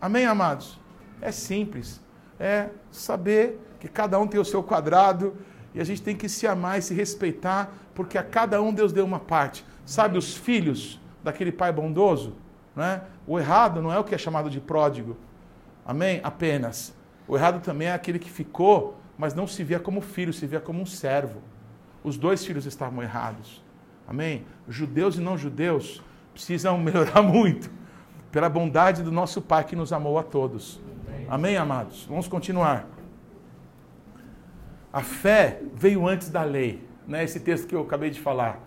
Amém, 0.00 0.24
amados? 0.24 0.80
É 1.20 1.30
simples. 1.30 2.00
É 2.40 2.70
saber 2.90 3.60
que 3.78 3.88
cada 3.88 4.18
um 4.18 4.26
tem 4.26 4.40
o 4.40 4.44
seu 4.44 4.62
quadrado 4.62 5.36
e 5.74 5.80
a 5.80 5.84
gente 5.84 6.02
tem 6.02 6.16
que 6.16 6.28
se 6.28 6.46
amar 6.46 6.78
e 6.78 6.82
se 6.82 6.94
respeitar, 6.94 7.72
porque 7.94 8.16
a 8.16 8.22
cada 8.22 8.60
um 8.60 8.72
Deus 8.72 8.92
deu 8.92 9.04
uma 9.04 9.20
parte. 9.20 9.64
Sabe 9.84 10.16
os 10.16 10.34
filhos 10.34 10.98
daquele 11.24 11.50
pai 11.50 11.72
bondoso? 11.72 12.36
Né? 12.76 13.02
O 13.26 13.38
errado 13.38 13.82
não 13.82 13.92
é 13.92 13.98
o 13.98 14.04
que 14.04 14.14
é 14.14 14.18
chamado 14.18 14.48
de 14.48 14.60
pródigo. 14.60 15.16
Amém? 15.84 16.20
Apenas. 16.22 16.94
O 17.26 17.36
errado 17.36 17.60
também 17.60 17.88
é 17.88 17.92
aquele 17.92 18.18
que 18.18 18.30
ficou, 18.30 18.96
mas 19.16 19.34
não 19.34 19.46
se 19.46 19.64
via 19.64 19.80
como 19.80 20.00
filho, 20.00 20.32
se 20.32 20.46
via 20.46 20.60
como 20.60 20.80
um 20.80 20.86
servo. 20.86 21.40
Os 22.02 22.16
dois 22.18 22.44
filhos 22.44 22.66
estavam 22.66 23.02
errados. 23.02 23.64
Amém? 24.06 24.44
Judeus 24.68 25.16
e 25.16 25.20
não 25.20 25.38
judeus 25.38 26.02
precisam 26.32 26.76
melhorar 26.78 27.22
muito 27.22 27.70
pela 28.30 28.48
bondade 28.48 29.02
do 29.02 29.10
nosso 29.10 29.40
Pai 29.40 29.64
que 29.64 29.74
nos 29.74 29.92
amou 29.92 30.18
a 30.18 30.22
todos. 30.22 30.80
Amém, 31.28 31.56
amados? 31.56 32.04
Vamos 32.06 32.28
continuar. 32.28 32.86
A 34.92 35.00
fé 35.00 35.60
veio 35.74 36.06
antes 36.06 36.28
da 36.28 36.42
lei, 36.42 36.86
né? 37.06 37.24
Esse 37.24 37.40
texto 37.40 37.66
que 37.66 37.74
eu 37.74 37.82
acabei 37.82 38.10
de 38.10 38.20
falar. 38.20 38.60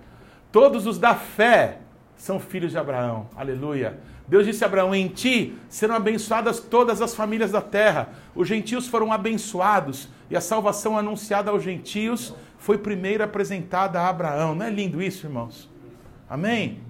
Todos 0.52 0.88
os 0.88 0.98
da 0.98 1.14
fé 1.16 1.80
são 2.18 2.40
filhos 2.40 2.72
de 2.72 2.78
Abraão. 2.78 3.28
Aleluia. 3.36 4.00
Deus 4.28 4.46
disse 4.46 4.64
a 4.64 4.68
Abraão: 4.68 4.94
Em 4.94 5.08
ti 5.08 5.56
serão 5.70 5.96
abençoadas 5.96 6.60
todas 6.60 7.02
as 7.02 7.16
famílias 7.16 7.52
da 7.52 7.62
terra. 7.62 8.10
Os 8.36 8.48
gentios 8.48 8.88
foram 8.88 9.14
abençoados 9.14 10.10
e 10.30 10.36
a 10.36 10.42
salvação 10.42 10.98
anunciada 10.98 11.52
aos 11.52 11.64
gentios 11.64 12.34
foi 12.58 12.78
primeiro 12.78 13.24
apresentada 13.24 14.02
a 14.02 14.10
Abraão. 14.10 14.56
Não 14.56 14.66
é 14.66 14.70
lindo 14.70 15.02
isso, 15.02 15.26
irmãos? 15.26 15.70
Amém? 16.30 16.82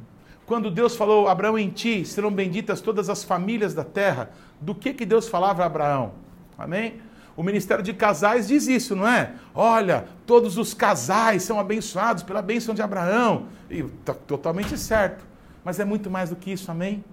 Quando 0.45 0.71
Deus 0.71 0.95
falou, 0.95 1.27
Abraão, 1.27 1.59
em 1.59 1.69
ti 1.69 2.05
serão 2.05 2.31
benditas 2.31 2.79
todas 2.79 3.09
as 3.09 3.23
famílias 3.23 3.73
da 3.73 3.83
terra, 3.83 4.31
do 4.61 4.73
que, 4.73 4.93
que 4.93 5.05
Deus 5.05 5.27
falava 5.27 5.61
a 5.61 5.65
Abraão? 5.65 6.13
Amém? 6.57 7.01
O 7.37 7.43
Ministério 7.43 7.83
de 7.83 7.93
Casais 7.93 8.47
diz 8.47 8.67
isso, 8.67 8.95
não 8.95 9.07
é? 9.07 9.35
Olha, 9.53 10.05
todos 10.25 10.57
os 10.57 10.73
casais 10.73 11.43
são 11.43 11.59
abençoados 11.59 12.23
pela 12.23 12.41
bênção 12.41 12.73
de 12.73 12.81
Abraão. 12.81 13.45
E 13.69 13.81
está 13.81 14.15
totalmente 14.15 14.75
certo. 14.75 15.23
Mas 15.63 15.79
é 15.79 15.85
muito 15.85 16.09
mais 16.09 16.31
do 16.31 16.35
que 16.35 16.51
isso, 16.51 16.71
amém? 16.71 17.05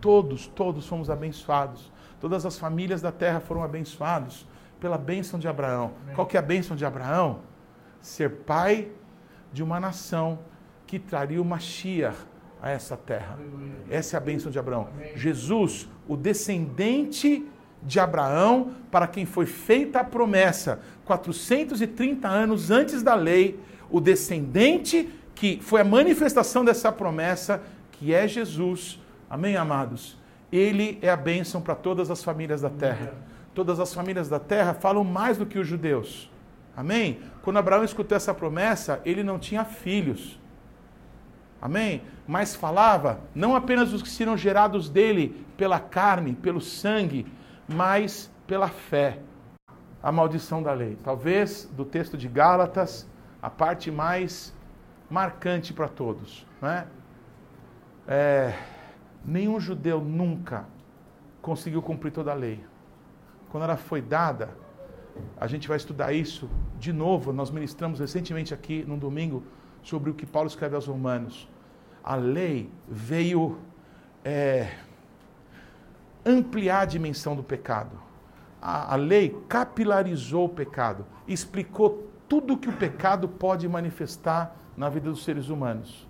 Todos, 0.00 0.48
todos 0.48 0.84
fomos 0.84 1.08
abençoados. 1.08 1.92
Todas 2.20 2.44
as 2.44 2.58
famílias 2.58 3.00
da 3.00 3.12
terra 3.12 3.38
foram 3.38 3.62
abençoados 3.62 4.44
pela 4.80 4.98
bênção 4.98 5.38
de 5.38 5.46
Abraão. 5.46 5.92
Amém. 6.02 6.14
Qual 6.16 6.26
que 6.26 6.36
é 6.36 6.40
a 6.40 6.42
bênção 6.42 6.76
de 6.76 6.84
Abraão? 6.84 7.42
Ser 8.00 8.30
pai 8.30 8.88
de 9.52 9.62
uma 9.62 9.78
nação 9.78 10.40
que 10.88 10.98
traria 10.98 11.40
o 11.40 11.44
Mashiach 11.44 12.16
a 12.60 12.70
essa 12.70 12.96
terra. 12.96 13.34
Aleluia. 13.34 13.72
Essa 13.88 14.16
é 14.16 14.18
a 14.18 14.20
bênção 14.20 14.50
de 14.50 14.58
Abraão. 14.58 14.88
Amém. 14.92 15.16
Jesus, 15.16 15.88
o 16.08 16.16
descendente 16.16 17.46
de 17.82 18.00
Abraão, 18.00 18.72
para 18.90 19.06
quem 19.06 19.24
foi 19.24 19.46
feita 19.46 20.00
a 20.00 20.04
promessa 20.04 20.80
430 21.04 22.28
anos 22.28 22.70
antes 22.70 23.02
da 23.02 23.14
lei, 23.14 23.58
o 23.90 24.00
descendente 24.00 25.08
que 25.34 25.58
foi 25.62 25.80
a 25.80 25.84
manifestação 25.84 26.64
dessa 26.64 26.90
promessa, 26.90 27.62
que 27.92 28.12
é 28.12 28.26
Jesus. 28.26 29.00
Amém, 29.30 29.56
amados? 29.56 30.18
Ele 30.50 30.98
é 31.00 31.08
a 31.08 31.16
bênção 31.16 31.60
para 31.60 31.74
todas 31.74 32.10
as 32.10 32.24
famílias 32.24 32.60
da 32.60 32.70
terra. 32.70 33.14
Todas 33.54 33.78
as 33.80 33.94
famílias 33.94 34.28
da 34.28 34.38
terra 34.38 34.74
falam 34.74 35.04
mais 35.04 35.38
do 35.38 35.46
que 35.46 35.58
os 35.58 35.66
judeus. 35.66 36.30
Amém? 36.76 37.20
Quando 37.42 37.56
Abraão 37.58 37.84
escutou 37.84 38.16
essa 38.16 38.34
promessa, 38.34 39.00
ele 39.04 39.22
não 39.22 39.38
tinha 39.38 39.64
filhos. 39.64 40.38
Amém? 41.60 42.02
Mas 42.26 42.54
falava 42.54 43.20
não 43.34 43.56
apenas 43.56 43.92
os 43.92 44.02
que 44.02 44.08
serão 44.08 44.36
gerados 44.36 44.88
dele 44.88 45.44
pela 45.56 45.80
carne, 45.80 46.34
pelo 46.34 46.60
sangue, 46.60 47.26
mas 47.68 48.30
pela 48.46 48.68
fé. 48.68 49.20
A 50.02 50.10
maldição 50.10 50.62
da 50.62 50.72
lei. 50.72 50.96
Talvez 51.02 51.66
do 51.66 51.84
texto 51.84 52.16
de 52.16 52.28
Gálatas, 52.28 53.08
a 53.42 53.50
parte 53.50 53.90
mais 53.90 54.54
marcante 55.10 55.72
para 55.72 55.88
todos. 55.88 56.46
Né? 56.62 56.86
É, 58.06 58.54
nenhum 59.24 59.58
judeu 59.60 60.00
nunca 60.00 60.66
conseguiu 61.42 61.82
cumprir 61.82 62.12
toda 62.12 62.30
a 62.30 62.34
lei. 62.34 62.64
Quando 63.50 63.64
ela 63.64 63.76
foi 63.76 64.00
dada, 64.00 64.50
A 65.36 65.46
gente 65.46 65.68
vai 65.68 65.76
estudar 65.76 66.12
isso 66.12 66.48
de 66.78 66.92
novo. 66.92 67.32
Nós 67.32 67.50
ministramos 67.50 68.00
recentemente 68.00 68.52
aqui, 68.54 68.84
num 68.86 68.98
domingo, 68.98 69.42
sobre 69.82 70.10
o 70.10 70.14
que 70.14 70.26
Paulo 70.26 70.48
escreve 70.48 70.74
aos 70.74 70.86
Romanos. 70.86 71.48
A 72.02 72.14
lei 72.14 72.70
veio 72.86 73.58
é, 74.24 74.70
ampliar 76.28 76.80
a 76.80 76.84
dimensão 76.84 77.34
do 77.34 77.42
pecado. 77.42 77.98
A, 78.60 78.94
a 78.94 78.96
lei 78.96 79.30
capilarizou 79.48 80.46
o 80.46 80.48
pecado, 80.48 81.06
explicou 81.26 82.08
tudo 82.28 82.56
que 82.56 82.68
o 82.68 82.76
pecado 82.76 83.28
pode 83.28 83.66
manifestar 83.68 84.54
na 84.76 84.88
vida 84.88 85.10
dos 85.10 85.24
seres 85.24 85.48
humanos. 85.48 86.06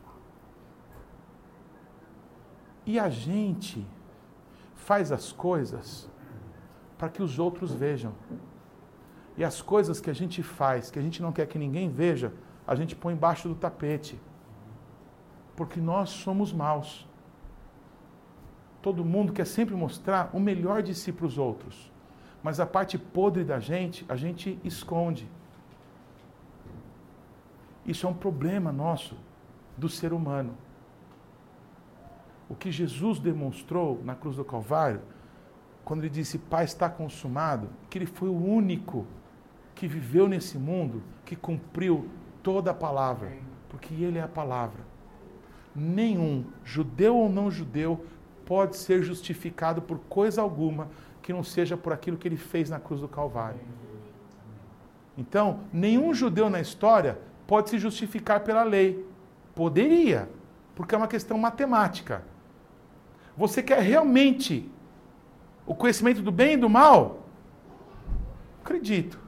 E 2.84 2.98
a 2.98 3.08
gente 3.08 3.86
faz 4.74 5.12
as 5.12 5.30
coisas 5.30 6.10
para 6.96 7.08
que 7.08 7.22
os 7.22 7.38
outros 7.38 7.72
vejam. 7.72 8.12
E 9.36 9.44
as 9.44 9.62
coisas 9.62 10.00
que 10.00 10.10
a 10.10 10.14
gente 10.14 10.42
faz, 10.42 10.90
que 10.90 10.98
a 10.98 11.02
gente 11.02 11.22
não 11.22 11.30
quer 11.30 11.46
que 11.46 11.58
ninguém 11.58 11.88
veja, 11.88 12.32
a 12.66 12.74
gente 12.74 12.96
põe 12.96 13.14
embaixo 13.14 13.48
do 13.48 13.54
tapete. 13.54 14.20
Porque 15.54 15.80
nós 15.80 16.10
somos 16.10 16.52
maus. 16.52 17.07
Todo 18.80 19.04
mundo 19.04 19.32
quer 19.32 19.46
sempre 19.46 19.74
mostrar 19.74 20.30
o 20.32 20.40
melhor 20.40 20.82
de 20.82 20.94
si 20.94 21.12
para 21.12 21.26
os 21.26 21.36
outros. 21.36 21.90
Mas 22.42 22.60
a 22.60 22.66
parte 22.66 22.96
podre 22.96 23.44
da 23.44 23.58
gente, 23.58 24.04
a 24.08 24.16
gente 24.16 24.58
esconde. 24.62 25.28
Isso 27.84 28.06
é 28.06 28.10
um 28.10 28.14
problema 28.14 28.70
nosso, 28.70 29.16
do 29.76 29.88
ser 29.88 30.12
humano. 30.12 30.54
O 32.48 32.54
que 32.54 32.70
Jesus 32.70 33.18
demonstrou 33.18 34.00
na 34.04 34.14
cruz 34.14 34.36
do 34.36 34.44
Calvário, 34.44 35.00
quando 35.84 36.00
ele 36.00 36.10
disse, 36.10 36.38
Pai, 36.38 36.64
está 36.64 36.88
consumado, 36.88 37.68
que 37.88 37.98
ele 37.98 38.06
foi 38.06 38.28
o 38.28 38.36
único 38.36 39.06
que 39.74 39.86
viveu 39.88 40.28
nesse 40.28 40.58
mundo, 40.58 41.02
que 41.24 41.36
cumpriu 41.36 42.08
toda 42.42 42.70
a 42.70 42.74
palavra, 42.74 43.32
porque 43.68 43.94
ele 43.94 44.18
é 44.18 44.22
a 44.22 44.28
palavra. 44.28 44.82
Nenhum, 45.74 46.44
judeu 46.64 47.16
ou 47.16 47.28
não 47.30 47.50
judeu, 47.50 48.04
pode 48.49 48.78
ser 48.78 49.03
justificado 49.03 49.82
por 49.82 49.99
coisa 50.09 50.40
alguma 50.40 50.88
que 51.20 51.34
não 51.34 51.44
seja 51.44 51.76
por 51.76 51.92
aquilo 51.92 52.16
que 52.16 52.26
ele 52.26 52.38
fez 52.38 52.70
na 52.70 52.80
cruz 52.80 52.99
do 52.99 53.07
Calvário. 53.07 53.61
Então, 55.18 55.61
nenhum 55.70 56.14
judeu 56.14 56.49
na 56.49 56.59
história 56.59 57.18
pode 57.46 57.68
se 57.68 57.78
justificar 57.78 58.40
pela 58.40 58.62
lei. 58.62 59.07
Poderia, 59.55 60.30
porque 60.74 60.94
é 60.94 60.99
uma 60.99 61.07
questão 61.07 61.36
matemática. 61.36 62.24
Você 63.36 63.62
quer 63.62 63.80
realmente 63.80 64.72
o 65.66 65.74
conhecimento 65.74 66.22
do 66.22 66.32
bem 66.32 66.55
e 66.55 66.57
do 66.57 66.70
mal? 66.70 67.26
Acredito. 68.62 69.20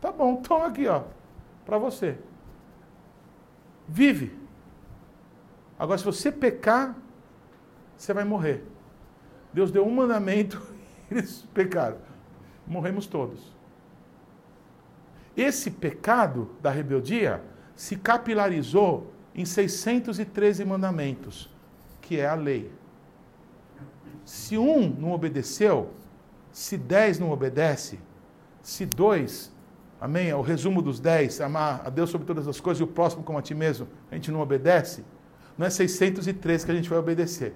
Tá 0.00 0.10
bom, 0.10 0.36
toma 0.36 0.68
aqui, 0.68 0.88
ó, 0.88 1.02
para 1.66 1.76
você. 1.76 2.16
Vive. 3.86 4.34
Agora, 5.78 5.98
se 5.98 6.04
você 6.06 6.32
pecar, 6.32 6.96
você 8.02 8.12
vai 8.12 8.24
morrer. 8.24 8.64
Deus 9.52 9.70
deu 9.70 9.86
um 9.86 9.90
mandamento, 9.94 10.60
eles 11.08 11.46
pecaram. 11.54 11.98
Morremos 12.66 13.06
todos. 13.06 13.52
Esse 15.36 15.70
pecado 15.70 16.50
da 16.60 16.68
rebeldia 16.68 17.40
se 17.76 17.96
capilarizou 17.96 19.12
em 19.32 19.44
613 19.44 20.64
mandamentos, 20.64 21.48
que 22.00 22.18
é 22.18 22.26
a 22.26 22.34
lei. 22.34 22.72
Se 24.24 24.58
um 24.58 24.88
não 24.88 25.12
obedeceu, 25.12 25.92
se 26.50 26.76
dez 26.76 27.20
não 27.20 27.30
obedece, 27.30 28.00
se 28.62 28.84
dois, 28.84 29.52
amém? 30.00 30.28
É 30.28 30.34
o 30.34 30.42
resumo 30.42 30.82
dos 30.82 30.98
dez, 30.98 31.40
amar 31.40 31.82
a 31.84 31.88
Deus 31.88 32.10
sobre 32.10 32.26
todas 32.26 32.48
as 32.48 32.60
coisas 32.60 32.80
e 32.80 32.84
o 32.84 32.88
próximo 32.88 33.22
como 33.22 33.38
a 33.38 33.42
ti 33.42 33.54
mesmo, 33.54 33.86
a 34.10 34.16
gente 34.16 34.30
não 34.32 34.40
obedece, 34.40 35.04
não 35.56 35.66
é 35.66 35.70
613 35.70 36.66
que 36.66 36.72
a 36.72 36.74
gente 36.74 36.90
vai 36.90 36.98
obedecer. 36.98 37.54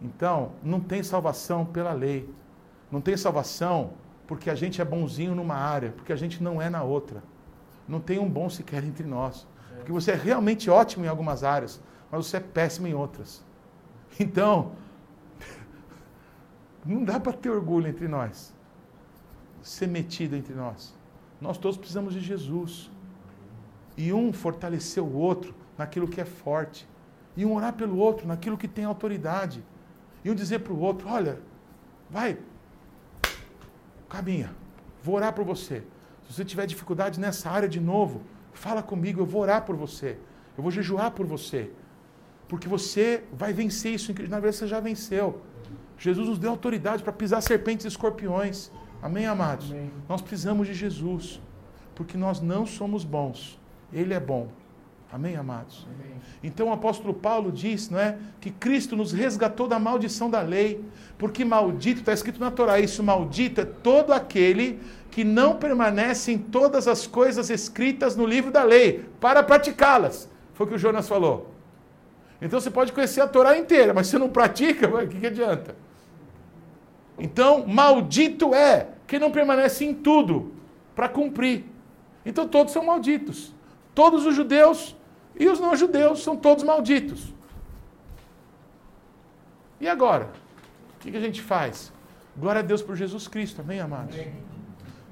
Então, 0.00 0.52
não 0.62 0.80
tem 0.80 1.02
salvação 1.02 1.64
pela 1.64 1.92
lei. 1.92 2.32
Não 2.90 3.00
tem 3.00 3.16
salvação 3.16 3.92
porque 4.26 4.48
a 4.48 4.54
gente 4.54 4.80
é 4.80 4.84
bonzinho 4.84 5.34
numa 5.34 5.56
área, 5.56 5.90
porque 5.90 6.12
a 6.12 6.16
gente 6.16 6.42
não 6.42 6.62
é 6.62 6.70
na 6.70 6.82
outra. 6.82 7.22
Não 7.88 8.00
tem 8.00 8.18
um 8.18 8.28
bom 8.28 8.48
sequer 8.48 8.84
entre 8.84 9.04
nós. 9.04 9.46
Porque 9.76 9.90
você 9.90 10.12
é 10.12 10.14
realmente 10.14 10.70
ótimo 10.70 11.04
em 11.04 11.08
algumas 11.08 11.42
áreas, 11.42 11.80
mas 12.10 12.26
você 12.26 12.36
é 12.36 12.40
péssimo 12.40 12.86
em 12.86 12.94
outras. 12.94 13.44
Então, 14.18 14.72
não 16.84 17.04
dá 17.04 17.18
para 17.18 17.32
ter 17.32 17.48
orgulho 17.48 17.86
entre 17.86 18.08
nós, 18.08 18.52
ser 19.62 19.86
metido 19.86 20.34
entre 20.34 20.52
nós. 20.52 20.92
Nós 21.40 21.56
todos 21.56 21.78
precisamos 21.78 22.12
de 22.12 22.20
Jesus. 22.20 22.90
E 23.96 24.12
um 24.12 24.32
fortalecer 24.32 25.02
o 25.02 25.12
outro 25.12 25.54
naquilo 25.78 26.08
que 26.08 26.20
é 26.20 26.24
forte. 26.24 26.88
E 27.36 27.46
um 27.46 27.54
orar 27.54 27.72
pelo 27.72 27.96
outro 27.96 28.26
naquilo 28.26 28.58
que 28.58 28.68
tem 28.68 28.84
autoridade. 28.84 29.64
E 30.24 30.30
um 30.30 30.34
dizer 30.34 30.60
para 30.60 30.72
o 30.72 30.80
outro: 30.80 31.08
olha, 31.08 31.38
vai, 32.08 32.38
caminha, 34.08 34.54
vou 35.02 35.14
orar 35.14 35.32
por 35.32 35.44
você. 35.44 35.82
Se 36.24 36.34
você 36.34 36.44
tiver 36.44 36.66
dificuldade 36.66 37.18
nessa 37.18 37.50
área 37.50 37.68
de 37.68 37.80
novo, 37.80 38.22
fala 38.52 38.82
comigo, 38.82 39.20
eu 39.20 39.26
vou 39.26 39.42
orar 39.42 39.62
por 39.62 39.76
você. 39.76 40.16
Eu 40.56 40.62
vou 40.62 40.70
jejuar 40.70 41.10
por 41.12 41.26
você. 41.26 41.70
Porque 42.48 42.68
você 42.68 43.24
vai 43.32 43.52
vencer 43.52 43.94
isso. 43.94 44.12
Na 44.12 44.40
verdade, 44.40 44.56
você 44.56 44.66
já 44.66 44.80
venceu. 44.80 45.40
Jesus 45.98 46.28
nos 46.28 46.38
deu 46.38 46.50
autoridade 46.50 47.02
para 47.02 47.12
pisar 47.12 47.40
serpentes 47.40 47.84
e 47.84 47.88
escorpiões. 47.88 48.70
Amém, 49.02 49.26
amados? 49.26 49.70
Amém. 49.70 49.90
Nós 50.08 50.20
precisamos 50.20 50.66
de 50.66 50.74
Jesus, 50.74 51.40
porque 51.94 52.16
nós 52.16 52.40
não 52.40 52.66
somos 52.66 53.04
bons. 53.04 53.58
Ele 53.92 54.14
é 54.14 54.20
bom. 54.20 54.48
Amém, 55.12 55.36
amados? 55.36 55.86
Amém. 55.92 56.20
Então 56.42 56.68
o 56.68 56.72
apóstolo 56.72 57.12
Paulo 57.12 57.50
diz, 57.50 57.90
não 57.90 57.98
é, 57.98 58.16
que 58.40 58.50
Cristo 58.50 58.96
nos 58.96 59.12
resgatou 59.12 59.66
da 59.66 59.78
maldição 59.78 60.30
da 60.30 60.40
lei, 60.40 60.84
porque 61.18 61.44
maldito, 61.44 62.00
está 62.00 62.12
escrito 62.12 62.38
na 62.38 62.50
Torá, 62.50 62.78
isso 62.78 63.02
maldito 63.02 63.60
é 63.60 63.64
todo 63.64 64.12
aquele 64.12 64.80
que 65.10 65.24
não 65.24 65.56
permanece 65.56 66.30
em 66.30 66.38
todas 66.38 66.86
as 66.86 67.06
coisas 67.06 67.50
escritas 67.50 68.14
no 68.14 68.24
livro 68.24 68.52
da 68.52 68.62
lei, 68.62 69.04
para 69.20 69.42
praticá-las. 69.42 70.30
Foi 70.54 70.66
o 70.66 70.68
que 70.68 70.76
o 70.76 70.78
Jonas 70.78 71.08
falou. 71.08 71.52
Então 72.40 72.60
você 72.60 72.70
pode 72.70 72.92
conhecer 72.92 73.20
a 73.20 73.26
Torá 73.26 73.58
inteira, 73.58 73.92
mas 73.92 74.06
se 74.06 74.16
não 74.16 74.28
pratica, 74.28 74.86
o 74.94 75.08
que, 75.08 75.18
que 75.18 75.26
adianta? 75.26 75.74
Então, 77.18 77.66
maldito 77.66 78.54
é 78.54 78.88
quem 79.06 79.18
não 79.18 79.30
permanece 79.30 79.84
em 79.84 79.92
tudo 79.92 80.52
para 80.94 81.08
cumprir. 81.08 81.64
Então, 82.24 82.48
todos 82.48 82.72
são 82.72 82.84
malditos. 82.84 83.52
Todos 83.94 84.24
os 84.24 84.34
judeus 84.34 84.96
e 85.38 85.48
os 85.48 85.58
não-judeus 85.58 86.22
são 86.22 86.36
todos 86.36 86.64
malditos. 86.64 87.32
E 89.80 89.88
agora? 89.88 90.30
O 90.94 90.98
que, 90.98 91.16
a 91.16 91.20
gente 91.20 91.40
faz? 91.40 91.92
Glória 92.36 92.60
a 92.60 92.62
Deus 92.62 92.82
por 92.82 92.94
Jesus 92.94 93.26
Cristo, 93.26 93.62
amém, 93.62 93.80
amados? 93.80 94.16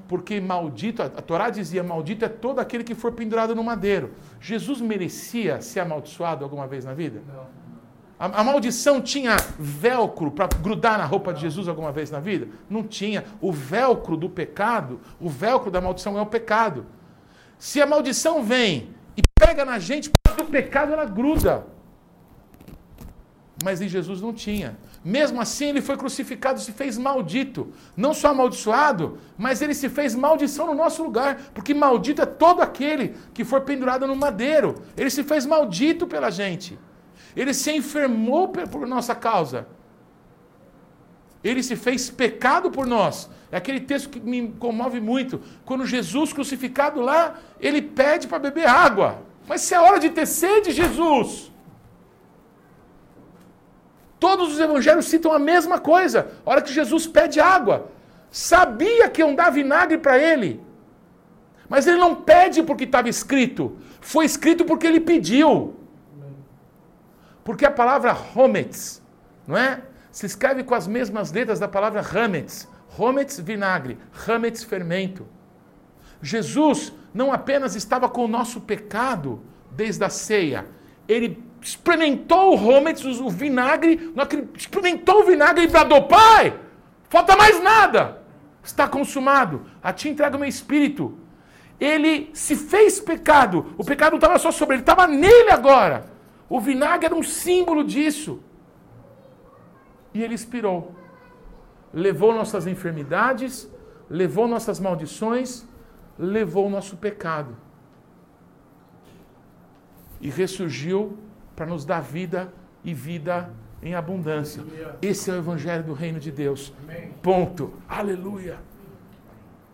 Porque 0.07 0.41
maldito, 0.41 1.03
a 1.03 1.09
Torá 1.09 1.51
dizia: 1.51 1.83
maldito 1.83 2.25
é 2.25 2.29
todo 2.29 2.59
aquele 2.59 2.85
que 2.85 2.95
for 2.95 3.13
pendurado 3.13 3.55
no 3.55 3.63
madeiro. 3.65 4.13
Jesus 4.41 4.81
merecia 4.81 5.61
ser 5.61 5.81
amaldiçoado 5.81 6.45
alguma 6.45 6.67
vez 6.67 6.85
na 6.85 6.95
vida? 6.95 7.23
Não. 7.27 7.59
A, 8.19 8.43
maldição 8.43 9.01
tinha 9.01 9.37
velcro 9.59 10.33
para 10.33 10.49
grudar 10.49 10.99
na 10.99 11.05
roupa 11.05 11.33
de 11.33 11.41
Jesus 11.41 11.69
alguma 11.69 11.93
vez 11.93 12.11
na 12.11 12.19
vida? 12.19 12.49
Não 12.69 12.83
tinha. 12.83 13.25
O 13.41 13.53
velcro 13.53 14.17
do 14.17 14.29
pecado, 14.29 15.01
o 15.21 15.29
velcro 15.29 15.71
da 15.71 15.81
maldição 15.81 16.19
é 16.19 16.21
o 16.21 16.27
pecado. 16.27 16.85
Se 17.59 17.81
a 17.81 17.87
maldição 17.87 18.43
vem 18.43 18.89
pega 19.39 19.65
na 19.65 19.79
gente, 19.79 20.11
do 20.37 20.45
pecado 20.45 20.93
ela 20.93 21.05
gruda. 21.05 21.67
Mas 23.65 23.81
em 23.81 23.89
Jesus 23.89 24.21
não 24.21 24.33
tinha. 24.33 24.79
Mesmo 25.05 25.41
assim, 25.41 25.67
ele 25.71 25.81
foi 25.81 25.97
crucificado 25.97 26.61
e 26.61 26.63
se 26.63 26.73
fez 26.73 26.97
maldito. 26.97 27.73
Não 27.97 28.15
só 28.15 28.29
amaldiçoado, 28.29 29.19
mas 29.37 29.61
ele 29.61 29.75
se 29.75 29.89
fez 29.89 30.15
maldição 30.15 30.67
no 30.67 30.75
nosso 30.75 31.03
lugar. 31.03 31.41
Porque 31.53 31.75
maldito 31.75 32.23
é 32.23 32.27
todo 32.27 32.61
aquele 32.61 33.17
que 33.35 33.45
for 33.45 33.63
pendurado 33.63 34.07
no 34.07 34.15
madeiro. 34.15 34.77
Ele 34.97 35.11
se 35.11 35.25
fez 35.25 35.45
maldito 35.45 36.07
pela 36.07 36.31
gente. 36.31 36.79
Ele 37.35 37.53
se 37.53 37.73
enfermou 37.73 38.49
por 38.49 38.87
nossa 38.87 39.15
causa. 39.15 39.67
Ele 41.43 41.63
se 41.63 41.75
fez 41.75 42.11
pecado 42.11 42.71
por 42.71 42.87
nós. 42.87 43.29
É 43.51 43.57
aquele 43.57 43.81
texto 43.81 44.09
que 44.11 44.21
me 44.21 44.53
comove 44.53 45.01
muito. 45.01 45.41
Quando 45.65 45.85
Jesus 45.87 46.33
crucificado 46.33 47.01
lá, 47.01 47.39
ele 47.61 47.81
pede 47.83 48.29
para 48.29 48.39
beber 48.39 48.69
água. 48.69 49.23
Mas 49.49 49.63
se 49.63 49.75
é 49.75 49.81
hora 49.81 49.99
de 49.99 50.11
ter 50.11 50.27
sede, 50.27 50.73
Jesus. 50.73 51.51
Todos 54.21 54.53
os 54.53 54.61
evangelhos 54.61 55.07
citam 55.07 55.33
a 55.33 55.39
mesma 55.39 55.79
coisa. 55.79 56.31
A 56.45 56.51
hora 56.51 56.63
que 56.63 56.73
Jesus 56.73 57.07
pede 57.07 57.41
água. 57.41 57.91
Sabia 58.31 59.09
que 59.09 59.23
iam 59.23 59.35
dar 59.35 59.51
vinagre 59.51 59.97
para 59.97 60.19
ele. 60.19 60.61
Mas 61.69 61.87
ele 61.87 61.99
não 61.99 62.15
pede 62.15 62.63
porque 62.63 62.85
estava 62.85 63.09
escrito. 63.09 63.79
Foi 64.01 64.25
escrito 64.25 64.65
porque 64.65 64.87
ele 64.87 65.01
pediu. 65.01 65.77
Porque 67.43 67.65
a 67.65 67.71
palavra 67.71 68.17
Hometz, 68.35 69.03
não 69.47 69.57
é? 69.57 69.83
Se 70.11 70.27
escreve 70.27 70.63
com 70.65 70.75
as 70.75 70.87
mesmas 70.87 71.33
letras 71.33 71.59
da 71.59 71.69
palavra 71.69 72.03
Hametz. 72.03 72.69
Hometz, 72.99 73.39
vinagre. 73.39 73.97
Hametz, 74.27 74.63
fermento. 74.65 75.27
Jesus 76.21 76.93
não 77.19 77.33
apenas 77.33 77.75
estava 77.75 78.09
com 78.09 78.25
o 78.25 78.29
nosso 78.29 78.61
pecado 78.61 79.41
desde 79.73 80.05
a 80.05 80.09
ceia, 80.09 80.67
ele 81.09 81.43
experimentou 81.61 82.55
o 82.55 82.69
Hometz, 82.69 83.05
o 83.05 83.29
vinagre, 83.29 84.13
experimentou 84.55 85.23
o 85.23 85.25
vinagre 85.25 85.65
e 85.65 85.67
bradou, 85.67 86.07
Pai, 86.07 86.57
falta 87.09 87.35
mais 87.37 87.61
nada, 87.61 88.23
está 88.63 88.87
consumado, 88.87 89.67
a 89.83 89.93
ti 89.93 90.09
entrega 90.09 90.37
o 90.37 90.39
meu 90.39 90.49
espírito. 90.49 91.19
Ele 91.81 92.31
se 92.33 92.55
fez 92.55 93.01
pecado, 93.01 93.75
o 93.77 93.85
pecado 93.85 94.13
não 94.13 94.19
estava 94.19 94.39
só 94.39 94.53
sobre 94.53 94.77
ele, 94.77 94.83
estava 94.83 95.09
nele 95.09 95.51
agora. 95.51 96.07
O 96.49 96.61
vinagre 96.61 97.07
era 97.07 97.17
um 97.17 97.23
símbolo 97.23 97.83
disso. 97.83 98.41
E 100.15 100.23
ele 100.23 100.35
expirou. 100.35 100.95
Levou 101.93 102.33
nossas 102.33 102.67
enfermidades, 102.67 103.69
levou 104.09 104.47
nossas 104.47 104.79
maldições, 104.79 105.67
levou 106.19 106.67
o 106.67 106.71
nosso 106.71 106.97
pecado. 106.97 107.57
E 110.21 110.29
ressurgiu 110.29 111.17
para 111.55 111.67
nos 111.67 111.85
dar 111.85 112.01
vida 112.01 112.53
e 112.83 112.93
vida 112.93 113.53
em 113.83 113.95
abundância. 113.95 114.65
Esse 115.01 115.31
é 115.31 115.35
o 115.35 115.37
evangelho 115.37 115.85
do 115.85 115.93
reino 115.93 116.19
de 116.19 116.33
Deus. 116.33 116.73
Amém. 116.83 117.13
Ponto. 117.23 117.73
Aleluia. 117.89 118.59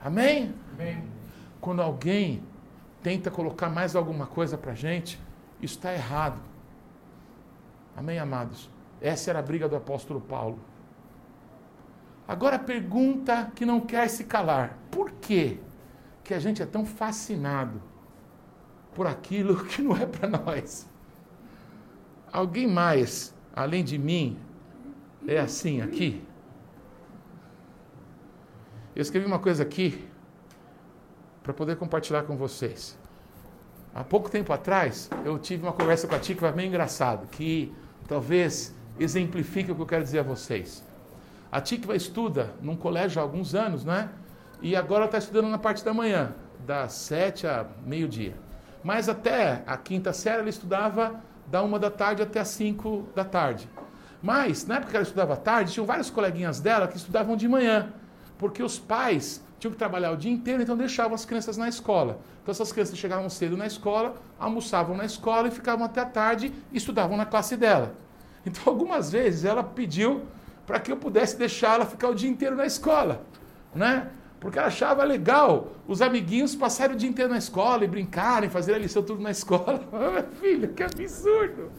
Amém? 0.01 0.55
Amém? 0.75 1.03
Quando 1.61 1.81
alguém 1.81 2.43
tenta 3.03 3.31
colocar 3.31 3.71
mais 3.71 3.97
alguma 3.97 4.27
coisa 4.27 4.59
para 4.59 4.73
a 4.73 4.75
gente, 4.75 5.19
isso 5.63 5.77
está 5.77 5.95
errado. 5.95 6.39
Amém, 7.97 8.19
amados? 8.19 8.69
Essa 9.01 9.31
era 9.31 9.39
a 9.39 9.43
briga 9.43 9.69
do 9.69 9.77
apóstolo 9.77 10.21
Paulo. 10.21 10.59
Agora 12.27 12.57
a 12.57 12.59
pergunta 12.59 13.51
que 13.55 13.65
não 13.65 13.81
quer 13.81 14.09
se 14.09 14.25
calar: 14.25 14.79
por 14.91 15.11
quê 15.13 15.59
que 16.25 16.33
a 16.33 16.41
gente 16.41 16.63
é 16.63 16.67
tão 16.67 16.85
fascinado 16.85 17.81
por 18.95 19.07
aquilo 19.07 19.63
que 19.67 19.83
não 19.83 19.97
é 19.97 20.07
para 20.07 20.29
nós? 20.29 20.89
Alguém 22.33 22.67
mais, 22.67 23.35
além 23.55 23.85
de 23.85 23.99
mim, 23.99 24.37
é 25.27 25.39
assim 25.39 25.81
aqui? 25.81 26.23
Eu 28.97 29.03
escrevi 29.03 29.27
uma 29.27 29.39
coisa 29.39 29.63
aqui 29.63 30.09
para 31.43 31.53
poder 31.53 31.77
compartilhar 31.77 32.23
com 32.23 32.37
vocês. 32.37 32.99
Há 33.95 34.03
pouco 34.03 34.31
tempo 34.31 34.53
atrás, 34.53 35.09
eu 35.25 35.39
tive 35.39 35.63
uma 35.63 35.73
conversa 35.73 36.09
com 36.09 36.15
a 36.15 36.21
foi 36.21 36.53
bem 36.53 36.69
engraçado, 36.69 37.29
que 37.29 37.73
talvez 38.09 38.75
exemplifique 38.99 39.71
o 39.71 39.75
que 39.75 39.83
eu 39.83 39.87
quero 39.87 40.03
dizer 40.03 40.21
a 40.21 40.23
vocês. 40.23 40.83
A 41.53 41.61
Tikva 41.61 41.95
estuda 41.95 42.53
num 42.61 42.75
colégio 42.75 43.21
há 43.21 43.23
alguns 43.23 43.55
anos, 43.55 43.85
né? 43.85 44.11
E 44.65 44.75
agora 44.75 45.05
está 45.05 45.19
estudando 45.19 45.51
na 45.51 45.59
parte 45.59 45.85
da 45.85 45.93
manhã, 45.93 46.33
das 46.61 46.95
sete 46.95 47.47
a 47.47 47.67
meio-dia. 47.85 48.35
Mas 48.83 49.11
até 49.11 49.63
a 49.67 49.77
quinta 49.77 50.11
série 50.11 50.41
ela 50.41 50.49
estudava 50.49 51.21
da 51.47 51.63
uma 51.63 51.79
da 51.79 51.91
tarde 51.91 52.23
até 52.23 52.41
as 52.41 52.49
cinco 52.49 53.07
da 53.15 53.27
tarde. 53.27 53.69
Mas, 54.23 54.67
na 54.67 54.77
época 54.77 54.93
que 54.93 54.97
ela 54.97 55.03
estudava 55.03 55.35
à 55.35 55.37
tarde, 55.37 55.75
tinham 55.75 55.85
vários 55.85 56.09
coleguinhas 56.09 56.61
dela 56.61 56.89
que 56.89 56.97
estudavam 56.97 57.37
de 57.37 57.47
manhã, 57.47 57.93
porque 58.39 58.63
os 58.63 58.79
pais 58.79 59.45
tinham 59.59 59.71
que 59.71 59.77
trabalhar 59.77 60.13
o 60.13 60.17
dia 60.17 60.33
inteiro, 60.33 60.63
então 60.63 60.79
deixavam 60.79 61.15
as 61.15 61.27
crianças 61.27 61.59
na 61.59 61.69
escola. 61.69 62.21
Então 62.43 62.51
essas 62.51 62.73
crianças 62.73 62.97
chegavam 62.97 63.29
cedo 63.29 63.59
na 63.59 63.67
escola, 63.67 64.15
almoçavam 64.39 64.97
na 64.97 65.05
escola 65.05 65.49
e 65.49 65.51
ficavam 65.51 65.85
até 65.85 66.01
a 66.01 66.07
tarde 66.07 66.51
e 66.73 66.79
estudavam 66.79 67.19
na 67.19 67.27
classe 67.27 67.55
dela. 67.55 67.93
Então 68.47 68.63
algumas 68.73 69.13
vezes 69.13 69.45
ela 69.45 69.63
pediu 69.63 70.23
para 70.67 70.81
que 70.81 70.91
eu 70.91 70.97
pudesse 70.97 71.37
deixar 71.37 71.75
ela 71.75 71.85
ficar 71.85 72.09
o 72.09 72.15
dia 72.15 72.31
inteiro 72.31 72.57
na 72.57 72.65
escola, 72.65 73.27
né? 73.75 74.11
Porque 74.45 74.59
ela 74.59 74.69
achava 74.69 75.03
legal 75.05 75.69
os 75.89 76.03
amiguinhos 76.03 76.55
passarem 76.55 76.95
o 76.95 76.99
dia 76.99 77.09
inteiro 77.09 77.31
na 77.31 77.39
escola 77.39 77.83
e 77.83 77.89
brincarem, 77.89 78.51
fazer 78.51 78.75
a 78.75 78.79
lição 78.79 79.03
tudo 79.03 79.23
na 79.23 79.31
escola. 79.31 79.81
Filha, 80.39 80.69
que 80.69 80.83
absurdo! 80.83 81.73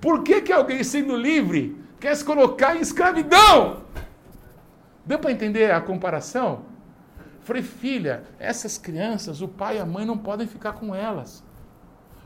Por 0.00 0.22
que, 0.22 0.40
que 0.40 0.54
alguém 0.54 0.82
sendo 0.82 1.14
livre 1.14 1.78
quer 2.00 2.16
se 2.16 2.24
colocar 2.24 2.76
em 2.76 2.80
escravidão? 2.80 3.82
Deu 5.04 5.18
para 5.18 5.32
entender 5.32 5.70
a 5.70 5.82
comparação? 5.82 6.62
Falei, 7.42 7.62
filha, 7.62 8.24
essas 8.38 8.78
crianças, 8.78 9.42
o 9.42 9.48
pai 9.48 9.76
e 9.76 9.80
a 9.80 9.84
mãe 9.84 10.06
não 10.06 10.16
podem 10.16 10.46
ficar 10.46 10.72
com 10.72 10.94
elas. 10.94 11.44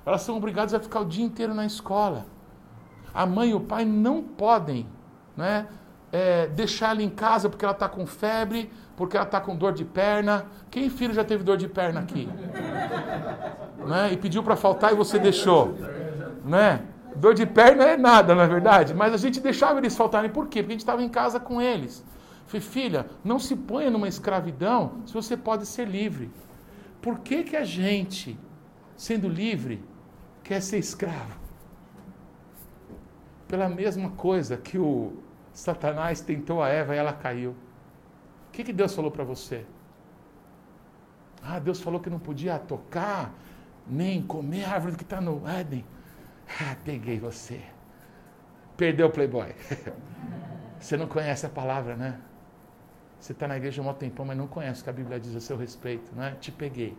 Elas 0.07 0.23
são 0.23 0.37
obrigadas 0.37 0.75
a 0.75 0.79
ficar 0.79 1.01
o 1.01 1.05
dia 1.05 1.25
inteiro 1.25 1.53
na 1.53 1.67
escola. 1.67 2.25
A 3.13 3.27
mãe 3.27 3.51
e 3.51 3.55
o 3.55 3.61
pai 3.61 3.85
não 3.85 4.23
podem 4.23 4.87
né, 5.37 5.67
é, 6.13 6.47
deixar 6.47 6.91
ela 6.91 7.03
em 7.03 7.11
casa 7.11 7.49
porque 7.49 7.65
ela 7.65 7.75
está 7.75 7.89
com 7.89 8.07
febre, 8.07 8.71
porque 8.97 9.17
ela 9.17 9.27
está 9.27 9.41
com 9.41 9.57
dor 9.57 9.73
de 9.73 9.85
perna. 9.85 10.47
Quem 10.71 10.89
filho 10.89 11.15
já 11.15 11.25
teve 11.25 11.43
dor 11.43 11.57
de 11.57 11.69
perna 11.69 12.01
aqui? 12.01 12.29
né? 13.87 14.13
E 14.13 14.17
pediu 14.17 14.43
para 14.43 14.57
faltar 14.57 14.93
e 14.93 14.97
você 14.97 15.19
deixou. 15.19 15.75
Né? 16.45 16.83
Dor 17.17 17.35
de 17.35 17.47
perna 17.47 17.85
é 17.85 17.97
nada, 17.97 18.35
na 18.35 18.45
é 18.45 18.47
verdade. 18.47 18.95
Mas 18.95 19.13
a 19.13 19.17
gente 19.17 19.41
deixava 19.41 19.79
eles 19.79 19.97
faltarem. 19.97 20.31
Por 20.31 20.49
quê? 20.49 20.61
Porque 20.63 20.73
a 20.73 20.75
gente 20.75 20.81
estava 20.81 21.03
em 21.03 21.09
casa 21.09 21.39
com 21.39 21.61
eles. 21.61 22.05
Falei, 22.47 22.61
filha, 22.61 23.07
não 23.23 23.39
se 23.39 23.57
ponha 23.57 23.91
numa 23.91 24.09
escravidão 24.09 25.03
se 25.07 25.15
você 25.15 25.37
pode 25.37 25.67
ser 25.67 25.87
livre. 25.87 26.31
Por 27.01 27.21
que, 27.21 27.43
que 27.45 27.57
a 27.57 27.65
gente, 27.65 28.39
sendo 28.97 29.29
livre, 29.29 29.83
quer 30.43 30.61
ser 30.61 30.79
escravo? 30.79 31.39
Pela 33.47 33.69
mesma 33.69 34.11
coisa 34.11 34.57
que 34.57 34.79
o 34.79 35.13
Satanás 35.53 36.21
tentou 36.21 36.63
a 36.63 36.69
Eva 36.69 36.95
e 36.95 36.99
ela 36.99 37.13
caiu. 37.13 37.55
Que, 38.55 38.63
que 38.63 38.73
Deus 38.73 38.95
falou 38.95 39.11
para 39.11 39.25
você? 39.25 39.67
Ah, 41.43 41.59
Deus 41.59 41.81
falou 41.81 41.99
que 41.99 42.09
não 42.09 42.21
podia 42.21 42.57
tocar, 42.57 43.35
nem 43.85 44.23
comer 44.23 44.65
a 44.65 44.75
árvore 44.75 44.95
que 44.95 45.03
está 45.03 45.21
no 45.21 45.47
Éden. 45.47 45.85
Ah, 46.61 46.77
peguei 46.85 47.19
você. 47.19 47.61
Perdeu 48.77 49.09
o 49.09 49.11
playboy. 49.11 49.53
Você 50.79 50.97
não 50.99 51.07
conhece 51.07 51.47
a 51.47 51.49
palavra, 51.49 51.97
né? 51.97 52.21
Você 53.19 53.33
está 53.33 53.49
na 53.49 53.57
igreja 53.57 53.81
há 53.81 53.89
um 53.89 53.95
tempão, 53.95 54.27
mas 54.27 54.37
não 54.37 54.47
conhece 54.47 54.83
o 54.83 54.85
que 54.85 54.91
a 54.91 54.93
Bíblia 54.93 55.19
diz 55.19 55.35
a 55.35 55.41
seu 55.41 55.57
respeito, 55.57 56.15
né? 56.15 56.37
Te 56.39 56.53
peguei. 56.53 56.95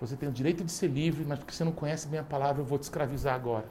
Você 0.00 0.16
tem 0.16 0.28
o 0.28 0.32
direito 0.32 0.62
de 0.62 0.70
ser 0.70 0.86
livre, 0.86 1.24
mas 1.26 1.40
porque 1.40 1.52
você 1.52 1.64
não 1.64 1.72
conhece 1.72 2.06
bem 2.06 2.20
a 2.20 2.24
palavra, 2.24 2.62
eu 2.62 2.64
vou 2.64 2.78
te 2.78 2.82
escravizar 2.82 3.34
agora. 3.34 3.66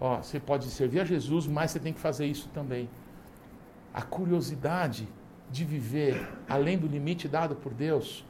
Ó, 0.00 0.16
você 0.16 0.40
pode 0.40 0.64
servir 0.70 1.00
a 1.00 1.04
Jesus, 1.04 1.46
mas 1.46 1.72
você 1.72 1.78
tem 1.78 1.92
que 1.92 2.00
fazer 2.00 2.24
isso 2.24 2.48
também. 2.54 2.88
A 3.92 4.00
curiosidade 4.00 5.06
de 5.50 5.64
viver 5.64 6.28
além 6.48 6.78
do 6.78 6.86
limite 6.86 7.26
dado 7.26 7.56
por 7.56 7.74
Deus 7.74 8.24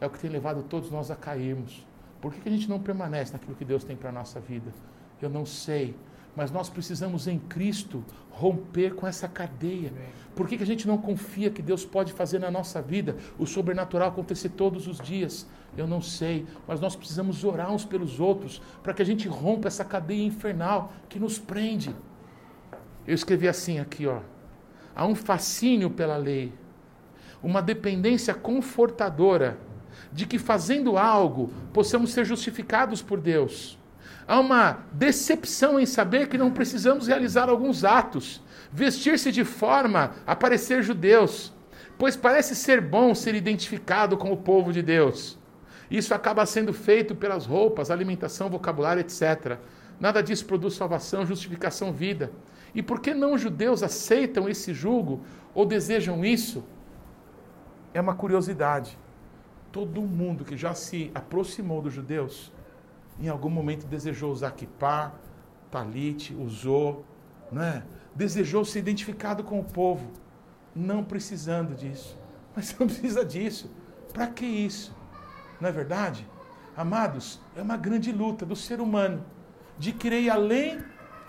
é 0.00 0.06
o 0.06 0.10
que 0.10 0.18
tem 0.18 0.30
levado 0.30 0.62
todos 0.62 0.90
nós 0.90 1.10
a 1.10 1.16
cairmos. 1.16 1.86
Por 2.20 2.32
que, 2.32 2.48
a 2.48 2.52
gente 2.52 2.68
não 2.68 2.78
permanece 2.78 3.32
naquilo 3.32 3.54
que 3.54 3.64
Deus 3.64 3.84
tem 3.84 3.96
para 3.96 4.10
a 4.10 4.12
nossa 4.12 4.40
vida? 4.40 4.72
Eu 5.20 5.30
não 5.30 5.46
sei. 5.46 5.94
Mas 6.34 6.50
nós 6.50 6.68
precisamos 6.68 7.26
em 7.26 7.38
Cristo 7.38 8.04
romper 8.30 8.94
com 8.94 9.06
essa 9.06 9.26
cadeia. 9.26 9.90
Por 10.34 10.46
que, 10.46 10.58
que 10.58 10.62
a 10.62 10.66
gente 10.66 10.86
não 10.86 10.98
confia 10.98 11.50
que 11.50 11.62
Deus 11.62 11.84
pode 11.84 12.12
fazer 12.12 12.38
na 12.38 12.50
nossa 12.50 12.82
vida 12.82 13.16
o 13.38 13.46
sobrenatural 13.46 14.08
acontecer 14.08 14.50
todos 14.50 14.86
os 14.86 14.98
dias? 14.98 15.46
Eu 15.76 15.86
não 15.86 16.02
sei, 16.02 16.46
mas 16.66 16.78
nós 16.78 16.94
precisamos 16.94 17.42
orar 17.42 17.72
uns 17.72 17.86
pelos 17.86 18.20
outros 18.20 18.60
para 18.82 18.92
que 18.92 19.00
a 19.00 19.04
gente 19.04 19.26
rompa 19.28 19.68
essa 19.68 19.84
cadeia 19.84 20.24
infernal 20.24 20.92
que 21.08 21.18
nos 21.18 21.38
prende. 21.38 21.94
Eu 23.06 23.14
escrevi 23.14 23.48
assim 23.48 23.78
aqui, 23.78 24.06
ó. 24.06 24.20
Há 24.94 25.06
um 25.06 25.14
fascínio 25.14 25.90
pela 25.90 26.16
lei, 26.16 26.52
uma 27.46 27.62
dependência 27.62 28.34
confortadora 28.34 29.56
de 30.12 30.26
que 30.26 30.36
fazendo 30.36 30.98
algo 30.98 31.52
possamos 31.72 32.12
ser 32.12 32.24
justificados 32.24 33.00
por 33.00 33.20
Deus. 33.20 33.78
Há 34.26 34.40
uma 34.40 34.80
decepção 34.90 35.78
em 35.78 35.86
saber 35.86 36.26
que 36.28 36.36
não 36.36 36.50
precisamos 36.50 37.06
realizar 37.06 37.48
alguns 37.48 37.84
atos, 37.84 38.42
vestir-se 38.72 39.30
de 39.30 39.44
forma 39.44 40.14
a 40.26 40.34
parecer 40.34 40.82
judeus, 40.82 41.52
pois 41.96 42.16
parece 42.16 42.56
ser 42.56 42.80
bom 42.80 43.14
ser 43.14 43.36
identificado 43.36 44.16
com 44.16 44.32
o 44.32 44.36
povo 44.36 44.72
de 44.72 44.82
Deus. 44.82 45.38
Isso 45.88 46.12
acaba 46.12 46.44
sendo 46.46 46.72
feito 46.72 47.14
pelas 47.14 47.46
roupas, 47.46 47.92
alimentação, 47.92 48.50
vocabulário, 48.50 49.00
etc. 49.00 49.56
Nada 50.00 50.20
disso 50.20 50.46
produz 50.46 50.74
salvação, 50.74 51.24
justificação, 51.24 51.92
vida. 51.92 52.32
E 52.74 52.82
por 52.82 53.00
que 53.00 53.14
não 53.14 53.38
judeus 53.38 53.84
aceitam 53.84 54.48
esse 54.48 54.74
julgo 54.74 55.24
ou 55.54 55.64
desejam 55.64 56.24
isso? 56.24 56.64
É 57.96 58.00
uma 58.02 58.14
curiosidade. 58.14 58.98
Todo 59.72 60.02
mundo 60.02 60.44
que 60.44 60.54
já 60.54 60.74
se 60.74 61.10
aproximou 61.14 61.80
dos 61.80 61.94
judeus, 61.94 62.52
em 63.18 63.26
algum 63.26 63.48
momento 63.48 63.86
desejou 63.86 64.30
usar 64.30 64.50
kippah, 64.50 65.14
talite, 65.70 66.34
usou, 66.34 67.06
né? 67.50 67.84
desejou 68.14 68.66
ser 68.66 68.80
identificado 68.80 69.42
com 69.42 69.58
o 69.58 69.64
povo, 69.64 70.10
não 70.74 71.02
precisando 71.02 71.74
disso. 71.74 72.18
Mas 72.54 72.78
não 72.78 72.86
precisa 72.86 73.24
disso. 73.24 73.70
Para 74.12 74.26
que 74.26 74.44
isso? 74.44 74.94
Não 75.58 75.70
é 75.70 75.72
verdade? 75.72 76.28
Amados, 76.76 77.40
é 77.56 77.62
uma 77.62 77.78
grande 77.78 78.12
luta 78.12 78.44
do 78.44 78.54
ser 78.54 78.78
humano 78.78 79.24
de 79.78 79.94
querer 79.94 80.20
ir 80.20 80.28
além 80.28 80.84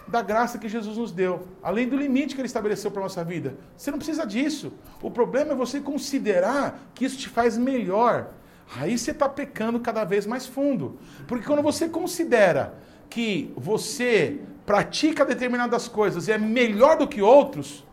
da 0.08 0.22
graça 0.22 0.58
que 0.58 0.70
Jesus 0.70 0.98
nos 0.98 1.12
deu, 1.12 1.48
além 1.62 1.88
do 1.88 1.98
limite 1.98 2.34
que 2.34 2.42
ele 2.42 2.48
estabeleceu 2.48 2.90
para 2.90 3.02
a 3.02 3.04
nossa 3.04 3.24
vida. 3.24 3.58
Você 3.76 3.92
não 3.92 3.98
precisa 3.98 4.26
disso. 4.26 4.74
O 5.02 5.12
problema 5.12 5.52
é 5.52 5.56
você 5.56 5.80
considerar 5.80 6.80
que 6.94 7.06
isso 7.06 7.18
te 7.18 7.30
faz 7.30 7.58
melhor. 7.58 8.30
Aí 8.76 8.98
você 8.98 9.12
está 9.12 9.28
pecando 9.28 9.80
cada 9.80 10.04
vez 10.04 10.26
mais 10.26 10.46
fundo. 10.46 10.98
Porque 11.28 11.46
quando 11.46 11.62
você 11.62 11.88
considera 11.90 12.78
que 13.10 13.54
você 13.56 14.42
pratica 14.66 15.26
determinadas 15.26 15.88
coisas 15.88 16.28
e 16.28 16.32
é 16.32 16.38
melhor 16.38 16.98
do 16.98 17.08
que 17.08 17.22
outros, 17.22 17.86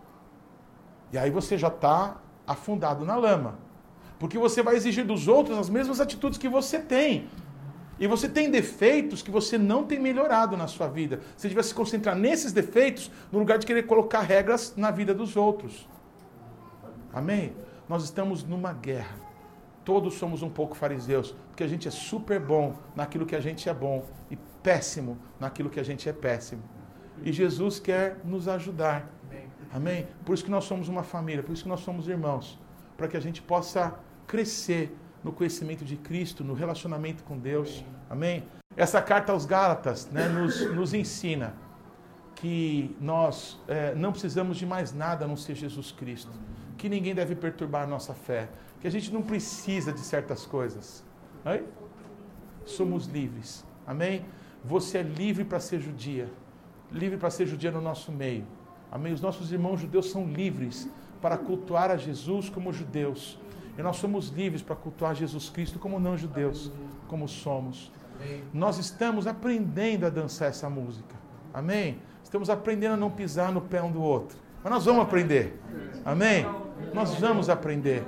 e 1.13 1.19
aí 1.19 1.31
você 1.31 1.57
já 1.57 1.69
está 1.69 2.17
afundado 2.47 3.05
na 3.05 3.17
lama. 3.17 3.59
Porque 4.19 4.39
você 4.39 4.63
vai 4.63 4.77
exigir 4.77 5.05
dos 5.05 5.29
outros 5.29 5.59
as 5.59 5.69
mesmas 5.69 6.01
atitudes 6.01 6.39
que 6.39 6.49
você 6.49 6.79
tem. 6.79 7.29
E 7.99 8.07
você 8.07 8.29
tem 8.29 8.51
defeitos 8.51 9.23
que 9.23 9.31
você 9.31 9.57
não 9.57 9.85
tem 9.85 9.99
melhorado 9.99 10.57
na 10.57 10.67
sua 10.67 10.89
vida. 10.89 11.21
Você 11.37 11.49
devia 11.49 11.63
se 11.63 11.75
concentrar 11.75 12.17
nesses 12.17 12.53
defeitos 12.53 13.11
no 13.31 13.39
lugar 13.39 13.59
de 13.59 13.67
querer 13.67 13.85
colocar 13.85 14.21
regras 14.21 14.75
na 14.77 14.91
vida 14.91 15.15
dos 15.15 15.37
outros. 15.37 15.89
Amém? 17.13 17.55
Nós 17.89 18.03
estamos 18.03 18.43
numa 18.43 18.73
guerra. 18.73 19.17
Todos 19.85 20.15
somos 20.15 20.43
um 20.43 20.51
pouco 20.51 20.75
fariseus, 20.75 21.35
porque 21.49 21.63
a 21.63 21.69
gente 21.69 21.87
é 21.87 21.91
super 21.91 22.41
bom 22.41 22.75
naquilo 22.97 23.27
que 23.27 23.37
a 23.37 23.41
gente 23.41 23.69
é 23.69 23.75
bom 23.75 24.05
e 24.31 24.37
péssimo 24.63 25.19
naquilo 25.39 25.69
que 25.69 25.79
a 25.79 25.83
gente 25.83 26.09
é 26.09 26.13
péssimo. 26.13 26.63
E 27.23 27.33
Jesus 27.33 27.79
quer 27.79 28.19
nos 28.25 28.49
ajudar. 28.49 29.09
Amém? 29.73 30.07
Por 30.25 30.35
isso 30.35 30.45
que 30.45 30.51
nós 30.51 30.65
somos 30.65 30.89
uma 30.89 31.03
família, 31.03 31.43
por 31.43 31.53
isso 31.53 31.65
que 31.65 31.69
nós 31.69 31.81
somos 31.81 32.09
irmãos, 32.09 32.59
para 32.97 33.09
que 33.09 33.17
a 33.17 33.21
gente 33.21 33.43
possa 33.43 33.95
crescer 34.27 34.97
no 35.25 35.33
conhecimento 35.33 35.85
de 35.85 35.97
Cristo, 35.97 36.45
no 36.45 36.53
relacionamento 36.55 37.25
com 37.25 37.39
Deus. 37.39 37.83
Amém? 38.09 38.45
Essa 38.77 39.01
carta 39.01 39.33
aos 39.33 39.47
Gálatas 39.47 40.09
né, 40.11 40.29
nos, 40.29 40.61
nos 40.75 40.93
ensina 40.93 41.55
que 42.35 42.95
nós 43.01 43.59
é, 43.67 43.95
não 43.95 44.13
precisamos 44.13 44.59
de 44.59 44.67
mais 44.67 44.93
nada 44.93 45.25
a 45.25 45.29
não 45.29 45.37
ser 45.37 45.55
Jesus 45.55 45.91
Cristo. 45.91 46.31
Que 46.77 46.89
ninguém 46.89 47.15
deve 47.15 47.35
perturbar 47.35 47.85
a 47.85 47.87
nossa 47.87 48.13
fé. 48.13 48.51
Que 48.81 48.87
a 48.87 48.91
gente 48.91 49.13
não 49.13 49.23
precisa 49.23 49.93
de 49.93 50.01
certas 50.01 50.45
coisas. 50.45 51.03
Amém? 51.45 51.65
Somos 52.67 53.07
livres. 53.07 53.65
Amém? 53.87 54.25
Você 54.63 54.99
é 54.99 55.03
livre 55.03 55.45
para 55.45 55.61
ser 55.61 55.81
judia. 55.81 56.29
Livre 56.93 57.17
para 57.17 57.31
ser 57.31 57.47
judia 57.47 57.71
no 57.71 57.81
nosso 57.81 58.13
meio. 58.13 58.45
Amém? 58.91 59.13
Os 59.13 59.21
nossos 59.21 59.53
irmãos 59.53 59.81
judeus 59.81 60.11
são 60.11 60.27
livres 60.27 60.89
para 61.21 61.39
cultuar 61.39 61.91
a 61.91 61.97
Jesus 61.97 62.51
como 62.51 62.73
judeus. 62.73 63.39
E 63.77 63.83
nós 63.83 63.97
somos 63.97 64.29
livres 64.29 64.63
para 64.63 64.77
cultuar 64.77 65.15
Jesus 65.15 65.49
Cristo 65.49 65.79
como 65.79 65.99
não 65.99 66.17
judeus, 66.17 66.71
como 67.09 67.29
somos. 67.29 67.91
Nós 68.53 68.79
estamos 68.79 69.27
aprendendo 69.27 70.07
a 70.07 70.11
dançar 70.11 70.49
essa 70.49 70.71
música. 70.71 71.15
Amém? 71.53 71.99
Estamos 72.23 72.49
aprendendo 72.49 72.95
a 72.95 72.97
não 72.97 73.11
pisar 73.11 73.53
no 73.53 73.61
pé 73.61 73.83
um 73.83 73.91
do 73.91 74.01
outro. 74.01 74.39
Mas 74.63 74.73
nós 74.73 74.85
vamos 74.85 75.03
aprender. 75.03 75.61
Amém? 76.05 76.47
Nós 76.93 77.15
vamos 77.17 77.49
aprender. 77.49 78.05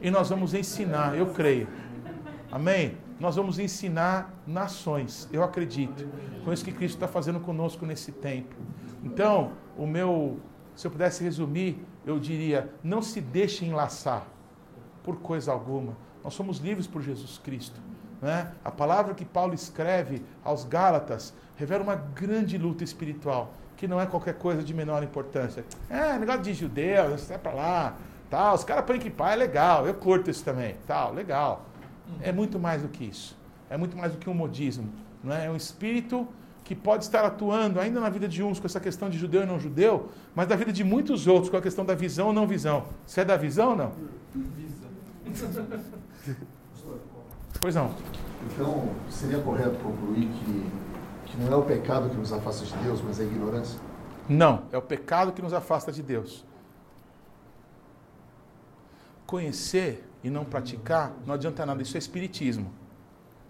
E 0.00 0.10
nós 0.10 0.30
vamos 0.30 0.54
ensinar, 0.54 1.16
eu 1.16 1.26
creio. 1.26 1.68
Amém? 2.50 2.96
Nós 3.18 3.36
vamos 3.36 3.58
ensinar 3.58 4.34
nações, 4.46 5.28
eu 5.30 5.42
acredito. 5.42 6.08
Com 6.42 6.52
isso 6.52 6.64
que 6.64 6.72
Cristo 6.72 6.94
está 6.96 7.06
fazendo 7.06 7.38
conosco 7.38 7.84
nesse 7.84 8.10
tempo. 8.10 8.56
Então, 9.04 9.52
o 9.76 9.86
meu, 9.86 10.40
se 10.74 10.86
eu 10.86 10.90
pudesse 10.90 11.22
resumir, 11.22 11.84
eu 12.06 12.18
diria: 12.18 12.72
não 12.82 13.02
se 13.02 13.20
deixe 13.20 13.64
enlaçar 13.64 14.26
por 15.02 15.16
coisa 15.16 15.52
alguma. 15.52 15.94
Nós 16.22 16.34
somos 16.34 16.58
livres 16.58 16.86
por 16.86 17.02
Jesus 17.02 17.38
Cristo. 17.38 17.80
Né? 18.20 18.52
A 18.64 18.70
palavra 18.70 19.14
que 19.14 19.24
Paulo 19.24 19.54
escreve 19.54 20.22
aos 20.44 20.64
Gálatas 20.64 21.32
revela 21.56 21.82
uma 21.82 21.96
grande 21.96 22.58
luta 22.58 22.84
espiritual, 22.84 23.54
que 23.76 23.88
não 23.88 24.00
é 24.00 24.06
qualquer 24.06 24.34
coisa 24.34 24.62
de 24.62 24.74
menor 24.74 25.02
importância. 25.02 25.64
É, 25.88 26.18
negócio 26.18 26.42
de 26.42 26.54
judeus, 26.54 27.22
sai 27.22 27.38
para 27.38 27.52
lá, 27.52 27.96
tal, 28.28 28.54
os 28.54 28.64
caras 28.64 28.84
põem 28.84 28.98
que 28.98 29.10
pai, 29.10 29.34
é 29.34 29.36
legal, 29.36 29.86
eu 29.86 29.94
curto 29.94 30.30
isso 30.30 30.44
também, 30.44 30.76
tal, 30.86 31.12
legal. 31.12 31.66
É 32.20 32.32
muito 32.32 32.58
mais 32.58 32.82
do 32.82 32.88
que 32.88 33.04
isso. 33.04 33.38
É 33.68 33.76
muito 33.76 33.96
mais 33.96 34.12
do 34.12 34.18
que 34.18 34.28
um 34.28 34.34
modismo. 34.34 34.90
Não 35.22 35.34
é? 35.34 35.46
é 35.46 35.50
um 35.50 35.56
espírito 35.56 36.26
que 36.64 36.74
pode 36.74 37.04
estar 37.04 37.24
atuando 37.24 37.80
ainda 37.80 38.00
na 38.00 38.08
vida 38.08 38.28
de 38.28 38.42
uns 38.42 38.60
com 38.60 38.66
essa 38.66 38.80
questão 38.80 39.08
de 39.10 39.18
judeu 39.18 39.42
e 39.42 39.46
não 39.46 39.58
judeu, 39.58 40.08
mas 40.34 40.48
na 40.48 40.56
vida 40.56 40.72
de 40.72 40.84
muitos 40.84 41.26
outros 41.26 41.48
com 41.48 41.56
a 41.56 41.62
questão 41.62 41.84
da 41.84 41.94
visão 41.94 42.28
ou 42.28 42.32
não 42.32 42.46
visão. 42.46 42.84
Você 43.06 43.22
é 43.22 43.24
da 43.24 43.36
visão 43.36 43.70
ou 43.70 43.76
não? 43.76 43.92
Pois 47.60 47.74
não. 47.74 47.94
Então, 48.46 48.88
seria 49.10 49.38
correto 49.40 49.76
concluir 49.82 50.28
que, 50.28 50.70
que 51.26 51.36
não 51.38 51.52
é 51.52 51.56
o 51.56 51.62
pecado 51.62 52.08
que 52.08 52.16
nos 52.16 52.32
afasta 52.32 52.64
de 52.64 52.74
Deus, 52.84 53.02
mas 53.02 53.20
é 53.20 53.24
a 53.24 53.26
ignorância? 53.26 53.78
Não, 54.28 54.64
é 54.72 54.78
o 54.78 54.82
pecado 54.82 55.32
que 55.32 55.42
nos 55.42 55.52
afasta 55.52 55.92
de 55.92 56.02
Deus. 56.02 56.44
Conhecer 59.26 60.08
e 60.22 60.30
não 60.30 60.44
praticar 60.44 61.12
não 61.26 61.34
adianta 61.34 61.66
nada, 61.66 61.82
isso 61.82 61.96
é 61.96 61.98
espiritismo. 61.98 62.72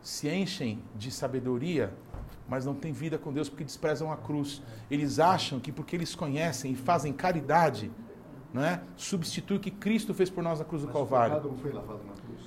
Se 0.02 0.28
enchem 0.28 0.82
de 0.97 1.11
sabedoria, 1.11 1.93
mas 2.48 2.66
não 2.66 2.74
têm 2.74 2.93
vida 2.93 3.19
com 3.19 3.32
Deus 3.32 3.48
porque 3.48 3.62
desprezam 3.62 4.11
a 4.11 4.16
cruz. 4.16 4.62
Eles 4.90 5.19
acham 5.20 5.61
que 5.61 5.70
porque 5.70 5.94
eles 5.94 6.15
conhecem 6.15 6.73
e 6.73 6.77
fazem 6.77 7.12
caridade, 7.12 7.90
não 8.52 8.64
é? 8.64 8.81
Substitui 8.97 9.56
o 9.56 9.60
que 9.60 9.70
Cristo 9.70 10.12
fez 10.12 10.28
por 10.28 10.43
nós 10.43 10.59
na 10.59 10.64
cruz 10.64 10.82
do 10.82 10.86
Mas 10.89 10.97
Calvário. 10.97 11.36
O 11.36 11.40
pecado 11.40 11.56
foi 11.60 11.72
lavado 11.72 12.05
na 12.05 12.12
cruz. 12.12 12.40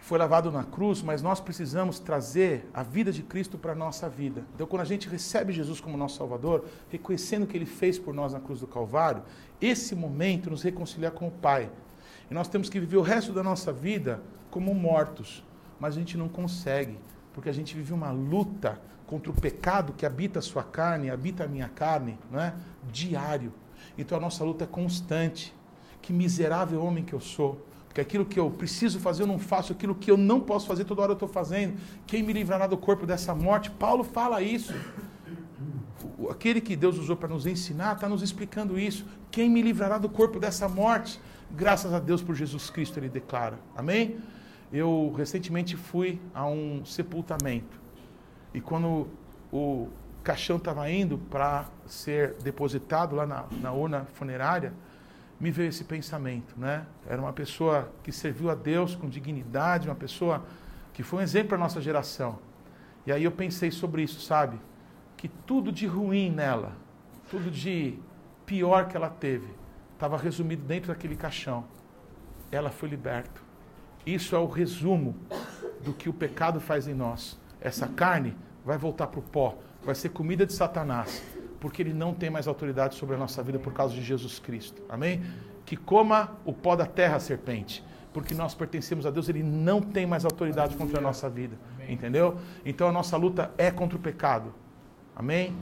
Foi 0.00 0.18
lavado 0.18 0.50
na 0.50 0.64
cruz, 0.64 1.02
mas 1.02 1.22
nós 1.22 1.40
precisamos 1.40 1.98
trazer 1.98 2.68
a 2.72 2.82
vida 2.82 3.12
de 3.12 3.22
Cristo 3.22 3.58
para 3.58 3.72
a 3.72 3.74
nossa 3.74 4.08
vida. 4.08 4.44
Então, 4.54 4.66
quando 4.66 4.82
a 4.82 4.86
gente 4.86 5.08
recebe 5.08 5.52
Jesus 5.52 5.80
como 5.80 5.96
nosso 5.96 6.16
Salvador, 6.16 6.64
reconhecendo 6.88 7.44
o 7.44 7.46
que 7.46 7.56
Ele 7.56 7.66
fez 7.66 7.98
por 7.98 8.14
nós 8.14 8.32
na 8.32 8.40
cruz 8.40 8.60
do 8.60 8.66
Calvário, 8.66 9.22
esse 9.60 9.94
momento 9.94 10.50
nos 10.50 10.62
reconcilia 10.62 11.10
com 11.10 11.28
o 11.28 11.30
Pai. 11.30 11.70
E 12.30 12.34
nós 12.34 12.48
temos 12.48 12.68
que 12.68 12.80
viver 12.80 12.96
o 12.96 13.02
resto 13.02 13.32
da 13.32 13.42
nossa 13.42 13.72
vida 13.72 14.22
como 14.50 14.74
mortos, 14.74 15.44
mas 15.78 15.96
a 15.96 15.98
gente 15.98 16.16
não 16.16 16.28
consegue, 16.28 16.98
porque 17.32 17.48
a 17.48 17.52
gente 17.52 17.76
vive 17.76 17.92
uma 17.92 18.10
luta 18.10 18.80
contra 19.06 19.30
o 19.30 19.34
pecado 19.34 19.92
que 19.92 20.06
habita 20.06 20.38
a 20.38 20.42
sua 20.42 20.62
carne, 20.62 21.10
habita 21.10 21.44
a 21.44 21.48
minha 21.48 21.68
carne, 21.68 22.18
não 22.30 22.40
é? 22.40 22.54
Diário. 22.90 23.52
Então 23.96 24.16
a 24.18 24.20
nossa 24.20 24.44
luta 24.44 24.64
é 24.64 24.66
constante. 24.66 25.54
Que 26.02 26.12
miserável 26.12 26.82
homem 26.82 27.04
que 27.04 27.12
eu 27.12 27.20
sou. 27.20 27.66
Porque 27.86 28.00
aquilo 28.00 28.24
que 28.24 28.38
eu 28.38 28.48
preciso 28.50 29.00
fazer 29.00 29.24
eu 29.24 29.26
não 29.26 29.38
faço, 29.38 29.72
aquilo 29.72 29.96
que 29.96 30.10
eu 30.10 30.16
não 30.16 30.40
posso 30.40 30.66
fazer 30.66 30.84
toda 30.84 31.02
hora 31.02 31.10
eu 31.10 31.14
estou 31.14 31.28
fazendo. 31.28 31.76
Quem 32.06 32.22
me 32.22 32.32
livrará 32.32 32.66
do 32.68 32.76
corpo 32.76 33.04
dessa 33.04 33.34
morte? 33.34 33.68
Paulo 33.68 34.04
fala 34.04 34.40
isso. 34.40 34.72
Aquele 36.30 36.60
que 36.60 36.76
Deus 36.76 36.98
usou 36.98 37.16
para 37.16 37.28
nos 37.28 37.46
ensinar 37.46 37.96
está 37.96 38.08
nos 38.08 38.22
explicando 38.22 38.78
isso. 38.78 39.04
Quem 39.30 39.50
me 39.50 39.60
livrará 39.60 39.98
do 39.98 40.08
corpo 40.08 40.38
dessa 40.38 40.68
morte? 40.68 41.20
Graças 41.50 41.92
a 41.92 41.98
Deus 41.98 42.22
por 42.22 42.36
Jesus 42.36 42.70
Cristo, 42.70 42.98
ele 42.98 43.08
declara. 43.08 43.58
Amém? 43.76 44.18
Eu 44.72 45.12
recentemente 45.16 45.76
fui 45.76 46.20
a 46.32 46.46
um 46.46 46.84
sepultamento. 46.84 47.80
E 48.54 48.60
quando 48.60 49.08
o 49.52 49.88
caixão 50.22 50.56
estava 50.56 50.90
indo 50.90 51.18
para 51.18 51.66
ser 51.86 52.34
depositado 52.42 53.16
lá 53.16 53.26
na, 53.26 53.44
na 53.60 53.72
urna 53.72 54.06
funerária, 54.14 54.72
me 55.38 55.50
veio 55.50 55.70
esse 55.70 55.84
pensamento, 55.84 56.54
né? 56.58 56.84
Era 57.06 57.20
uma 57.20 57.32
pessoa 57.32 57.90
que 58.02 58.12
serviu 58.12 58.50
a 58.50 58.54
Deus 58.54 58.94
com 58.94 59.08
dignidade, 59.08 59.88
uma 59.88 59.94
pessoa 59.94 60.44
que 60.92 61.02
foi 61.02 61.20
um 61.20 61.22
exemplo 61.22 61.50
para 61.50 61.58
nossa 61.58 61.80
geração. 61.80 62.38
E 63.06 63.12
aí 63.12 63.24
eu 63.24 63.32
pensei 63.32 63.70
sobre 63.70 64.02
isso, 64.02 64.20
sabe? 64.20 64.60
Que 65.16 65.28
tudo 65.28 65.72
de 65.72 65.86
ruim 65.86 66.30
nela, 66.30 66.72
tudo 67.30 67.50
de 67.50 67.98
pior 68.44 68.86
que 68.88 68.96
ela 68.96 69.08
teve, 69.08 69.48
estava 69.94 70.18
resumido 70.18 70.62
dentro 70.62 70.88
daquele 70.88 71.16
caixão. 71.16 71.64
Ela 72.52 72.70
foi 72.70 72.90
liberta. 72.90 73.40
Isso 74.04 74.36
é 74.36 74.38
o 74.38 74.46
resumo 74.46 75.16
do 75.82 75.94
que 75.94 76.08
o 76.08 76.12
pecado 76.12 76.60
faz 76.60 76.86
em 76.86 76.94
nós. 76.94 77.38
Essa 77.60 77.86
carne 77.86 78.36
vai 78.64 78.76
voltar 78.76 79.06
para 79.06 79.20
o 79.20 79.22
pó, 79.22 79.58
vai 79.84 79.94
ser 79.94 80.10
comida 80.10 80.46
de 80.46 80.52
Satanás, 80.52 81.22
porque 81.58 81.82
ele 81.82 81.92
não 81.92 82.14
tem 82.14 82.30
mais 82.30 82.46
autoridade 82.46 82.94
sobre 82.94 83.16
a 83.16 83.18
nossa 83.18 83.42
vida 83.42 83.58
por 83.58 83.72
causa 83.72 83.94
de 83.94 84.02
Jesus 84.02 84.38
Cristo. 84.38 84.82
Amém? 84.88 85.22
Que 85.64 85.76
coma 85.76 86.36
o 86.44 86.52
pó 86.52 86.76
da 86.76 86.86
terra, 86.86 87.18
serpente, 87.20 87.84
porque 88.12 88.34
nós 88.34 88.54
pertencemos 88.54 89.06
a 89.06 89.10
Deus, 89.10 89.28
ele 89.28 89.42
não 89.42 89.80
tem 89.80 90.06
mais 90.06 90.24
autoridade 90.24 90.76
contra 90.76 90.98
a 90.98 91.02
nossa 91.02 91.28
vida. 91.28 91.56
Entendeu? 91.88 92.38
Então 92.64 92.88
a 92.88 92.92
nossa 92.92 93.16
luta 93.16 93.50
é 93.58 93.70
contra 93.70 93.96
o 93.96 94.00
pecado. 94.00 94.54
Amém? 95.14 95.54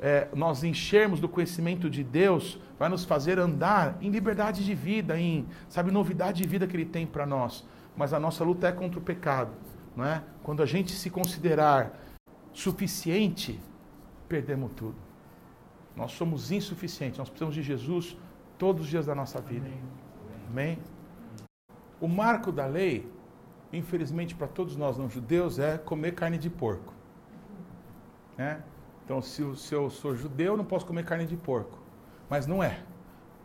É, 0.00 0.28
nós 0.34 0.62
enchermos 0.62 1.20
do 1.20 1.28
conhecimento 1.28 1.88
de 1.88 2.04
Deus 2.04 2.60
vai 2.78 2.88
nos 2.88 3.04
fazer 3.04 3.38
andar 3.38 3.96
em 4.00 4.10
liberdade 4.10 4.64
de 4.64 4.74
vida, 4.74 5.18
em 5.18 5.46
sabe 5.68 5.90
novidade 5.90 6.42
de 6.42 6.48
vida 6.48 6.66
que 6.66 6.76
Ele 6.76 6.84
tem 6.84 7.06
para 7.06 7.24
nós. 7.24 7.64
Mas 7.96 8.12
a 8.12 8.20
nossa 8.20 8.44
luta 8.44 8.68
é 8.68 8.72
contra 8.72 8.98
o 8.98 9.02
pecado, 9.02 9.52
não 9.96 10.04
é? 10.04 10.22
Quando 10.42 10.62
a 10.62 10.66
gente 10.66 10.92
se 10.92 11.08
considerar 11.08 11.98
suficiente, 12.56 13.60
perdemos 14.26 14.72
tudo. 14.74 14.96
Nós 15.94 16.12
somos 16.12 16.50
insuficientes, 16.50 17.18
nós 17.18 17.28
precisamos 17.28 17.54
de 17.54 17.62
Jesus 17.62 18.16
todos 18.56 18.86
os 18.86 18.88
dias 18.88 19.04
da 19.04 19.14
nossa 19.14 19.42
vida. 19.42 19.68
Amém? 20.48 20.78
O 22.00 22.08
marco 22.08 22.50
da 22.50 22.64
lei, 22.64 23.10
infelizmente 23.70 24.34
para 24.34 24.46
todos 24.46 24.74
nós 24.74 24.96
não 24.96 25.08
judeus, 25.08 25.58
é 25.58 25.76
comer 25.76 26.14
carne 26.14 26.38
de 26.38 26.48
porco. 26.48 26.94
Né? 28.38 28.62
Então, 29.04 29.20
se, 29.20 29.54
se 29.56 29.74
eu 29.74 29.90
sou 29.90 30.16
judeu, 30.16 30.56
não 30.56 30.64
posso 30.64 30.86
comer 30.86 31.04
carne 31.04 31.26
de 31.26 31.36
porco. 31.36 31.78
Mas 32.28 32.46
não 32.46 32.62
é. 32.62 32.80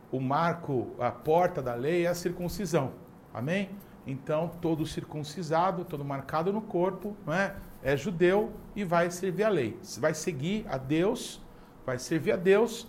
O 0.10 0.22
marco, 0.22 0.96
a 1.00 1.12
porta 1.12 1.62
da 1.62 1.74
lei 1.74 2.06
é 2.06 2.10
a 2.10 2.16
circuncisão. 2.16 2.94
Amém? 3.34 3.70
Então, 4.08 4.50
todo 4.62 4.86
circuncisado, 4.86 5.84
todo 5.84 6.04
marcado 6.04 6.54
no 6.54 6.62
corpo, 6.62 7.16
não 7.26 7.34
é? 7.34 7.56
É 7.84 7.98
judeu 7.98 8.52
e 8.76 8.84
vai 8.84 9.10
servir 9.10 9.44
a 9.44 9.49
lei. 9.49 9.80
Vai 9.99 10.14
seguir 10.14 10.66
a 10.70 10.78
Deus, 10.78 11.41
vai 11.86 11.98
servir 11.98 12.32
a 12.32 12.38
Deus 12.38 12.88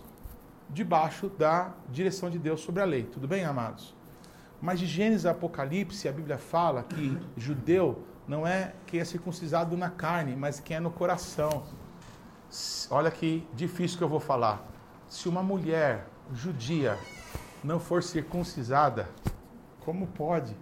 debaixo 0.69 1.29
da 1.29 1.73
direção 1.89 2.29
de 2.29 2.39
Deus 2.39 2.61
sobre 2.61 2.81
a 2.81 2.85
lei. 2.85 3.03
Tudo 3.03 3.27
bem, 3.27 3.43
amados? 3.43 3.95
Mas 4.61 4.79
de 4.79 4.85
Gênesis 4.85 5.25
a 5.25 5.31
Apocalipse, 5.31 6.07
a 6.07 6.11
Bíblia 6.11 6.37
fala 6.37 6.83
que 6.83 7.17
judeu 7.35 8.03
não 8.27 8.47
é 8.47 8.73
quem 8.87 8.99
é 8.99 9.05
circuncisado 9.05 9.75
na 9.75 9.89
carne, 9.89 10.35
mas 10.35 10.59
quem 10.59 10.77
é 10.77 10.79
no 10.79 10.91
coração. 10.91 11.63
Olha 12.89 13.11
que 13.11 13.45
difícil 13.53 13.97
que 13.97 14.03
eu 14.03 14.09
vou 14.09 14.19
falar. 14.19 14.65
Se 15.09 15.27
uma 15.27 15.43
mulher 15.43 16.07
judia 16.31 16.97
não 17.63 17.79
for 17.79 18.01
circuncisada, 18.01 19.09
como 19.81 20.07
pode 20.07 20.55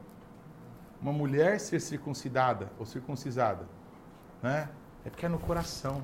uma 1.02 1.14
mulher 1.14 1.60
ser 1.60 1.80
circuncidada 1.80 2.72
ou 2.80 2.86
circuncisada? 2.86 3.68
Né? 4.42 4.70
É 5.06 5.10
porque 5.10 5.26
é 5.26 5.30
no 5.30 5.40
coração. 5.40 6.04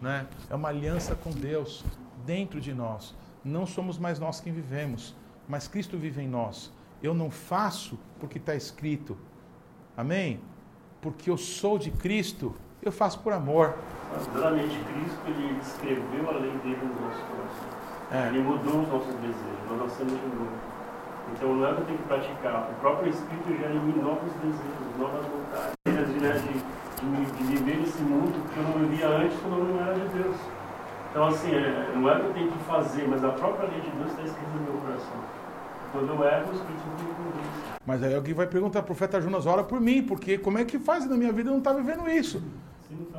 Né? 0.00 0.26
É 0.48 0.54
uma 0.54 0.68
aliança 0.68 1.14
com 1.14 1.30
Deus 1.30 1.84
dentro 2.24 2.60
de 2.60 2.72
nós. 2.72 3.14
Não 3.44 3.66
somos 3.66 3.98
mais 3.98 4.18
nós 4.18 4.40
quem 4.40 4.52
vivemos, 4.52 5.14
mas 5.48 5.66
Cristo 5.66 5.96
vive 5.98 6.22
em 6.22 6.28
nós. 6.28 6.72
Eu 7.02 7.14
não 7.14 7.30
faço 7.30 7.98
porque 8.18 8.38
está 8.38 8.54
escrito. 8.54 9.16
Amém? 9.96 10.40
Porque 11.00 11.30
eu 11.30 11.36
sou 11.36 11.78
de 11.78 11.90
Cristo, 11.90 12.54
eu 12.82 12.92
faço 12.92 13.20
por 13.20 13.32
amor. 13.32 13.76
Verdadeiramente, 14.32 14.78
Cristo 14.84 15.20
ele 15.26 15.58
escreveu 15.60 16.28
a 16.28 16.32
lei 16.32 16.50
dele 16.58 16.76
nos 16.84 17.00
nossos 17.00 17.22
corações. 17.22 17.80
É. 18.12 18.28
Ele 18.28 18.42
mudou 18.42 18.82
os 18.82 18.88
nossos 18.88 19.14
desejos, 19.14 19.70
nós 19.70 19.80
nascemos 19.80 20.20
de 20.20 20.26
novo. 20.26 20.70
Então 21.32 21.54
não 21.54 21.66
é 21.66 21.74
que 21.74 21.80
eu 21.80 21.86
tenho 21.86 21.98
que 21.98 22.04
praticar, 22.04 22.70
o 22.70 22.74
próprio 22.80 23.10
Espírito 23.10 23.50
em 23.50 23.80
mim 23.80 24.02
novos 24.02 24.32
desejos, 24.42 24.98
novas 24.98 25.24
vontades, 25.26 25.76
de, 25.84 26.79
de, 27.00 27.44
viver 27.44 27.78
nesse 27.78 28.02
mundo 28.02 28.32
que 28.52 28.58
eu 28.58 28.62
não 28.64 28.88
vivia 28.88 29.08
antes 29.08 29.38
quando 29.40 29.58
eu 29.58 29.64
não 29.64 29.80
era 29.80 29.94
de 29.94 30.08
Deus. 30.08 30.36
Então 31.10 31.26
assim, 31.26 31.54
é, 31.54 31.92
não 31.94 32.10
é 32.10 32.20
que 32.20 32.26
eu 32.26 32.32
tenho 32.32 32.52
que 32.52 32.58
fazer, 32.64 33.08
mas 33.08 33.24
a 33.24 33.30
própria 33.30 33.68
lei 33.68 33.80
de 33.80 33.90
Deus 33.90 34.10
está 34.10 34.22
escrita 34.22 34.50
no 34.54 34.62
meu 34.62 34.80
coração. 34.80 35.40
Quando 35.92 36.08
eu 36.08 36.24
erro, 36.24 36.50
o 36.50 36.54
Espírito 36.54 36.82
Santo 36.82 37.02
me 37.02 37.14
conduz. 37.14 37.46
Mas 37.84 38.02
aí 38.02 38.14
alguém 38.14 38.34
vai 38.34 38.46
perguntar, 38.46 38.82
profeta 38.82 39.20
Jonas, 39.20 39.46
ora 39.46 39.64
por 39.64 39.80
mim, 39.80 40.02
porque 40.02 40.38
como 40.38 40.58
é 40.58 40.64
que 40.64 40.78
faz 40.78 41.08
na 41.08 41.16
minha 41.16 41.32
vida? 41.32 41.48
Eu 41.48 41.52
não 41.52 41.58
está 41.58 41.72
vivendo 41.72 42.08
isso. 42.08 42.42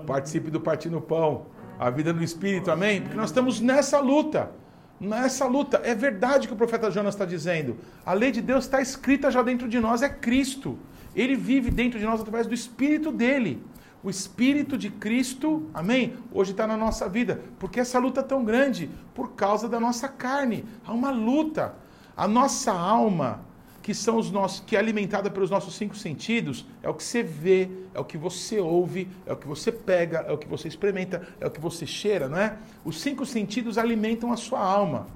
Participe 0.06 0.50
do 0.50 0.62
Partindo 0.62 1.02
Pão, 1.02 1.48
a 1.78 1.90
vida 1.90 2.14
no 2.14 2.24
Espírito, 2.24 2.72
amém? 2.72 3.02
Porque 3.02 3.18
nós 3.18 3.30
estamos 3.30 3.60
nessa 3.60 4.00
luta. 4.00 4.52
Nessa 5.00 5.48
luta. 5.48 5.82
É 5.84 5.96
verdade 5.96 6.48
que 6.48 6.54
o 6.54 6.58
profeta 6.58 6.90
Jonas 6.92 7.16
está 7.16 7.26
dizendo. 7.26 7.76
A 8.06 8.14
lei 8.14 8.32
de 8.32 8.42
Deus 8.42 8.66
está 8.66 8.80
escrita 8.82 9.32
já 9.32 9.42
dentro 9.42 9.68
de 9.68 9.80
nós, 9.80 10.02
é 10.02 10.10
Cristo. 10.10 10.78
Ele 11.16 11.36
vive 11.36 11.70
dentro 11.70 12.00
de 12.00 12.06
nós 12.06 12.22
através 12.22 12.48
do 12.48 12.54
Espírito 12.54 13.12
dele. 13.12 13.62
O 14.04 14.10
Espírito 14.10 14.80
de 14.80 14.90
Cristo, 14.90 15.70
amém? 15.74 16.16
Hoje 16.32 16.52
está 16.52 16.66
na 16.66 16.76
nossa 16.76 17.08
vida. 17.08 17.42
Porque 17.60 17.80
essa 17.80 18.00
luta 18.00 18.22
é 18.22 18.24
tão 18.24 18.44
grande? 18.44 18.90
Por 19.14 19.34
causa 19.34 19.70
da 19.70 19.80
nossa 19.80 20.08
carne. 20.08 20.66
Há 20.84 20.92
uma 20.92 21.12
luta. 21.12 21.76
A 22.18 22.28
nossa 22.28 22.72
alma, 22.72 23.42
que 23.84 23.94
são 23.94 24.18
os 24.18 24.32
nossos, 24.32 24.60
que 24.60 24.76
é 24.76 24.80
alimentada 24.80 25.30
pelos 25.30 25.52
nossos 25.52 25.76
cinco 25.76 25.96
sentidos, 25.96 26.66
é 26.82 26.90
o 26.90 26.96
que 26.96 27.04
você 27.04 27.22
vê, 27.22 27.70
é 27.94 28.00
o 28.00 28.04
que 28.04 28.18
você 28.18 28.60
ouve, 28.60 29.08
é 29.24 29.34
o 29.34 29.38
que 29.38 29.48
você 29.48 29.72
pega, 29.72 30.26
é 30.28 30.32
o 30.32 30.38
que 30.38 30.48
você 30.48 30.68
experimenta, 30.68 31.28
é 31.40 31.46
o 31.46 31.52
que 31.52 31.60
você 31.60 31.86
cheira, 31.86 32.28
não 32.28 32.38
é? 32.40 32.58
Os 32.84 33.00
cinco 33.00 33.24
sentidos 33.24 33.78
alimentam 33.78 34.32
a 34.32 34.38
sua 34.38 34.60
alma. 34.60 35.08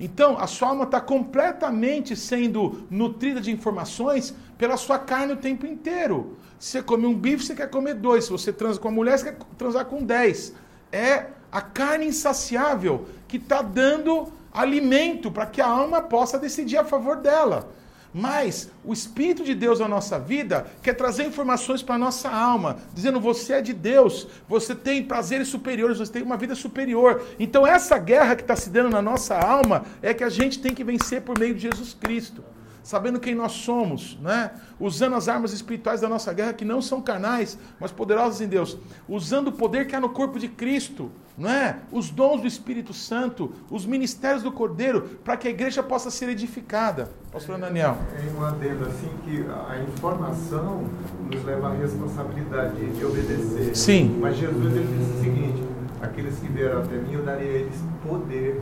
Então, 0.00 0.38
a 0.38 0.46
sua 0.46 0.68
alma 0.68 0.84
está 0.84 1.00
completamente 1.00 2.16
sendo 2.16 2.86
nutrida 2.90 3.40
de 3.40 3.50
informações 3.50 4.34
pela 4.56 4.76
sua 4.76 4.98
carne 4.98 5.34
o 5.34 5.36
tempo 5.36 5.66
inteiro. 5.66 6.38
Se 6.62 6.78
você 6.78 6.82
come 6.84 7.06
um 7.06 7.12
bife, 7.12 7.44
você 7.44 7.56
quer 7.56 7.68
comer 7.68 7.94
dois. 7.94 8.26
Se 8.26 8.30
você 8.30 8.52
transa 8.52 8.78
com 8.78 8.86
uma 8.86 8.94
mulher, 8.94 9.18
você 9.18 9.32
quer 9.32 9.36
transar 9.58 9.84
com 9.84 10.00
dez. 10.00 10.54
É 10.92 11.26
a 11.50 11.60
carne 11.60 12.06
insaciável 12.06 13.08
que 13.26 13.36
está 13.36 13.62
dando 13.62 14.32
alimento 14.54 15.28
para 15.28 15.44
que 15.44 15.60
a 15.60 15.66
alma 15.66 16.00
possa 16.00 16.38
decidir 16.38 16.76
a 16.76 16.84
favor 16.84 17.16
dela. 17.16 17.68
Mas 18.14 18.70
o 18.84 18.92
Espírito 18.92 19.42
de 19.42 19.56
Deus 19.56 19.80
na 19.80 19.88
nossa 19.88 20.20
vida 20.20 20.68
quer 20.84 20.94
trazer 20.94 21.24
informações 21.24 21.82
para 21.82 21.96
a 21.96 21.98
nossa 21.98 22.30
alma, 22.30 22.76
dizendo: 22.94 23.18
você 23.18 23.54
é 23.54 23.60
de 23.60 23.72
Deus, 23.72 24.28
você 24.48 24.72
tem 24.72 25.02
prazeres 25.02 25.48
superiores, 25.48 25.98
você 25.98 26.12
tem 26.12 26.22
uma 26.22 26.36
vida 26.36 26.54
superior. 26.54 27.24
Então, 27.40 27.66
essa 27.66 27.98
guerra 27.98 28.36
que 28.36 28.42
está 28.42 28.54
se 28.54 28.70
dando 28.70 28.90
na 28.90 29.02
nossa 29.02 29.36
alma 29.36 29.84
é 30.00 30.14
que 30.14 30.22
a 30.22 30.28
gente 30.28 30.60
tem 30.60 30.72
que 30.72 30.84
vencer 30.84 31.22
por 31.22 31.36
meio 31.36 31.56
de 31.56 31.62
Jesus 31.62 31.92
Cristo 31.92 32.44
sabendo 32.82 33.20
quem 33.20 33.34
nós 33.34 33.52
somos, 33.52 34.18
né? 34.20 34.50
usando 34.78 35.14
as 35.14 35.28
armas 35.28 35.52
espirituais 35.52 36.00
da 36.00 36.08
nossa 36.08 36.32
guerra, 36.32 36.52
que 36.52 36.64
não 36.64 36.82
são 36.82 37.00
carnais, 37.00 37.58
mas 37.78 37.92
poderosas 37.92 38.40
em 38.40 38.48
Deus, 38.48 38.76
usando 39.08 39.48
o 39.48 39.52
poder 39.52 39.86
que 39.86 39.94
há 39.94 40.00
no 40.00 40.08
corpo 40.08 40.38
de 40.38 40.48
Cristo, 40.48 41.10
não 41.36 41.48
é? 41.48 41.78
os 41.90 42.10
dons 42.10 42.40
do 42.40 42.46
Espírito 42.46 42.92
Santo, 42.92 43.52
os 43.70 43.86
ministérios 43.86 44.42
do 44.42 44.52
Cordeiro, 44.52 45.02
para 45.24 45.36
que 45.36 45.48
a 45.48 45.50
igreja 45.50 45.82
possa 45.82 46.10
ser 46.10 46.28
edificada. 46.28 47.10
Pastor 47.30 47.58
Daniel. 47.58 47.96
É 48.14 48.38
um 48.38 48.44
adendo 48.44 48.84
assim 48.86 49.10
que 49.24 49.44
a 49.68 49.78
informação 49.80 50.84
nos 51.30 51.42
leva 51.44 51.68
à 51.68 51.74
responsabilidade 51.74 52.84
de 52.90 53.04
obedecer. 53.04 53.74
Sim. 53.74 54.18
Mas 54.20 54.36
Jesus 54.36 54.76
ele 54.76 54.98
disse 54.98 55.18
o 55.18 55.22
seguinte: 55.22 55.62
aqueles 56.02 56.38
que 56.38 56.48
vieram 56.48 56.82
até 56.82 56.96
mim, 56.96 57.14
eu 57.14 57.24
darei 57.24 57.48
a 57.48 57.58
eles 57.60 57.80
poder 58.06 58.60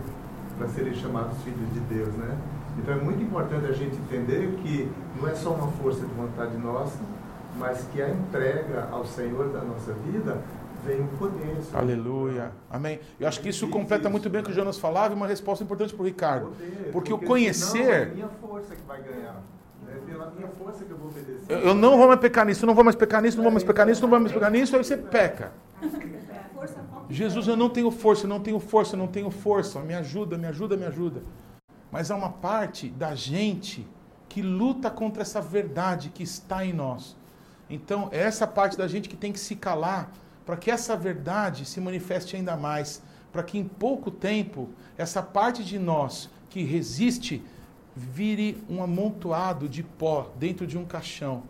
para 0.57 0.69
serem 0.69 0.95
chamados 0.95 1.37
filhos 1.43 1.73
de 1.73 1.81
Deus, 1.81 2.15
né? 2.15 2.37
Então 2.81 2.95
é 2.95 2.97
muito 2.97 3.23
importante 3.23 3.67
a 3.67 3.73
gente 3.73 3.95
entender 3.97 4.55
que 4.63 4.91
não 5.21 5.29
é 5.29 5.35
só 5.35 5.51
uma 5.51 5.71
força 5.73 6.01
de 6.01 6.15
vontade 6.15 6.57
nossa, 6.57 6.99
mas 7.59 7.87
que 7.93 8.01
a 8.01 8.09
entrega 8.09 8.89
ao 8.91 9.05
Senhor 9.05 9.51
da 9.51 9.61
nossa 9.61 9.93
vida 9.93 10.39
vem 10.87 11.03
o 11.03 11.09
poder. 11.19 11.59
Aleluia. 11.75 12.53
Amém. 12.71 12.99
Eu 13.19 13.29
acho 13.29 13.41
que 13.41 13.51
isso 13.51 13.69
completa 13.69 14.09
muito 14.09 14.31
bem 14.31 14.41
o 14.41 14.45
que 14.45 14.51
o 14.51 14.55
Jonas 14.55 14.79
falava 14.79 15.13
e 15.13 15.17
uma 15.17 15.27
resposta 15.27 15.63
importante 15.63 15.93
para 15.93 16.03
o 16.03 16.07
Ricardo. 16.07 16.47
Poder, 16.47 16.91
porque, 16.91 17.11
porque, 17.11 17.13
o 17.13 17.19
conhecer. 17.19 17.91
é 17.91 18.03
a 18.05 18.07
minha 18.07 18.29
força 18.41 18.75
que 18.75 18.83
vai 18.89 19.03
ganhar. 19.03 19.43
É 19.87 20.11
pela 20.11 20.31
minha 20.31 20.49
força 20.49 20.83
que 20.83 20.91
eu 20.91 20.97
vou 20.97 21.09
obedecer. 21.09 21.51
Eu, 21.51 21.59
eu 21.59 21.75
não 21.75 21.99
vou 21.99 22.07
mais 22.07 22.21
pecar 22.21 22.47
nisso, 22.47 22.65
não 22.65 22.75
vou 22.75 22.85
mais 22.85 22.97
pecar 22.97 23.21
nisso, 23.21 23.37
não 23.37 23.45
vou 23.45 23.53
mais 23.53 23.65
pecar 23.65 23.87
nisso, 23.87 24.01
não 24.01 24.09
vou 24.09 24.21
mais 24.21 24.33
pecar 24.33 24.51
nisso, 24.51 24.75
aí 24.75 24.83
você 24.83 24.97
peca. 24.97 25.53
Jesus, 27.11 27.47
eu 27.47 27.57
não 27.57 27.69
tenho 27.69 27.91
força, 27.91 28.25
eu 28.25 28.29
não 28.29 28.41
tenho 28.41 28.59
força, 28.59 28.95
eu 28.95 28.99
não 28.99 29.09
tenho 29.09 29.31
força. 29.31 29.81
Me 29.81 29.95
ajuda, 29.95 30.39
me 30.39 30.47
ajuda, 30.47 30.77
me 30.79 30.87
ajuda 30.87 31.21
mas 31.91 32.11
há 32.11 32.17
uma 32.17 32.31
parte 32.31 32.89
da 32.89 33.15
gente 33.15 33.87
que 34.29 34.43
luta 34.43 34.91
contra 34.91 35.23
essa 35.23 35.41
verdade 35.41 36.11
que 36.11 36.23
está 36.23 36.65
em 36.65 36.73
nós. 36.73 37.17
Então, 37.69 38.09
é 38.13 38.19
essa 38.19 38.47
parte 38.47 38.77
da 38.77 38.87
gente 38.87 39.09
que 39.09 39.17
tem 39.17 39.33
que 39.33 39.41
se 39.41 39.57
calar 39.57 40.13
para 40.47 40.57
que 40.57 40.71
essa 40.71 40.97
verdade 40.97 41.65
se 41.65 41.81
manifeste 41.81 42.37
ainda 42.37 42.57
mais, 42.57 43.03
para 43.33 43.43
que 43.43 43.59
em 43.59 43.65
pouco 43.65 44.11
tempo 44.11 44.71
essa 44.97 45.23
parte 45.23 45.65
de 45.65 45.79
nós 45.79 46.31
que 46.49 46.63
resiste 46.63 47.43
vire 47.95 48.63
um 48.69 48.83
amontoado 48.83 49.69
de 49.69 49.83
pó 49.83 50.31
dentro 50.37 50.67
de 50.67 50.79
um 50.79 50.85
caixão, 50.85 51.43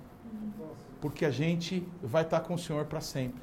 porque 1.01 1.25
a 1.25 1.31
gente 1.31 1.87
vai 2.03 2.23
estar 2.23 2.41
com 2.41 2.55
o 2.55 2.59
Senhor 2.59 2.87
para 2.87 3.01
sempre. 3.01 3.41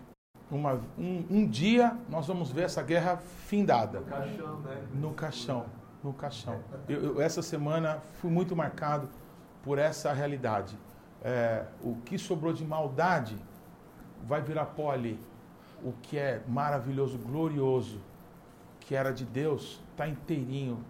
Uma, 0.50 0.80
um, 0.98 1.26
um, 1.30 1.48
dia 1.48 1.96
nós 2.10 2.28
vamos 2.28 2.52
ver 2.52 2.64
essa 2.64 2.82
guerra 2.82 3.18
findada. 3.18 4.00
No 4.00 4.06
caixão, 4.06 4.60
né? 4.62 4.82
No 4.94 5.12
caixão 5.12 5.66
no 6.04 6.14
caixão. 6.14 6.60
Eu, 6.88 7.04
eu, 7.04 7.22
essa 7.22 7.42
semana 7.42 8.02
fui 8.22 8.32
muito 8.32 8.56
marcado 8.56 9.10
por 9.64 9.78
essa 9.78 10.14
realidade. 10.14 10.78
É, 11.24 11.66
o 11.82 11.96
que 12.06 12.18
sobrou 12.18 12.54
de 12.54 12.64
maldade 12.64 13.36
vai 14.26 14.42
virar 14.42 14.66
pó 14.66 14.92
ali. 14.92 15.20
O 15.84 15.92
que 16.02 16.18
é 16.18 16.42
maravilhoso, 16.48 17.18
glorioso, 17.18 18.02
que 18.80 18.96
era 18.96 19.12
de 19.12 19.26
Deus, 19.26 19.82
está 19.92 20.08
inteirinho, 20.08 20.84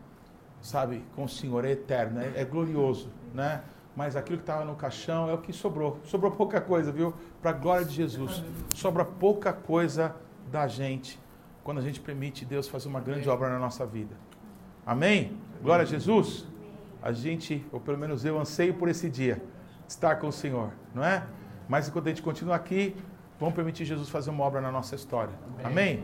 sabe, 0.61 1.03
com 1.15 1.23
o 1.23 1.29
Senhor, 1.29 1.65
é 1.65 1.71
eterno, 1.71 2.19
é, 2.21 2.34
é 2.35 2.45
glorioso, 2.45 3.09
né? 3.34 3.63
Mas 3.95 4.15
aquilo 4.15 4.38
que 4.38 4.43
estava 4.43 4.63
no 4.63 4.75
caixão 4.75 5.27
é 5.27 5.34
o 5.34 5.39
que 5.39 5.51
sobrou. 5.51 5.99
Sobrou 6.03 6.31
pouca 6.31 6.61
coisa, 6.61 6.91
viu? 6.91 7.15
Para 7.41 7.49
a 7.49 7.53
glória 7.53 7.84
de 7.84 7.95
Jesus. 7.95 8.43
Sobra 8.75 9.03
pouca 9.03 9.51
coisa 9.51 10.15
da 10.51 10.67
gente 10.67 11.19
quando 11.63 11.79
a 11.79 11.81
gente 11.81 11.99
permite 11.99 12.45
Deus 12.45 12.67
fazer 12.67 12.88
uma 12.88 13.01
grande 13.01 13.27
obra 13.27 13.49
na 13.49 13.57
nossa 13.57 13.85
vida. 13.85 14.15
Amém? 14.88 15.38
Glória 15.61 15.84
a 15.84 15.85
Jesus. 15.85 16.45
A 17.03 17.11
gente, 17.11 17.65
ou 17.73 17.80
pelo 17.81 17.97
menos 17.97 18.23
eu, 18.23 18.39
anseio 18.39 18.73
por 18.73 18.88
esse 18.88 19.09
dia, 19.09 19.43
estar 19.85 20.15
com 20.15 20.30
o 20.30 20.31
Senhor, 20.31 20.72
não 20.95 21.03
é? 21.03 21.23
Mas 21.68 21.89
enquanto 21.89 22.05
a 22.05 22.09
gente 22.09 22.22
continua 22.22 22.55
aqui, 22.55 22.95
vamos 23.38 23.53
permitir 23.53 23.84
Jesus 23.84 24.07
fazer 24.07 24.30
uma 24.30 24.45
obra 24.45 24.61
na 24.61 24.72
nossa 24.72 24.95
história. 24.95 25.34
Amém? 25.61 26.01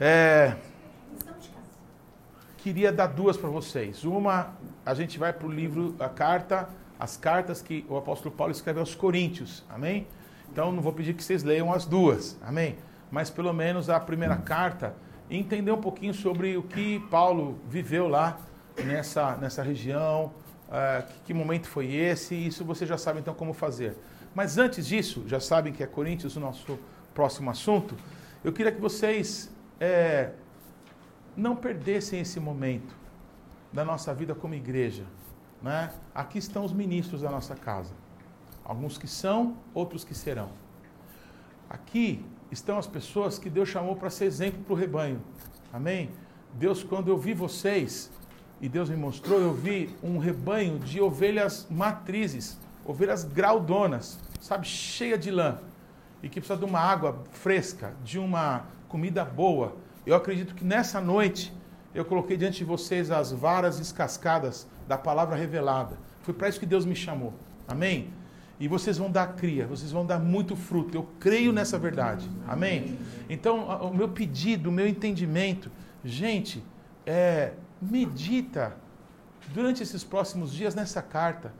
É, 0.00 0.56
queria 2.56 2.90
dar 2.90 3.08
duas 3.08 3.36
para 3.36 3.50
vocês. 3.50 4.02
Uma, 4.02 4.54
a 4.86 4.94
gente 4.94 5.18
vai 5.18 5.34
para 5.34 5.46
o 5.46 5.52
livro, 5.52 5.94
a 6.00 6.08
carta, 6.08 6.70
as 6.98 7.18
cartas 7.18 7.60
que 7.60 7.84
o 7.86 7.98
apóstolo 7.98 8.34
Paulo 8.34 8.50
escreve 8.50 8.80
aos 8.80 8.94
Coríntios. 8.94 9.62
Amém? 9.68 10.06
Então 10.50 10.72
não 10.72 10.80
vou 10.80 10.94
pedir 10.94 11.12
que 11.12 11.22
vocês 11.22 11.42
leiam 11.42 11.70
as 11.70 11.84
duas. 11.84 12.38
Amém? 12.42 12.76
Mas 13.10 13.28
pelo 13.28 13.52
menos 13.52 13.90
a 13.90 14.00
primeira 14.00 14.36
carta 14.36 14.94
entender 15.30 15.72
um 15.72 15.80
pouquinho 15.80 16.14
sobre 16.14 16.56
o 16.56 16.62
que 16.62 17.00
Paulo 17.10 17.58
viveu 17.68 18.08
lá 18.08 18.38
nessa, 18.84 19.36
nessa 19.36 19.62
região, 19.62 20.32
uh, 20.68 21.06
que, 21.06 21.20
que, 21.26 21.34
momento 21.34 21.68
foi 21.68 21.92
esse, 21.94 22.34
isso 22.34 22.64
você 22.64 22.86
já 22.86 22.98
sabe 22.98 23.20
então 23.20 23.34
como 23.34 23.52
fazer. 23.52 23.96
Mas 24.34 24.58
antes 24.58 24.86
disso, 24.86 25.24
já 25.26 25.40
sabem 25.40 25.72
que 25.72 25.82
é 25.82 25.86
Coríntios 25.86 26.36
o 26.36 26.40
nosso 26.40 26.78
próximo 27.14 27.50
assunto, 27.50 27.96
eu 28.44 28.52
queria 28.52 28.70
que 28.70 28.80
vocês 28.80 29.50
é, 29.80 30.32
não 31.36 31.56
perdessem 31.56 32.20
esse 32.20 32.38
momento 32.38 32.94
da 33.72 33.84
nossa 33.84 34.14
vida 34.14 34.34
como 34.34 34.54
igreja. 34.54 35.04
Né? 35.62 35.90
Aqui 36.14 36.38
estão 36.38 36.64
os 36.64 36.72
ministros 36.72 37.22
da 37.22 37.30
nossa 37.30 37.54
casa. 37.54 37.94
Alguns 38.64 38.98
que 38.98 39.06
são, 39.06 39.56
outros 39.74 40.04
que 40.04 40.14
serão. 40.14 40.50
Aqui 41.68 42.24
estão 42.50 42.78
as 42.78 42.86
pessoas 42.86 43.38
que 43.38 43.50
Deus 43.50 43.68
chamou 43.68 43.96
para 43.96 44.10
ser 44.10 44.24
exemplo 44.24 44.62
para 44.64 44.72
o 44.72 44.76
rebanho. 44.76 45.20
Amém? 45.72 46.10
Deus, 46.54 46.82
quando 46.82 47.08
eu 47.08 47.18
vi 47.18 47.34
vocês, 47.34 48.10
e 48.60 48.68
Deus 48.68 48.88
me 48.88 48.96
mostrou, 48.96 49.38
eu 49.38 49.52
vi 49.52 49.94
um 50.02 50.18
rebanho 50.18 50.78
de 50.78 51.00
ovelhas 51.00 51.66
matrizes, 51.70 52.58
ovelhas 52.84 53.24
graudonas, 53.24 54.18
sabe, 54.40 54.66
cheia 54.66 55.18
de 55.18 55.30
lã, 55.30 55.58
e 56.22 56.28
que 56.28 56.40
precisa 56.40 56.58
de 56.58 56.64
uma 56.64 56.80
água 56.80 57.22
fresca, 57.32 57.94
de 58.02 58.18
uma 58.18 58.64
comida 58.88 59.24
boa. 59.24 59.76
Eu 60.06 60.14
acredito 60.14 60.54
que 60.54 60.64
nessa 60.64 61.00
noite 61.00 61.52
eu 61.94 62.04
coloquei 62.04 62.36
diante 62.36 62.58
de 62.58 62.64
vocês 62.64 63.10
as 63.10 63.32
varas 63.32 63.78
descascadas 63.78 64.66
da 64.88 64.96
palavra 64.96 65.36
revelada. 65.36 65.98
Foi 66.22 66.32
para 66.32 66.48
isso 66.48 66.60
que 66.60 66.66
Deus 66.66 66.84
me 66.84 66.96
chamou. 66.96 67.34
Amém? 67.68 68.10
E 68.58 68.68
vocês 68.68 68.96
vão 68.96 69.10
dar 69.10 69.34
cria, 69.34 69.66
vocês 69.66 69.92
vão 69.92 70.06
dar 70.06 70.18
muito 70.18 70.56
fruto. 70.56 70.96
Eu 70.96 71.06
creio 71.20 71.52
nessa 71.52 71.78
verdade. 71.78 72.28
Amém? 72.48 72.98
Então, 73.28 73.66
o 73.80 73.94
meu 73.94 74.08
pedido, 74.08 74.70
o 74.70 74.72
meu 74.72 74.86
entendimento, 74.86 75.70
gente, 76.02 76.62
é, 77.04 77.52
medita 77.80 78.74
durante 79.52 79.82
esses 79.82 80.02
próximos 80.02 80.52
dias 80.52 80.74
nessa 80.74 81.02
carta. 81.02 81.52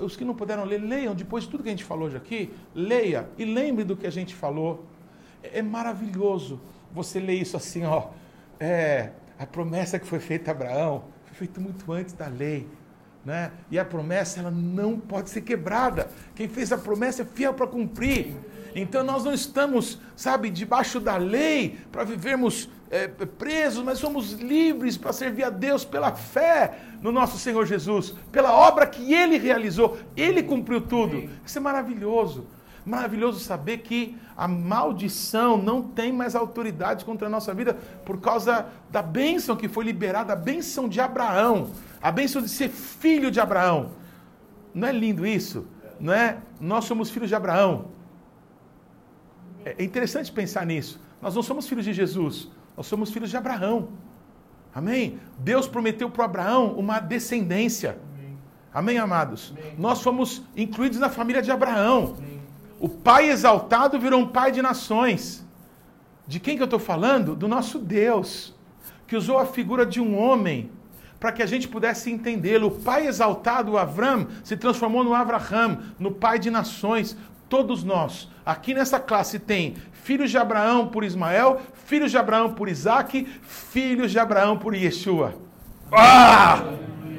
Os 0.00 0.16
que 0.16 0.24
não 0.24 0.34
puderam 0.34 0.64
ler, 0.64 0.78
leiam 0.78 1.14
depois 1.14 1.44
de 1.44 1.50
tudo 1.50 1.62
que 1.62 1.68
a 1.68 1.72
gente 1.72 1.84
falou 1.84 2.08
hoje 2.08 2.16
aqui, 2.16 2.52
leia 2.74 3.28
e 3.38 3.44
lembre 3.44 3.84
do 3.84 3.96
que 3.96 4.06
a 4.06 4.10
gente 4.10 4.34
falou. 4.34 4.84
É, 5.42 5.60
é 5.60 5.62
maravilhoso 5.62 6.60
você 6.92 7.20
ler 7.20 7.34
isso 7.34 7.56
assim, 7.56 7.84
ó. 7.84 8.08
É, 8.60 9.12
a 9.38 9.46
promessa 9.46 9.98
que 9.98 10.06
foi 10.06 10.18
feita 10.18 10.50
a 10.50 10.52
Abraão 10.52 11.04
foi 11.24 11.34
feita 11.34 11.60
muito 11.60 11.90
antes 11.92 12.12
da 12.12 12.26
lei. 12.26 12.66
Né? 13.28 13.52
E 13.70 13.78
a 13.78 13.84
promessa 13.84 14.40
ela 14.40 14.50
não 14.50 14.98
pode 14.98 15.28
ser 15.28 15.42
quebrada. 15.42 16.08
Quem 16.34 16.48
fez 16.48 16.72
a 16.72 16.78
promessa 16.78 17.20
é 17.20 17.24
fiel 17.26 17.52
para 17.52 17.66
cumprir. 17.66 18.34
Então 18.74 19.04
nós 19.04 19.22
não 19.22 19.34
estamos, 19.34 20.00
sabe, 20.16 20.48
debaixo 20.48 20.98
da 20.98 21.18
lei 21.18 21.78
para 21.92 22.04
vivermos 22.04 22.70
é, 22.90 23.06
presos, 23.06 23.84
mas 23.84 23.98
somos 23.98 24.32
livres 24.32 24.96
para 24.96 25.12
servir 25.12 25.44
a 25.44 25.50
Deus 25.50 25.84
pela 25.84 26.14
fé 26.14 26.78
no 27.02 27.12
nosso 27.12 27.36
Senhor 27.36 27.66
Jesus, 27.66 28.14
pela 28.32 28.50
obra 28.50 28.86
que 28.86 29.12
Ele 29.12 29.36
realizou. 29.36 29.98
Ele 30.16 30.42
cumpriu 30.42 30.80
tudo. 30.80 31.28
Isso 31.44 31.58
é 31.58 31.60
maravilhoso. 31.60 32.46
Maravilhoso 32.82 33.40
saber 33.40 33.78
que 33.78 34.16
a 34.34 34.48
maldição 34.48 35.58
não 35.58 35.82
tem 35.82 36.10
mais 36.10 36.34
autoridade 36.34 37.04
contra 37.04 37.26
a 37.26 37.30
nossa 37.30 37.52
vida 37.52 37.76
por 38.06 38.18
causa 38.22 38.68
da 38.90 39.02
bênção 39.02 39.54
que 39.54 39.68
foi 39.68 39.84
liberada, 39.84 40.32
a 40.32 40.36
bênção 40.36 40.88
de 40.88 40.98
Abraão, 40.98 41.70
a 42.00 42.10
bênção 42.12 42.40
de 42.40 42.48
ser 42.48 42.68
filho 42.68 43.30
de 43.30 43.40
Abraão. 43.40 43.90
Não 44.74 44.86
é 44.88 44.92
lindo 44.92 45.26
isso? 45.26 45.66
Não 45.98 46.12
é? 46.12 46.38
Nós 46.60 46.84
somos 46.84 47.10
filhos 47.10 47.28
de 47.28 47.34
Abraão. 47.34 47.86
É 49.64 49.82
interessante 49.82 50.30
pensar 50.30 50.64
nisso. 50.64 51.00
Nós 51.20 51.34
não 51.34 51.42
somos 51.42 51.68
filhos 51.68 51.84
de 51.84 51.92
Jesus, 51.92 52.48
nós 52.76 52.86
somos 52.86 53.10
filhos 53.10 53.30
de 53.30 53.36
Abraão. 53.36 53.88
Amém? 54.74 55.18
Deus 55.38 55.66
prometeu 55.66 56.08
para 56.08 56.24
Abraão 56.24 56.74
uma 56.74 57.00
descendência. 57.00 57.98
Amém, 58.72 58.98
amados? 58.98 59.52
Amém. 59.58 59.74
Nós 59.76 60.00
fomos 60.00 60.42
incluídos 60.56 60.98
na 60.98 61.08
família 61.08 61.42
de 61.42 61.50
Abraão. 61.50 62.14
Amém. 62.16 62.38
O 62.78 62.88
pai 62.88 63.28
exaltado 63.28 63.98
virou 63.98 64.20
um 64.20 64.28
pai 64.28 64.52
de 64.52 64.62
nações. 64.62 65.44
De 66.26 66.38
quem 66.38 66.56
que 66.56 66.62
eu 66.62 66.66
estou 66.66 66.78
falando? 66.78 67.34
Do 67.34 67.48
nosso 67.48 67.78
Deus, 67.78 68.54
que 69.06 69.16
usou 69.16 69.38
a 69.38 69.46
figura 69.46 69.84
de 69.84 70.00
um 70.00 70.16
homem 70.16 70.70
para 71.18 71.32
que 71.32 71.42
a 71.42 71.46
gente 71.46 71.68
pudesse 71.68 72.10
entendê-lo. 72.10 72.68
O 72.68 72.70
pai 72.70 73.06
exaltado, 73.06 73.76
Avram, 73.76 74.28
se 74.44 74.56
transformou 74.56 75.02
no 75.02 75.14
Avraham, 75.14 75.78
no 75.98 76.12
pai 76.12 76.38
de 76.38 76.50
nações. 76.50 77.16
Todos 77.48 77.82
nós, 77.82 78.28
aqui 78.44 78.74
nessa 78.74 79.00
classe, 79.00 79.38
tem 79.38 79.74
filhos 79.92 80.30
de 80.30 80.38
Abraão 80.38 80.88
por 80.88 81.02
Ismael, 81.02 81.60
filhos 81.86 82.10
de 82.10 82.18
Abraão 82.18 82.52
por 82.52 82.68
Isaac, 82.68 83.26
filhos 83.42 84.10
de 84.10 84.18
Abraão 84.18 84.58
por 84.58 84.74
Yeshua. 84.74 85.34
Ah! 85.90 86.62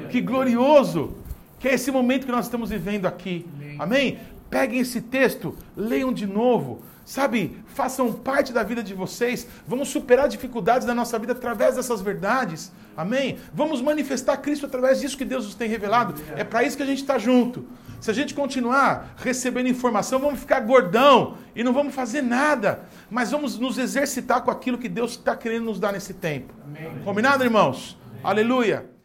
Que 0.10 0.22
glorioso! 0.22 1.18
Que 1.60 1.68
é 1.68 1.74
esse 1.74 1.92
momento 1.92 2.26
que 2.26 2.32
nós 2.32 2.46
estamos 2.46 2.70
vivendo 2.70 3.06
aqui. 3.06 3.46
Amém? 3.78 4.20
Peguem 4.50 4.80
esse 4.80 5.02
texto, 5.02 5.56
leiam 5.76 6.12
de 6.12 6.26
novo, 6.26 6.82
sabe? 7.10 7.58
Façam 7.74 8.14
parte 8.14 8.54
da 8.54 8.62
vida 8.62 8.84
de 8.84 8.94
vocês. 8.94 9.48
Vamos 9.68 9.90
superar 9.90 10.30
dificuldades 10.30 10.86
da 10.86 10.94
nossa 10.94 11.18
vida 11.18 11.34
através 11.34 11.76
dessas 11.76 12.02
verdades. 12.02 12.72
Amém? 12.96 13.40
Vamos 13.52 13.82
manifestar 13.82 14.38
Cristo 14.38 14.68
através 14.68 15.00
disso 15.00 15.18
que 15.18 15.26
Deus 15.26 15.44
nos 15.46 15.56
tem 15.56 15.68
revelado. 15.68 16.14
É 16.36 16.44
para 16.44 16.62
isso 16.62 16.78
que 16.78 16.84
a 16.84 16.86
gente 16.86 17.02
está 17.02 17.18
junto. 17.18 17.66
Se 18.00 18.12
a 18.12 18.14
gente 18.14 18.36
continuar 18.36 19.16
recebendo 19.18 19.68
informação, 19.68 20.20
vamos 20.20 20.40
ficar 20.40 20.60
gordão 20.60 21.36
e 21.56 21.64
não 21.64 21.74
vamos 21.74 21.96
fazer 21.96 22.22
nada. 22.22 22.82
Mas 23.10 23.32
vamos 23.32 23.58
nos 23.58 23.80
exercitar 23.80 24.44
com 24.44 24.52
aquilo 24.52 24.78
que 24.78 24.88
Deus 24.88 25.12
está 25.12 25.36
querendo 25.36 25.66
nos 25.66 25.80
dar 25.80 25.92
nesse 25.92 26.14
tempo. 26.14 26.54
Amém. 26.64 27.02
Combinado, 27.04 27.44
irmãos? 27.44 27.98
Amém. 28.08 28.20
Aleluia. 28.24 28.99